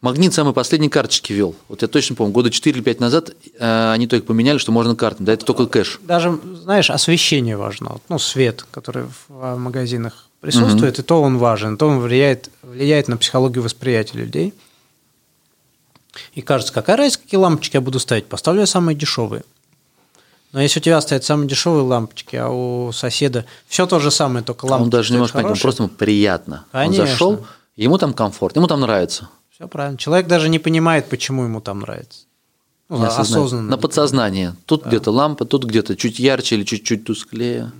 Магнит 0.00 0.32
самые 0.32 0.54
последние 0.54 0.90
карточки 0.90 1.32
вел. 1.32 1.56
Вот 1.68 1.82
я 1.82 1.88
точно 1.88 2.14
помню, 2.14 2.32
года 2.32 2.50
4 2.50 2.76
или 2.76 2.84
5 2.84 3.00
назад 3.00 3.32
э, 3.58 3.92
они 3.92 4.06
только 4.06 4.26
поменяли, 4.26 4.58
что 4.58 4.70
можно 4.70 4.94
картами. 4.94 5.26
Да, 5.26 5.32
это 5.32 5.44
только 5.44 5.66
кэш. 5.66 5.98
Даже, 6.02 6.38
знаешь, 6.62 6.88
освещение 6.88 7.56
важно. 7.56 7.98
Ну, 8.08 8.18
свет, 8.20 8.64
который 8.70 9.06
в 9.28 9.56
магазинах 9.56 10.28
присутствует, 10.40 10.94
угу. 10.94 11.02
и 11.02 11.04
то 11.04 11.20
он 11.20 11.38
важен, 11.38 11.76
то 11.76 11.88
он 11.88 11.98
влияет, 11.98 12.48
влияет 12.62 13.08
на 13.08 13.16
психологию 13.16 13.64
восприятия 13.64 14.18
людей. 14.18 14.54
И 16.34 16.42
кажется, 16.42 16.72
какая 16.72 16.96
разница, 16.96 17.20
какие 17.20 17.38
лампочки 17.38 17.76
я 17.76 17.80
буду 17.80 17.98
ставить? 17.98 18.26
Поставлю 18.26 18.60
я 18.60 18.66
самые 18.66 18.94
дешевые. 18.94 19.42
Но 20.52 20.62
если 20.62 20.78
у 20.78 20.82
тебя 20.82 21.00
стоят 21.00 21.24
самые 21.24 21.48
дешевые 21.48 21.82
лампочки, 21.82 22.36
а 22.36 22.48
у 22.48 22.92
соседа 22.92 23.44
все 23.66 23.86
то 23.86 23.98
же 23.98 24.12
самое, 24.12 24.44
только 24.44 24.64
лампочки. 24.66 24.84
Он 24.84 24.90
даже 24.90 25.12
не 25.12 25.18
может 25.18 25.34
понять, 25.34 25.50
он 25.50 25.58
просто 25.58 25.82
ему 25.82 25.92
приятно. 25.92 26.64
Конечно. 26.70 27.02
Он 27.02 27.08
зашел, 27.08 27.46
ему 27.76 27.98
там 27.98 28.14
комфорт, 28.14 28.54
ему 28.56 28.68
там 28.68 28.80
нравится. 28.80 29.28
Все 29.58 29.66
правильно. 29.66 29.98
Человек 29.98 30.28
даже 30.28 30.48
не 30.48 30.60
понимает, 30.60 31.08
почему 31.08 31.42
ему 31.42 31.60
там 31.60 31.80
нравится. 31.80 32.26
Ну, 32.88 33.02
осознанно. 33.02 33.70
На 33.70 33.76
подсознание. 33.76 34.54
Тут 34.66 34.84
да. 34.84 34.88
где-то 34.88 35.10
лампа, 35.10 35.44
тут 35.44 35.64
где-то 35.64 35.96
чуть 35.96 36.20
ярче 36.20 36.54
или 36.54 36.62
чуть-чуть 36.62 37.04
тусклее 37.04 37.72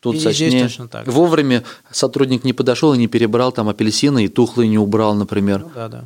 тут 0.00 0.16
и 0.16 0.20
сочнее. 0.20 0.64
Точно 0.64 0.88
так. 0.88 1.06
Вовремя 1.06 1.64
сотрудник 1.90 2.44
не 2.44 2.54
подошел 2.54 2.94
и 2.94 2.98
не 2.98 3.08
перебрал 3.08 3.52
там 3.52 3.68
апельсины 3.68 4.24
и 4.24 4.28
тухлые 4.28 4.68
не 4.68 4.78
убрал, 4.78 5.14
например. 5.14 5.60
Ну, 5.64 5.70
да, 5.74 5.88
да. 5.88 6.00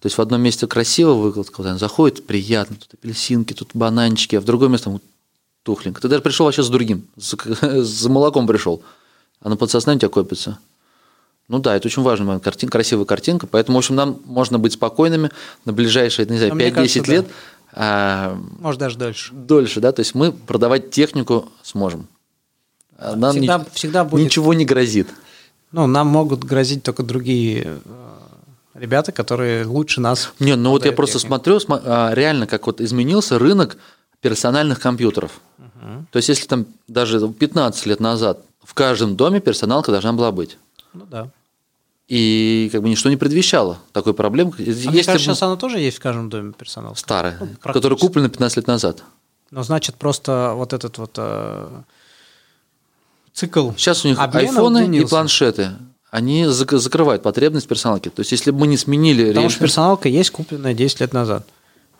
То 0.00 0.06
есть 0.06 0.18
в 0.18 0.20
одном 0.20 0.40
месте 0.40 0.66
красиво 0.66 1.12
выкладка, 1.12 1.62
вот 1.62 1.78
заходит, 1.78 2.26
приятно, 2.26 2.74
тут 2.74 2.94
апельсинки, 2.94 3.52
тут 3.52 3.70
бананчики, 3.74 4.34
а 4.34 4.40
в 4.40 4.44
другом 4.44 4.72
месте 4.72 4.90
тухленько. 5.62 6.00
Ты 6.00 6.08
даже 6.08 6.22
пришел 6.22 6.46
вообще 6.46 6.64
с 6.64 6.68
другим, 6.68 7.06
с, 7.16 7.36
с 7.60 8.08
молоком 8.08 8.48
пришел, 8.48 8.82
а 9.40 9.48
на 9.48 9.56
подсознании 9.56 9.98
у 9.98 10.00
тебя 10.00 10.08
копится. 10.08 10.58
Ну 11.52 11.58
да, 11.58 11.76
это 11.76 11.86
очень 11.86 12.02
важный 12.02 12.24
момент, 12.24 12.42
картин, 12.42 12.70
красивая 12.70 13.04
картинка, 13.04 13.46
поэтому, 13.46 13.76
в 13.76 13.80
общем, 13.80 13.94
нам 13.94 14.22
можно 14.24 14.58
быть 14.58 14.72
спокойными 14.72 15.30
на 15.66 15.74
ближайшие, 15.74 16.24
не 16.24 16.38
знаю, 16.38 16.54
5-10 16.54 17.10
лет. 17.10 17.26
Да. 17.26 17.32
А, 17.74 18.38
Может, 18.58 18.80
даже 18.80 18.96
дольше. 18.96 19.34
Дольше, 19.34 19.80
да, 19.80 19.92
то 19.92 20.00
есть 20.00 20.14
мы 20.14 20.32
продавать 20.32 20.90
технику 20.90 21.50
сможем. 21.62 22.08
А 22.96 23.16
нам 23.16 23.32
всегда, 23.32 23.58
ни, 23.58 23.74
всегда 23.74 24.04
будет... 24.04 24.24
ничего 24.24 24.54
не 24.54 24.64
грозит. 24.64 25.08
Ну, 25.72 25.86
нам 25.86 26.06
могут 26.06 26.42
грозить 26.42 26.84
только 26.84 27.02
другие 27.02 27.80
э, 27.84 28.18
ребята, 28.72 29.12
которые 29.12 29.66
лучше 29.66 30.00
нас. 30.00 30.32
Не, 30.38 30.56
ну 30.56 30.70
вот 30.70 30.86
я 30.86 30.92
просто 30.92 31.18
смотрю, 31.18 31.60
а, 31.68 32.14
реально, 32.14 32.46
как 32.46 32.66
вот 32.66 32.80
изменился 32.80 33.38
рынок 33.38 33.76
персональных 34.22 34.80
компьютеров. 34.80 35.32
Угу. 35.58 36.06
То 36.12 36.16
есть, 36.16 36.30
если 36.30 36.46
там 36.46 36.64
даже 36.88 37.28
15 37.28 37.84
лет 37.84 38.00
назад 38.00 38.40
в 38.64 38.72
каждом 38.72 39.16
доме 39.16 39.40
персоналка 39.40 39.90
должна 39.90 40.14
была 40.14 40.32
быть. 40.32 40.56
Ну 40.94 41.06
да. 41.10 41.28
И 42.14 42.68
как 42.70 42.82
бы 42.82 42.90
ничто 42.90 43.08
не 43.08 43.16
предвещало 43.16 43.78
такой 43.92 44.12
проблемы. 44.12 44.52
А 44.58 44.60
Если 44.60 44.88
мне 44.88 45.02
кажется, 45.02 45.30
сейчас 45.30 45.42
она 45.44 45.56
тоже 45.56 45.78
есть 45.78 45.96
в 45.96 46.00
каждом 46.00 46.28
доме 46.28 46.52
персонал. 46.52 46.94
Старая, 46.94 47.38
ну, 47.40 47.72
которая 47.72 47.98
куплена 47.98 48.28
15 48.28 48.58
лет 48.58 48.66
назад. 48.66 49.02
Ну, 49.50 49.62
значит, 49.62 49.94
просто 49.94 50.52
вот 50.54 50.74
этот 50.74 50.98
вот 50.98 51.12
э, 51.16 51.68
цикл 53.32 53.70
Сейчас 53.78 54.04
у 54.04 54.08
них 54.08 54.18
айфоны 54.18 54.94
и 54.94 55.06
планшеты. 55.06 55.70
Они 56.10 56.44
закрывают 56.44 57.22
потребность 57.22 57.66
персоналки. 57.66 58.10
То 58.10 58.20
есть, 58.20 58.32
если 58.32 58.50
бы 58.50 58.58
мы 58.58 58.66
не 58.66 58.76
сменили... 58.76 59.28
Потому 59.28 59.48
что 59.48 59.60
персоналка 59.60 60.10
есть 60.10 60.32
купленная 60.32 60.74
10 60.74 61.00
лет 61.00 61.14
назад. 61.14 61.46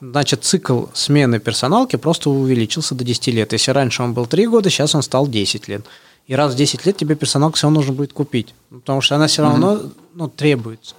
Значит, 0.03 0.45
цикл 0.45 0.89
смены 0.93 1.41
персоналки 1.41 1.97
просто 1.97 2.29
увеличился 2.29 2.95
до 2.95 3.03
10 3.03 3.29
лет. 3.29 3.55
Если 3.55 3.71
раньше 3.71 4.03
он 4.03 4.13
был 4.13 4.27
3 4.27 4.47
года, 4.49 4.69
сейчас 4.69 4.95
он 4.95 5.01
стал 5.01 5.27
10 5.27 5.69
лет. 5.69 5.87
И 6.27 6.35
раз 6.35 6.55
в 6.55 6.57
10 6.57 6.87
лет 6.87 6.97
тебе 6.97 7.15
персоналку 7.15 7.57
все 7.57 7.67
равно 7.67 7.81
нужно 7.81 7.95
будет 7.95 8.13
купить. 8.13 8.55
Потому 8.71 9.01
что 9.01 9.17
она 9.17 9.27
все 9.27 9.43
равно 9.43 9.73
угу. 9.73 9.93
ну, 10.15 10.29
требуется. 10.29 10.95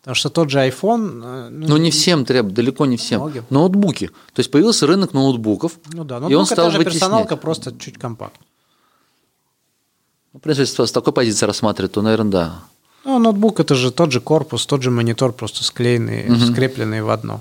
Потому 0.00 0.14
что 0.16 0.30
тот 0.30 0.50
же 0.50 0.58
iPhone... 0.58 1.22
Э, 1.24 1.48
ну, 1.50 1.68
ну 1.68 1.76
не 1.76 1.90
всем 1.90 2.24
требует, 2.24 2.54
далеко 2.54 2.84
не 2.86 2.96
всем. 2.96 3.20
Многим. 3.20 3.44
Ноутбуки. 3.50 4.08
То 4.32 4.40
есть 4.40 4.50
появился 4.50 4.86
рынок 4.86 5.12
ноутбуков. 5.14 5.78
Ну 5.92 6.04
да, 6.04 6.14
ноутбук 6.14 6.32
и 6.32 6.34
он 6.34 6.46
стал 6.46 6.68
это 6.68 6.78
же 6.78 6.84
персоналка 6.84 7.36
просто 7.36 7.74
чуть 7.78 7.98
компактнее. 7.98 8.46
Ну, 10.32 10.40
в 10.40 10.42
принципе, 10.42 10.86
с 10.86 10.92
такой 10.92 11.12
позиции 11.12 11.46
рассматривать, 11.46 11.92
то, 11.92 12.02
наверное, 12.02 12.30
да. 12.30 12.54
Ну, 13.04 13.18
ноутбук 13.18 13.60
это 13.60 13.74
же 13.74 13.92
тот 13.92 14.12
же 14.12 14.20
корпус, 14.20 14.66
тот 14.66 14.82
же 14.82 14.90
монитор, 14.90 15.32
просто 15.32 15.62
склеенный, 15.62 16.30
угу. 16.30 16.52
скрепленный 16.52 17.02
в 17.02 17.10
одно. 17.10 17.40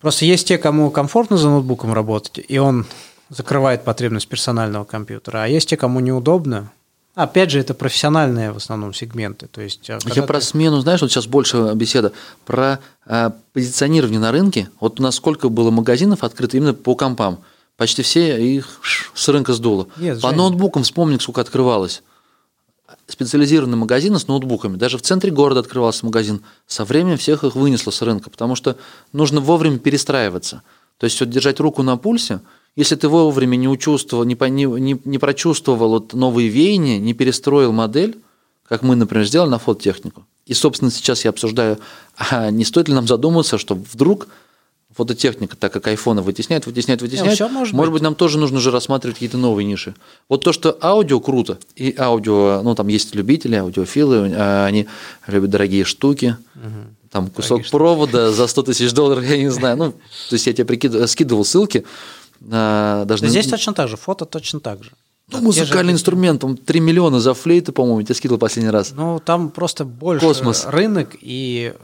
Просто 0.00 0.24
есть 0.24 0.46
те, 0.46 0.56
кому 0.56 0.90
комфортно 0.90 1.36
за 1.36 1.48
ноутбуком 1.48 1.92
работать, 1.92 2.44
и 2.46 2.58
он 2.58 2.86
закрывает 3.28 3.84
потребность 3.84 4.28
персонального 4.28 4.84
компьютера, 4.84 5.42
а 5.42 5.46
есть 5.46 5.68
те, 5.68 5.76
кому 5.76 6.00
неудобно, 6.00 6.70
Опять 7.16 7.50
же, 7.50 7.58
это 7.58 7.72
профессиональные 7.72 8.52
в 8.52 8.58
основном 8.58 8.92
сегменты. 8.92 9.46
То 9.46 9.62
есть, 9.62 9.88
а, 9.88 9.98
Я 10.14 10.22
про 10.22 10.38
смену, 10.42 10.80
знаешь, 10.80 11.00
вот 11.00 11.10
сейчас 11.10 11.26
больше 11.26 11.72
беседа 11.74 12.12
про 12.44 12.78
а, 13.06 13.34
позиционирование 13.54 14.20
на 14.20 14.32
рынке. 14.32 14.68
Вот 14.80 15.00
у 15.00 15.02
нас 15.02 15.16
сколько 15.16 15.48
было 15.48 15.70
магазинов 15.70 16.24
открыто 16.24 16.58
именно 16.58 16.74
по 16.74 16.94
компам. 16.94 17.38
Почти 17.78 18.02
все 18.02 18.38
их 18.38 18.82
с 19.14 19.28
рынка 19.28 19.54
сдуло. 19.54 19.88
Нет, 19.96 20.20
по 20.20 20.28
Жень. 20.28 20.36
ноутбукам 20.36 20.82
вспомни, 20.82 21.16
сколько 21.16 21.40
открывалось. 21.40 22.02
Специализированные 23.06 23.78
магазины 23.78 24.18
с 24.18 24.28
ноутбуками. 24.28 24.76
Даже 24.76 24.98
в 24.98 25.02
центре 25.02 25.30
города 25.30 25.60
открывался 25.60 26.04
магазин. 26.04 26.42
Со 26.66 26.84
временем 26.84 27.16
всех 27.16 27.44
их 27.44 27.54
вынесло 27.54 27.92
с 27.92 28.02
рынка, 28.02 28.28
потому 28.28 28.56
что 28.56 28.76
нужно 29.14 29.40
вовремя 29.40 29.78
перестраиваться. 29.78 30.60
То 30.98 31.04
есть 31.04 31.18
вот 31.18 31.30
держать 31.30 31.60
руку 31.60 31.82
на 31.82 31.96
пульсе– 31.96 32.40
если 32.76 32.94
ты 32.94 33.08
вовремя 33.08 33.56
не 33.56 33.68
учувствовал, 33.68 34.24
не, 34.24 34.36
не, 34.50 35.00
не 35.04 35.18
прочувствовал 35.18 35.88
вот 35.88 36.12
новые 36.12 36.48
веяния, 36.48 36.98
не 36.98 37.14
перестроил 37.14 37.72
модель, 37.72 38.16
как 38.68 38.82
мы, 38.82 38.96
например, 38.96 39.26
сделали 39.26 39.50
на 39.50 39.58
фототехнику, 39.58 40.24
и, 40.44 40.54
собственно, 40.54 40.90
сейчас 40.90 41.24
я 41.24 41.30
обсуждаю, 41.30 41.78
а 42.16 42.50
не 42.50 42.64
стоит 42.64 42.88
ли 42.88 42.94
нам 42.94 43.08
задуматься, 43.08 43.58
что 43.58 43.74
вдруг 43.74 44.28
фототехника, 44.96 45.56
так 45.56 45.72
как 45.72 45.86
айфоны 45.88 46.22
вытесняет, 46.22 46.66
вытесняет, 46.66 47.02
вытесняет, 47.02 47.38
Нет, 47.38 47.52
может, 47.52 47.74
может 47.74 47.92
быть. 47.92 48.00
быть, 48.00 48.02
нам 48.02 48.14
тоже 48.14 48.38
нужно 48.38 48.58
уже 48.58 48.70
рассматривать 48.70 49.16
какие-то 49.16 49.36
новые 49.36 49.66
ниши. 49.66 49.94
Вот 50.28 50.42
то, 50.42 50.52
что 50.52 50.76
аудио 50.80 51.20
круто, 51.20 51.58
и 51.74 51.94
аудио, 51.98 52.62
ну, 52.62 52.74
там 52.74 52.88
есть 52.88 53.14
любители, 53.14 53.56
аудиофилы, 53.56 54.32
а 54.34 54.64
они 54.64 54.86
любят 55.26 55.50
дорогие 55.50 55.84
штуки, 55.84 56.38
угу. 56.54 56.72
там 57.10 57.28
кусок 57.28 57.58
дорогие 57.58 57.70
провода 57.70 58.26
штуки. 58.28 58.36
за 58.36 58.46
100 58.46 58.62
тысяч 58.62 58.92
долларов, 58.92 59.24
я 59.24 59.36
не 59.36 59.50
знаю, 59.50 59.76
ну, 59.76 59.92
то 59.92 60.32
есть 60.32 60.46
я 60.46 60.54
тебе 60.54 60.64
прикидывал, 60.64 61.06
скидывал 61.06 61.44
ссылки, 61.44 61.84
даже 62.40 63.28
Здесь 63.28 63.46
точно 63.46 63.72
так 63.72 63.88
же, 63.88 63.96
фото 63.96 64.24
точно 64.24 64.60
так 64.60 64.84
же. 64.84 64.92
Ну, 65.30 65.40
музыкальный 65.40 65.92
же... 65.92 65.96
инструмент, 65.96 66.40
там 66.40 66.56
3 66.56 66.80
миллиона 66.80 67.18
за 67.18 67.34
флейты, 67.34 67.72
по-моему, 67.72 68.00
я 68.08 68.14
скидывал 68.14 68.38
последний 68.38 68.70
раз. 68.70 68.92
Ну, 68.94 69.18
там 69.18 69.50
просто 69.50 69.84
больше 69.84 70.24
Космос. 70.24 70.66
рынок 70.66 71.16
и, 71.20 71.74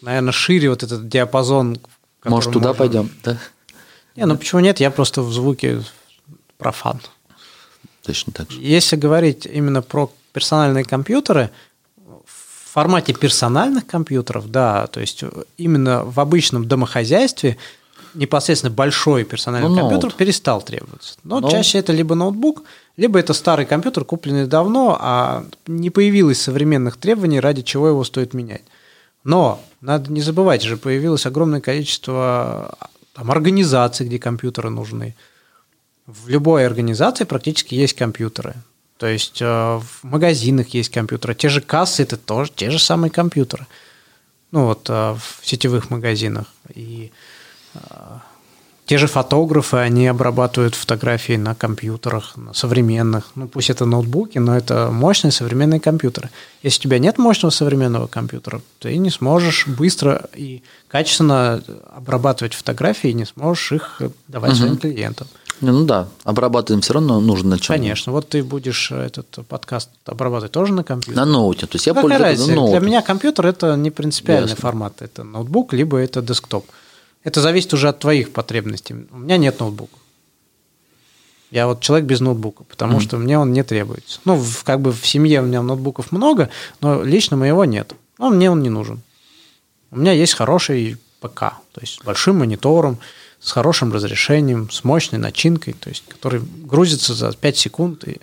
наверное, 0.00 0.32
шире 0.32 0.70
вот 0.70 0.82
этот 0.82 1.08
диапазон. 1.08 1.78
Может, 2.24 2.52
туда 2.52 2.68
можно... 2.68 2.78
пойдем, 2.78 3.10
да? 3.22 3.38
Не, 4.16 4.24
ну 4.24 4.36
почему 4.38 4.60
нет, 4.62 4.80
я 4.80 4.90
просто 4.90 5.20
в 5.20 5.30
звуке 5.30 5.82
профан. 6.56 7.00
Точно 8.02 8.32
так 8.32 8.50
же. 8.50 8.60
Если 8.62 8.96
говорить 8.96 9.46
именно 9.46 9.82
про 9.82 10.10
персональные 10.32 10.84
компьютеры, 10.84 11.50
в 11.96 12.72
формате 12.72 13.12
персональных 13.12 13.86
компьютеров, 13.86 14.50
да, 14.50 14.86
то 14.86 15.00
есть 15.00 15.22
именно 15.58 16.02
в 16.04 16.18
обычном 16.18 16.66
домохозяйстве– 16.66 17.58
непосредственно 18.16 18.72
большой 18.72 19.24
персональный 19.24 19.68
ну, 19.68 19.76
компьютер 19.76 20.10
ноут. 20.10 20.16
перестал 20.16 20.62
требоваться. 20.62 21.18
Но 21.22 21.40
ноут. 21.40 21.52
чаще 21.52 21.78
это 21.78 21.92
либо 21.92 22.14
ноутбук, 22.14 22.64
либо 22.96 23.18
это 23.18 23.32
старый 23.32 23.66
компьютер, 23.66 24.04
купленный 24.04 24.46
давно, 24.46 24.96
а 25.00 25.44
не 25.66 25.90
появилось 25.90 26.40
современных 26.40 26.96
требований, 26.96 27.40
ради 27.40 27.62
чего 27.62 27.88
его 27.88 28.04
стоит 28.04 28.34
менять. 28.34 28.62
Но 29.22 29.60
надо 29.80 30.10
не 30.10 30.22
забывать, 30.22 30.62
же 30.62 30.76
появилось 30.76 31.26
огромное 31.26 31.60
количество 31.60 32.76
там, 33.12 33.30
организаций, 33.30 34.06
где 34.06 34.18
компьютеры 34.18 34.70
нужны. 34.70 35.14
В 36.06 36.28
любой 36.28 36.64
организации 36.64 37.24
практически 37.24 37.74
есть 37.74 37.94
компьютеры. 37.94 38.54
То 38.98 39.06
есть 39.06 39.42
э, 39.42 39.44
в 39.44 40.04
магазинах 40.04 40.68
есть 40.68 40.90
компьютеры. 40.90 41.34
Те 41.34 41.48
же 41.48 41.60
кассы 41.60 42.02
это 42.02 42.16
тоже 42.16 42.50
те 42.54 42.70
же 42.70 42.78
самые 42.78 43.10
компьютеры. 43.10 43.66
Ну 44.52 44.66
вот 44.66 44.88
э, 44.88 44.92
в 44.92 45.46
сетевых 45.46 45.90
магазинах. 45.90 46.46
И 46.74 47.12
те 48.86 48.98
же 48.98 49.08
фотографы, 49.08 49.78
они 49.78 50.06
обрабатывают 50.06 50.76
фотографии 50.76 51.36
на 51.36 51.56
компьютерах, 51.56 52.36
на 52.36 52.54
современных. 52.54 53.32
Ну, 53.34 53.48
пусть 53.48 53.68
это 53.68 53.84
ноутбуки, 53.84 54.38
но 54.38 54.56
это 54.56 54.90
мощные 54.92 55.32
современные 55.32 55.80
компьютеры. 55.80 56.30
Если 56.62 56.78
у 56.78 56.82
тебя 56.84 57.00
нет 57.00 57.18
мощного 57.18 57.50
современного 57.50 58.06
компьютера, 58.06 58.62
ты 58.78 58.96
не 58.96 59.10
сможешь 59.10 59.66
быстро 59.66 60.28
и 60.34 60.62
качественно 60.86 61.60
обрабатывать 61.96 62.54
фотографии, 62.54 63.10
и 63.10 63.14
не 63.14 63.24
сможешь 63.24 63.72
их 63.72 64.02
давать 64.28 64.52
угу. 64.52 64.58
своим 64.58 64.76
клиентам. 64.76 65.26
Ну 65.60 65.84
да, 65.84 66.06
обрабатываем 66.22 66.82
все 66.82 66.92
равно 66.92 67.18
нужно 67.20 67.50
на 67.50 67.58
чем. 67.58 67.74
Конечно, 67.74 68.12
вот 68.12 68.28
ты 68.28 68.44
будешь 68.44 68.92
этот 68.92 69.26
подкаст 69.48 69.90
обрабатывать 70.04 70.52
тоже 70.52 70.72
на 70.72 70.84
компьютере. 70.84 71.16
На 71.16 71.24
ноуте, 71.24 71.66
то 71.66 71.74
есть 71.76 71.86
я 71.86 71.94
ну, 71.94 72.02
пользуюсь 72.02 72.44
Для 72.44 72.80
меня 72.80 73.02
компьютер 73.02 73.46
это 73.46 73.74
не 73.74 73.90
принципиальный 73.90 74.50
Ясно. 74.50 74.62
формат, 74.62 75.02
это 75.02 75.24
ноутбук 75.24 75.72
либо 75.72 75.98
это 75.98 76.22
десктоп. 76.22 76.66
Это 77.26 77.40
зависит 77.40 77.74
уже 77.74 77.88
от 77.88 77.98
твоих 77.98 78.32
потребностей. 78.32 78.94
У 79.10 79.18
меня 79.18 79.36
нет 79.36 79.58
ноутбука. 79.58 79.98
Я 81.50 81.66
вот 81.66 81.80
человек 81.80 82.06
без 82.06 82.20
ноутбука, 82.20 82.62
потому 82.62 82.98
mm-hmm. 82.98 83.02
что 83.02 83.16
мне 83.16 83.36
он 83.36 83.52
не 83.52 83.64
требуется. 83.64 84.20
Ну, 84.24 84.36
в, 84.36 84.62
как 84.62 84.80
бы 84.80 84.92
в 84.92 85.04
семье 85.04 85.42
у 85.42 85.44
меня 85.44 85.60
ноутбуков 85.60 86.12
много, 86.12 86.50
но 86.80 87.02
лично 87.02 87.36
моего 87.36 87.64
нет. 87.64 87.94
Ну, 88.18 88.30
мне 88.30 88.48
он 88.48 88.62
не 88.62 88.68
нужен. 88.68 89.00
У 89.90 89.98
меня 89.98 90.12
есть 90.12 90.34
хороший 90.34 90.98
ПК, 91.20 91.40
то 91.72 91.80
есть 91.80 91.94
с 92.00 92.04
большим 92.04 92.38
монитором, 92.38 92.98
с 93.40 93.50
хорошим 93.50 93.92
разрешением, 93.92 94.70
с 94.70 94.84
мощной 94.84 95.18
начинкой, 95.18 95.72
то 95.72 95.88
есть 95.88 96.04
который 96.06 96.40
грузится 96.40 97.12
за 97.12 97.32
5 97.32 97.56
секунд 97.56 98.04
и 98.06 98.20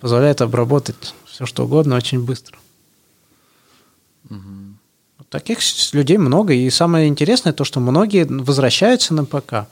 позволяет 0.00 0.40
обработать 0.40 1.14
все 1.24 1.46
что 1.46 1.66
угодно 1.66 1.94
очень 1.94 2.20
быстро. 2.24 2.58
Mm-hmm. 4.28 4.69
Таких 5.30 5.60
людей 5.92 6.18
много. 6.18 6.52
И 6.52 6.68
самое 6.70 7.06
интересное 7.06 7.52
то, 7.52 7.64
что 7.64 7.78
многие 7.78 8.26
возвращаются 8.26 9.14
на 9.14 9.24
ПК 9.24 9.66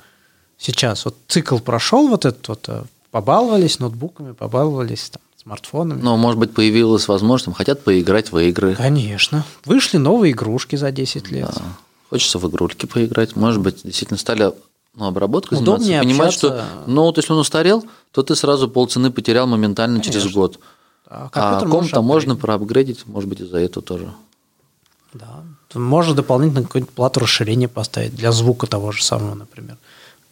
сейчас. 0.56 1.04
Вот 1.04 1.16
цикл 1.26 1.58
прошел 1.58 2.06
вот 2.08 2.24
этот 2.24 2.46
вот, 2.48 2.64
э, 2.68 2.84
побаловались 3.10 3.80
ноутбуками, 3.80 4.32
побаловались 4.32 5.10
там, 5.10 5.20
смартфонами. 5.42 6.00
Но, 6.00 6.16
может 6.16 6.38
быть, 6.38 6.54
появилась 6.54 7.08
возможность, 7.08 7.58
хотят 7.58 7.82
поиграть 7.82 8.30
в 8.30 8.38
игры. 8.38 8.76
Конечно. 8.76 9.44
Вышли 9.64 9.96
новые 9.96 10.32
игрушки 10.32 10.76
за 10.76 10.92
10 10.92 11.30
лет. 11.32 11.50
Да. 11.52 11.62
Хочется 12.10 12.38
в 12.38 12.48
игрульки 12.48 12.86
поиграть. 12.86 13.34
Может 13.34 13.60
быть, 13.60 13.82
действительно 13.82 14.18
стали 14.18 14.52
ну, 14.94 15.06
обработкой 15.06 15.58
Удобнее 15.58 16.00
заниматься. 16.00 16.06
Понимать, 16.06 16.34
что 16.34 16.84
ну, 16.86 17.02
вот 17.02 17.16
если 17.16 17.32
он 17.32 17.40
устарел, 17.40 17.84
то 18.12 18.22
ты 18.22 18.36
сразу 18.36 18.68
полцены 18.68 19.10
потерял 19.10 19.48
моментально 19.48 19.98
Конечно. 19.98 20.20
через 20.20 20.32
год. 20.32 20.60
А, 21.06 21.28
а 21.32 21.66
ком-то 21.66 22.00
можно 22.00 22.36
проапгрейдить, 22.36 23.06
может 23.06 23.28
быть, 23.28 23.40
из-за 23.40 23.58
этого 23.58 23.84
тоже. 23.84 24.12
Да. 25.14 25.42
Можно 25.74 26.14
дополнительно 26.14 26.62
какую-нибудь 26.62 26.94
плату 26.94 27.20
расширения 27.20 27.68
поставить 27.68 28.14
для 28.14 28.32
звука 28.32 28.66
того 28.66 28.92
же 28.92 29.02
самого, 29.02 29.34
например. 29.34 29.76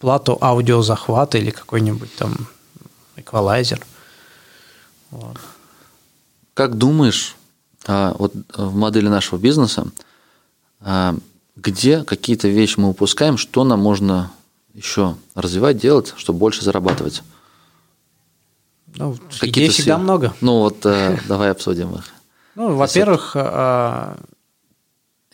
Плату 0.00 0.36
аудиозахвата 0.40 1.38
или 1.38 1.50
какой-нибудь 1.50 2.14
там 2.16 2.36
эквалайзер. 3.16 3.80
Вот. 5.10 5.38
Как 6.54 6.76
думаешь, 6.76 7.36
а, 7.86 8.14
вот 8.18 8.32
в 8.54 8.74
модели 8.74 9.08
нашего 9.08 9.38
бизнеса, 9.38 9.86
а, 10.80 11.16
где 11.56 12.04
какие-то 12.04 12.48
вещи 12.48 12.78
мы 12.78 12.90
упускаем, 12.90 13.38
что 13.38 13.64
нам 13.64 13.80
можно 13.80 14.30
еще 14.74 15.16
развивать, 15.34 15.78
делать, 15.78 16.12
чтобы 16.16 16.38
больше 16.38 16.62
зарабатывать? 16.62 17.22
Ну, 18.94 19.16
идей 19.42 19.68
всегда 19.68 19.98
много. 19.98 20.34
Ну 20.40 20.60
вот 20.60 20.84
э, 20.84 21.18
давай 21.28 21.50
обсудим 21.50 21.94
их. 21.94 22.04
Ну, 22.54 22.74
во-первых, 22.74 23.32
а, 23.34 24.16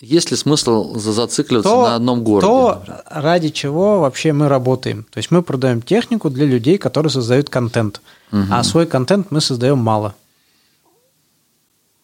есть 0.02 0.32
ли 0.32 0.36
смысл 0.36 0.98
зацикливаться 0.98 1.70
то, 1.70 1.82
на 1.88 1.94
одном 1.94 2.24
городе? 2.24 2.46
То, 2.48 2.82
ради 3.08 3.50
чего 3.50 4.00
вообще 4.00 4.32
мы 4.32 4.48
работаем. 4.48 5.04
То 5.04 5.18
есть 5.18 5.30
мы 5.30 5.44
продаем 5.44 5.80
технику 5.80 6.28
для 6.28 6.44
людей, 6.44 6.76
которые 6.76 7.10
создают 7.10 7.48
контент. 7.48 8.02
Угу. 8.32 8.42
А 8.50 8.64
свой 8.64 8.86
контент 8.86 9.30
мы 9.30 9.40
создаем 9.40 9.78
мало. 9.78 10.16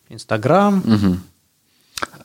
Инстаграм. 0.08 0.78
Угу. 0.78 1.16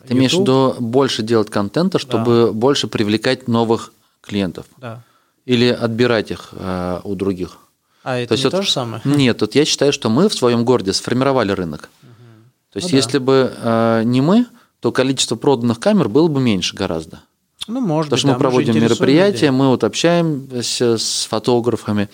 Ты 0.08 0.14
имеешь 0.14 0.34
в 0.36 0.42
виду 0.42 0.76
больше 0.80 1.24
делать 1.24 1.50
контента, 1.50 1.98
чтобы 1.98 2.46
да. 2.46 2.52
больше 2.52 2.88
привлекать 2.88 3.48
новых 3.48 3.94
клиентов? 4.22 4.68
Да. 4.78 5.02
Или 5.46 5.70
отбирать 5.70 6.30
их 6.30 6.50
э, 6.52 7.02
у 7.04 7.16
других? 7.16 7.58
А 8.04 8.18
это 8.20 8.36
то 8.36 8.38
не 8.38 8.44
вот, 8.44 8.52
то 8.52 8.62
же 8.62 8.72
самое? 8.72 9.02
Нет, 9.06 9.42
вот 9.42 9.56
я 9.56 9.66
считаю, 9.66 9.92
что 9.92 10.12
мы 10.12 10.30
в 10.30 10.36
своем 10.36 10.66
городе 10.66 10.94
сформировали 10.94 11.52
рынок. 11.52 11.90
Угу. 12.04 12.10
То 12.74 12.78
есть, 12.78 12.92
ну, 12.92 12.96
если 12.96 13.18
да. 13.18 13.24
бы 13.24 13.54
э, 13.58 14.04
не 14.06 14.22
мы, 14.22 14.46
то 14.84 14.92
количество 14.92 15.38
проданных 15.38 15.80
камер 15.80 16.10
было 16.10 16.28
бы 16.28 16.42
меньше 16.42 16.76
гораздо. 16.76 17.22
Ну, 17.70 17.80
может 17.80 18.10
Потому 18.10 18.16
быть, 18.16 18.20
что 18.20 18.28
да, 18.28 18.34
мы 18.34 18.40
проводим 18.40 18.76
мероприятия, 18.76 19.46
людей. 19.46 19.52
мы 19.52 19.70
вот 19.70 19.86
общаемся 19.86 20.98
с 20.98 21.26
фотографами, 21.30 22.10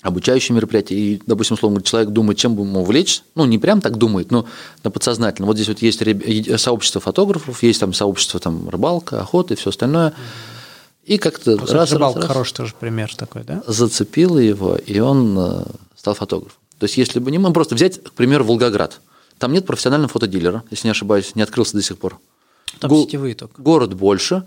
обучающие 0.00 0.56
мероприятия, 0.56 0.94
и, 0.94 1.22
допустим, 1.26 1.52
условно 1.52 1.82
человек 1.82 2.08
думает, 2.08 2.38
чем 2.38 2.54
бы 2.54 2.62
ему 2.62 2.80
увлечь, 2.80 3.22
ну, 3.34 3.44
не 3.44 3.58
прям 3.58 3.82
так 3.82 3.98
думает, 3.98 4.30
но 4.30 4.46
на 4.82 4.90
подсознательно. 4.90 5.46
Вот 5.46 5.56
здесь 5.56 5.68
вот 5.68 5.82
есть 5.82 6.02
сообщество 6.62 7.02
фотографов, 7.02 7.62
есть 7.62 7.80
там 7.80 7.92
сообщество 7.92 8.40
там 8.40 8.70
рыбалка, 8.70 9.20
охота 9.20 9.52
и 9.52 9.58
все 9.58 9.68
остальное. 9.68 10.14
И 11.04 11.18
как-то 11.18 11.58
вот 11.58 11.70
раз, 11.70 11.92
рыбалка 11.92 12.20
раз, 12.20 12.28
хороший 12.28 12.54
тоже 12.54 12.74
пример 12.80 13.14
такой, 13.14 13.44
да? 13.44 13.62
Зацепило 13.66 14.38
его, 14.38 14.76
и 14.76 14.98
он 14.98 15.36
э, 15.38 15.64
стал 15.94 16.14
фотографом. 16.14 16.58
То 16.78 16.84
есть, 16.84 16.96
если 16.96 17.18
бы 17.18 17.30
не 17.30 17.36
мы, 17.36 17.52
просто 17.52 17.74
взять, 17.74 18.02
к 18.02 18.12
примеру, 18.12 18.44
Волгоград– 18.44 18.98
там 19.42 19.52
нет 19.52 19.66
профессионального 19.66 20.08
фотодилера, 20.08 20.62
если 20.70 20.86
не 20.86 20.92
ошибаюсь, 20.92 21.34
не 21.34 21.42
открылся 21.42 21.76
до 21.76 21.82
сих 21.82 21.98
пор. 21.98 22.20
Там 22.78 22.88
Го- 22.88 23.02
сетевые 23.02 23.34
только. 23.34 23.60
Город 23.60 23.92
больше, 23.94 24.44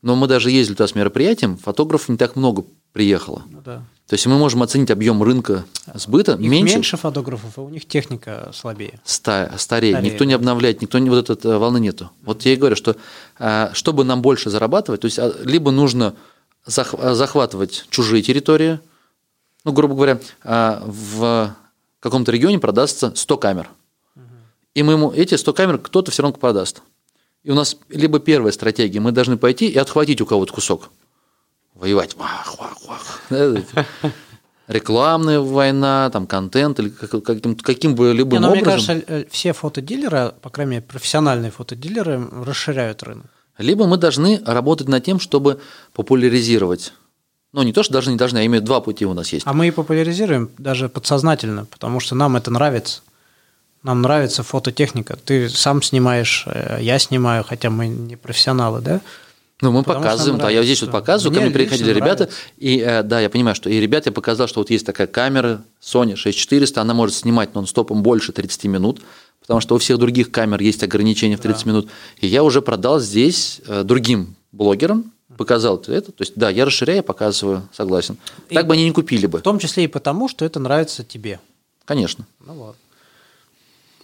но 0.00 0.16
мы 0.16 0.26
даже 0.26 0.50
ездили 0.50 0.74
туда 0.74 0.88
с 0.88 0.94
мероприятием, 0.94 1.58
фотографов 1.58 2.08
не 2.08 2.16
так 2.16 2.34
много 2.34 2.64
приехало. 2.94 3.42
Ну, 3.50 3.60
да. 3.62 3.82
То 4.06 4.14
есть 4.14 4.24
мы 4.26 4.38
можем 4.38 4.62
оценить 4.62 4.90
объем 4.90 5.22
рынка 5.22 5.66
сбыта 5.94 6.32
Их 6.32 6.38
меньше, 6.48 6.76
меньше 6.76 6.96
фотографов, 6.96 7.58
а 7.58 7.60
у 7.60 7.68
них 7.68 7.86
техника 7.86 8.50
слабее. 8.54 8.98
ста- 9.04 9.52
стареет, 9.58 9.96
Стареет. 9.96 10.02
никто 10.14 10.24
не 10.24 10.32
обновляет, 10.32 10.80
никто 10.80 10.98
не 10.98 11.10
вот 11.10 11.28
этой 11.28 11.58
волны 11.58 11.78
нету. 11.78 12.10
Вот 12.22 12.42
я 12.46 12.54
и 12.54 12.56
говорю, 12.56 12.74
что 12.74 12.96
а, 13.38 13.70
чтобы 13.74 14.04
нам 14.04 14.22
больше 14.22 14.48
зарабатывать, 14.48 15.02
то 15.02 15.04
есть 15.04 15.18
а, 15.18 15.30
либо 15.44 15.70
нужно 15.72 16.14
зах- 16.66 17.12
захватывать 17.14 17.84
чужие 17.90 18.22
территории, 18.22 18.80
ну, 19.66 19.72
грубо 19.72 19.94
говоря, 19.94 20.18
в 20.42 21.54
каком-то 22.00 22.32
регионе 22.32 22.58
продастся 22.58 23.12
100 23.14 23.36
камер. 23.36 23.68
И 24.78 24.82
мы 24.84 24.92
ему 24.92 25.10
эти 25.10 25.34
100 25.34 25.52
камер 25.54 25.78
кто-то 25.78 26.12
все 26.12 26.22
равно 26.22 26.38
продаст. 26.38 26.82
И 27.42 27.50
у 27.50 27.54
нас 27.56 27.76
либо 27.88 28.20
первая 28.20 28.52
стратегия, 28.52 29.00
мы 29.00 29.10
должны 29.10 29.36
пойти 29.36 29.66
и 29.66 29.76
отхватить 29.76 30.20
у 30.20 30.26
кого-то 30.26 30.52
кусок. 30.52 30.90
Воевать. 31.74 32.14
Вах, 32.14 32.54
вах, 32.60 32.76
вах. 32.86 33.18
Рекламная 34.68 35.40
война, 35.40 36.10
там 36.10 36.28
контент 36.28 36.78
или 36.78 36.90
как- 36.90 37.24
каким, 37.24 37.56
каким 37.56 37.96
бы 37.96 38.12
Не, 38.12 38.18
любым 38.18 38.40
но 38.40 38.50
мне 38.52 38.60
образом. 38.60 39.00
кажется, 39.00 39.12
э, 39.12 39.24
все 39.32 39.52
фотодилеры, 39.52 40.32
по 40.42 40.48
крайней 40.48 40.70
мере, 40.70 40.82
профессиональные 40.82 41.50
фотодилеры 41.50 42.24
расширяют 42.46 43.02
рынок. 43.02 43.26
Либо 43.58 43.84
мы 43.88 43.96
должны 43.96 44.40
работать 44.46 44.86
над 44.86 45.02
тем, 45.02 45.18
чтобы 45.18 45.60
популяризировать. 45.92 46.92
Ну, 47.52 47.64
не 47.64 47.72
то, 47.72 47.82
что 47.82 47.94
должны, 47.94 48.12
не 48.12 48.16
должны, 48.16 48.38
а 48.38 48.42
именно 48.42 48.64
два 48.64 48.80
пути 48.80 49.04
у 49.06 49.12
нас 49.14 49.32
есть. 49.32 49.44
А 49.44 49.52
мы 49.54 49.66
и 49.66 49.70
популяризируем 49.72 50.50
даже 50.56 50.88
подсознательно, 50.88 51.64
потому 51.64 51.98
что 51.98 52.14
нам 52.14 52.36
это 52.36 52.52
нравится. 52.52 53.00
Нам 53.88 54.02
нравится 54.02 54.42
фототехника. 54.42 55.16
Ты 55.16 55.48
сам 55.48 55.80
снимаешь, 55.82 56.44
э, 56.44 56.76
я 56.82 56.98
снимаю, 56.98 57.42
хотя 57.42 57.70
мы 57.70 57.88
не 57.88 58.16
профессионалы, 58.16 58.82
да? 58.82 59.00
Ну, 59.62 59.72
мы 59.72 59.82
Потому 59.82 60.02
показываем, 60.04 60.38
да, 60.38 60.50
я 60.50 60.62
здесь 60.62 60.82
вот 60.82 60.90
показываю, 60.90 61.32
ко 61.32 61.40
Мне 61.40 61.48
мне 61.48 61.54
приходили 61.54 61.88
ребята, 61.92 62.24
нравится. 62.24 62.36
и 62.58 62.80
э, 62.80 63.02
да, 63.02 63.20
я 63.20 63.30
понимаю, 63.30 63.54
что 63.54 63.70
и 63.70 63.80
ребят 63.80 64.04
я 64.04 64.12
показал, 64.12 64.46
что 64.46 64.60
вот 64.60 64.68
есть 64.68 64.84
такая 64.84 65.06
камера 65.06 65.62
Sony 65.82 66.16
6400, 66.16 66.82
она 66.82 66.92
может 66.92 67.16
снимать 67.16 67.54
нон-стопом 67.54 68.02
больше 68.02 68.32
30 68.32 68.64
минут, 68.64 69.00
потому 69.40 69.60
что 69.62 69.74
у 69.74 69.78
всех 69.78 69.96
других 69.96 70.30
камер 70.30 70.60
есть 70.60 70.82
ограничения 70.82 71.38
в 71.38 71.40
30 71.40 71.64
минут, 71.64 71.88
и 72.20 72.26
я 72.26 72.44
уже 72.44 72.60
продал 72.60 73.00
здесь 73.00 73.62
э, 73.66 73.84
другим 73.84 74.36
блогерам, 74.52 75.12
показал 75.38 75.78
это, 75.78 76.12
то 76.12 76.20
есть 76.20 76.34
да, 76.36 76.50
я 76.50 76.66
расширяю, 76.66 77.02
показываю, 77.02 77.66
согласен. 77.72 78.18
И- 78.50 78.54
Так 78.54 78.66
бы 78.66 78.74
они 78.74 78.84
не 78.84 78.92
купили 78.92 79.24
бы, 79.24 79.38
В 79.38 79.42
том 79.42 79.58
числе 79.58 79.84
и 79.84 79.88
потому, 79.88 80.28
что 80.28 80.44
это 80.44 80.60
нравится 80.60 81.04
тебе. 81.04 81.40
конечно. 81.86 82.26
Ну 82.44 82.52
вот. 82.52 82.76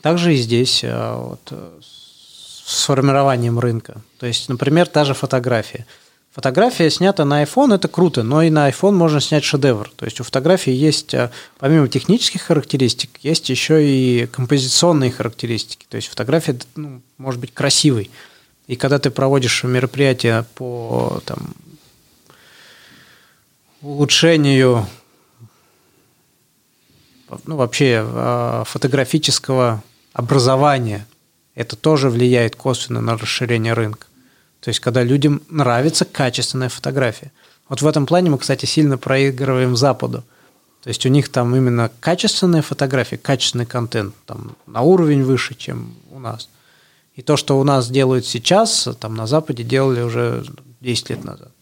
Также 0.05 0.35
и 0.35 0.37
здесь 0.37 0.85
э, 0.85 1.17
вот, 1.17 1.41
э, 1.51 1.81
с 1.81 2.85
формированием 2.85 3.59
рынка. 3.59 4.03
То 4.19 4.27
есть, 4.27 4.51
например, 4.51 4.87
та 4.87 5.07
же 5.07 5.15
фотография. 5.15 5.87
Фотография 6.31 6.91
снята 6.91 7.25
на 7.25 7.43
iPhone, 7.43 7.75
это 7.75 7.89
круто, 7.89 8.23
но 8.23 8.43
и 8.43 8.51
на 8.51 8.69
iPhone 8.69 8.93
можно 8.93 9.19
снять 9.23 9.45
шедевр. 9.45 9.91
То 9.97 10.05
есть 10.05 10.21
у 10.21 10.25
фотографии 10.25 10.75
есть, 10.75 11.15
э, 11.15 11.31
помимо 11.59 11.89
технических 11.89 12.43
характеристик, 12.43 13.19
есть 13.23 13.49
еще 13.49 13.83
и 13.83 14.27
композиционные 14.27 15.11
характеристики. 15.11 15.87
То 15.89 15.97
есть 15.97 16.09
фотография 16.09 16.59
ну, 16.77 17.01
может 17.17 17.41
быть 17.41 17.55
красивой. 17.55 18.11
И 18.67 18.77
когда 18.77 18.99
ты 18.99 19.11
проводишь 19.11 19.65
мероприятие 19.65 20.45
по 20.55 21.23
там, 21.25 21.55
улучшению 23.81 24.87
ну, 27.47 27.57
вообще 27.57 28.65
фотографического 28.67 29.83
образования, 30.15 31.07
это 31.55 31.77
тоже 31.77 32.09
влияет 32.09 32.57
косвенно 32.57 33.03
на 33.03 33.19
расширение 33.19 33.75
рынка. 33.75 34.07
То 34.61 34.71
есть, 34.71 34.81
когда 34.81 35.03
людям 35.03 35.43
нравится 35.51 36.07
качественная 36.07 36.71
фотография. 36.71 37.33
Вот 37.69 37.83
в 37.83 37.87
этом 37.87 38.07
плане 38.07 38.31
мы, 38.31 38.39
кстати, 38.39 38.65
сильно 38.65 38.97
проигрываем 38.97 39.77
Западу. 39.77 40.25
То 40.83 40.89
есть 40.89 41.05
у 41.05 41.09
них 41.09 41.29
там 41.29 41.55
именно 41.55 41.91
качественная 42.01 42.63
фотография, 42.63 43.19
качественный 43.19 43.67
контент 43.67 44.15
там, 44.27 44.57
на 44.67 44.83
уровень 44.83 45.23
выше, 45.23 45.55
чем 45.55 45.95
у 46.11 46.19
нас. 46.19 46.49
И 47.15 47.23
то, 47.23 47.37
что 47.37 47.59
у 47.59 47.65
нас 47.65 47.91
делают 47.91 48.27
сейчас, 48.27 48.89
там 49.01 49.15
на 49.15 49.27
Западе 49.27 49.65
делали 49.65 50.03
уже 50.03 50.45
10 50.81 51.11
лет 51.11 51.25
назад. 51.25 51.53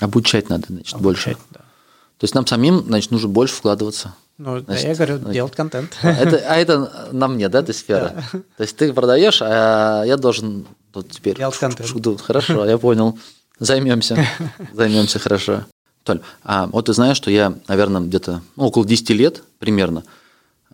Обучать 0.00 0.48
надо, 0.48 0.66
значит, 0.68 0.98
больше. 0.98 1.30
Обучать, 1.30 1.46
да. 1.50 1.60
То 1.60 2.24
есть 2.24 2.34
нам 2.34 2.46
самим, 2.46 2.84
значит, 2.84 3.10
нужно 3.10 3.28
больше 3.28 3.54
вкладываться. 3.54 4.14
Ну, 4.44 4.58
да, 4.58 4.64
Значит, 4.64 4.84
я 4.84 4.94
говорю, 4.96 5.16
значит, 5.18 5.32
делать 5.34 5.54
контент. 5.54 5.96
Это, 6.02 6.42
а 6.48 6.56
это 6.56 7.08
на 7.12 7.28
мне, 7.28 7.48
да, 7.48 7.60
эта 7.60 7.72
сфера? 7.72 8.24
То 8.56 8.62
есть 8.64 8.76
ты 8.76 8.92
продаешь, 8.92 9.40
а 9.40 10.02
я 10.04 10.16
должен 10.16 10.66
тут 10.92 11.10
теперь... 11.10 11.36
Делать 11.36 11.56
контент. 11.56 12.20
Хорошо, 12.20 12.64
я 12.66 12.76
понял. 12.76 13.16
Займемся. 13.60 14.26
Займемся 14.72 15.20
хорошо. 15.20 15.64
Толь, 16.02 16.20
а 16.42 16.66
вот 16.66 16.86
ты 16.86 16.92
знаешь, 16.92 17.16
что 17.16 17.30
я, 17.30 17.54
наверное, 17.68 18.00
где-то 18.00 18.42
ну, 18.56 18.64
около 18.64 18.84
10 18.84 19.10
лет 19.10 19.44
примерно 19.60 20.02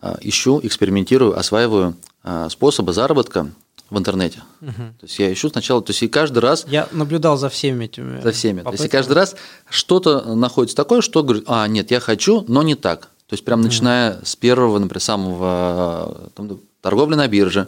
а, 0.01 0.17
ищу, 0.21 0.59
экспериментирую, 0.63 1.37
осваиваю 1.37 1.95
а, 2.23 2.49
способы 2.49 2.93
заработка 2.93 3.51
в 3.91 3.99
интернете. 3.99 4.41
То 4.61 5.03
есть 5.03 5.19
я 5.19 5.31
ищу 5.31 5.49
сначала, 5.49 5.83
то 5.83 5.91
есть 5.91 6.01
и 6.01 6.07
каждый 6.07 6.39
раз 6.39 6.65
Я 6.67 6.87
наблюдал 6.91 7.37
за 7.37 7.49
всеми 7.49 7.85
этими. 7.85 8.19
за 8.21 8.31
всеми. 8.31 8.61
То 8.61 8.71
есть 8.71 8.85
и 8.85 8.87
попытками. 8.87 8.89
каждый 8.89 9.13
раз 9.13 9.35
что-то 9.69 10.33
находится 10.33 10.75
такое, 10.75 11.01
что 11.01 11.21
говорит, 11.21 11.43
а, 11.45 11.67
нет, 11.67 11.91
я 11.91 11.99
хочу, 11.99 12.43
но 12.47 12.63
не 12.63 12.73
так. 12.73 13.09
То 13.29 13.35
есть 13.35 13.45
прям 13.45 13.61
начиная 13.61 14.19
с 14.23 14.35
первого, 14.35 14.79
например, 14.79 14.99
самого 14.99 16.31
там, 16.35 16.59
торговли 16.81 17.13
на 17.13 17.27
бирже, 17.27 17.67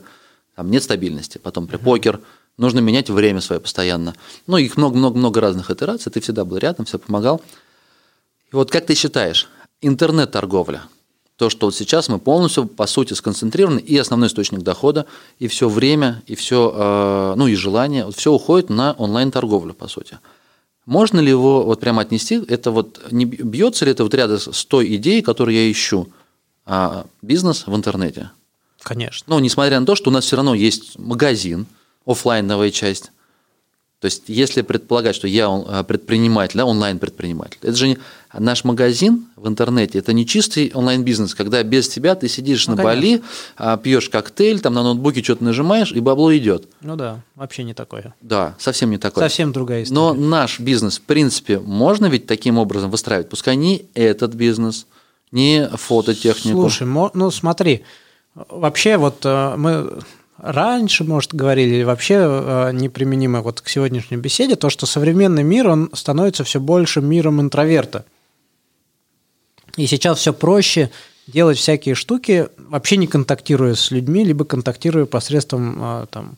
там 0.55 0.71
нет 0.71 0.83
стабильности, 0.83 1.37
потом 1.37 1.67
при 1.67 1.77
покер, 1.77 2.19
нужно 2.57 2.79
менять 2.79 3.11
время 3.11 3.41
свое 3.41 3.61
постоянно. 3.61 4.15
Ну, 4.47 4.57
их 4.57 4.75
много-много-много 4.75 5.39
разных 5.39 5.69
итераций, 5.69 6.11
ты 6.11 6.19
всегда 6.19 6.45
был 6.45 6.57
рядом, 6.57 6.85
все 6.85 6.97
помогал. 6.97 7.41
И 8.51 8.55
вот 8.55 8.71
как 8.71 8.87
ты 8.87 8.95
считаешь, 8.95 9.49
интернет-торговля, 9.81 10.81
то, 11.35 11.51
что 11.51 11.67
вот 11.67 11.75
сейчас 11.75 12.09
мы 12.09 12.17
полностью, 12.17 12.65
по 12.65 12.87
сути, 12.87 13.13
сконцентрированы, 13.13 13.79
и 13.79 13.95
основной 13.97 14.29
источник 14.29 14.61
дохода, 14.61 15.05
и 15.37 15.47
все 15.47 15.69
время, 15.69 16.23
и 16.25 16.33
все, 16.33 17.35
ну, 17.37 17.45
и 17.45 17.53
желание, 17.53 18.05
вот 18.05 18.15
все 18.15 18.31
уходит 18.31 18.69
на 18.71 18.93
онлайн-торговлю, 18.93 19.75
по 19.75 19.87
сути. 19.87 20.17
Можно 20.85 21.19
ли 21.19 21.29
его 21.29 21.63
вот 21.63 21.79
прямо 21.79 22.01
отнести? 22.01 22.41
Это 22.47 22.71
вот 22.71 23.01
не 23.11 23.25
бьется 23.25 23.85
ли 23.85 23.91
это 23.91 24.03
вот 24.03 24.13
рядом 24.13 24.39
с 24.39 24.65
той 24.65 24.95
идеей, 24.95 25.21
которую 25.21 25.55
я 25.55 25.71
ищу, 25.71 26.09
а, 26.65 27.05
бизнес 27.21 27.67
в 27.67 27.75
интернете? 27.75 28.31
Конечно. 28.81 29.25
Ну, 29.27 29.39
несмотря 29.39 29.79
на 29.79 29.85
то, 29.85 29.95
что 29.95 30.09
у 30.09 30.13
нас 30.13 30.25
все 30.25 30.35
равно 30.37 30.55
есть 30.55 30.97
магазин, 30.97 31.67
оффлайновая 32.05 32.71
часть. 32.71 33.11
То 33.99 34.05
есть, 34.05 34.23
если 34.27 34.63
предполагать, 34.63 35.15
что 35.15 35.27
я 35.27 35.47
он- 35.47 35.85
предприниматель, 35.85 36.57
да, 36.57 36.65
онлайн-предприниматель, 36.65 37.59
это 37.61 37.75
же 37.75 37.87
не, 37.89 37.97
наш 38.39 38.63
магазин 38.63 39.27
в 39.35 39.47
интернете, 39.47 39.99
это 39.99 40.13
не 40.13 40.25
чистый 40.25 40.71
онлайн-бизнес, 40.73 41.35
когда 41.35 41.61
без 41.63 41.89
тебя 41.89 42.15
ты 42.15 42.27
сидишь 42.27 42.67
Ну, 42.67 42.75
на 42.75 42.83
Бали, 42.83 43.21
а, 43.57 43.77
пьешь 43.77 44.09
коктейль, 44.09 44.59
там 44.61 44.73
на 44.73 44.83
ноутбуке 44.83 45.21
что-то 45.23 45.43
нажимаешь, 45.43 45.91
и 45.91 45.99
бабло 45.99 46.35
идет. 46.37 46.67
Ну 46.81 46.95
да, 46.95 47.21
вообще 47.35 47.63
не 47.63 47.73
такое. 47.73 48.13
Да, 48.21 48.55
совсем 48.59 48.89
не 48.89 48.97
такое. 48.97 49.23
Совсем 49.23 49.51
другая 49.51 49.83
история. 49.83 49.99
Но 49.99 50.13
наш 50.13 50.59
бизнес, 50.59 50.99
в 50.99 51.01
принципе, 51.01 51.59
можно 51.59 52.05
ведь 52.07 52.27
таким 52.27 52.57
образом 52.57 52.89
выстраивать. 52.91 53.29
Пускай 53.29 53.55
не 53.55 53.85
этот 53.93 54.33
бизнес, 54.33 54.87
не 55.31 55.67
фототехнику. 55.67 56.69
Слушай, 56.69 56.87
ну 57.13 57.31
смотри, 57.31 57.83
вообще 58.33 58.97
вот 58.97 59.25
э, 59.25 59.55
мы 59.57 59.99
раньше, 60.41 61.03
может, 61.03 61.33
говорили, 61.33 61.75
или 61.75 61.83
вообще 61.83 62.15
э, 62.17 62.71
неприменимо 62.73 63.41
вот 63.41 63.61
к 63.61 63.69
сегодняшней 63.69 64.17
беседе, 64.17 64.55
то, 64.55 64.69
что 64.69 64.85
современный 64.85 65.43
мир, 65.43 65.67
он 65.69 65.89
становится 65.93 66.43
все 66.43 66.59
больше 66.59 67.01
миром 67.01 67.39
интроверта. 67.41 68.05
И 69.77 69.87
сейчас 69.87 70.19
все 70.19 70.33
проще 70.33 70.89
делать 71.27 71.57
всякие 71.57 71.95
штуки, 71.95 72.47
вообще 72.57 72.97
не 72.97 73.07
контактируя 73.07 73.75
с 73.75 73.91
людьми, 73.91 74.23
либо 74.23 74.45
контактируя 74.45 75.05
посредством 75.05 75.77
э, 75.79 76.05
там, 76.09 76.37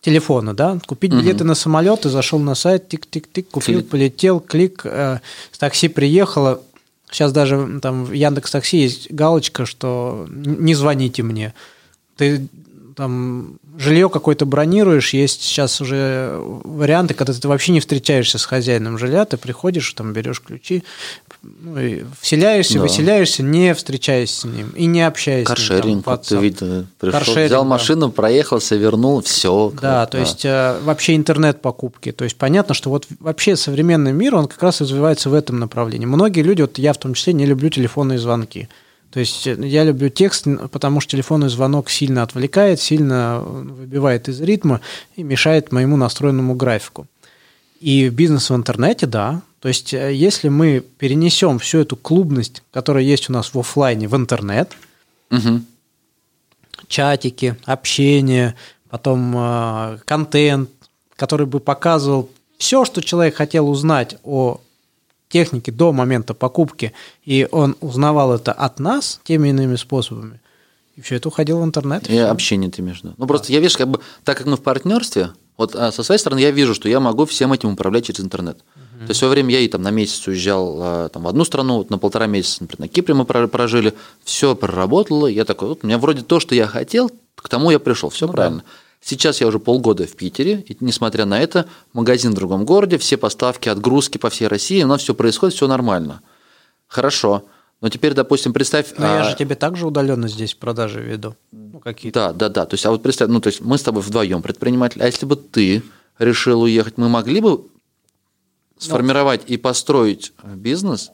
телефона, 0.00 0.54
да, 0.54 0.78
купить 0.86 1.12
билеты 1.12 1.44
на 1.44 1.54
самолет, 1.54 2.02
ты 2.02 2.10
зашел 2.10 2.38
на 2.38 2.54
сайт, 2.54 2.88
тик-тик-тик, 2.88 3.48
купил, 3.50 3.80
Клик. 3.80 3.88
полетел, 3.88 4.40
клик, 4.40 4.82
э, 4.84 5.20
с 5.50 5.58
такси 5.58 5.88
приехало. 5.88 6.62
Сейчас 7.10 7.32
даже 7.32 7.78
там 7.80 8.04
в 8.06 8.12
Яндекс 8.12 8.50
Такси 8.50 8.78
есть 8.78 9.12
галочка, 9.12 9.66
что 9.66 10.26
не 10.28 10.74
звоните 10.74 11.22
мне. 11.22 11.54
Ты 12.16 12.48
там 12.94 13.58
жилье 13.76 14.08
какое-то 14.08 14.46
бронируешь, 14.46 15.14
есть 15.14 15.42
сейчас 15.42 15.80
уже 15.80 16.40
варианты, 16.64 17.14
когда 17.14 17.32
ты 17.32 17.48
вообще 17.48 17.72
не 17.72 17.80
встречаешься 17.80 18.38
с 18.38 18.44
хозяином 18.44 18.98
жилья, 18.98 19.24
ты 19.24 19.36
приходишь, 19.36 19.92
там 19.92 20.12
берешь 20.12 20.40
ключи, 20.40 20.84
ну, 21.42 21.78
и 21.78 22.04
вселяешься, 22.20 22.74
Да. 22.74 22.80
выселяешься, 22.80 23.42
не 23.42 23.74
встречаясь 23.74 24.32
с 24.32 24.44
ним 24.44 24.70
и 24.70 24.86
не 24.86 25.02
общаясь 25.02 25.46
с 25.46 25.50
ним. 25.50 25.56
Каршеринг, 25.56 26.04
там, 26.04 26.18
ты 26.18 26.36
видел, 26.36 26.86
пришел, 26.98 27.18
Каршеринг, 27.18 27.46
взял 27.46 27.62
да. 27.62 27.68
машину, 27.68 28.10
проехался, 28.10 28.76
вернул, 28.76 29.20
все. 29.22 29.72
Да, 29.80 30.06
то 30.06 30.18
есть 30.18 30.44
э, 30.44 30.78
вообще 30.82 31.16
интернет-покупки. 31.16 32.12
То 32.12 32.24
есть 32.24 32.36
понятно, 32.36 32.74
что 32.74 32.90
вот 32.90 33.06
вообще 33.20 33.56
современный 33.56 34.12
мир, 34.12 34.34
он 34.36 34.46
как 34.46 34.62
раз 34.62 34.80
развивается 34.80 35.30
в 35.30 35.34
этом 35.34 35.58
направлении. 35.58 36.06
Многие 36.06 36.42
люди, 36.42 36.62
вот 36.62 36.78
я 36.78 36.92
в 36.92 36.98
том 36.98 37.14
числе, 37.14 37.32
не 37.32 37.46
люблю 37.46 37.68
телефонные 37.68 38.18
звонки. 38.18 38.68
То 39.14 39.20
есть 39.20 39.46
э, 39.46 39.56
я 39.60 39.84
люблю 39.84 40.08
текст, 40.08 40.44
потому 40.72 41.00
что 41.00 41.12
телефонный 41.12 41.48
звонок 41.48 41.88
сильно 41.88 42.24
отвлекает, 42.24 42.80
сильно 42.80 43.38
выбивает 43.40 44.28
из 44.28 44.40
ритма 44.40 44.80
и 45.14 45.22
мешает 45.22 45.70
моему 45.70 45.96
настроенному 45.96 46.56
графику. 46.56 47.06
И 47.80 48.08
бизнес 48.08 48.50
в 48.50 48.56
интернете, 48.56 49.06
да. 49.06 49.42
То 49.60 49.68
есть, 49.68 49.94
э, 49.94 50.12
если 50.12 50.48
мы 50.48 50.82
перенесем 50.98 51.60
всю 51.60 51.78
эту 51.78 51.94
клубность, 51.94 52.64
которая 52.72 53.04
есть 53.04 53.30
у 53.30 53.32
нас 53.32 53.54
в 53.54 53.58
офлайне, 53.58 54.08
в 54.08 54.16
интернет, 54.16 54.72
Угу. 55.30 55.62
чатики, 56.88 57.56
общение, 57.64 58.56
потом 58.90 59.32
э, 59.36 59.98
контент, 60.06 60.70
который 61.14 61.46
бы 61.46 61.60
показывал 61.60 62.30
все, 62.58 62.84
что 62.84 63.00
человек 63.00 63.36
хотел 63.36 63.70
узнать 63.70 64.16
о 64.24 64.60
технике 65.34 65.72
до 65.72 65.92
момента 65.92 66.32
покупки, 66.32 66.92
и 67.24 67.48
он 67.50 67.74
узнавал 67.80 68.32
это 68.32 68.52
от 68.52 68.78
нас 68.78 69.20
теми 69.24 69.48
иными 69.48 69.74
способами, 69.74 70.40
и 70.94 71.00
все 71.00 71.16
это 71.16 71.26
уходило 71.26 71.60
в 71.60 71.64
интернет. 71.64 72.08
И 72.08 72.16
общение 72.16 72.70
ты 72.70 72.82
между. 72.82 73.14
Ну, 73.16 73.26
просто 73.26 73.52
я 73.52 73.58
вижу, 73.58 73.76
как 73.76 73.88
бы, 73.88 73.98
так 74.22 74.38
как 74.38 74.46
мы 74.46 74.56
в 74.56 74.62
партнерстве, 74.62 75.30
вот 75.56 75.74
а, 75.74 75.90
со 75.90 76.04
своей 76.04 76.20
стороны 76.20 76.38
я 76.38 76.52
вижу, 76.52 76.72
что 76.72 76.88
я 76.88 77.00
могу 77.00 77.24
всем 77.24 77.52
этим 77.52 77.72
управлять 77.72 78.06
через 78.06 78.20
интернет. 78.20 78.58
То 78.58 79.08
есть 79.08 79.16
в 79.16 79.18
свое 79.18 79.32
время 79.32 79.50
я 79.50 79.58
и 79.58 79.66
там 79.66 79.82
на 79.82 79.90
месяц 79.90 80.24
уезжал 80.28 80.78
а, 80.80 81.08
там, 81.08 81.24
в 81.24 81.28
одну 81.28 81.44
страну, 81.44 81.78
вот 81.78 81.90
на 81.90 81.98
полтора 81.98 82.26
месяца, 82.26 82.58
например, 82.60 82.82
на 82.82 82.88
Кипре 82.88 83.14
мы 83.14 83.24
про- 83.24 83.48
прожили, 83.48 83.92
все 84.22 84.54
проработало, 84.54 85.26
я 85.26 85.44
такой, 85.44 85.66
вот 85.66 85.80
у 85.82 85.86
меня 85.88 85.98
вроде 85.98 86.22
то, 86.22 86.38
что 86.38 86.54
я 86.54 86.68
хотел, 86.68 87.10
к 87.34 87.48
тому 87.48 87.72
я 87.72 87.80
пришел, 87.80 88.08
все 88.08 88.28
Ну 88.28 88.32
да. 88.34 88.62
Сейчас 89.04 89.42
я 89.42 89.46
уже 89.46 89.58
полгода 89.58 90.06
в 90.06 90.16
Питере, 90.16 90.64
и 90.66 90.78
несмотря 90.80 91.26
на 91.26 91.38
это, 91.38 91.68
магазин 91.92 92.32
в 92.32 92.34
другом 92.34 92.64
городе, 92.64 92.96
все 92.96 93.18
поставки, 93.18 93.68
отгрузки 93.68 94.16
по 94.16 94.30
всей 94.30 94.48
России, 94.48 94.82
у 94.82 94.86
нас 94.86 95.02
все 95.02 95.14
происходит, 95.14 95.54
все 95.54 95.68
нормально. 95.68 96.22
Хорошо. 96.86 97.44
Но 97.82 97.90
теперь, 97.90 98.14
допустим, 98.14 98.54
представь... 98.54 98.94
Но 98.96 99.04
я 99.04 99.20
а, 99.20 99.24
же 99.24 99.36
тебе 99.36 99.56
также 99.56 99.86
удаленно 99.86 100.26
здесь 100.26 100.54
продажи 100.54 101.02
веду. 101.02 101.36
Ну, 101.52 101.80
какие-то. 101.80 102.28
да, 102.28 102.32
да, 102.32 102.48
да. 102.48 102.64
То 102.64 102.74
есть, 102.74 102.86
а 102.86 102.90
вот 102.92 103.02
представь, 103.02 103.28
ну, 103.28 103.42
то 103.42 103.48
есть 103.48 103.60
мы 103.60 103.76
с 103.76 103.82
тобой 103.82 104.00
вдвоем 104.00 104.40
предприниматель, 104.40 105.02
а 105.02 105.06
если 105.06 105.26
бы 105.26 105.36
ты 105.36 105.82
решил 106.18 106.62
уехать, 106.62 106.96
мы 106.96 107.10
могли 107.10 107.42
бы 107.42 107.66
сформировать 108.78 109.42
и 109.46 109.58
построить 109.58 110.32
бизнес? 110.42 111.10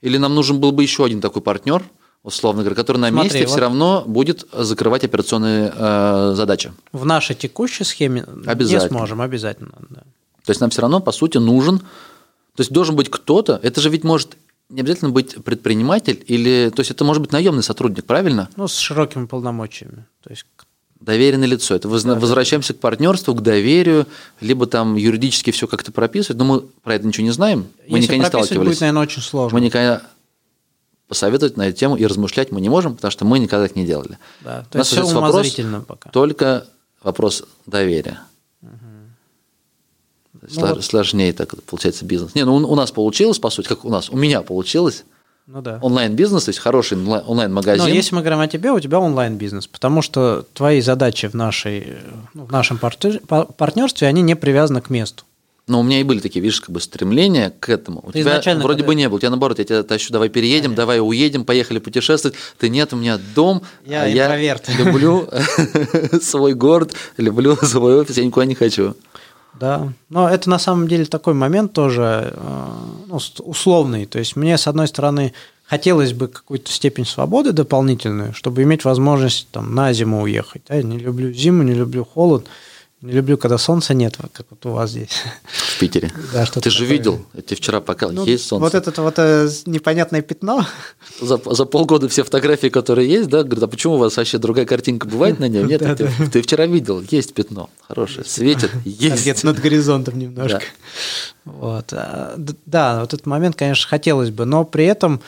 Или 0.00 0.18
нам 0.18 0.34
нужен 0.34 0.58
был 0.58 0.72
бы 0.72 0.82
еще 0.82 1.04
один 1.04 1.20
такой 1.20 1.40
партнер, 1.40 1.84
условно 2.26 2.62
говоря, 2.62 2.74
который 2.74 2.98
на 2.98 3.08
Смотри, 3.08 3.24
месте 3.30 3.38
вот- 3.46 3.50
все 3.50 3.60
равно 3.60 4.02
будет 4.06 4.44
закрывать 4.52 5.04
операционные 5.04 5.72
э, 5.74 6.32
задачи? 6.34 6.72
В 6.92 7.04
нашей 7.06 7.36
текущей 7.36 7.84
схеме 7.84 8.24
не 8.44 8.80
сможем, 8.88 9.20
обязательно. 9.20 9.72
да. 9.88 10.02
То 10.44 10.50
есть 10.50 10.60
нам 10.60 10.70
все 10.70 10.82
равно, 10.82 11.00
по 11.00 11.12
сути, 11.12 11.38
нужен, 11.38 11.78
то 11.78 11.84
есть 12.58 12.72
должен 12.72 12.96
быть 12.96 13.08
кто-то, 13.10 13.58
это 13.62 13.80
же 13.80 13.88
ведь 13.90 14.04
может 14.04 14.36
не 14.68 14.80
обязательно 14.80 15.10
быть 15.10 15.36
предприниматель, 15.44 16.22
или, 16.26 16.70
то 16.74 16.80
есть 16.80 16.90
это 16.90 17.04
может 17.04 17.22
быть 17.22 17.30
наемный 17.32 17.62
сотрудник, 17.62 18.04
правильно? 18.04 18.48
Ну, 18.56 18.66
с 18.66 18.76
широкими 18.76 19.26
полномочиями. 19.26 20.04
То 20.22 20.30
есть 20.30 20.44
Доверенное 20.98 21.46
лицо. 21.46 21.74
Это 21.74 21.88
возна- 21.88 22.18
возвращаемся 22.18 22.72
к 22.72 22.78
партнерству, 22.80 23.34
к 23.34 23.42
доверию, 23.42 24.06
либо 24.40 24.66
там 24.66 24.96
юридически 24.96 25.50
все 25.50 25.66
как-то 25.68 25.92
прописывать, 25.92 26.38
но 26.38 26.44
мы 26.46 26.60
про 26.82 26.94
это 26.94 27.06
ничего 27.06 27.24
не 27.26 27.32
знаем, 27.32 27.66
мы 27.86 27.98
если 27.98 28.14
никогда 28.16 28.38
не 28.38 28.44
сталкивались. 28.44 28.68
будет, 28.70 28.80
наверное, 28.80 29.02
очень 29.02 29.22
сложно. 29.22 29.58
Мы 29.58 29.64
никогда 29.64 30.02
посоветовать 31.08 31.56
на 31.56 31.68
эту 31.68 31.78
тему 31.78 31.96
и 31.96 32.04
размышлять 32.06 32.52
мы 32.52 32.60
не 32.60 32.68
можем, 32.68 32.94
потому 32.96 33.10
что 33.10 33.24
мы 33.24 33.38
никогда 33.38 33.66
так 33.68 33.76
не 33.76 33.84
делали. 33.86 34.18
Да, 34.40 34.64
У 34.68 34.72
то 34.72 34.78
нас 34.78 34.92
есть 34.92 35.06
все 35.08 35.20
вопрос 35.20 35.56
пока. 35.86 36.10
Только 36.10 36.66
вопрос 37.02 37.44
доверия. 37.66 38.20
Ну 38.62 38.70
Сло- 40.48 40.74
вот. 40.74 40.84
Сложнее 40.84 41.32
так 41.32 41.60
получается 41.64 42.04
бизнес. 42.04 42.34
Не, 42.34 42.44
ну 42.44 42.54
у 42.56 42.72
у 42.72 42.74
нас 42.74 42.90
получилось, 42.90 43.38
по 43.38 43.50
сути, 43.50 43.68
как 43.68 43.84
у 43.84 43.90
нас, 43.90 44.10
у 44.10 44.16
меня 44.16 44.42
получилось. 44.42 45.04
Ну 45.46 45.62
да. 45.62 45.78
Онлайн-бизнес, 45.80 46.44
то 46.44 46.48
есть 46.48 46.58
хороший 46.58 46.98
онлайн- 46.98 47.22
онлайн-магазин. 47.26 47.84
Но 47.84 47.88
если 47.88 48.14
мы 48.16 48.20
говорим 48.22 48.40
о 48.40 48.48
тебе, 48.48 48.72
у 48.72 48.80
тебя 48.80 48.98
онлайн-бизнес, 48.98 49.68
потому 49.68 50.02
что 50.02 50.44
твои 50.54 50.80
задачи 50.80 51.28
в, 51.28 51.34
нашей, 51.34 51.98
ну, 52.34 52.46
в 52.46 52.50
нашем 52.52 52.78
партнерстве, 52.78 54.08
они 54.08 54.22
не 54.22 54.34
привязаны 54.34 54.80
к 54.80 54.90
месту. 54.90 55.24
Но 55.68 55.80
у 55.80 55.82
меня 55.82 55.98
и 55.98 56.04
были 56.04 56.20
такие, 56.20 56.40
видишь, 56.40 56.60
как 56.60 56.70
бы 56.70 56.80
стремления 56.80 57.50
к 57.58 57.68
этому. 57.68 58.00
У 58.04 58.12
Ты 58.12 58.20
тебя 58.20 58.40
вроде 58.60 58.78
когда- 58.78 58.86
бы 58.86 58.94
не 58.94 59.08
было. 59.08 59.16
У 59.16 59.18
тебя 59.18 59.30
наоборот, 59.30 59.58
я 59.58 59.64
тебя 59.64 59.82
тащу, 59.82 60.12
давай 60.12 60.28
переедем, 60.28 60.76
давай 60.76 61.00
уедем, 61.00 61.44
поехали 61.44 61.80
путешествовать. 61.80 62.36
Ты 62.58 62.68
нет, 62.68 62.92
у 62.92 62.96
меня 62.96 63.18
дом. 63.34 63.62
Я 63.84 64.02
а 64.02 64.12
интроверт. 64.12 64.68
Я 64.68 64.76
люблю 64.84 65.28
свой 66.22 66.54
город, 66.54 66.94
люблю 67.16 67.56
свой 67.62 68.00
офис, 68.00 68.16
я 68.16 68.24
никуда 68.24 68.46
не 68.46 68.54
хочу. 68.54 68.94
Да, 69.58 69.92
но 70.08 70.28
это 70.28 70.48
на 70.50 70.60
самом 70.60 70.86
деле 70.86 71.06
такой 71.06 71.34
момент 71.34 71.72
тоже 71.72 72.32
э, 72.32 72.66
ну, 73.08 73.18
условный. 73.38 74.06
То 74.06 74.20
есть 74.20 74.36
мне, 74.36 74.58
с 74.58 74.68
одной 74.68 74.86
стороны, 74.86 75.32
хотелось 75.64 76.12
бы 76.12 76.28
какую-то 76.28 76.70
степень 76.70 77.06
свободы 77.06 77.52
дополнительную, 77.52 78.34
чтобы 78.34 78.62
иметь 78.62 78.84
возможность 78.84 79.48
там, 79.50 79.74
на 79.74 79.92
зиму 79.92 80.22
уехать. 80.22 80.62
Да? 80.68 80.76
Я 80.76 80.82
не 80.84 80.98
люблю 80.98 81.32
зиму, 81.32 81.62
не 81.64 81.72
люблю 81.72 82.04
холод, 82.04 82.46
не 83.06 83.12
люблю, 83.12 83.38
когда 83.38 83.56
солнца 83.58 83.94
нет, 83.94 84.16
как 84.32 84.46
вот 84.50 84.66
у 84.66 84.70
вас 84.70 84.90
здесь. 84.90 85.10
В 85.44 85.78
Питере. 85.78 86.10
Да, 86.32 86.44
что-то 86.44 86.62
Ты 86.62 86.70
же 86.70 86.80
такое. 86.80 86.92
видел, 86.96 87.26
я 87.34 87.42
тебе 87.42 87.56
вчера 87.56 87.80
показал, 87.80 88.14
Ну, 88.14 88.24
есть 88.26 88.46
солнце. 88.46 88.64
Вот 88.64 88.74
это 88.74 89.02
вот 89.02 89.14
э, 89.18 89.48
непонятное 89.66 90.22
пятно. 90.22 90.66
за, 91.20 91.40
за 91.44 91.64
полгода 91.64 92.08
все 92.08 92.24
фотографии, 92.24 92.68
которые 92.68 93.08
есть, 93.08 93.28
да, 93.28 93.42
говорят, 93.42 93.62
а 93.62 93.68
почему 93.68 93.94
у 93.94 93.98
вас 93.98 94.16
вообще 94.16 94.38
другая 94.38 94.66
картинка 94.66 95.06
бывает 95.06 95.38
на 95.38 95.48
нем? 95.48 95.66
Нет, 95.66 95.80
Да, 95.86 95.94
ты, 95.94 96.10
ты 96.32 96.42
вчера 96.42 96.66
видел, 96.66 97.02
есть 97.10 97.32
пятно, 97.32 97.70
хорошее, 97.86 98.24
светит, 98.26 98.70
есть. 98.84 99.22
Где-то 99.22 99.46
над 99.46 99.60
горизонтом 99.60 100.18
немножко. 100.18 100.62
Вот. 101.44 101.92
а, 101.92 102.34
Да, 102.66 103.00
вот 103.00 103.14
этот 103.14 103.26
момент, 103.26 103.56
конечно, 103.56 103.88
хотелось 103.88 104.30
бы, 104.30 104.44
но 104.44 104.64
при 104.64 104.84
этом 104.84 105.20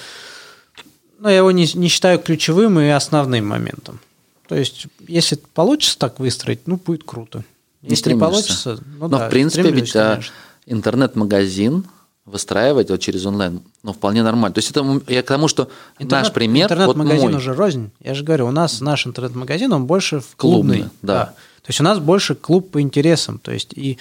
ну, 1.21 1.29
я 1.29 1.39
его 1.39 1.51
не, 1.51 1.69
не 1.75 1.89
считаю 1.89 2.19
ключевым 2.19 2.79
и 2.81 2.89
основным 2.89 3.47
моментом. 3.47 4.01
То 4.49 4.55
есть, 4.55 4.87
если 5.07 5.37
получится 5.55 5.99
так 5.99 6.19
выстроить, 6.19 6.67
ну, 6.67 6.77
будет 6.77 7.05
круто. 7.05 7.45
Не 7.83 7.91
Если 7.91 8.11
не 8.13 8.17
стремишься. 8.17 8.25
получится, 8.27 8.79
ну 8.99 9.09
Но 9.09 9.19
да, 9.19 9.27
в 9.29 9.31
принципе 9.31 9.71
ведь 9.71 9.93
конечно. 9.93 10.33
интернет-магазин 10.67 11.85
выстраивать 12.25 12.91
вот 12.91 13.01
через 13.01 13.25
онлайн, 13.25 13.61
ну, 13.83 13.93
вполне 13.93 14.23
нормально. 14.23 14.53
То 14.55 14.59
есть 14.59 14.71
это 14.71 15.01
я 15.09 15.23
к 15.23 15.27
тому, 15.27 15.49
что 15.49 15.71
наш 15.99 16.33
пример, 16.33 16.69
вот 16.69 16.73
Интернет-магазин 16.75 17.31
мой. 17.31 17.37
уже 17.39 17.55
рознь. 17.55 17.91
Я 18.03 18.15
же 18.15 18.23
говорю, 18.25 18.47
у 18.49 18.51
нас 18.51 18.81
наш 18.81 19.07
интернет-магазин, 19.07 19.73
он 19.73 19.87
больше 19.87 20.21
в 20.21 20.37
Клубный, 20.37 20.79
клубный. 20.81 20.93
да. 21.03 21.25
То 21.63 21.69
есть 21.71 21.81
у 21.81 21.85
нас 21.85 21.99
больше 21.99 22.35
клуб 22.35 22.71
по 22.71 22.81
интересам. 22.83 23.39
То 23.39 23.53
есть 23.53 23.73
и 23.75 23.99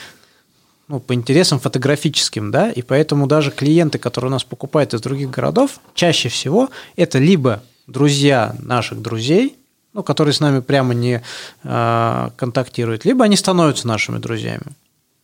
ну, 0.90 1.00
по 1.00 1.14
интересам 1.14 1.60
фотографическим, 1.60 2.50
да, 2.52 2.70
и 2.72 2.82
поэтому 2.82 3.28
даже 3.28 3.52
клиенты, 3.52 3.98
которые 3.98 4.30
у 4.30 4.32
нас 4.32 4.44
покупают 4.46 4.94
из 4.94 5.02
других 5.02 5.30
городов, 5.30 5.80
чаще 5.94 6.30
всего 6.30 6.70
это 6.96 7.20
либо 7.20 7.62
друзья 7.88 8.56
наших 8.62 9.02
друзей, 9.02 9.58
ну, 9.94 10.04
которые 10.04 10.34
с 10.34 10.40
нами 10.40 10.60
прямо 10.60 10.94
не 10.94 11.22
э, 11.64 12.30
контактируют, 12.36 13.06
либо 13.06 13.26
они 13.26 13.36
становятся 13.36 13.88
нашими 13.88 14.20
друзьями. 14.20 14.66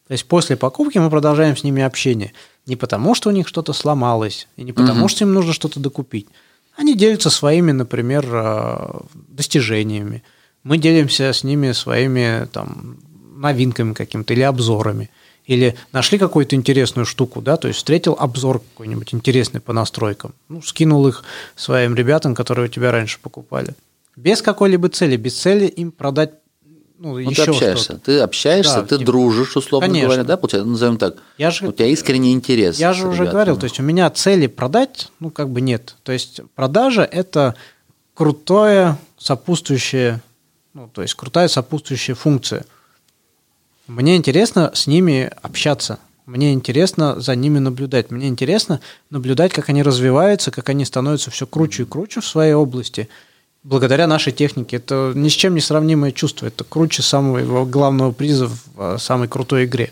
То 0.08 0.14
есть 0.14 0.26
после 0.26 0.56
покупки 0.58 0.98
мы 0.98 1.10
продолжаем 1.10 1.56
с 1.56 1.64
ними 1.64 1.82
общение. 1.82 2.34
Не 2.66 2.76
потому, 2.76 3.16
что 3.16 3.30
у 3.30 3.32
них 3.32 3.48
что-то 3.48 3.74
сломалось, 3.74 4.48
и 4.58 4.64
не 4.64 4.74
потому, 4.74 5.00
Мгм. 5.02 5.10
что 5.10 5.24
им 5.24 5.34
нужно 5.34 5.54
что-то 5.54 5.80
докупить. 5.80 6.28
Они 6.76 6.96
делятся 6.96 7.30
своими, 7.30 7.72
например, 7.72 8.26
э, 8.32 9.00
достижениями. 9.30 10.24
Мы 10.64 10.78
делимся 10.78 11.32
с 11.34 11.44
ними 11.44 11.72
своими 11.74 12.48
там, 12.52 12.98
новинками 13.36 13.94
какими-то 13.94 14.34
или 14.34 14.42
обзорами. 14.42 15.10
Или 15.46 15.76
нашли 15.92 16.18
какую-то 16.18 16.56
интересную 16.56 17.06
штуку, 17.06 17.42
да, 17.42 17.58
то 17.58 17.68
есть 17.68 17.78
встретил 17.80 18.16
обзор 18.18 18.60
какой-нибудь 18.60 19.14
интересный 19.14 19.60
по 19.60 19.74
настройкам, 19.74 20.34
ну, 20.48 20.62
скинул 20.62 21.06
их 21.06 21.26
своим 21.58 21.96
ребятам, 21.96 22.34
которые 22.34 22.68
у 22.68 22.70
тебя 22.70 22.92
раньше 22.92 23.20
покупали. 23.22 23.76
Без 24.16 24.42
какой-либо 24.42 24.90
цели, 24.90 25.18
без 25.18 25.40
цели 25.40 25.66
им 25.66 25.92
продать 25.92 26.32
ну, 27.00 27.14
Ну, 27.14 27.18
еще 27.18 27.44
ты 27.46 27.52
общаешься, 27.52 27.84
что-то. 27.84 28.00
ты 28.00 28.20
общаешься, 28.20 28.76
Да, 28.76 28.82
ты 28.84 28.98
типа, 28.98 29.06
дружишь, 29.06 29.58
условно 29.58 29.88
конечно. 29.88 30.08
говоря, 30.08 30.24
да, 30.24 30.38
получается, 30.38 30.70
назовем 30.70 30.98
так. 30.98 31.16
Я 31.38 31.52
же- 31.52 31.68
У 31.68 31.74
тебя 31.74 31.88
искренний 31.88 32.32
интерес. 32.32 32.80
Я 32.80 32.94
же 32.94 33.08
уже 33.10 33.26
говорил, 33.26 33.58
то 33.58 33.66
есть 33.66 33.78
у 33.80 33.84
меня 33.84 34.10
цели 34.10 34.48
продать, 34.48 35.10
ну, 35.20 35.30
как 35.30 35.50
бы 35.50 35.60
нет. 35.60 35.96
То 36.04 36.14
есть 36.14 36.40
продажа– 36.56 37.04
это 37.12 37.56
крутое 38.14 38.98
сопутствующее, 39.18 40.22
ну, 40.74 40.88
то 40.88 41.02
есть 41.02 41.16
крутая 41.16 41.50
сопутствующая 41.50 42.16
функция. 42.16 42.66
Мне 43.88 44.16
интересно 44.16 44.72
с 44.74 44.88
ними 44.88 45.30
общаться. 45.42 46.00
Мне 46.26 46.54
интересно 46.54 47.20
за 47.20 47.36
ними 47.36 47.60
наблюдать. 47.60 48.12
Мне 48.12 48.30
интересно 48.30 48.80
наблюдать, 49.10 49.52
как 49.52 49.68
они 49.68 49.84
развиваются, 49.84 50.52
как 50.52 50.70
они 50.70 50.86
становятся 50.86 51.32
все 51.32 51.46
круче 51.46 51.84
и 51.84 51.86
круче 51.86 52.22
в 52.22 52.26
своей 52.26 52.54
области. 52.54 53.10
Благодаря 53.64 54.08
нашей 54.08 54.34
технике. 54.34 54.78
Это 54.78 55.14
ни 55.16 55.30
с 55.30 55.34
чем 55.34 55.56
не 55.56 55.62
сравнимое 55.62 56.12
чувство. 56.12 56.48
Это 56.48 56.66
круче 56.66 57.02
самого 57.02 57.66
главного 57.66 58.12
приза 58.12 58.48
в 58.48 58.60
э, 58.78 58.98
самой 59.00 59.30
крутой 59.30 59.66
игре. 59.66 59.92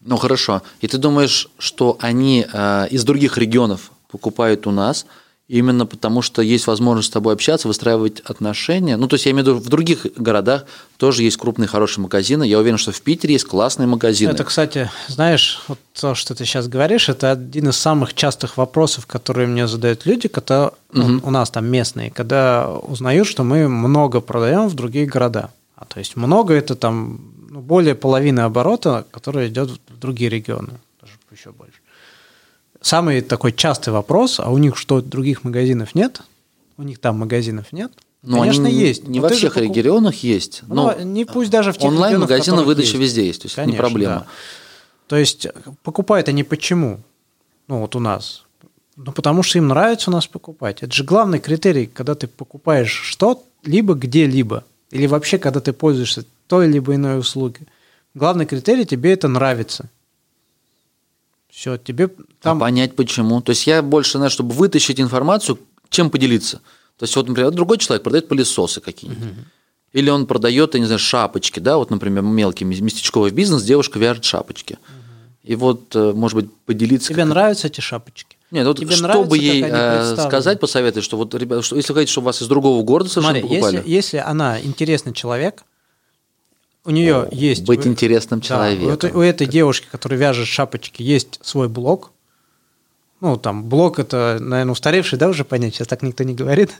Ну 0.00 0.16
хорошо. 0.16 0.62
И 0.80 0.88
ты 0.88 0.96
думаешь, 0.96 1.48
что 1.58 1.98
они 2.00 2.46
э, 2.50 2.88
из 2.90 3.04
других 3.04 3.36
регионов 3.36 3.92
покупают 4.10 4.66
у 4.66 4.70
нас 4.70 5.06
именно 5.52 5.84
потому, 5.84 6.22
что 6.22 6.40
есть 6.40 6.66
возможность 6.66 7.08
с 7.08 7.10
тобой 7.10 7.34
общаться, 7.34 7.68
выстраивать 7.68 8.20
отношения? 8.20 8.96
Ну, 8.96 9.06
то 9.06 9.14
есть 9.14 9.26
я 9.26 9.32
имею 9.32 9.44
в 9.44 9.48
виду, 9.48 9.58
в 9.58 9.68
других 9.68 10.06
городах 10.16 10.64
тоже 10.96 11.24
есть 11.24 11.36
крупные 11.36 11.66
хорошие 11.66 12.02
магазины. 12.02 12.44
Я 12.44 12.58
уверен, 12.58 12.78
что 12.78 12.90
в 12.90 13.02
Питере 13.02 13.34
есть 13.34 13.44
классные 13.44 13.86
магазины. 13.86 14.30
Это, 14.30 14.44
кстати, 14.44 14.90
знаешь, 15.08 15.62
вот 15.68 15.78
то, 15.92 16.14
что 16.14 16.34
ты 16.34 16.46
сейчас 16.46 16.68
говоришь, 16.68 17.10
это 17.10 17.32
один 17.32 17.68
из 17.68 17.76
самых 17.76 18.14
частых 18.14 18.56
вопросов, 18.56 19.06
которые 19.06 19.46
мне 19.46 19.66
задают 19.66 20.06
люди, 20.06 20.28
когда 20.28 20.70
ну, 20.92 21.20
у 21.22 21.30
нас 21.30 21.50
там 21.50 21.66
местные, 21.66 22.10
когда 22.10 22.70
узнают, 22.70 23.28
что 23.28 23.44
мы 23.44 23.68
много 23.68 24.20
продаем 24.22 24.68
в 24.68 24.74
другие 24.74 25.04
города. 25.04 25.50
А 25.76 25.84
то 25.84 25.98
есть 25.98 26.16
много 26.16 26.54
это 26.54 26.76
там 26.76 27.20
ну, 27.50 27.60
более 27.60 27.94
половины 27.94 28.40
оборота, 28.40 29.04
который 29.10 29.48
идет 29.48 29.68
в 29.68 29.98
другие 29.98 30.30
регионы, 30.30 30.80
даже 31.00 31.12
еще 31.30 31.52
больше. 31.52 31.81
Самый 32.82 33.20
такой 33.22 33.52
частый 33.52 33.92
вопрос, 33.92 34.38
а 34.40 34.50
у 34.50 34.58
них 34.58 34.76
что, 34.76 35.00
других 35.00 35.44
магазинов 35.44 35.94
нет? 35.94 36.20
У 36.76 36.82
них 36.82 36.98
там 36.98 37.18
магазинов 37.18 37.72
нет? 37.72 37.92
Ну, 38.22 38.38
Конечно, 38.38 38.66
они 38.68 38.76
есть. 38.78 39.08
Не 39.08 39.18
Но 39.20 39.28
во 39.28 39.34
всех 39.34 39.56
покуп- 39.56 39.74
регионах 39.76 40.14
есть. 40.22 40.62
Ну, 40.68 40.74
но 40.74 40.94
не 41.02 41.24
пусть 41.24 41.50
даже 41.50 41.72
в 41.72 41.76
тех 41.78 41.84
онлайн-магазины 41.90 42.36
регионах, 42.38 42.64
в 42.64 42.66
которых 42.66 42.66
выдача 42.66 42.96
есть. 42.98 43.00
везде 43.00 43.26
есть, 43.26 43.42
то 43.42 43.46
есть 43.46 43.54
это 43.54 43.62
не 43.66 43.72
Конечно, 43.72 43.82
проблема. 43.82 44.14
да. 44.14 44.26
То 45.08 45.16
есть 45.16 45.46
покупают 45.82 46.28
они 46.28 46.44
почему? 46.44 47.00
Ну, 47.68 47.80
вот 47.80 47.96
у 47.96 48.00
нас. 48.00 48.44
Ну, 48.96 49.10
потому 49.12 49.42
что 49.42 49.58
им 49.58 49.68
нравится 49.68 50.10
у 50.10 50.12
нас 50.12 50.26
покупать. 50.26 50.82
Это 50.82 50.92
же 50.92 51.02
главный 51.02 51.40
критерий, 51.40 51.86
когда 51.86 52.14
ты 52.14 52.28
покупаешь 52.28 52.92
что-либо 52.92 53.94
где-либо. 53.94 54.64
Или 54.90 55.06
вообще, 55.06 55.38
когда 55.38 55.60
ты 55.60 55.72
пользуешься 55.72 56.24
той 56.46 56.68
либо 56.68 56.94
иной 56.94 57.18
услугой. 57.18 57.66
Главный 58.14 58.44
критерий 58.46 58.84
тебе 58.84 59.12
это 59.14 59.26
нравится. 59.28 59.88
Все, 61.52 61.76
тебе 61.76 62.08
Там... 62.08 62.26
там... 62.40 62.58
понять 62.58 62.96
почему. 62.96 63.42
То 63.42 63.50
есть 63.50 63.66
я 63.66 63.82
больше, 63.82 64.16
знаешь, 64.16 64.32
чтобы 64.32 64.54
вытащить 64.54 64.98
информацию, 65.00 65.58
чем 65.90 66.08
поделиться. 66.08 66.62
То 66.96 67.04
есть 67.04 67.14
вот, 67.14 67.28
например, 67.28 67.50
другой 67.50 67.76
человек 67.78 68.02
продает 68.02 68.28
пылесосы 68.28 68.80
какие-нибудь. 68.80 69.34
Или 69.92 70.08
он 70.08 70.26
продает, 70.26 70.72
я 70.72 70.80
не 70.80 70.86
знаю, 70.86 70.98
шапочки, 70.98 71.60
да, 71.60 71.76
вот, 71.76 71.90
например, 71.90 72.22
мелкий 72.22 72.64
местечковый 72.64 73.30
бизнес, 73.30 73.62
девушка 73.62 73.98
вяжет 73.98 74.24
шапочки. 74.24 74.78
И 75.42 75.54
вот, 75.54 75.94
э, 75.94 76.12
может 76.14 76.36
быть, 76.36 76.50
поделиться. 76.64 77.08
Тебе 77.08 77.24
как- 77.24 77.30
нравятся 77.30 77.66
эти 77.66 77.80
шапочки? 77.80 78.38
Нет, 78.50 78.66
вот 78.66 78.78
Тебе 78.78 78.94
чтобы 78.94 79.08
нравится, 79.08 79.36
ей 79.36 79.64
э, 79.66 80.16
сказать, 80.16 80.60
посоветовать, 80.60 81.04
что 81.04 81.16
вот, 81.16 81.34
ребята, 81.34 81.62
что, 81.62 81.76
если 81.76 81.92
хотите, 81.92 82.12
чтобы 82.12 82.26
вас 82.26 82.40
из 82.40 82.46
другого 82.46 82.82
города 82.82 83.10
совершенно 83.10 83.40
Смотри, 83.40 83.56
покупали, 83.56 83.76
если, 83.76 83.90
если 83.90 84.16
она 84.18 84.60
интересный 84.60 85.12
человек, 85.12 85.64
у 86.84 86.90
нее 86.90 87.28
есть... 87.30 87.64
быть 87.64 87.86
у- 87.86 87.88
интересным 87.88 88.40
Да, 88.40 88.46
человеком. 88.46 88.86
у, 88.86 88.90
этой, 88.90 89.12
у 89.12 89.20
этой 89.20 89.46
девушки, 89.46 89.86
которая 89.90 90.18
вяжет 90.18 90.46
шапочки, 90.46 91.02
есть 91.02 91.38
свой 91.42 91.68
блог. 91.68 92.10
Ну, 93.20 93.36
там, 93.36 93.64
блог 93.68 93.98
это, 94.00 94.38
наверное, 94.40 94.72
устаревший, 94.72 95.18
да, 95.18 95.28
уже 95.28 95.44
понять, 95.44 95.74
сейчас 95.74 95.86
так 95.86 96.02
никто 96.02 96.24
не 96.24 96.34
говорит. 96.34 96.72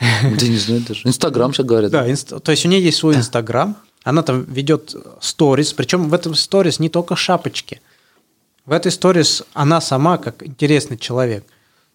Да 0.00 0.46
не 0.46 0.58
знаю 0.58 0.82
даже. 0.86 1.00
Инстаграм 1.08 1.52
сейчас 1.52 1.66
говорят. 1.66 1.90
Да, 1.90 2.08
инст- 2.08 2.38
то 2.40 2.50
есть 2.52 2.64
у 2.66 2.68
нее 2.68 2.82
есть 2.82 2.98
свой 2.98 3.16
Инстаграм, 3.16 3.76
она 4.04 4.22
там 4.22 4.44
ведет 4.44 4.94
сторис, 5.20 5.72
причем 5.72 6.08
в 6.08 6.14
этом 6.14 6.34
сторис 6.34 6.78
не 6.78 6.88
только 6.88 7.16
шапочки. 7.16 7.80
В 8.66 8.72
этой 8.72 8.92
сторис 8.92 9.42
она 9.54 9.80
сама 9.80 10.18
как 10.18 10.46
интересный 10.46 10.98
человек. 10.98 11.44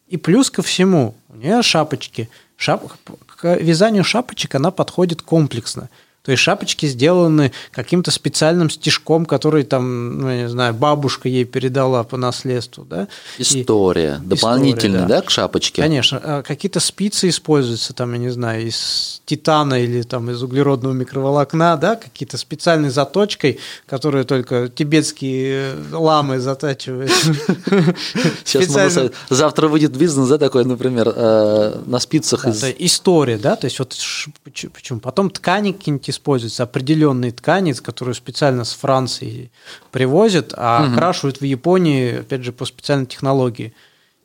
И 0.08 0.18
плюс 0.18 0.50
ко 0.52 0.62
всему, 0.62 1.16
у 1.30 1.36
нее 1.38 1.62
шапочки. 1.62 2.30
Шап... 2.58 2.92
К 3.38 3.56
вязанию 3.56 4.04
шапочек 4.04 4.56
она 4.56 4.72
подходит 4.72 5.22
комплексно. 5.22 5.90
То 6.24 6.32
есть 6.32 6.44
шапочки 6.44 6.86
сделаны 6.86 7.52
каким-то 7.72 8.12
специальным 8.12 8.70
стежком, 8.70 9.26
который 9.26 9.64
там, 9.64 10.20
ну, 10.20 10.30
я 10.30 10.42
не 10.44 10.50
знаю, 10.50 10.74
бабушка 10.76 11.28
ей 11.28 11.46
передала 11.46 12.04
по 12.04 12.16
наследству, 12.16 12.86
да? 12.86 13.08
И- 13.40 13.42
История. 13.42 14.22
Дополнительная, 14.24 15.08
да. 15.08 15.08
да, 15.08 15.22
к 15.22 15.32
шапочке? 15.32 15.82
Конечно, 15.82 16.22
а 16.24 16.44
какие-то 16.44 16.80
спицы 16.80 17.30
используются, 17.30 17.94
там, 17.94 18.12
я 18.14 18.20
не 18.20 18.30
знаю, 18.30 18.68
из 18.68 19.22
титана 19.26 19.82
или 19.82 20.04
там 20.04 20.30
из 20.30 20.44
углеродного 20.44 20.94
микроволокна, 20.94 21.76
да, 21.78 21.96
какие-то 21.96 22.38
специальной 22.38 22.92
заточкой, 22.92 23.60
которые 23.88 24.24
только 24.24 24.70
тибетские 24.70 25.74
э, 25.74 25.96
ламы 25.96 26.40
затачивают. 26.40 27.12
Сейчас 28.46 29.12
завтра 29.30 29.68
выйдет 29.68 29.96
бизнес, 29.98 30.30
да, 30.30 30.38
такой, 30.38 30.66
например, 30.66 31.12
э, 31.16 31.80
на 31.86 32.00
спицах 32.00 32.46
история, 32.78 33.38
да, 33.38 33.56
то 33.56 33.66
есть 33.66 33.80
вот 33.80 33.98
почему. 34.44 35.00
Потом 35.00 35.32
ткани 35.32 35.72
какие-нибудь 35.72 36.11
используются, 36.12 36.64
определенные 36.64 37.32
ткани, 37.32 37.74
которые 37.74 38.14
специально 38.16 38.64
с 38.64 38.74
Франции 38.74 39.52
привозят, 39.92 40.54
а 40.56 40.84
Мгм. 40.84 40.94
окрашивают 40.94 41.42
в 41.42 41.44
Японии, 41.44 42.20
опять 42.20 42.44
же, 42.44 42.52
по 42.52 42.66
специальной 42.66 43.08
технологии. 43.08 43.74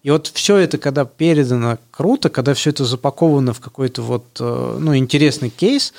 И 0.03 0.11
вот 0.11 0.29
все 0.29 0.57
это, 0.59 0.79
когда 0.79 1.05
передано 1.05 1.79
круто, 1.91 2.29
когда 2.29 2.55
все 2.55 2.71
это 2.71 2.85
запаковано 2.85 3.53
в 3.53 3.61
какой-то 3.61 4.03
вот, 4.03 4.25
э, 4.39 4.77
ну, 4.79 4.97
интересный 4.97 5.51
кейс, 5.51 5.93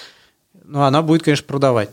ну, 0.64 0.84
она 0.84 1.02
будет, 1.02 1.24
конечно, 1.24 1.46
продавать. 1.46 1.90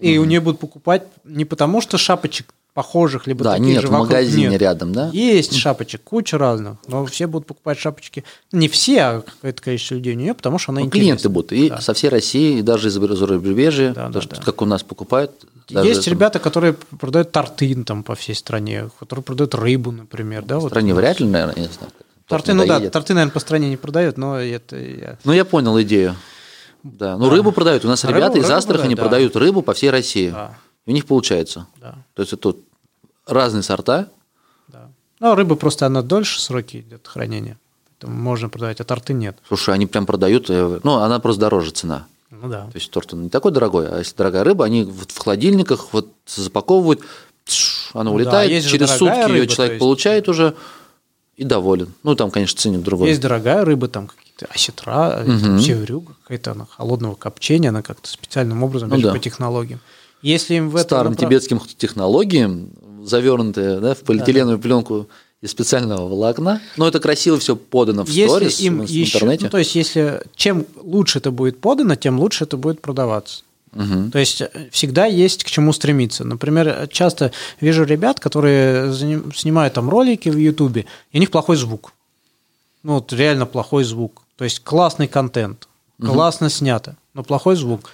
И 0.00 0.18
у 0.18 0.24
нее 0.24 0.40
будут 0.40 0.60
покупать 0.60 1.04
не 1.24 1.44
потому, 1.44 1.80
что 1.80 1.96
шапочек 1.96 2.52
похожих, 2.74 3.26
либо 3.26 3.44
Да, 3.44 3.52
таких 3.52 3.66
нет, 3.66 3.82
же 3.82 3.88
в 3.88 3.90
магазине 3.92 4.48
нет. 4.48 4.60
рядом, 4.62 4.92
да? 4.92 5.10
Есть 5.12 5.54
шапочек, 5.54 6.02
куча 6.02 6.38
разных, 6.38 6.78
но 6.88 7.04
все 7.04 7.26
будут 7.26 7.46
покупать 7.46 7.78
шапочки. 7.78 8.24
Не 8.50 8.68
все, 8.68 9.00
а 9.02 9.20
какое-то 9.20 9.62
количество 9.62 9.94
людей 9.96 10.14
у 10.14 10.16
нее, 10.16 10.32
потому 10.34 10.58
что 10.58 10.72
она 10.72 10.80
Ну, 10.80 10.86
интересна. 10.86 11.04
клиенты 11.04 11.28
будут 11.28 11.52
и 11.52 11.68
Да. 11.68 11.80
со 11.80 11.92
всей 11.92 12.08
России, 12.08 12.58
и 12.58 12.62
даже 12.62 12.88
из 12.88 12.92
зарубежья, 12.94 13.92
Да, 13.92 14.08
да, 14.08 14.20
что, 14.22 14.36
да. 14.36 14.42
как 14.42 14.62
у 14.62 14.64
нас 14.64 14.82
покупают. 14.82 15.32
Есть 15.68 16.04
там 16.04 16.12
ребята, 16.14 16.38
которые 16.38 16.74
продают 16.98 17.30
торты 17.32 17.74
там 17.84 18.02
по 18.02 18.14
всей 18.14 18.34
стране, 18.34 18.88
которые 18.98 19.22
продают 19.22 19.54
рыбу, 19.54 19.90
например, 19.92 20.42
да, 20.44 20.58
В 20.58 20.62
вот. 20.62 20.68
стране 20.70 20.94
вряд 20.94 21.20
ли, 21.20 21.26
наверное, 21.26 21.54
я 21.56 21.62
не 21.62 21.68
знаю. 21.68 21.92
торт 22.26 22.44
Торты, 22.44 22.54
ну 22.54 22.62
да, 22.62 22.66
надоедет. 22.74 22.92
торты, 22.92 23.14
наверное, 23.14 23.32
по 23.32 23.40
стране 23.40 23.68
не 23.68 23.76
продают, 23.76 24.16
но 24.16 24.38
это 24.40 24.76
я... 24.76 25.18
Ну, 25.24 25.32
я 25.32 25.44
понял 25.44 25.78
идею. 25.82 26.16
Да. 26.82 27.16
Ну, 27.18 27.26
Да. 27.28 27.36
рыбу 27.36 27.52
продают. 27.52 27.84
У 27.84 27.88
нас 27.88 28.02
Рыбу- 28.04 28.16
ребята 28.16 28.38
из 28.38 28.44
рыбу 28.44 28.54
Астрахани 28.56 28.94
продают, 28.94 28.96
да. 28.96 29.02
продают 29.02 29.36
рыбу 29.36 29.62
по 29.62 29.74
всей 29.74 29.90
России. 29.90 30.30
Да, 30.30 30.56
И 30.86 30.90
у 30.90 30.94
них 30.94 31.06
получается. 31.06 31.66
да, 31.80 31.96
То 32.14 32.22
есть 32.22 32.32
это 32.32 32.54
разные 33.26 33.62
сорта. 33.62 34.08
да. 34.68 34.88
Ну, 35.20 35.34
рыба 35.34 35.54
просто, 35.54 35.86
она 35.86 36.02
дольше 36.02 36.40
сроки 36.40 36.78
идет 36.78 37.06
хранения, 37.06 37.56
поэтому 37.98 38.20
можно 38.20 38.48
продавать, 38.48 38.80
а 38.80 38.84
торты 38.84 39.12
нет. 39.12 39.38
Слушай, 39.46 39.74
они 39.74 39.86
прям 39.86 40.06
продают. 40.06 40.50
э, 40.50 40.80
Ну, 40.82 40.94
она 40.96 41.20
просто 41.20 41.40
дороже 41.42 41.70
цена. 41.70 42.06
Ну 42.30 42.48
да. 42.48 42.62
То 42.64 42.72
есть 42.78 42.90
торт 42.90 43.12
не 43.12 43.28
такой 43.28 43.52
дорогой, 43.52 43.88
а 43.88 43.98
если 43.98 44.16
дорогая 44.16 44.42
рыба, 44.42 44.64
они 44.64 44.82
вот 44.84 45.12
в 45.12 45.18
холодильниках 45.18 45.92
вот 45.92 46.08
запаковывают, 46.26 47.00
тш, 47.44 47.90
она 47.94 48.04
Ну 48.04 48.14
улетает, 48.14 48.50
да, 48.64 48.68
через 48.68 48.90
сутки 48.96 49.18
ее 49.18 49.26
рыба, 49.26 49.46
то 49.46 49.54
человек 49.54 49.72
есть- 49.74 49.80
получает 49.80 50.28
уже 50.28 50.56
и 51.36 51.44
доволен. 51.44 51.92
Ну, 52.02 52.14
там, 52.16 52.30
конечно, 52.32 52.58
ценник 52.58 52.82
другой. 52.82 53.08
Есть 53.08 53.20
дорогая 53.20 53.64
рыба, 53.64 53.86
там 53.86 54.08
какие-то 54.08 54.46
осетра, 54.46 55.22
Мгм. 55.24 55.40
там 55.40 55.60
севрюга 55.60 56.14
какая-то, 56.22 56.52
она 56.52 56.66
холодного 56.66 57.14
копчения, 57.14 57.68
она 57.68 57.82
как-то 57.82 58.08
специальным 58.08 58.62
образом, 58.64 58.88
Ну 58.88 59.00
да. 59.00 59.12
по 59.12 59.18
технологиям. 59.20 59.80
Если 60.22 60.54
им 60.54 60.70
в 60.70 60.76
этом 60.76 60.86
Старым 60.86 61.12
направ- 61.12 61.28
тибетским 61.28 61.60
технологиям, 61.76 62.70
завернутые 63.04 63.80
да, 63.80 63.94
в 63.94 64.00
полиэтиленовую 64.00 64.58
пленку 64.58 65.08
из 65.40 65.50
специального 65.50 66.08
волокна. 66.08 66.60
Но 66.76 66.86
это 66.86 67.00
красиво 67.00 67.38
все 67.38 67.56
подано 67.56 68.04
в 68.04 68.08
Если 68.08 68.28
сторис 68.28 68.60
им 68.60 68.86
в 68.86 68.88
еще, 68.88 69.16
интернете. 69.18 69.44
ну, 69.46 69.50
то 69.50 69.58
есть, 69.58 69.74
если 69.74 70.22
чем 70.36 70.64
лучше 70.80 71.18
это 71.18 71.32
будет 71.32 71.58
подано, 71.60 71.96
тем 71.96 72.20
лучше 72.20 72.44
это 72.44 72.56
будет 72.56 72.80
продаваться. 72.80 73.42
Мгм. 73.72 74.10
То 74.12 74.18
есть 74.18 74.42
э, 74.42 74.68
всегда 74.70 75.06
есть 75.06 75.42
к 75.44 75.50
чему 75.50 75.72
стремиться. 75.72 76.24
Например, 76.24 76.86
часто 76.92 77.32
вижу 77.60 77.84
ребят, 77.84 78.20
которые 78.20 78.94
снимают 79.34 79.74
там 79.74 79.88
ролики 79.90 80.28
в 80.28 80.36
Ютубе, 80.36 80.86
и 81.10 81.16
у 81.16 81.20
них 81.20 81.30
плохой 81.30 81.56
звук. 81.56 81.92
Ну, 82.84 82.94
вот 82.94 83.12
реально 83.12 83.46
плохой 83.46 83.82
звук. 83.84 84.22
То 84.36 84.44
есть 84.44 84.60
классный 84.62 85.08
контент, 85.08 85.68
классно 86.00 86.50
снято, 86.50 86.96
но 87.14 87.22
плохой 87.24 87.56
звук. 87.56 87.90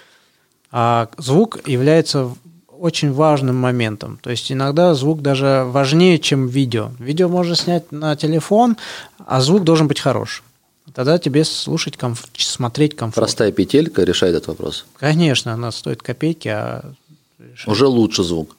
А 0.71 1.09
звук 1.17 1.67
является 1.67 2.31
очень 2.67 3.11
важным 3.11 3.57
моментом. 3.57 4.19
То 4.21 4.29
есть 4.29 4.51
иногда 4.51 4.93
звук 4.93 5.21
даже 5.21 5.65
важнее, 5.67 6.17
чем 6.19 6.47
видео. 6.47 6.91
Видео 6.99 7.27
можно 7.27 7.55
снять 7.55 7.91
на 7.91 8.15
телефон, 8.15 8.77
а 9.25 9.41
звук 9.41 9.63
должен 9.63 9.87
быть 9.87 9.99
хороший. 9.99 10.43
Тогда 10.93 11.17
тебе 11.19 11.43
слушать, 11.43 11.95
комф- 11.95 12.25
смотреть 12.37 12.95
комфортно. 12.95 13.21
Простая 13.21 13.51
петелька 13.51 14.03
решает 14.03 14.35
этот 14.35 14.47
вопрос. 14.47 14.85
Конечно, 14.97 15.53
она 15.53 15.71
стоит 15.71 16.01
копейки, 16.01 16.47
а 16.47 16.83
Уже 17.67 17.85
лучше 17.87 18.23
звук. 18.23 18.55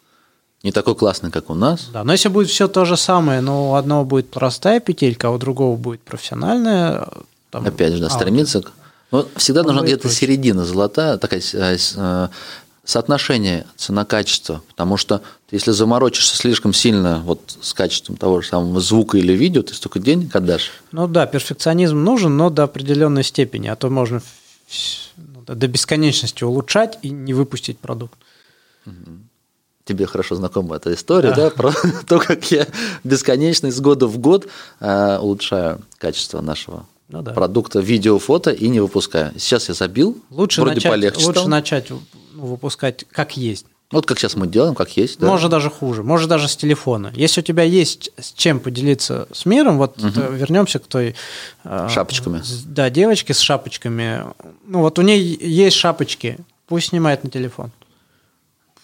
Не 0.63 0.73
такой 0.73 0.95
классный, 0.95 1.31
как 1.31 1.49
у 1.49 1.55
нас. 1.55 1.89
Да, 1.93 2.05
но 2.05 2.13
если 2.13 2.29
будет 2.29 2.51
все 2.51 2.69
то 2.69 2.85
же 2.85 2.97
самое, 2.99 3.41
но 3.41 3.71
у 3.71 3.75
одного 3.75 4.05
будет 4.05 4.31
простая 4.31 4.79
петелька, 4.81 5.29
а 5.29 5.31
у 5.31 5.39
другого 5.39 5.77
будет 5.77 6.03
профессиональная. 6.03 7.09
там, 7.51 7.67
Опять 7.67 7.95
же, 7.95 8.01
да, 8.01 8.07
аудио. 8.07 8.19
стремиться 8.19 8.63
к... 8.63 8.73
Но 9.11 9.27
всегда 9.37 9.63
нужна 9.63 9.83
где-то 9.83 10.09
середина 10.09 10.65
золотая, 10.65 11.17
такая 11.19 11.43
э, 11.53 11.77
э, 11.97 12.29
соотношение 12.85 13.67
цена-качество. 13.77 14.63
Потому 14.69 14.97
что 14.97 15.23
если 15.51 15.73
заморочишься 15.73 16.37
слишком 16.37 16.73
сильно 16.73 17.21
вот 17.25 17.57
с 17.61 17.75
качеством 17.75 18.17
того 18.17 18.41
же 18.41 18.49
самого 18.49 18.81
звука 18.81 19.19
или 19.19 19.33
видео, 19.33 19.63
ты 19.63 19.75
столько 19.75 19.99
денег 19.99 20.35
отдашь. 20.35 20.71
Ну 20.93 21.09
да, 21.09 21.27
перфекционизм 21.27 22.03
нужен, 22.03 22.37
но 22.37 22.51
до 22.51 22.65
определенной 22.65 23.25
степени, 23.25 23.69
а 23.69 23.77
то 23.77 23.91
можно 23.91 24.23
ну, 25.17 25.43
до 25.47 25.67
бесконечности 25.67 26.45
улучшать 26.45 26.99
и 27.03 27.11
не 27.11 27.35
выпустить 27.35 27.79
продукт. 27.79 28.19
Тебе 29.85 30.07
хорошо 30.07 30.37
знакома 30.37 30.77
эта 30.77 30.95
история, 30.95 31.31
да, 31.31 31.49
Да. 31.49 31.51
про 31.51 31.73
то, 32.07 32.21
как 32.21 32.51
я 32.53 32.67
бесконечно 33.03 33.67
из 33.67 33.81
года 33.81 34.07
в 34.07 34.19
год 34.19 34.47
э, 34.79 35.19
улучшаю 35.19 35.81
качество 35.99 36.41
нашего 36.41 36.87
Ну 37.11 37.23
да. 37.23 37.33
продукта, 37.33 37.81
видео, 37.81 38.19
фото 38.19 38.51
и 38.51 38.69
не 38.69 38.81
выпускаю. 38.81 39.33
Сейчас 39.39 39.69
я 39.69 39.75
забил, 39.75 40.17
Лучше 40.31 40.61
вроде 40.61 40.77
начать, 40.77 40.93
полегче 40.93 41.27
лучше 41.27 41.41
стало. 41.41 41.49
начать 41.49 41.91
ну, 41.91 42.01
выпускать 42.35 43.05
как 43.11 43.37
есть. 43.37 43.67
Вот 43.91 44.07
как 44.07 44.21
сейчас 44.21 44.37
мы 44.37 44.47
делаем, 44.47 44.77
как 44.77 44.97
есть. 44.97 45.19
да. 45.19 45.27
Может 45.27 45.51
даже 45.51 45.69
хуже, 45.69 46.05
может 46.05 46.29
даже 46.29 46.47
с 46.47 46.57
телефона. 46.57 47.13
Если 47.17 47.41
у 47.41 47.45
тебя 47.45 47.65
есть 47.65 48.13
с 48.17 48.33
чем 48.33 48.61
поделиться 48.61 49.27
с 49.33 49.45
миром, 49.47 49.79
вот 49.79 49.97
э, 49.99 50.33
вернемся 50.33 50.79
к 50.79 50.87
той 50.87 51.17
э, 51.65 51.89
Шапочками. 51.91 52.41
Да, 52.67 52.89
девочке 52.89 53.35
с 53.35 53.41
шапочками. 53.41 54.23
Ну 54.65 54.81
вот 54.81 55.01
у 55.01 55.03
нее 55.03 55.37
есть 55.41 55.77
шапочки, 55.77 56.39
пусть 56.69 56.91
снимает 56.91 57.25
на 57.25 57.31
телефон. 57.31 57.73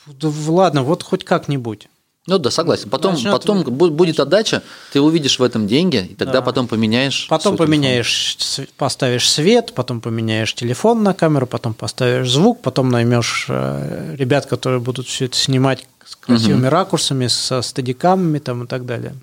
Да 0.06 0.28
ладно, 0.48 0.82
вот 0.82 1.04
хоть 1.04 1.24
как-нибудь. 1.24 1.88
Ну 2.26 2.38
да, 2.38 2.50
согласен. 2.50 2.90
Потом, 2.90 3.14
Начнет- 3.14 3.32
потом 3.32 3.62
бу- 3.62 3.90
будет 3.90 4.18
отдача, 4.18 4.62
ты 4.92 5.00
увидишь 5.00 5.38
в 5.38 5.42
этом 5.44 5.68
деньги, 5.68 5.98
и 6.10 6.14
тогда 6.16 6.34
Да. 6.34 6.42
потом 6.42 6.66
поменяешь. 6.66 7.26
Потом 7.28 7.52
телефон. 7.54 7.66
поменяешь, 7.66 8.36
св- 8.40 8.68
поставишь 8.76 9.30
свет, 9.30 9.72
потом 9.74 10.00
поменяешь 10.00 10.52
телефон 10.54 11.04
на 11.04 11.14
камеру, 11.14 11.46
потом 11.46 11.72
поставишь 11.74 12.28
звук, 12.30 12.62
потом 12.62 12.88
наймешь 12.90 13.46
э, 13.48 14.16
ребят, 14.18 14.46
которые 14.46 14.80
будут 14.80 15.06
все 15.06 15.26
это 15.26 15.36
снимать 15.36 15.86
с 16.04 16.16
красивыми 16.16 16.66
ракурсами, 16.66 17.28
со 17.28 17.62
стадикамами 17.62 18.38
там 18.40 18.64
и 18.64 18.66
так 18.66 18.86
далее. 18.86 19.14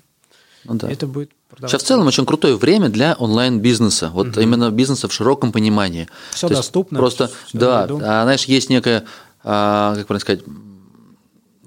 Ну 0.64 0.74
да. 0.74 0.90
Это 0.90 1.06
будет 1.06 1.30
Сейчас 1.68 1.82
в 1.82 1.86
целом 1.86 2.06
очень 2.08 2.26
крутое 2.26 2.56
время 2.56 2.88
для 2.88 3.14
онлайн-бизнеса. 3.14 4.10
Вот 4.12 4.36
именно 4.38 4.70
бизнеса 4.70 5.06
в 5.08 5.12
широком 5.12 5.52
понимании. 5.52 6.08
Всё 6.32 6.48
То 6.48 6.54
доступно, 6.54 6.98
Просто, 6.98 7.30
всё 7.46 7.58
да, 7.58 7.82
а, 7.84 8.22
знаешь, 8.24 8.44
есть 8.46 8.70
некая, 8.70 9.04
а, 9.44 9.94
как 9.94 10.06
правильно 10.08 10.20
сказать, 10.20 10.40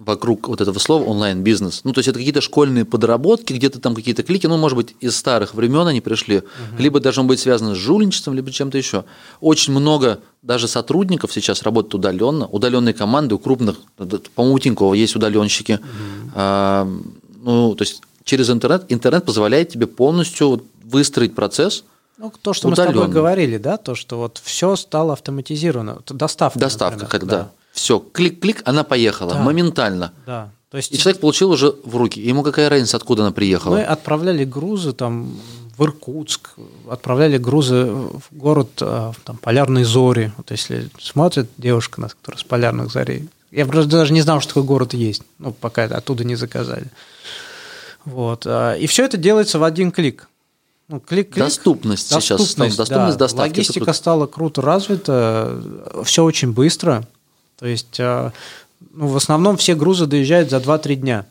вокруг 0.08 0.48
вот 0.48 0.62
этого 0.62 0.80
слова 0.80 1.04
онлайн-бизнес. 1.04 1.82
Ну, 1.84 1.94
то 1.94 2.00
есть 2.00 2.08
это 2.08 2.18
какие-то 2.18 2.42
школьные 2.42 2.86
подработки, 2.86 3.54
где-то 3.54 3.80
там 3.80 3.94
какие-то 3.94 4.24
клики, 4.24 4.48
ну, 4.48 4.58
может 4.58 4.76
быть, 4.78 4.96
из 5.02 5.16
старых 5.16 5.54
времен 5.54 5.86
они 5.86 6.02
пришли, 6.02 6.44
либо 6.80 7.00
должно 7.00 7.26
быть 7.26 7.40
связано 7.40 7.76
с 7.76 7.78
жульничеством, 7.78 8.34
либо 8.34 8.52
чем-то 8.52 8.78
еще. 8.78 9.04
Очень 9.42 9.74
много 9.74 10.20
даже 10.42 10.68
сотрудников 10.68 11.34
сейчас 11.34 11.62
работают 11.64 11.96
удаленно, 11.96 12.48
удаленные 12.48 12.94
команды 12.94 13.36
у 13.36 13.40
крупных, 13.40 13.76
по-моему, 14.36 14.56
у 14.56 14.60
Тинькова 14.60 14.94
есть 14.94 15.16
удаленщики. 15.16 15.80
А, 16.34 16.88
ну, 17.44 17.76
то 17.76 17.84
есть 17.84 18.02
через 18.24 18.50
интернет, 18.50 18.86
интернет 18.90 19.26
позволяет 19.26 19.70
тебе 19.70 19.88
полностью 19.88 20.64
выстроить 20.84 21.36
процесс, 21.36 21.84
Ну, 22.18 22.32
то, 22.42 22.54
что 22.54 22.70
мы 22.70 22.76
с 22.76 22.78
тобой 22.78 22.94
удаленно. 22.94 23.14
говорили, 23.14 23.58
да, 23.58 23.78
то, 23.78 23.94
что 23.94 24.18
вот 24.18 24.40
все 24.44 24.76
стало 24.76 25.14
автоматизировано. 25.14 26.00
Доставка. 26.08 26.58
доставка, 26.60 27.02
например, 27.04 27.20
когда 27.22 27.52
все, 27.78 27.99
клик-клик, 27.99 28.62
она 28.66 28.84
поехала 28.84 29.34
Да. 29.34 29.41
моментально. 29.41 30.12
Да. 30.26 30.49
То 30.72 30.78
есть 30.78 30.91
И 30.94 30.98
человек 30.98 31.22
получил 31.22 31.52
уже 31.52 31.74
в 31.86 31.95
руки. 31.95 32.20
Ему 32.20 32.44
какая 32.44 32.70
разница, 32.70 32.98
откуда 32.98 33.22
она 33.24 33.32
приехала? 33.32 33.76
мы 33.76 33.84
отправляли 33.84 34.44
грузы 34.45 34.91
там 34.94 35.40
в 35.78 35.84
Иркутск, 35.84 36.49
отправляли 36.90 37.38
грузы 37.38 37.86
в 37.86 38.24
город 38.32 38.70
э, 38.82 39.12
там, 39.24 39.38
Полярные 39.38 39.86
Зори. 39.86 40.32
Вот 40.38 40.49
если 40.52 40.90
смотрит 40.99 41.49
девушка 41.58 42.02
нас, 42.02 42.16
которая 42.16 42.40
с 42.40 42.44
Полярных 42.44 42.91
Зорей. 42.91 43.30
Я 43.52 43.66
просто 43.68 43.90
даже 43.91 44.12
не 44.12 44.22
знал, 44.22 44.41
что 44.41 44.49
такой 44.56 44.64
город 44.64 44.94
есть, 44.95 45.22
ну, 45.40 45.54
пока 45.54 45.84
оттуда 45.84 46.24
не 46.26 46.36
заказали. 46.36 46.88
Вот. 48.06 48.44
а, 48.48 48.74
И 48.76 48.88
все 48.88 49.06
это 49.06 49.18
делается 49.18 49.60
в 49.60 49.64
один 49.64 49.91
клик. 49.91 50.28
Ну, 50.90 50.99
клик, 50.99 51.30
клик. 51.34 51.44
Доступность 51.45 52.08
сейчас, 52.10 52.40
Доступность, 52.40 52.78
доступность 52.78 53.18
да. 53.18 53.26
доставки, 53.26 53.49
Логистика 53.60 53.94
стала 53.94 54.26
круто 54.26 54.62
развита, 54.62 55.62
все 56.06 56.24
очень 56.24 56.52
быстро. 56.54 57.06
То 57.58 57.66
есть, 57.68 58.00
а, 58.00 58.32
ну, 58.94 59.08
в 59.08 59.16
основном 59.16 59.58
все 59.58 59.76
грузы 59.76 60.06
доезжают 60.06 60.50
за 60.50 60.58
2-3 60.58 60.96
дня. 60.96 61.26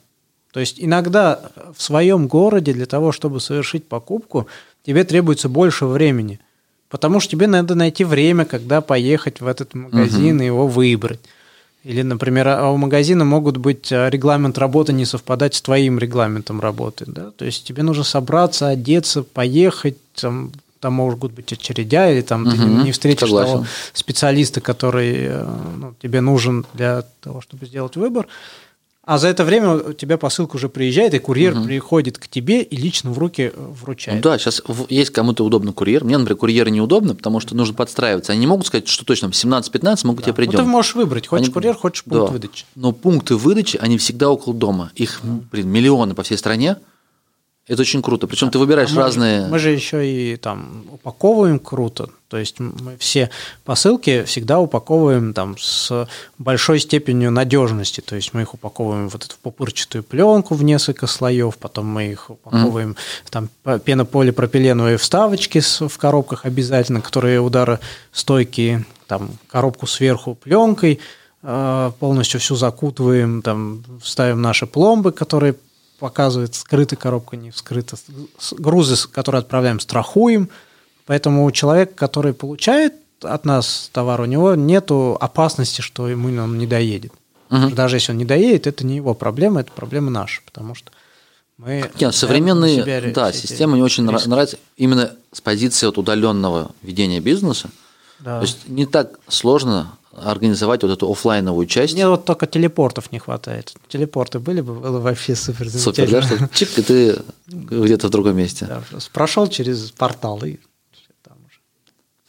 То 0.53 0.61
есть 0.61 0.77
иногда 0.79 1.41
в 1.77 1.83
своем 1.83 2.29
городе 2.29 2.73
для 2.73 2.87
того, 2.87 3.13
чтобы 3.13 3.41
совершить 3.41 3.87
покупку, 3.87 4.47
тебе 4.85 5.05
требуется 5.05 5.49
больше 5.49 5.87
времени. 5.87 6.41
Потому 6.89 7.21
что 7.21 7.33
тебе 7.33 7.47
надо 7.47 7.75
найти 7.75 8.05
время, 8.05 8.45
когда 8.45 8.81
поехать 8.81 9.41
в 9.41 9.47
этот 9.47 9.75
магазин 9.75 10.41
и 10.41 10.47
его 10.47 10.67
выбрать. 10.67 11.21
Или, 11.85 12.03
например, 12.03 12.49
а 12.49 12.71
у 12.71 12.77
магазина 12.77 13.25
могут 13.25 13.59
быть 13.59 13.93
а, 13.93 14.09
регламент 14.09 14.59
работы 14.59 14.93
не 14.93 15.05
совпадать 15.05 15.55
с 15.55 15.63
твоим 15.63 16.01
регламентом 16.01 16.61
работы. 16.61 17.05
Да? 17.07 17.31
То 17.31 17.45
есть 17.45 17.65
тебе 17.65 17.85
нужно 17.85 18.03
собраться, 18.03 18.69
одеться, 18.69 19.23
поехать, 19.23 19.97
там, 20.15 20.51
там 20.81 20.95
могут 20.95 21.33
быть 21.33 21.53
очередя, 21.53 22.11
или 22.11 22.21
там 22.23 22.45
ты 22.49 22.57
Мгм, 22.57 22.85
не 22.85 22.93
встретишь 22.93 23.21
согласен. 23.29 23.53
того 23.53 23.67
специалиста, 23.93 24.61
который 24.61 25.15
э, 25.17 25.47
ну, 25.79 25.95
тебе 26.03 26.21
нужен 26.21 26.67
для 26.75 27.05
того, 27.21 27.41
чтобы 27.41 27.67
сделать 27.67 27.97
выбор. 27.97 28.27
А 29.09 29.19
за 29.19 29.29
это 29.29 29.45
время 29.45 29.75
у 29.77 29.93
тебя 29.93 30.19
посылка 30.19 30.57
уже 30.57 30.69
приезжает, 30.69 31.15
и 31.15 31.21
курьер 31.21 31.63
приходит 31.63 32.19
к 32.19 32.27
тебе 32.27 32.63
и 32.63 32.77
лично 32.77 33.13
в 33.13 33.19
руки 33.19 33.43
э, 33.43 33.57
Ну 33.57 33.73
вручает. 33.73 34.21
да, 34.21 34.37
сейчас 34.37 34.61
есть 34.89 35.11
кому-то 35.11 35.45
удобно 35.45 35.73
курьер. 35.73 36.03
Мне, 36.03 36.19
например, 36.19 36.37
курьеры 36.37 36.73
неудобно, 36.73 37.15
потому 37.15 37.39
что 37.39 37.55
нужно 37.55 37.73
подстраиваться. 37.75 38.33
Они 38.33 38.41
не 38.41 38.47
могут 38.49 38.67
сказать, 38.67 38.89
что 38.89 39.05
точно 39.05 39.31
в 39.31 39.35
17-15 39.35 40.01
мы 40.09 40.17
к 40.17 40.23
тебе 40.23 40.33
Ну, 40.33 40.35
придем. 40.35 40.59
ты 40.59 40.63
можешь 40.65 40.97
выбрать, 40.97 41.29
хочешь 41.29 41.47
Они- 41.47 41.53
курьер, 41.55 41.75
хочешь 41.75 42.03
пункт 42.03 42.27
Да. 42.27 42.33
выдачи. 42.33 42.65
Но 42.75 42.91
пункты 42.91 43.37
выдачи, 43.37 43.77
они 43.81 43.97
всегда 43.97 44.29
около 44.29 44.55
дома. 44.55 44.91
Их, 44.97 45.21
блин, 45.23 45.69
миллионы 45.69 46.15
по 46.15 46.25
всей 46.25 46.37
стране. 46.37 46.77
Это 47.69 47.83
очень 47.83 48.01
круто. 48.01 48.29
Причем 48.29 48.51
ты 48.51 48.59
выбираешь 48.59 48.93
А 48.93 48.95
мы, 48.95 49.03
разные... 49.03 49.47
Мы 49.49 49.59
же 49.59 49.71
еще 49.71 50.09
и 50.09 50.37
там 50.37 50.85
упаковываем 50.93 51.59
круто. 51.59 52.11
То 52.29 52.37
есть 52.37 52.61
мы 52.61 52.97
все 52.97 53.29
посылки 53.65 54.23
всегда 54.23 54.61
упаковываем 54.61 55.35
там 55.35 55.57
с 55.59 56.09
большой 56.39 56.79
степенью 56.79 57.33
надежности. 57.33 58.01
То 58.01 58.15
есть 58.15 58.35
мы 58.35 58.43
их 58.43 58.55
упаковываем 58.55 59.09
вот 59.09 59.25
эту 59.25 59.35
в 59.35 59.39
пупырчатую 59.39 60.05
пленку 60.05 60.55
в 60.55 60.63
несколько 60.63 61.09
слоев, 61.09 61.57
потом 61.59 61.87
мы 61.87 62.13
их 62.13 62.31
упаковываем 62.31 62.97
там 63.31 63.49
по- 63.65 63.81
пенополипропиленовые 63.81 64.97
вставочки 64.97 65.61
в 65.61 65.99
коробках 65.99 66.45
обязательно, 66.45 67.01
которые 67.01 67.41
ударостойкие, 67.41 68.85
там 69.09 69.31
коробку 69.49 69.89
сверху 69.89 70.37
пленкой, 70.37 71.01
э, 71.43 71.93
полностью 71.99 72.39
всю 72.39 72.55
закутываем, 72.55 73.43
там 73.43 73.83
ставим 74.05 74.41
наши 74.41 74.67
пломбы, 74.67 75.11
которые 75.11 75.57
показывают, 75.99 76.55
скрыта 76.55 76.97
коробка, 76.97 77.37
не 77.37 77.51
вскрыта. 77.51 77.97
Грузы, 78.53 79.09
которые 79.09 79.41
отправляем, 79.41 79.81
страхуем. 79.81 80.51
Поэтому 81.07 81.45
у 81.45 81.51
человека, 81.51 81.95
который 81.95 82.35
получает 82.35 82.95
от 83.23 83.45
нас 83.45 83.91
товар, 83.93 84.21
у 84.21 84.25
него 84.25 84.55
нет 84.55 84.91
опасности, 84.91 85.81
что 85.81 86.09
ему 86.09 86.29
он 86.43 86.59
не 86.59 86.67
доедет. 86.67 87.13
Мгм. 87.49 87.75
Даже 87.75 87.97
если 87.97 88.13
он 88.13 88.19
не 88.19 88.25
доедет, 88.25 88.67
это 88.67 88.85
не 88.85 88.97
его 88.97 89.15
проблема, 89.15 89.61
это 89.61 89.73
проблема 89.73 90.11
наша, 90.11 90.43
потому 90.45 90.75
что 90.75 90.91
мы... 91.59 91.91
Нет, 91.99 92.15
современные, 92.15 92.83
себя 92.83 93.01
да, 93.15 93.33
системы 93.33 93.75
мне 93.75 93.85
очень 93.85 94.09
риски. 94.11 94.29
нравятся 94.29 94.59
именно 94.77 95.13
с 95.33 95.41
позиции 95.41 95.87
вот 95.87 95.97
удаленного 95.97 96.73
ведения 96.83 97.21
бизнеса. 97.21 97.71
Да. 98.19 98.41
То 98.41 98.47
есть 98.47 98.69
не 98.69 98.85
так 98.85 99.19
сложно 99.29 99.97
организовать 100.23 100.83
вот 100.83 100.93
эту 100.93 101.11
оффлайновую 101.11 101.67
часть. 101.67 101.95
Мне 101.95 102.09
вот 102.09 102.25
только 102.25 102.47
телепортов 102.47 103.13
не 103.13 103.19
хватает. 103.19 103.75
Телепорты 103.89 104.39
были 104.39 104.61
бы, 104.61 104.75
было 104.75 104.99
вообще 104.99 105.35
супер 105.35 105.71
Супер, 105.71 106.11
да, 106.11 106.23
что 106.23 106.49
чик, 106.53 106.79
и 106.79 106.83
ты 106.83 107.19
где-то 107.47 108.09
в 108.09 108.11
другом 108.11 108.37
месте. 108.37 108.67
Да, 108.67 108.83
прошел 109.13 109.47
через 109.49 109.91
портал 109.91 110.43
и 110.45 110.59
там 111.23 111.37
уже. 111.47 111.61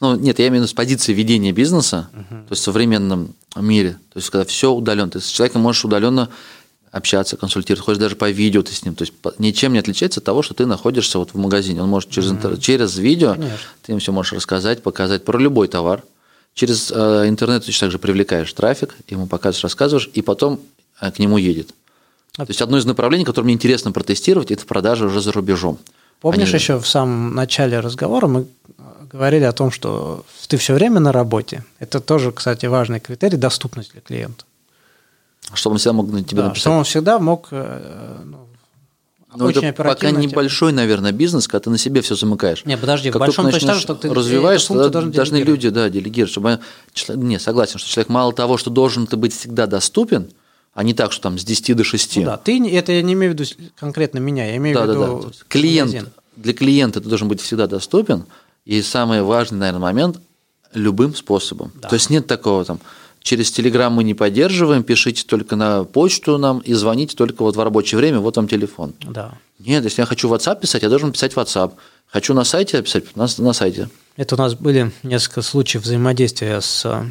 Ну, 0.00 0.16
нет, 0.16 0.38
я 0.38 0.48
имею 0.48 0.62
в 0.62 0.64
виду 0.64 0.70
с 0.70 0.74
позиции 0.74 1.12
ведения 1.12 1.52
бизнеса, 1.52 2.08
то 2.12 2.46
есть 2.50 2.62
в 2.62 2.64
современном 2.64 3.34
мире. 3.56 3.98
То 4.12 4.18
есть, 4.18 4.30
когда 4.30 4.44
все 4.44 4.70
удаленно. 4.72 5.10
Ты 5.10 5.20
с 5.20 5.28
человеком 5.28 5.62
можешь 5.62 5.84
удаленно 5.84 6.28
общаться, 6.90 7.36
консультировать, 7.36 7.84
хочешь 7.84 8.00
даже 8.00 8.16
по 8.16 8.30
видео 8.30 8.62
ты 8.62 8.72
с 8.72 8.84
ним. 8.84 8.94
То 8.94 9.02
есть 9.02 9.12
ничем 9.38 9.72
не 9.72 9.78
отличается 9.78 10.20
от 10.20 10.24
того, 10.24 10.42
что 10.42 10.54
ты 10.54 10.66
находишься 10.66 11.18
вот 11.18 11.34
в 11.34 11.38
магазине. 11.38 11.82
Он 11.82 11.88
может 11.88 12.10
через, 12.10 12.30
интер- 12.30 12.58
через 12.58 12.96
видео, 12.96 13.34
Конечно. 13.34 13.58
ты 13.82 13.92
им 13.92 13.98
все 13.98 14.12
можешь 14.12 14.32
рассказать, 14.32 14.82
показать 14.82 15.24
про 15.24 15.38
любой 15.38 15.68
товар. 15.68 16.02
Через 16.58 16.90
э, 16.90 17.28
интернет 17.28 17.60
ты 17.62 17.66
точно 17.66 17.84
так 17.86 17.92
же 17.92 17.98
привлекаешь 18.00 18.52
трафик, 18.52 18.96
ему 19.06 19.28
показываешь, 19.28 19.62
рассказываешь, 19.62 20.10
и 20.12 20.22
потом 20.22 20.58
э, 21.00 21.12
к 21.12 21.20
нему 21.20 21.38
едет. 21.38 21.72
А- 22.36 22.44
То 22.46 22.50
есть 22.50 22.60
одно 22.60 22.78
из 22.78 22.84
направлений, 22.84 23.24
которое 23.24 23.44
мне 23.44 23.54
интересно 23.54 23.92
протестировать, 23.92 24.50
это 24.50 24.66
продажи 24.66 25.06
уже 25.06 25.20
за 25.20 25.30
рубежом. 25.30 25.78
Помнишь, 26.20 26.48
Они- 26.48 26.58
еще 26.58 26.80
в 26.80 26.88
самом 26.88 27.32
начале 27.36 27.78
разговора 27.78 28.26
мы 28.26 28.40
э, 28.40 28.82
говорили 29.12 29.44
о 29.44 29.52
том, 29.52 29.70
что 29.70 30.24
ты 30.48 30.56
все 30.56 30.74
время 30.74 30.98
на 30.98 31.12
работе. 31.12 31.64
Это 31.78 32.00
тоже, 32.00 32.32
кстати, 32.32 32.66
важный 32.66 32.98
критерий 32.98 33.36
доступность 33.36 33.92
для 33.92 34.00
клиента. 34.00 34.44
Чтобы 35.54 35.74
он 35.74 35.78
всегда 35.78 35.92
мог 35.92 36.10
на 36.10 36.24
тебя 36.24 36.42
Да, 36.42 36.48
написать. 36.48 36.60
чтобы 36.62 36.76
он 36.78 36.84
всегда 36.84 37.18
мог 37.20 37.52
ну, 37.52 38.47
Но 39.38 39.46
очень 39.46 39.64
это 39.64 39.76
пока 39.76 39.92
оперативно 39.92 40.22
тебе- 40.22 40.30
небольшой, 40.32 40.72
наверное, 40.72 41.12
бизнес, 41.12 41.46
когда 41.48 41.60
ты 41.64 41.70
на 41.70 41.78
себе 41.78 42.00
все 42.02 42.14
замыкаешь. 42.14 42.64
Не, 42.64 42.76
подожди, 42.76 43.10
в 43.10 43.12
Как 43.14 43.20
большом 43.20 43.44
только 43.46 43.56
точно 43.60 43.72
так 43.74 43.80
что 43.80 43.94
ты 43.94 44.12
развиваешь, 44.12 44.64
тогда 44.64 44.88
должны 44.88 45.12
делегировать. 45.12 45.46
люди, 45.48 45.68
да, 45.70 45.88
делегировать, 45.88 46.32
чтобы 46.32 46.60
не 47.14 47.38
согласен, 47.38 47.78
что 47.78 47.88
человек 47.88 48.08
мало 48.08 48.32
того, 48.32 48.56
что 48.58 48.70
должен 48.70 49.06
ты 49.06 49.16
быть 49.16 49.32
всегда 49.34 49.66
доступен, 49.66 50.28
а 50.74 50.82
не 50.82 50.94
так, 50.94 51.12
что 51.12 51.22
там 51.22 51.38
с 51.38 51.44
10 51.44 51.74
до 51.74 51.84
6. 51.84 52.16
Ну 52.18 52.24
да, 52.24 52.36
ты 52.36 52.58
это 52.70 52.92
я 52.92 53.02
не 53.02 53.14
имею 53.14 53.32
в 53.32 53.38
виду 53.38 53.48
конкретно 53.78 54.18
меня, 54.18 54.46
я 54.46 54.56
имею 54.56 54.76
да, 54.76 54.84
в 54.84 54.86
да, 54.86 54.92
виду 54.92 55.20
да. 55.22 55.28
Есть 55.28 55.44
Клиент, 55.48 55.92
магазин. 55.92 56.12
для 56.36 56.52
клиента 56.54 57.00
ты 57.00 57.08
должен 57.08 57.28
быть 57.28 57.40
всегда 57.40 57.66
доступен, 57.66 58.24
и 58.64 58.82
самый 58.82 59.22
важный, 59.22 59.58
наверное, 59.58 59.80
момент 59.80 60.18
любым 60.74 61.14
способом. 61.14 61.72
Да. 61.76 61.88
То 61.88 61.94
есть 61.94 62.10
нет 62.10 62.26
такого 62.26 62.64
там 62.64 62.78
через 63.28 63.50
Телеграм 63.50 63.92
мы 63.92 64.04
не 64.04 64.14
поддерживаем, 64.14 64.82
пишите 64.82 65.22
только 65.24 65.54
на 65.54 65.84
почту 65.84 66.38
нам 66.38 66.60
и 66.60 66.72
звоните 66.72 67.14
только 67.14 67.42
вот 67.42 67.56
в 67.56 67.60
рабочее 67.60 67.98
время, 67.98 68.20
вот 68.20 68.36
вам 68.38 68.48
телефон. 68.48 68.94
Да. 69.02 69.34
Нет, 69.58 69.84
если 69.84 70.00
я 70.00 70.06
хочу 70.06 70.28
в 70.28 70.32
WhatsApp 70.32 70.60
писать, 70.60 70.82
я 70.82 70.88
должен 70.88 71.12
писать 71.12 71.34
в 71.34 71.36
WhatsApp. 71.36 71.72
Хочу 72.06 72.32
на 72.32 72.44
сайте 72.44 72.82
писать, 72.82 73.16
на, 73.16 73.26
на 73.36 73.52
сайте. 73.52 73.90
Это 74.16 74.34
у 74.34 74.38
нас 74.38 74.54
были 74.54 74.92
несколько 75.02 75.42
случаев 75.42 75.82
взаимодействия 75.82 76.62
с 76.62 76.86
э, 76.86 77.04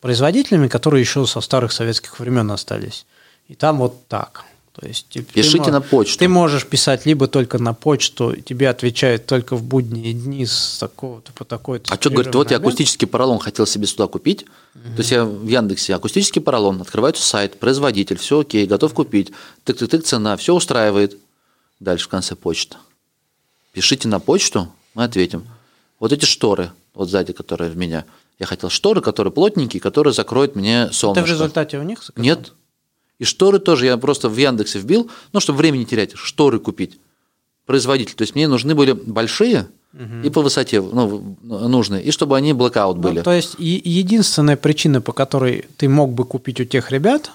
производителями, 0.00 0.66
которые 0.66 1.00
еще 1.00 1.26
со 1.26 1.40
старых 1.40 1.70
советских 1.70 2.18
времен 2.18 2.50
остались. 2.50 3.06
И 3.46 3.54
там 3.54 3.78
вот 3.78 4.08
так. 4.08 4.44
То 4.74 4.86
есть 4.86 5.06
ты- 5.10 5.22
ты 5.22 5.32
Пишите 5.34 5.66
мо- 5.66 5.70
на 5.72 5.80
почту. 5.82 6.18
Ты 6.18 6.28
можешь 6.28 6.66
писать 6.66 7.04
либо 7.04 7.26
только 7.28 7.58
на 7.58 7.74
почту, 7.74 8.34
тебе 8.36 8.70
отвечают 8.70 9.26
только 9.26 9.54
в 9.54 9.62
будние 9.62 10.14
дни 10.14 10.46
с 10.46 10.78
такого-то 10.80 11.30
по 11.34 11.44
такой-то. 11.44 11.92
А 11.92 11.96
что 12.00 12.08
говорит, 12.08 12.34
вот 12.34 12.50
я 12.50 12.56
акустический 12.56 13.06
поролон 13.06 13.38
хотел 13.38 13.66
себе 13.66 13.86
сюда 13.86 14.06
купить. 14.06 14.46
То 14.72 14.98
есть 14.98 15.10
я 15.10 15.24
в 15.26 15.46
Яндексе 15.46 15.94
акустический 15.94 16.40
поролон, 16.40 16.80
открывается 16.80 17.22
сайт, 17.22 17.58
производитель, 17.60 18.16
все 18.16 18.40
окей, 18.40 18.66
готов 18.66 18.94
купить. 18.94 19.30
Тык-тык-тык, 19.66 20.00
цена, 20.02 20.36
все 20.38 20.54
устраивает. 20.54 21.18
Дальше 21.78 22.06
в 22.06 22.08
конце 22.08 22.34
почта. 22.34 22.78
Пишите 23.72 24.08
на 24.08 24.20
почту, 24.20 24.72
мы 24.94 25.04
ответим. 25.04 25.46
Вот 26.00 26.12
эти 26.12 26.24
шторы, 26.24 26.72
вот 26.94 27.10
сзади, 27.10 27.32
которые 27.32 27.70
в 27.70 27.76
меня. 27.76 28.04
Я 28.38 28.46
хотел 28.46 28.70
шторы, 28.70 29.00
которые 29.02 29.32
плотненькие, 29.32 29.80
которые 29.80 30.12
закроют 30.14 30.56
мне 30.56 30.86
Ты 30.88 30.92
солнышко. 30.94 31.26
в 31.26 31.30
результате 31.30 31.78
у 31.78 31.82
них 31.82 32.02
заказал? 32.02 32.24
Нет. 32.24 32.52
И 33.22 33.24
шторы 33.24 33.60
тоже 33.60 33.86
я 33.86 33.96
просто 33.98 34.28
в 34.28 34.36
Яндексе 34.36 34.80
вбил, 34.80 35.08
ну, 35.32 35.38
чтобы 35.38 35.58
времени 35.58 35.80
не 35.82 35.86
терять, 35.86 36.12
шторы 36.16 36.58
купить. 36.58 36.98
Производитель. 37.66 38.14
То 38.16 38.22
есть 38.22 38.34
мне 38.34 38.48
нужны 38.48 38.74
были 38.74 38.92
большие 38.92 39.68
и 40.24 40.28
по 40.30 40.42
высоте 40.42 40.80
ну, 40.80 41.36
нужные, 41.44 42.02
и 42.02 42.10
чтобы 42.10 42.36
они 42.36 42.52
блокаут 42.52 42.96
Ну, 42.96 43.02
были. 43.02 43.20
то 43.20 43.30
есть 43.30 43.54
единственная 43.58 44.56
причина, 44.56 45.00
по 45.00 45.12
которой 45.12 45.66
ты 45.76 45.88
мог 45.88 46.12
бы 46.14 46.24
купить 46.24 46.60
у 46.60 46.64
тех 46.64 46.90
ребят, 46.90 47.30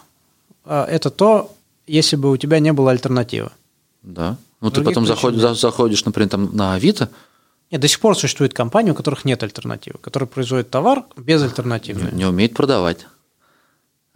а, 0.66 0.86
это 0.86 1.10
то, 1.10 1.56
если 1.86 2.18
бы 2.18 2.30
у 2.32 2.38
тебя 2.38 2.60
не 2.60 2.74
было 2.74 2.92
альтернативы. 2.92 3.52
Да. 4.04 4.36
Ну, 4.60 4.70
ты 4.70 4.76
Других 4.82 4.92
потом 4.96 5.04
причин 5.06 5.16
заходишь, 5.16 5.42
нет. 5.44 5.58
заходишь, 5.58 6.04
например, 6.06 6.30
там 6.30 6.50
на 6.54 6.74
Авито, 6.74 7.10
Нет, 7.72 7.80
до 7.80 7.88
сих 7.88 8.00
пор 8.02 8.18
существуют 8.18 8.54
компании, 8.54 8.92
у 8.92 8.96
которых 8.96 9.24
нет 9.24 9.42
альтернативы, 9.44 10.00
которые 10.02 10.28
производят 10.28 10.70
товар 10.70 11.04
без 11.16 11.42
альтернативы. 11.44 12.10
не 12.12 12.26
умеет 12.26 12.54
продавать. 12.56 13.06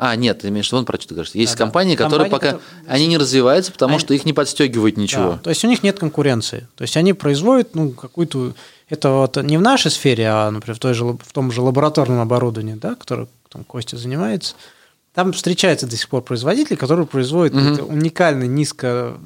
А, 0.04 0.16
нет, 0.16 0.40
ты 0.40 0.48
имеешь 0.48 0.66
в 0.66 0.70
виду, 0.70 0.78
вон 0.78 0.86
про 0.86 0.98
что 0.98 1.10
ты 1.10 1.14
говоришь. 1.14 1.36
Есть 1.36 1.54
Да-да. 1.54 1.64
компании, 1.66 1.96
которые 1.96 2.28
Компании, 2.28 2.32
пока 2.32 2.60
которые- 2.60 2.92
они 2.92 3.06
не 3.06 3.18
развиваются, 3.20 3.72
потому 3.72 3.92
Они- 3.94 4.00
что 4.00 4.16
их 4.16 4.26
не 4.26 4.34
подстегивает 4.34 4.98
ничего. 4.98 5.34
Да, 5.34 5.38
то 5.38 5.50
есть 5.52 5.64
у 5.64 5.68
них 5.68 5.84
нет 5.84 6.00
конкуренции. 6.00 6.68
То 6.76 6.82
есть 6.82 6.98
они 6.98 7.14
производят 7.14 7.76
ну, 7.76 7.92
какую-то... 7.92 8.56
Это 8.90 9.10
вот 9.12 9.38
не 9.38 9.58
в 9.60 9.62
нашей 9.62 9.92
сфере, 9.92 10.26
а, 10.28 10.50
например, 10.50 10.76
в, 10.76 10.80
той 10.80 10.96
же, 10.96 11.06
в 11.06 11.32
том 11.32 11.52
же 11.52 11.62
лабораторном 11.62 12.20
оборудовании, 12.20 12.74
да, 12.74 12.96
которым 12.96 13.30
там 13.50 13.64
Костя 13.64 13.96
занимается. 13.98 14.56
Там 15.14 15.34
встречаются 15.34 15.86
до 15.86 15.96
сих 15.96 16.10
пор 16.10 16.24
производители, 16.24 16.76
которые 16.78 17.06
производят 17.06 17.54
Мгм. 17.54 17.64
какой-то 17.76 17.84
уникальный, 17.94 18.48
низко 18.48 19.18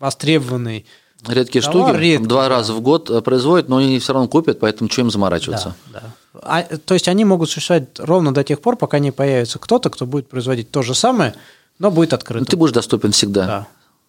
востребованный 0.00 0.84
Редкие 1.26 1.62
Товар 1.62 1.88
штуки, 1.94 2.00
редкий, 2.02 2.26
два 2.26 2.42
да. 2.42 2.48
раза 2.48 2.72
в 2.72 2.80
год 2.80 3.10
э, 3.10 3.20
производят, 3.20 3.68
но 3.68 3.78
они 3.78 3.98
все 3.98 4.12
равно 4.12 4.28
купят, 4.28 4.60
поэтому 4.60 4.88
им 4.96 5.10
заморачиваться? 5.10 5.74
Да, 5.92 6.00
да. 6.34 6.40
А, 6.42 6.62
то 6.62 6.94
есть 6.94 7.08
они 7.08 7.24
могут 7.24 7.50
существовать 7.50 7.88
ровно 7.98 8.32
до 8.34 8.44
тех 8.44 8.60
пор, 8.60 8.76
пока 8.76 8.98
не 8.98 9.10
появится 9.10 9.58
кто-то, 9.58 9.90
кто 9.90 10.06
будет 10.06 10.28
производить 10.28 10.70
то 10.70 10.82
же 10.82 10.94
самое, 10.94 11.34
но 11.78 11.90
будет 11.90 12.10
Ну, 12.12 12.16
открыто. 12.16 12.44
ты 12.44 12.56
будешь 12.56 12.72
доступен 12.72 13.12
всегда. 13.12 13.46
Да. 13.46 13.66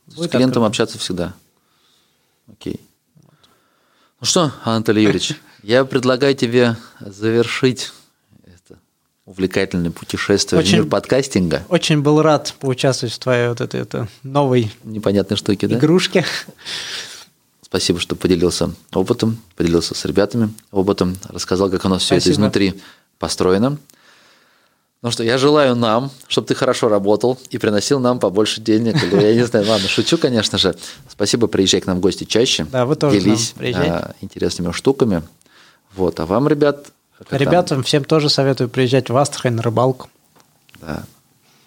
С 0.07 0.15
Будет 0.15 0.31
клиентом 0.31 0.63
открыто. 0.63 0.83
общаться 0.83 0.99
всегда. 0.99 1.33
Окей. 2.51 2.79
Ну 4.19 4.25
что, 4.25 4.51
Анатолий 4.63 5.03
Юрьевич, 5.03 5.35
я 5.63 5.85
предлагаю 5.85 6.35
тебе 6.35 6.75
завершить 6.99 7.91
увлекательное 9.27 9.91
путешествие 9.91 10.59
в 10.59 10.63
Очень- 10.63 10.77
мир 10.79 10.85
подкастинга. 10.87 11.63
Очень 11.69 12.01
был 12.01 12.21
рад 12.21 12.55
поучаствовать 12.59 13.13
в 13.13 13.19
твоей 13.19 13.49
вот 13.49 13.61
этой 13.61 13.81
это, 13.81 14.07
новой 14.23 14.71
Непонятные 14.85 15.37
штуки, 15.37 15.65
да? 15.65 15.77
игрушке. 15.77 16.25
Спасибо, 17.61 17.99
что 17.99 18.15
поделился 18.15 18.71
опытом, 18.93 19.37
поделился 19.57 19.93
с 19.93 20.05
ребятами 20.05 20.53
опытом, 20.71 21.17
рассказал, 21.27 21.69
как 21.69 21.83
у 21.83 21.89
нас 21.89 22.01
все 22.01 22.15
это 22.15 22.21
Спасибо. 22.21 22.33
изнутри 22.35 22.81
построено. 23.19 23.77
Ну 25.01 25.11
что, 25.11 25.23
я 25.23 25.37
желаю 25.37 25.75
нам, 25.75 26.09
чтобы 26.29 26.47
ты 26.47 26.55
хорошо 26.55 26.87
работал 26.87 27.37
и 27.49 27.57
приносил 27.57 27.99
нам 27.99 28.19
побольше 28.19 28.61
денег. 28.61 28.95
Или, 29.03 29.21
я 29.21 29.35
не 29.35 29.45
знаю, 29.45 29.67
ладно, 29.67 29.87
шучу, 29.89 30.17
конечно 30.17 30.57
же. 30.57 30.75
Спасибо, 31.09 31.47
приезжай 31.47 31.81
к 31.81 31.85
нам 31.85 31.97
в 31.97 31.99
гости 31.99 32.23
чаще. 32.23 32.65
Да, 32.71 32.85
вы 32.85 32.95
тоже 32.95 33.19
Делись 33.19 33.53
а, 33.59 34.13
интересными 34.21 34.71
штуками. 34.71 35.21
Вот, 35.95 36.19
а 36.21 36.25
вам, 36.25 36.47
ребят... 36.47 36.87
как 37.17 37.27
там? 37.29 37.39
Ребятам 37.39 37.83
всем 37.83 38.03
тоже 38.03 38.29
советую 38.29 38.69
приезжать 38.69 39.09
в 39.09 39.17
Астрахань 39.17 39.53
на 39.53 39.61
рыбалку. 39.61 40.09
Да. 40.81 41.03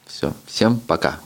Все. 0.07 0.33
Всем 0.47 0.79
пока. 0.81 1.19